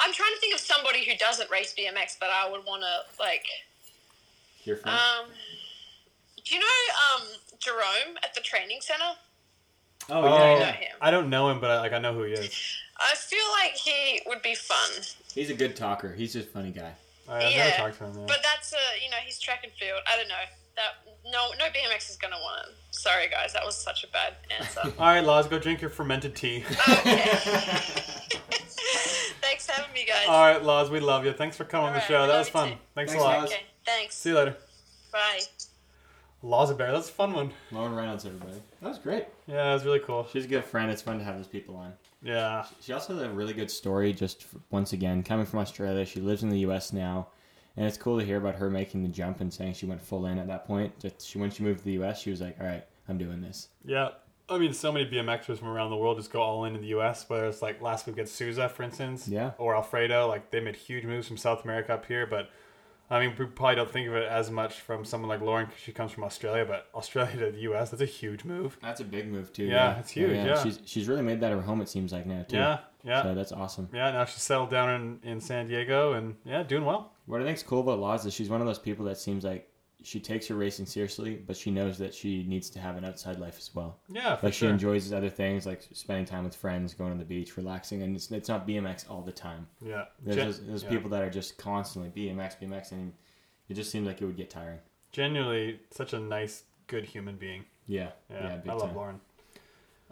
I'm 0.00 0.12
trying 0.12 0.32
to 0.34 0.40
think 0.40 0.54
of 0.54 0.60
somebody 0.60 1.04
who 1.04 1.16
doesn't 1.16 1.50
race 1.50 1.74
BMX, 1.78 2.16
but 2.18 2.30
I 2.30 2.50
would 2.50 2.64
want 2.64 2.82
to 2.82 3.22
like. 3.22 3.44
Hear 4.56 4.76
from. 4.76 4.90
Um, 4.90 5.26
do 6.44 6.54
you 6.54 6.60
know 6.60 6.66
um 7.16 7.22
Jerome 7.58 8.16
at 8.22 8.34
the 8.34 8.40
training 8.40 8.78
center? 8.80 9.16
oh, 10.10 10.22
Oh, 10.22 10.24
yeah, 10.24 10.38
know 10.38 10.58
yeah. 10.60 10.72
him. 10.72 10.96
I 11.00 11.10
don't 11.10 11.30
know 11.30 11.50
him, 11.50 11.60
but 11.60 11.70
I, 11.70 11.80
like 11.80 11.92
I 11.92 11.98
know 11.98 12.14
who 12.14 12.24
he 12.24 12.32
is. 12.32 12.50
I 12.98 13.14
feel 13.14 13.38
like 13.62 13.74
he 13.74 14.20
would 14.26 14.42
be 14.42 14.54
fun, 14.54 14.90
He's 15.34 15.48
a 15.48 15.54
good 15.54 15.74
talker. 15.74 16.12
He's 16.12 16.34
just 16.34 16.48
a 16.48 16.50
funny 16.50 16.70
guy. 16.70 16.92
I, 17.28 17.46
I've 17.46 17.56
never 17.56 17.76
talked 17.76 17.98
to 17.98 18.04
him. 18.04 18.18
Yeah. 18.18 18.24
but 18.26 18.38
that's 18.42 18.72
a 18.72 19.04
you 19.04 19.10
know 19.10 19.16
he's 19.24 19.38
track 19.38 19.60
and 19.64 19.72
field. 19.72 20.00
I 20.06 20.16
don't 20.16 20.28
know 20.28 20.34
that 20.76 21.12
no 21.24 21.50
no 21.58 21.66
BMX 21.66 22.10
is 22.10 22.16
gonna 22.16 22.36
want 22.36 22.66
him. 22.66 22.74
Sorry 22.90 23.28
guys, 23.28 23.52
that 23.52 23.64
was 23.64 23.76
such 23.76 24.04
a 24.04 24.08
bad 24.08 24.34
answer. 24.58 24.80
All 24.98 25.06
right, 25.08 25.24
Laz, 25.24 25.46
go 25.46 25.58
drink 25.58 25.80
your 25.80 25.90
fermented 25.90 26.34
tea. 26.36 26.64
okay. 26.88 27.22
Thanks 29.40 29.66
for 29.66 29.72
having 29.72 29.92
me, 29.94 30.04
guys. 30.06 30.26
All 30.28 30.46
right, 30.46 30.62
Laz, 30.62 30.90
we 30.90 31.00
love 31.00 31.24
you. 31.24 31.32
Thanks 31.32 31.56
for 31.56 31.64
coming 31.64 31.88
on 31.88 31.92
the 31.92 31.98
Alright, 32.00 32.08
show. 32.08 32.26
That 32.26 32.38
was 32.38 32.48
fun. 32.48 32.70
too. 32.70 32.76
Thanks, 32.94 33.12
Thanks, 33.12 33.24
a 33.24 33.26
lot. 33.26 33.40
Laz. 33.40 33.50
Okay, 33.50 33.62
thanks. 33.84 34.16
See 34.16 34.30
you 34.30 34.36
later. 34.36 34.56
Bye. 35.12 35.40
Laz 36.42 36.70
of 36.70 36.78
Bear. 36.78 36.92
That's 36.92 37.08
a 37.08 37.12
fun 37.12 37.32
one. 37.32 37.52
Lauren 37.70 37.94
Reynolds, 37.94 38.24
everybody. 38.24 38.62
That 38.80 38.88
was 38.88 38.98
great. 38.98 39.26
Yeah, 39.46 39.56
that 39.64 39.74
was 39.74 39.84
really 39.84 39.98
cool. 40.00 40.26
She's 40.32 40.46
a 40.46 40.48
good 40.48 40.64
friend. 40.64 40.90
It's 40.90 41.02
fun 41.02 41.18
to 41.18 41.24
have 41.24 41.36
those 41.36 41.46
people 41.46 41.76
on. 41.76 41.92
Yeah. 42.22 42.64
She 42.80 42.92
also 42.92 43.14
has 43.14 43.22
a 43.22 43.30
really 43.30 43.52
good 43.52 43.70
story. 43.70 44.12
Just 44.12 44.46
once 44.70 44.92
again, 44.92 45.22
coming 45.22 45.44
from 45.46 45.58
Australia, 45.58 46.04
she 46.06 46.20
lives 46.20 46.42
in 46.42 46.48
the 46.48 46.60
U.S. 46.60 46.92
now, 46.92 47.28
and 47.80 47.88
it's 47.88 47.96
cool 47.96 48.18
to 48.18 48.24
hear 48.26 48.36
about 48.36 48.56
her 48.56 48.68
making 48.68 49.02
the 49.02 49.08
jump 49.08 49.40
and 49.40 49.50
saying 49.50 49.72
she 49.72 49.86
went 49.86 50.02
full 50.02 50.26
in 50.26 50.38
at 50.38 50.46
that 50.48 50.66
point. 50.66 50.98
Just 50.98 51.26
she 51.26 51.38
when 51.38 51.50
she 51.50 51.62
moved 51.62 51.78
to 51.78 51.84
the 51.86 51.92
U.S., 51.92 52.20
she 52.20 52.30
was 52.30 52.42
like, 52.42 52.56
"All 52.60 52.66
right, 52.66 52.84
I'm 53.08 53.16
doing 53.16 53.40
this." 53.40 53.68
Yeah. 53.86 54.10
I 54.50 54.58
mean, 54.58 54.74
so 54.74 54.92
many 54.92 55.06
BMXers 55.08 55.58
from 55.58 55.68
around 55.68 55.88
the 55.90 55.96
world 55.96 56.18
just 56.18 56.30
go 56.30 56.42
all 56.42 56.64
in 56.66 56.74
in 56.74 56.82
the 56.82 56.88
U.S. 56.88 57.24
Whether 57.30 57.46
it's 57.46 57.62
like 57.62 57.80
last 57.80 58.06
week 58.06 58.18
at 58.18 58.28
Souza, 58.28 58.68
for 58.68 58.82
instance, 58.82 59.26
Yeah. 59.28 59.52
or 59.56 59.74
Alfredo, 59.74 60.26
like 60.28 60.50
they 60.50 60.60
made 60.60 60.76
huge 60.76 61.04
moves 61.04 61.26
from 61.26 61.38
South 61.38 61.64
America 61.64 61.94
up 61.94 62.04
here. 62.04 62.26
But 62.26 62.50
I 63.08 63.18
mean, 63.24 63.34
we 63.38 63.46
probably 63.46 63.76
don't 63.76 63.90
think 63.90 64.08
of 64.08 64.14
it 64.14 64.28
as 64.28 64.50
much 64.50 64.80
from 64.80 65.04
someone 65.04 65.28
like 65.30 65.40
Lauren 65.40 65.66
because 65.66 65.80
she 65.80 65.92
comes 65.92 66.12
from 66.12 66.24
Australia. 66.24 66.64
But 66.66 66.88
Australia 66.94 67.36
to 67.46 67.52
the 67.52 67.60
U.S. 67.60 67.90
that's 67.90 68.02
a 68.02 68.06
huge 68.06 68.44
move. 68.44 68.76
That's 68.82 69.00
a 69.00 69.04
big 69.04 69.26
move 69.28 69.52
too. 69.52 69.64
Yeah, 69.64 69.98
it's 69.98 70.10
huge, 70.10 70.30
yeah. 70.32 70.62
she's 70.62 70.80
she's 70.84 71.08
really 71.08 71.22
made 71.22 71.40
that 71.40 71.52
her 71.52 71.62
home. 71.62 71.80
It 71.80 71.88
seems 71.88 72.12
like 72.12 72.26
now 72.26 72.42
too. 72.42 72.56
Yeah, 72.56 72.78
yeah, 73.04 73.22
So 73.22 73.34
that's 73.34 73.52
awesome. 73.52 73.88
yeah. 73.94 74.10
Now 74.10 74.24
she's 74.26 74.42
settled 74.42 74.70
down 74.70 75.20
in, 75.24 75.30
in 75.30 75.40
San 75.40 75.68
Diego 75.68 76.12
and 76.12 76.34
yeah, 76.44 76.62
doing 76.64 76.84
well. 76.84 77.12
What 77.30 77.40
I 77.40 77.44
think's 77.44 77.62
cool 77.62 77.80
about 77.80 77.98
Laz 78.00 78.26
is 78.26 78.34
she's 78.34 78.48
one 78.48 78.60
of 78.60 78.66
those 78.66 78.78
people 78.78 79.04
that 79.06 79.18
seems 79.18 79.44
like 79.44 79.68
she 80.02 80.18
takes 80.18 80.46
her 80.48 80.54
racing 80.54 80.86
seriously, 80.86 81.36
but 81.46 81.56
she 81.56 81.70
knows 81.70 81.98
that 81.98 82.14
she 82.14 82.42
needs 82.44 82.70
to 82.70 82.78
have 82.80 82.96
an 82.96 83.04
outside 83.04 83.38
life 83.38 83.56
as 83.58 83.74
well. 83.74 83.98
Yeah, 84.08 84.34
for 84.36 84.46
Like 84.46 84.54
she 84.54 84.60
sure. 84.60 84.70
enjoys 84.70 85.12
other 85.12 85.28
things, 85.28 85.66
like 85.66 85.82
spending 85.92 86.24
time 86.24 86.44
with 86.44 86.56
friends, 86.56 86.94
going 86.94 87.12
on 87.12 87.18
the 87.18 87.24
beach, 87.24 87.56
relaxing, 87.56 88.02
and 88.02 88.16
it's, 88.16 88.30
it's 88.30 88.48
not 88.48 88.66
BMX 88.66 89.08
all 89.10 89.20
the 89.20 89.30
time. 89.32 89.66
yeah, 89.84 90.06
There's, 90.24 90.36
Gen- 90.36 90.46
those, 90.46 90.66
those 90.66 90.82
yeah. 90.84 90.88
people 90.88 91.10
that 91.10 91.22
are 91.22 91.30
just 91.30 91.58
constantly 91.58 92.10
BMX, 92.10 92.58
BMX, 92.60 92.92
and 92.92 93.12
it 93.68 93.74
just 93.74 93.90
seems 93.90 94.06
like 94.06 94.22
it 94.22 94.24
would 94.24 94.36
get 94.36 94.48
tiring. 94.50 94.78
Genuinely, 95.12 95.80
such 95.90 96.12
a 96.14 96.18
nice, 96.18 96.64
good 96.86 97.04
human 97.04 97.36
being. 97.36 97.64
Yeah, 97.86 98.10
Yeah, 98.30 98.42
yeah, 98.48 98.56
big 98.56 98.70
I 98.70 98.74
love 98.74 98.86
time. 98.88 98.96
Lauren. 98.96 99.20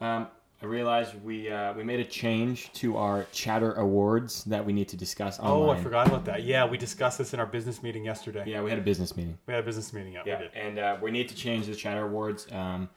Um, 0.01 0.27
I 0.61 0.67
realized 0.67 1.15
we 1.23 1.49
uh, 1.51 1.73
we 1.75 1.85
made 1.85 2.01
a 2.01 2.05
change 2.05 2.73
to 2.75 2.97
our 2.97 3.27
Chatter 3.33 3.75
Awards 3.75 4.43
that 4.45 4.65
we 4.65 4.73
need 4.73 4.89
to 4.89 4.97
discuss 4.97 5.39
Oh. 5.41 5.71
I 5.71 5.81
forgot 5.81 6.09
about 6.09 6.25
that. 6.25 6.43
Yeah, 6.43 6.65
we 6.67 6.77
discussed 6.77 7.19
this 7.19 7.33
in 7.33 7.39
our 7.39 7.47
business 7.47 7.81
meeting 7.83 8.05
yesterday. 8.05 8.43
Yeah, 8.47 8.63
we 8.63 8.71
had 8.71 8.79
a 8.79 8.83
business 8.83 9.17
meeting. 9.17 9.39
We 9.47 9.55
had 9.55 9.63
a 9.63 9.67
business 9.67 9.93
meeting. 9.93 10.15
Yeah, 10.15 10.23
Yeah, 10.27 10.39
we 10.39 10.43
did. 10.49 10.55
and 10.57 10.79
uh, 10.81 10.97
we 11.01 11.13
need 11.13 11.29
to 11.29 11.37
change 11.37 11.67
the 11.67 11.77
Chatter 11.77 12.05
Awards. 12.07 12.49
Um, 12.51 12.89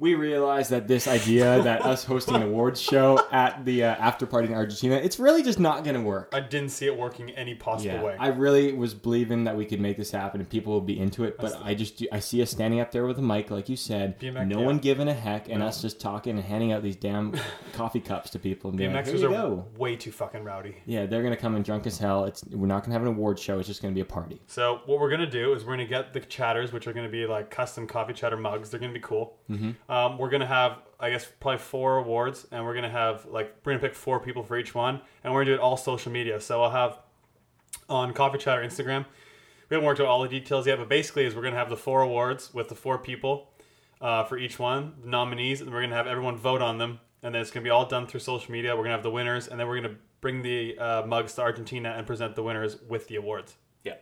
we 0.00 0.14
realized 0.14 0.70
that 0.70 0.88
this 0.88 1.06
idea 1.06 1.62
that 1.62 1.82
us 1.84 2.04
hosting 2.04 2.34
an 2.36 2.42
awards 2.42 2.80
show 2.80 3.20
at 3.30 3.64
the 3.66 3.84
uh, 3.84 3.88
after 3.96 4.26
party 4.26 4.48
in 4.48 4.54
Argentina, 4.54 4.96
it's 4.96 5.18
really 5.18 5.42
just 5.42 5.60
not 5.60 5.84
going 5.84 5.94
to 5.94 6.00
work. 6.00 6.30
I 6.32 6.40
didn't 6.40 6.70
see 6.70 6.86
it 6.86 6.96
working 6.96 7.30
any 7.32 7.54
possible 7.54 7.92
Yeah, 7.94 8.02
way. 8.02 8.16
I 8.18 8.28
really 8.28 8.72
was 8.72 8.94
believing 8.94 9.44
that 9.44 9.56
we 9.56 9.66
could 9.66 9.78
make 9.80 9.98
this 9.98 10.10
happen 10.10 10.40
and 10.40 10.48
people 10.48 10.74
would 10.74 10.86
be 10.86 10.98
into 10.98 11.24
it, 11.24 11.36
but 11.38 11.60
I 11.62 11.74
just 11.74 12.02
I 12.10 12.18
see 12.20 12.40
us 12.42 12.50
standing 12.50 12.80
up 12.80 12.90
there 12.92 13.06
with 13.06 13.18
a 13.18 13.22
mic, 13.22 13.50
like 13.50 13.68
you 13.68 13.76
said, 13.76 14.18
BMX, 14.18 14.46
no 14.48 14.60
yeah. 14.60 14.64
one 14.66 14.78
giving 14.78 15.06
a 15.08 15.14
heck, 15.14 15.48
and 15.50 15.58
No. 15.60 15.66
us 15.66 15.82
just 15.82 16.00
talking 16.00 16.36
and 16.36 16.44
handing 16.44 16.72
out 16.72 16.82
these 16.82 16.96
damn 16.96 17.34
coffee 17.74 18.00
cups 18.00 18.30
to 18.30 18.38
people 18.38 18.70
and 18.70 18.78
being 18.78 18.92
like, 18.94 19.06
"Here 19.06 19.16
are 19.26 19.28
go." 19.28 19.66
way 19.76 19.96
too 19.96 20.12
fucking 20.12 20.44
rowdy. 20.44 20.76
Yeah, 20.86 21.04
they're 21.06 21.22
gonna 21.22 21.36
come 21.36 21.56
in 21.56 21.62
drunk 21.62 21.86
as 21.86 21.98
hell. 21.98 22.24
It's 22.24 22.42
we're 22.50 22.66
not 22.66 22.82
gonna 22.84 22.94
have 22.94 23.02
an 23.02 23.08
award 23.08 23.38
show. 23.38 23.58
It's 23.58 23.68
just 23.68 23.82
gonna 23.82 23.94
be 23.94 24.00
a 24.00 24.04
party. 24.06 24.40
So 24.46 24.80
what 24.86 24.98
we're 24.98 25.10
gonna 25.10 25.30
do 25.30 25.52
is 25.52 25.64
we're 25.64 25.72
gonna 25.74 25.84
get 25.86 26.14
the 26.14 26.20
chatters, 26.20 26.72
which 26.72 26.86
are 26.86 26.94
gonna 26.94 27.08
be 27.10 27.26
like 27.26 27.50
custom 27.50 27.86
coffee 27.86 28.14
chatter 28.14 28.38
mugs. 28.38 28.70
They're 28.70 28.80
gonna 28.80 28.92
be 28.94 29.00
cool. 29.00 29.36
Mm-hmm. 29.50 29.70
Um, 29.90 30.18
we're 30.18 30.30
gonna 30.30 30.46
have, 30.46 30.78
I 31.00 31.10
guess, 31.10 31.26
probably 31.40 31.58
four 31.58 31.98
awards, 31.98 32.46
and 32.52 32.64
we're 32.64 32.74
gonna 32.74 32.88
have 32.88 33.26
like 33.26 33.56
we're 33.64 33.72
gonna 33.72 33.82
pick 33.82 33.96
four 33.96 34.20
people 34.20 34.44
for 34.44 34.56
each 34.56 34.72
one, 34.72 35.00
and 35.24 35.34
we're 35.34 35.40
gonna 35.40 35.56
do 35.56 35.60
it 35.60 35.60
all 35.60 35.76
social 35.76 36.12
media. 36.12 36.40
So 36.40 36.62
I'll 36.62 36.70
have 36.70 37.00
on 37.88 38.12
Coffee 38.12 38.38
Chat 38.38 38.58
or 38.58 38.62
Instagram. 38.62 39.04
We 39.68 39.74
haven't 39.74 39.86
worked 39.86 40.00
out 40.00 40.06
all 40.06 40.22
the 40.22 40.28
details 40.28 40.66
yet, 40.66 40.78
but 40.78 40.88
basically, 40.88 41.24
is 41.24 41.34
we're 41.34 41.42
gonna 41.42 41.56
have 41.56 41.70
the 41.70 41.76
four 41.76 42.02
awards 42.02 42.54
with 42.54 42.68
the 42.68 42.76
four 42.76 42.98
people 42.98 43.50
uh, 44.00 44.22
for 44.24 44.38
each 44.38 44.60
one, 44.60 44.94
the 45.02 45.08
nominees, 45.08 45.60
and 45.60 45.72
we're 45.72 45.82
gonna 45.82 45.96
have 45.96 46.06
everyone 46.06 46.36
vote 46.36 46.62
on 46.62 46.78
them, 46.78 47.00
and 47.24 47.34
then 47.34 47.42
it's 47.42 47.50
gonna 47.50 47.64
be 47.64 47.70
all 47.70 47.86
done 47.86 48.06
through 48.06 48.20
social 48.20 48.52
media. 48.52 48.76
We're 48.76 48.84
gonna 48.84 48.94
have 48.94 49.02
the 49.02 49.10
winners, 49.10 49.48
and 49.48 49.58
then 49.58 49.66
we're 49.66 49.80
gonna 49.80 49.96
bring 50.20 50.42
the 50.42 50.78
uh, 50.78 51.02
mugs 51.06 51.34
to 51.34 51.42
Argentina 51.42 51.94
and 51.96 52.06
present 52.06 52.36
the 52.36 52.44
winners 52.44 52.76
with 52.88 53.08
the 53.08 53.16
awards. 53.16 53.56
Yeah. 53.82 53.94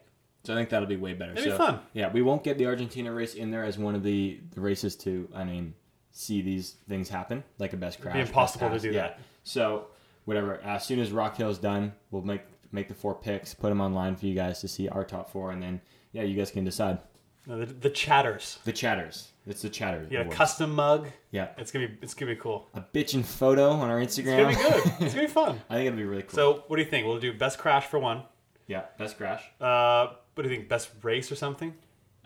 So 0.44 0.52
I 0.52 0.56
think 0.56 0.68
that'll 0.68 0.88
be 0.88 0.96
way 0.96 1.14
better. 1.14 1.32
It'd 1.32 1.44
be 1.44 1.50
fun. 1.50 1.80
Yeah, 1.92 2.10
we 2.12 2.22
won't 2.22 2.44
get 2.44 2.58
the 2.58 2.66
Argentina 2.66 3.12
race 3.12 3.34
in 3.34 3.50
there 3.50 3.64
as 3.64 3.78
one 3.78 3.94
of 3.94 4.02
the, 4.02 4.40
the 4.54 4.60
races 4.60 4.96
to, 4.96 5.28
I 5.34 5.44
mean, 5.44 5.74
see 6.18 6.42
these 6.42 6.74
things 6.88 7.08
happen 7.08 7.44
like 7.58 7.72
a 7.72 7.76
best 7.76 8.00
crash. 8.00 8.14
best 8.14 8.28
impossible 8.28 8.70
to 8.70 8.78
do 8.78 8.88
yeah. 8.88 9.02
that. 9.02 9.20
So 9.44 9.86
whatever. 10.24 10.60
As 10.62 10.84
soon 10.84 10.98
as 10.98 11.12
Rock 11.12 11.36
Hill's 11.36 11.58
done, 11.58 11.92
we'll 12.10 12.22
make 12.22 12.42
make 12.72 12.88
the 12.88 12.94
four 12.94 13.14
picks, 13.14 13.54
put 13.54 13.68
them 13.68 13.80
online 13.80 14.16
for 14.16 14.26
you 14.26 14.34
guys 14.34 14.60
to 14.60 14.68
see 14.68 14.88
our 14.88 15.04
top 15.04 15.30
four, 15.30 15.52
and 15.52 15.62
then 15.62 15.80
yeah, 16.12 16.22
you 16.22 16.36
guys 16.36 16.50
can 16.50 16.64
decide. 16.64 16.98
No, 17.46 17.58
the, 17.58 17.66
the 17.66 17.88
chatters. 17.88 18.58
The 18.64 18.72
chatters. 18.72 19.28
It's 19.46 19.62
the 19.62 19.70
chatters. 19.70 20.08
Yeah, 20.10 20.20
a 20.22 20.28
custom 20.28 20.74
mug. 20.74 21.08
Yeah. 21.30 21.48
It's 21.56 21.70
gonna 21.70 21.88
be 21.88 21.98
it's 22.02 22.14
gonna 22.14 22.32
be 22.32 22.40
cool. 22.40 22.66
A 22.74 22.80
bitchin' 22.80 23.24
photo 23.24 23.70
on 23.70 23.88
our 23.88 23.98
Instagram. 23.98 24.52
It's 24.52 24.62
gonna 24.62 24.74
be 24.74 24.82
good. 24.82 24.92
It's 25.00 25.14
gonna 25.14 25.26
be 25.26 25.32
fun. 25.32 25.60
I 25.70 25.76
think 25.76 25.86
it'll 25.86 25.96
be 25.96 26.04
really 26.04 26.22
cool. 26.22 26.34
So 26.34 26.64
what 26.66 26.76
do 26.76 26.82
you 26.82 26.90
think? 26.90 27.06
We'll 27.06 27.20
do 27.20 27.32
best 27.32 27.58
crash 27.58 27.86
for 27.86 27.98
one. 27.98 28.22
yeah, 28.66 28.82
best 28.98 29.16
crash. 29.16 29.44
Uh, 29.60 30.08
what 30.34 30.42
do 30.42 30.50
you 30.50 30.54
think? 30.54 30.68
Best 30.68 30.90
race 31.02 31.30
or 31.32 31.36
something? 31.36 31.74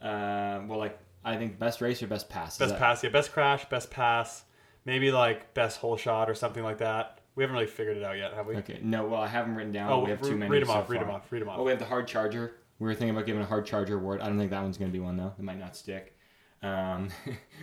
Uh, 0.00 0.62
well, 0.66 0.78
like 0.78 0.98
I 1.24 1.36
think 1.36 1.58
best 1.58 1.80
race 1.80 2.02
or 2.02 2.06
best 2.08 2.28
pass. 2.28 2.54
Is 2.54 2.58
Best 2.58 2.70
that- 2.72 2.78
pass, 2.78 3.02
yeah. 3.04 3.10
Best 3.10 3.32
crash, 3.32 3.68
best 3.68 3.90
pass. 3.90 4.44
Maybe 4.84 5.12
like 5.12 5.54
best 5.54 5.78
hole 5.78 5.96
shot 5.96 6.28
or 6.28 6.34
something 6.34 6.64
like 6.64 6.78
that. 6.78 7.20
We 7.36 7.44
haven't 7.44 7.54
really 7.54 7.66
figured 7.68 7.96
it 7.96 8.02
out 8.04 8.18
yet, 8.18 8.34
have 8.34 8.46
we? 8.46 8.56
Okay. 8.56 8.78
No, 8.82 9.04
well, 9.06 9.20
I 9.22 9.28
have 9.28 9.46
them 9.46 9.56
written 9.56 9.72
down. 9.72 9.90
Oh, 9.92 10.00
we 10.04 10.10
have 10.10 10.20
re- 10.22 10.28
too 10.30 10.36
many. 10.36 10.50
read 10.50 10.62
'em 10.62 10.66
so 10.68 10.74
off, 10.74 10.90
read 10.90 11.00
'em 11.00 11.06
far. 11.06 11.16
off, 11.16 11.30
read 11.32 11.42
'em 11.42 11.48
off. 11.48 11.58
Oh, 11.60 11.62
we 11.62 11.70
have 11.70 11.78
the 11.78 11.84
hard 11.86 12.06
charger. 12.08 12.56
We 12.78 12.86
were 12.88 12.94
thinking 12.94 13.10
about 13.10 13.26
giving 13.26 13.40
a 13.42 13.46
hard 13.46 13.64
charger 13.64 13.96
award. 13.96 14.20
I 14.20 14.26
don't 14.26 14.38
think 14.38 14.50
that 14.50 14.60
one's 14.62 14.76
going 14.76 14.90
to 14.90 14.92
be 14.92 14.98
one 15.02 15.16
though. 15.16 15.32
It 15.38 15.42
might 15.42 15.58
not 15.60 15.76
stick. 15.76 16.16
Um, 16.62 17.08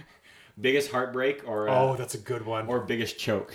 biggest 0.62 0.92
heartbreak 0.92 1.44
or 1.48 1.70
uh, 1.70 1.76
Oh, 1.78 1.96
that's 1.96 2.16
a 2.16 2.20
good 2.20 2.46
one. 2.46 2.68
or 2.68 2.80
biggest 2.80 3.20
choke. 3.20 3.54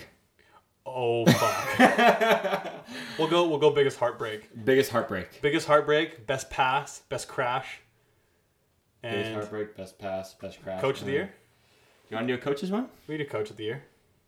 oh 0.85 1.25
fuck. 1.25 2.71
we'll 3.19 3.27
go. 3.27 3.47
We'll 3.47 3.57
go. 3.59 3.71
Biggest 3.71 3.97
heartbreak. 3.97 4.49
Biggest 4.65 4.91
heartbreak. 4.91 5.41
Biggest 5.41 5.67
heartbreak. 5.67 6.27
Best 6.27 6.49
pass. 6.51 6.99
Best 7.09 7.27
crash. 7.27 7.81
Biggest 9.11 9.31
heartbreak. 9.33 9.75
Best 9.77 9.97
pass. 9.99 10.33
Best 10.35 10.61
crash. 10.63 10.81
coach 10.81 10.99
of 11.01 11.05
the 11.07 11.13
year. 11.13 11.33
You 12.09 12.15
want 12.15 12.27
to 12.27 12.35
do 12.35 12.39
a 12.39 12.43
coach's 12.43 12.71
one? 12.71 12.87
We 13.07 13.17
do 13.17 13.25
coach 13.25 13.49
of 13.49 13.57
the 13.57 13.63
year, 13.63 13.83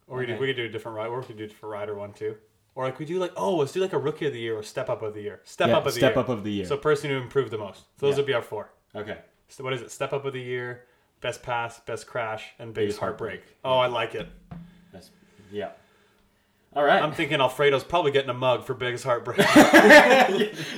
or 0.08 0.18
we 0.20 0.26
do 0.26 0.34
Okay. 0.34 0.41
we 0.41 0.48
could 0.48 0.56
do 0.56 0.66
a 0.66 0.70
different 0.70 0.98
ride, 0.98 1.08
or 1.08 1.20
we 1.20 1.26
could 1.26 1.38
do 1.38 1.44
a 1.44 1.48
different 1.48 1.72
rider 1.74 1.94
one 1.95 2.14
too, 2.14 2.36
or 2.76 2.86
like 2.86 2.98
we 2.99 3.06
do 3.06 3.20
like 3.20 3.32
oh 3.38 3.56
let's 3.58 3.72
do 3.72 3.80
like 3.82 3.94
a 3.94 3.98
rookie 3.99 4.26
of 4.26 4.34
the 4.34 4.40
year 4.40 4.56
or 4.58 4.64
step 4.64 4.90
up 4.90 5.02
of 5.02 5.14
the 5.14 5.22
year. 5.22 5.41
Step 5.44 5.68
Yeah, 5.70 5.78
up 5.78 5.86
of 5.86 5.94
the 5.94 5.99
step 5.99 6.14
year. 6.16 6.20
up 6.24 6.30
of 6.30 6.44
the 6.44 6.52
year. 6.52 6.66
So 6.66 6.76
person 6.78 7.10
who 7.12 7.18
improved 7.18 7.52
the 7.52 7.58
most. 7.58 7.82
So 7.99 8.06
those 8.08 8.14
Yeah. 8.14 8.18
would 8.18 8.26
be 8.28 8.34
our 8.34 8.41
four. 8.41 8.72
Okay. 8.95 9.18
So 9.49 9.64
what 9.64 9.74
is 9.74 9.82
it? 9.82 9.91
Step 9.91 10.12
up 10.14 10.26
of 10.26 10.34
the 10.34 10.41
year, 10.41 10.86
best 11.22 11.44
pass, 11.44 11.80
best 11.82 12.08
crash, 12.08 12.48
and 12.60 12.74
biggest, 12.74 12.98
Biggest 12.98 12.99
heartbreak. 12.99 13.40
heartbreak. 13.41 13.58
Oh, 13.64 13.78
I 13.78 13.88
like 13.88 14.16
it. 14.16 14.28
That's, 14.91 15.12
yeah. 15.52 15.70
All 16.78 16.84
right. 16.84 17.02
I'm 17.02 17.12
thinking 17.12 17.41
Alfredo's 17.41 17.84
probably 17.84 18.12
getting 18.12 18.30
a 18.30 18.36
mug 18.36 18.64
for 18.64 18.76
biggest 18.76 19.04
heartbreak. 19.04 19.40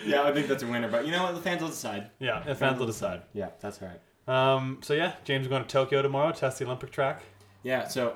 yeah, 0.05 0.23
I 0.23 0.31
think 0.34 0.47
that's 0.47 0.63
a 0.63 0.67
winner. 0.67 0.88
But 0.88 1.05
you 1.05 1.11
know 1.11 1.23
what? 1.23 1.35
The 1.35 1.41
fans 1.41 1.61
will 1.61 1.67
decide. 1.67 2.09
yeah, 2.19 2.41
the 2.41 2.55
fans 2.55 2.80
will 2.80 2.85
decide. 2.85 3.23
Yeah, 3.34 3.49
that's 3.59 3.81
right. 3.81 3.99
Um, 4.26 4.77
so 4.81 4.93
yeah, 4.93 5.15
James 5.26 5.41
is 5.41 5.49
going 5.49 5.61
to 5.61 5.67
Tokyo 5.67 6.01
tomorrow, 6.01 6.31
to 6.31 6.39
test 6.39 6.59
the 6.59 6.65
Olympic 6.65 6.91
track. 6.91 7.23
Yeah, 7.63 7.85
so 7.89 8.13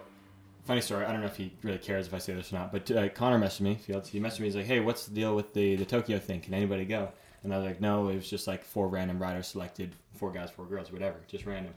funny 0.64 0.80
story. 0.80 1.04
I 1.04 1.12
don't 1.12 1.20
know 1.20 1.28
if 1.28 1.36
he 1.36 1.52
really 1.62 1.78
cares 1.78 2.08
if 2.08 2.14
I 2.14 2.20
say 2.20 2.34
this 2.34 2.54
or 2.54 2.56
not, 2.56 2.72
but 2.72 2.90
uh, 2.90 3.10
Connor 3.10 3.38
messaged 3.38 3.60
me. 3.60 3.76
Fields. 3.76 4.08
He 4.08 4.22
messaged 4.22 4.40
me. 4.40 4.46
He's 4.46 4.56
like, 4.56 4.66
"Hey, 4.66 4.80
what's 4.80 5.06
the 5.06 5.14
deal 5.14 5.36
with 5.36 5.54
the 5.54 5.76
the 5.76 5.84
Tokyo 5.84 6.20
thing? 6.20 6.40
Can 6.40 6.54
anybody 6.54 6.86
go?" 6.86 7.10
And 7.44 7.54
I 7.54 7.58
was 7.58 7.66
like, 7.66 7.82
"No, 7.82 8.08
it 8.08 8.16
was 8.16 8.30
just 8.30 8.48
like 8.48 8.64
four 8.64 8.88
random 8.88 9.22
riders 9.22 9.48
selected, 9.48 9.94
four 10.16 10.32
guys, 10.32 10.50
four 10.50 10.68
girls, 10.68 10.90
whatever, 10.90 11.18
just 11.28 11.46
random." 11.46 11.74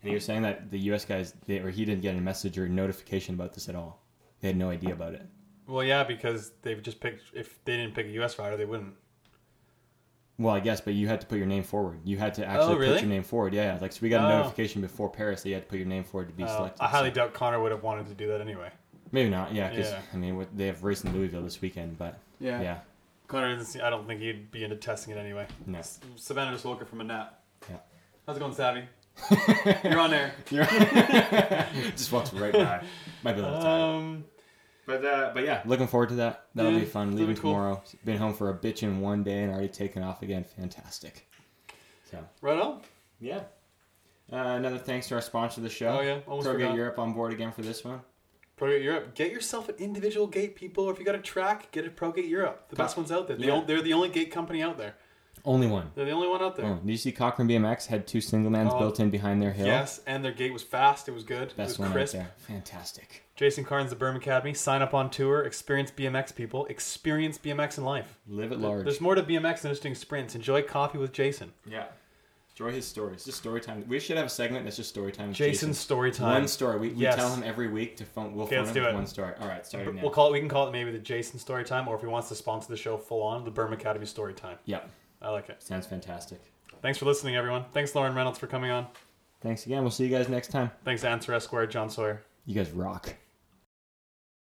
And 0.00 0.08
he 0.08 0.14
was 0.14 0.24
saying 0.24 0.40
that 0.40 0.70
the 0.70 0.78
U.S. 0.78 1.04
guys, 1.04 1.34
they, 1.46 1.58
or 1.58 1.68
he 1.68 1.84
didn't 1.84 2.00
get 2.00 2.16
a 2.16 2.20
message 2.22 2.56
or 2.56 2.66
notification 2.66 3.34
about 3.34 3.52
this 3.52 3.68
at 3.68 3.74
all. 3.74 4.00
They 4.40 4.48
had 4.48 4.56
no 4.56 4.70
idea 4.70 4.94
about 4.94 5.12
it. 5.12 5.26
Well, 5.70 5.84
yeah, 5.84 6.02
because 6.04 6.52
they've 6.62 6.82
just 6.82 7.00
picked. 7.00 7.22
If 7.34 7.64
they 7.64 7.76
didn't 7.76 7.94
pick 7.94 8.06
a 8.06 8.10
U.S. 8.10 8.34
fighter, 8.34 8.56
they 8.56 8.64
wouldn't. 8.64 8.94
Well, 10.38 10.54
I 10.54 10.60
guess, 10.60 10.80
but 10.80 10.94
you 10.94 11.06
had 11.06 11.20
to 11.20 11.26
put 11.26 11.36
your 11.38 11.46
name 11.46 11.62
forward. 11.62 12.00
You 12.02 12.16
had 12.16 12.32
to 12.34 12.46
actually 12.46 12.74
Oh, 12.74 12.78
really? 12.78 12.92
put 12.94 13.02
your 13.02 13.10
name 13.10 13.22
forward. 13.22 13.52
Yeah, 13.54 13.74
yeah. 13.74 13.80
Like 13.80 13.92
so, 13.92 13.98
we 14.02 14.08
got 14.08 14.24
a 14.24 14.32
Oh. 14.34 14.38
notification 14.38 14.80
before 14.80 15.10
Paris 15.10 15.42
that 15.42 15.50
you 15.50 15.54
had 15.54 15.64
to 15.64 15.68
put 15.68 15.78
your 15.78 15.86
name 15.86 16.02
forward 16.02 16.28
to 16.28 16.34
be 16.34 16.44
Uh, 16.44 16.56
selected. 16.56 16.82
I 16.82 16.88
highly 16.88 17.10
so- 17.10 17.14
doubt 17.16 17.34
Connor 17.34 17.60
would 17.60 17.72
have 17.72 17.82
wanted 17.82 18.06
to 18.08 18.14
do 18.14 18.26
that 18.28 18.40
anyway. 18.40 18.70
Maybe 19.12 19.28
not. 19.28 19.52
Yeah, 19.52 19.68
because 19.68 19.90
Yeah. 19.90 20.00
I 20.12 20.16
mean, 20.16 20.36
what, 20.36 20.56
they 20.56 20.66
have 20.66 20.82
race 20.82 21.04
in 21.04 21.12
Louisville 21.12 21.42
this 21.42 21.60
weekend, 21.60 21.98
but 21.98 22.18
Yeah. 22.40 22.60
yeah, 22.62 22.78
Connor 23.28 23.50
doesn't. 23.54 23.66
See, 23.70 23.80
I 23.80 23.90
don't 23.90 24.06
think 24.06 24.20
he'd 24.20 24.50
be 24.50 24.64
into 24.64 24.76
testing 24.76 25.14
it 25.14 25.18
anyway. 25.18 25.46
no. 25.66 25.80
Savannah 26.16 26.52
just 26.52 26.64
woke 26.64 26.80
up 26.80 26.88
from 26.88 27.02
a 27.02 27.04
nap. 27.04 27.42
Yeah. 27.68 27.76
How's 28.26 28.36
it 28.36 28.40
going, 28.40 28.54
Savvy? 28.54 28.84
You're 29.84 29.98
on 30.00 30.14
air. 30.14 30.32
You're 30.50 30.62
on 30.62 30.68
just 31.96 32.10
walks 32.10 32.32
right 32.32 32.52
by. 32.52 32.82
Might 33.22 33.34
be 33.34 33.40
a 33.40 33.42
little 33.44 33.60
tired. 33.60 33.94
Um, 33.94 34.24
But 34.90 35.04
uh, 35.04 35.30
but 35.32 35.44
yeah, 35.44 35.62
looking 35.64 35.86
forward 35.86 36.08
to 36.10 36.14
that. 36.16 36.46
That'll 36.54 36.72
Yeah, 36.72 36.80
be 36.80 36.84
fun. 36.84 37.14
Leaving 37.16 37.34
be 37.34 37.40
cool. 37.40 37.52
tomorrow. 37.52 37.82
Been 38.04 38.16
home 38.18 38.34
for 38.34 38.50
a 38.50 38.54
bitch 38.54 38.82
in 38.82 39.00
one 39.00 39.22
day 39.22 39.42
and 39.42 39.52
already 39.52 39.68
taken 39.68 40.02
off 40.02 40.22
again. 40.22 40.44
Fantastic. 40.44 41.28
So 42.10 42.18
right 42.40 42.58
on. 42.58 42.80
yeah. 43.20 43.42
Uh, 44.32 44.36
another 44.36 44.78
thanks 44.78 45.08
to 45.08 45.14
our 45.16 45.20
sponsor 45.20 45.58
of 45.60 45.64
the 45.64 45.70
show. 45.70 45.98
Oh, 45.98 46.00
yeah, 46.02 46.18
almost 46.26 46.46
ProGate 46.48 46.52
forgot. 46.52 46.74
Europe 46.76 46.98
on 47.00 47.12
board 47.12 47.32
again 47.32 47.50
for 47.52 47.62
this 47.62 47.84
one. 47.84 48.00
ProGate 48.58 48.84
Europe. 48.84 49.14
Get 49.16 49.32
yourself 49.32 49.68
an 49.68 49.74
individual 49.78 50.26
gate, 50.28 50.54
people. 50.54 50.84
Or 50.84 50.92
if 50.92 50.98
you 51.00 51.04
got 51.04 51.16
a 51.16 51.18
track, 51.18 51.70
get 51.72 51.84
a 51.86 51.90
ProGate 51.90 52.28
Europe. 52.28 52.66
The 52.68 52.76
Co- 52.76 52.82
best 52.84 52.96
ones 52.96 53.10
out 53.10 53.26
there. 53.26 53.36
The 53.36 53.46
Yeah. 53.46 53.62
they're 53.66 53.82
the 53.82 53.92
only 53.92 54.08
gate 54.08 54.30
company 54.30 54.62
out 54.62 54.76
there. 54.78 54.94
Only 55.44 55.66
one. 55.66 55.90
They're 55.94 56.04
the 56.04 56.10
only 56.12 56.28
one 56.28 56.42
out 56.42 56.54
there. 56.56 56.66
Oh, 56.66 56.74
did 56.76 56.90
you 56.90 56.96
see 56.96 57.10
Cochrane 57.12 57.48
BMX 57.48 57.86
had 57.86 58.06
two 58.06 58.20
single 58.20 58.50
mans 58.52 58.70
Oh, 58.74 58.78
built 58.78 59.00
in 59.00 59.10
behind 59.10 59.40
their 59.42 59.52
hill? 59.52 59.66
Yes, 59.66 60.00
and 60.06 60.24
their 60.24 60.32
gate 60.32 60.52
was 60.52 60.62
fast. 60.62 61.08
It 61.08 61.12
was 61.12 61.24
good. 61.24 61.54
Best 61.56 61.74
it 61.74 61.78
one 61.80 61.88
was 61.88 61.94
crisp. 61.94 62.14
right 62.14 62.22
there. 62.24 62.32
Fantastic. 62.36 63.22
Jason 63.40 63.64
Carnes, 63.64 63.88
the 63.88 63.96
Berm 63.96 64.16
Academy. 64.16 64.52
Sign 64.52 64.82
up 64.82 64.92
on 64.92 65.08
tour. 65.08 65.40
Experience 65.46 65.90
BMX, 65.90 66.34
people. 66.34 66.66
Experience 66.66 67.38
BMX 67.38 67.78
in 67.78 67.84
life. 67.84 68.18
Live 68.28 68.52
at 68.52 68.60
large. 68.60 68.84
There's 68.84 69.00
more 69.00 69.14
to 69.14 69.22
BMX 69.22 69.62
than 69.62 69.70
just 69.72 69.82
doing 69.82 69.94
sprints. 69.94 70.34
Enjoy 70.34 70.60
coffee 70.60 70.98
with 70.98 71.10
Jason. 71.14 71.50
Yeah. 71.66 71.86
Enjoy 72.50 72.70
his 72.70 72.86
stories. 72.86 73.24
Just 73.24 73.38
story 73.38 73.62
time. 73.62 73.82
We 73.88 73.98
should 73.98 74.18
have 74.18 74.26
a 74.26 74.28
segment 74.28 74.64
that's 74.66 74.76
just 74.76 74.90
story 74.90 75.10
time. 75.10 75.28
with 75.28 75.38
Jason's 75.38 75.60
Jason. 75.60 75.72
story 75.72 76.10
time. 76.12 76.34
One 76.34 76.48
story. 76.48 76.78
We, 76.78 76.88
we 76.90 76.96
Yes. 76.96 77.16
tell 77.16 77.34
him 77.34 77.42
every 77.42 77.68
week 77.68 77.96
to 77.96 78.04
phone. 78.04 78.34
We'll 78.34 78.44
Okay, 78.44 78.56
phone 78.56 78.64
let's 78.66 78.76
him 78.76 78.82
do 78.82 78.86
with 78.86 78.90
it. 78.90 78.94
one 78.94 79.06
story. 79.06 79.32
All 79.40 79.48
right, 79.48 79.64
starting 79.66 79.94
now. 79.96 80.02
We'll 80.02 80.10
call 80.10 80.28
it. 80.28 80.32
We 80.32 80.40
can 80.40 80.48
call 80.50 80.68
it 80.68 80.72
maybe 80.72 80.90
the 80.92 80.98
Jason 80.98 81.38
story 81.38 81.64
time, 81.64 81.88
or 81.88 81.94
if 81.94 82.02
he 82.02 82.08
wants 82.08 82.28
to 82.28 82.34
sponsor 82.34 82.68
the 82.68 82.76
show 82.76 82.98
full 82.98 83.22
on, 83.22 83.46
the 83.46 83.50
Berm 83.50 83.72
Academy 83.72 84.04
story 84.04 84.34
time. 84.34 84.58
Yep. 84.66 84.90
I 85.22 85.30
like 85.30 85.48
it. 85.48 85.62
Sounds 85.62 85.86
fantastic. 85.86 86.40
Thanks 86.82 86.98
for 86.98 87.06
listening, 87.06 87.36
everyone. 87.36 87.64
Thanks, 87.72 87.94
Lauren 87.94 88.14
Reynolds, 88.14 88.38
for 88.38 88.48
coming 88.48 88.70
on. 88.70 88.86
Thanks 89.40 89.64
again. 89.64 89.80
We'll 89.80 89.90
see 89.90 90.04
you 90.04 90.10
guys 90.14 90.28
next 90.28 90.48
time. 90.48 90.70
Thanks, 90.84 91.04
Answer 91.04 91.32
Esquire, 91.32 91.66
John 91.66 91.88
Sawyer. 91.88 92.20
You 92.44 92.54
guys 92.54 92.70
rock. 92.72 93.14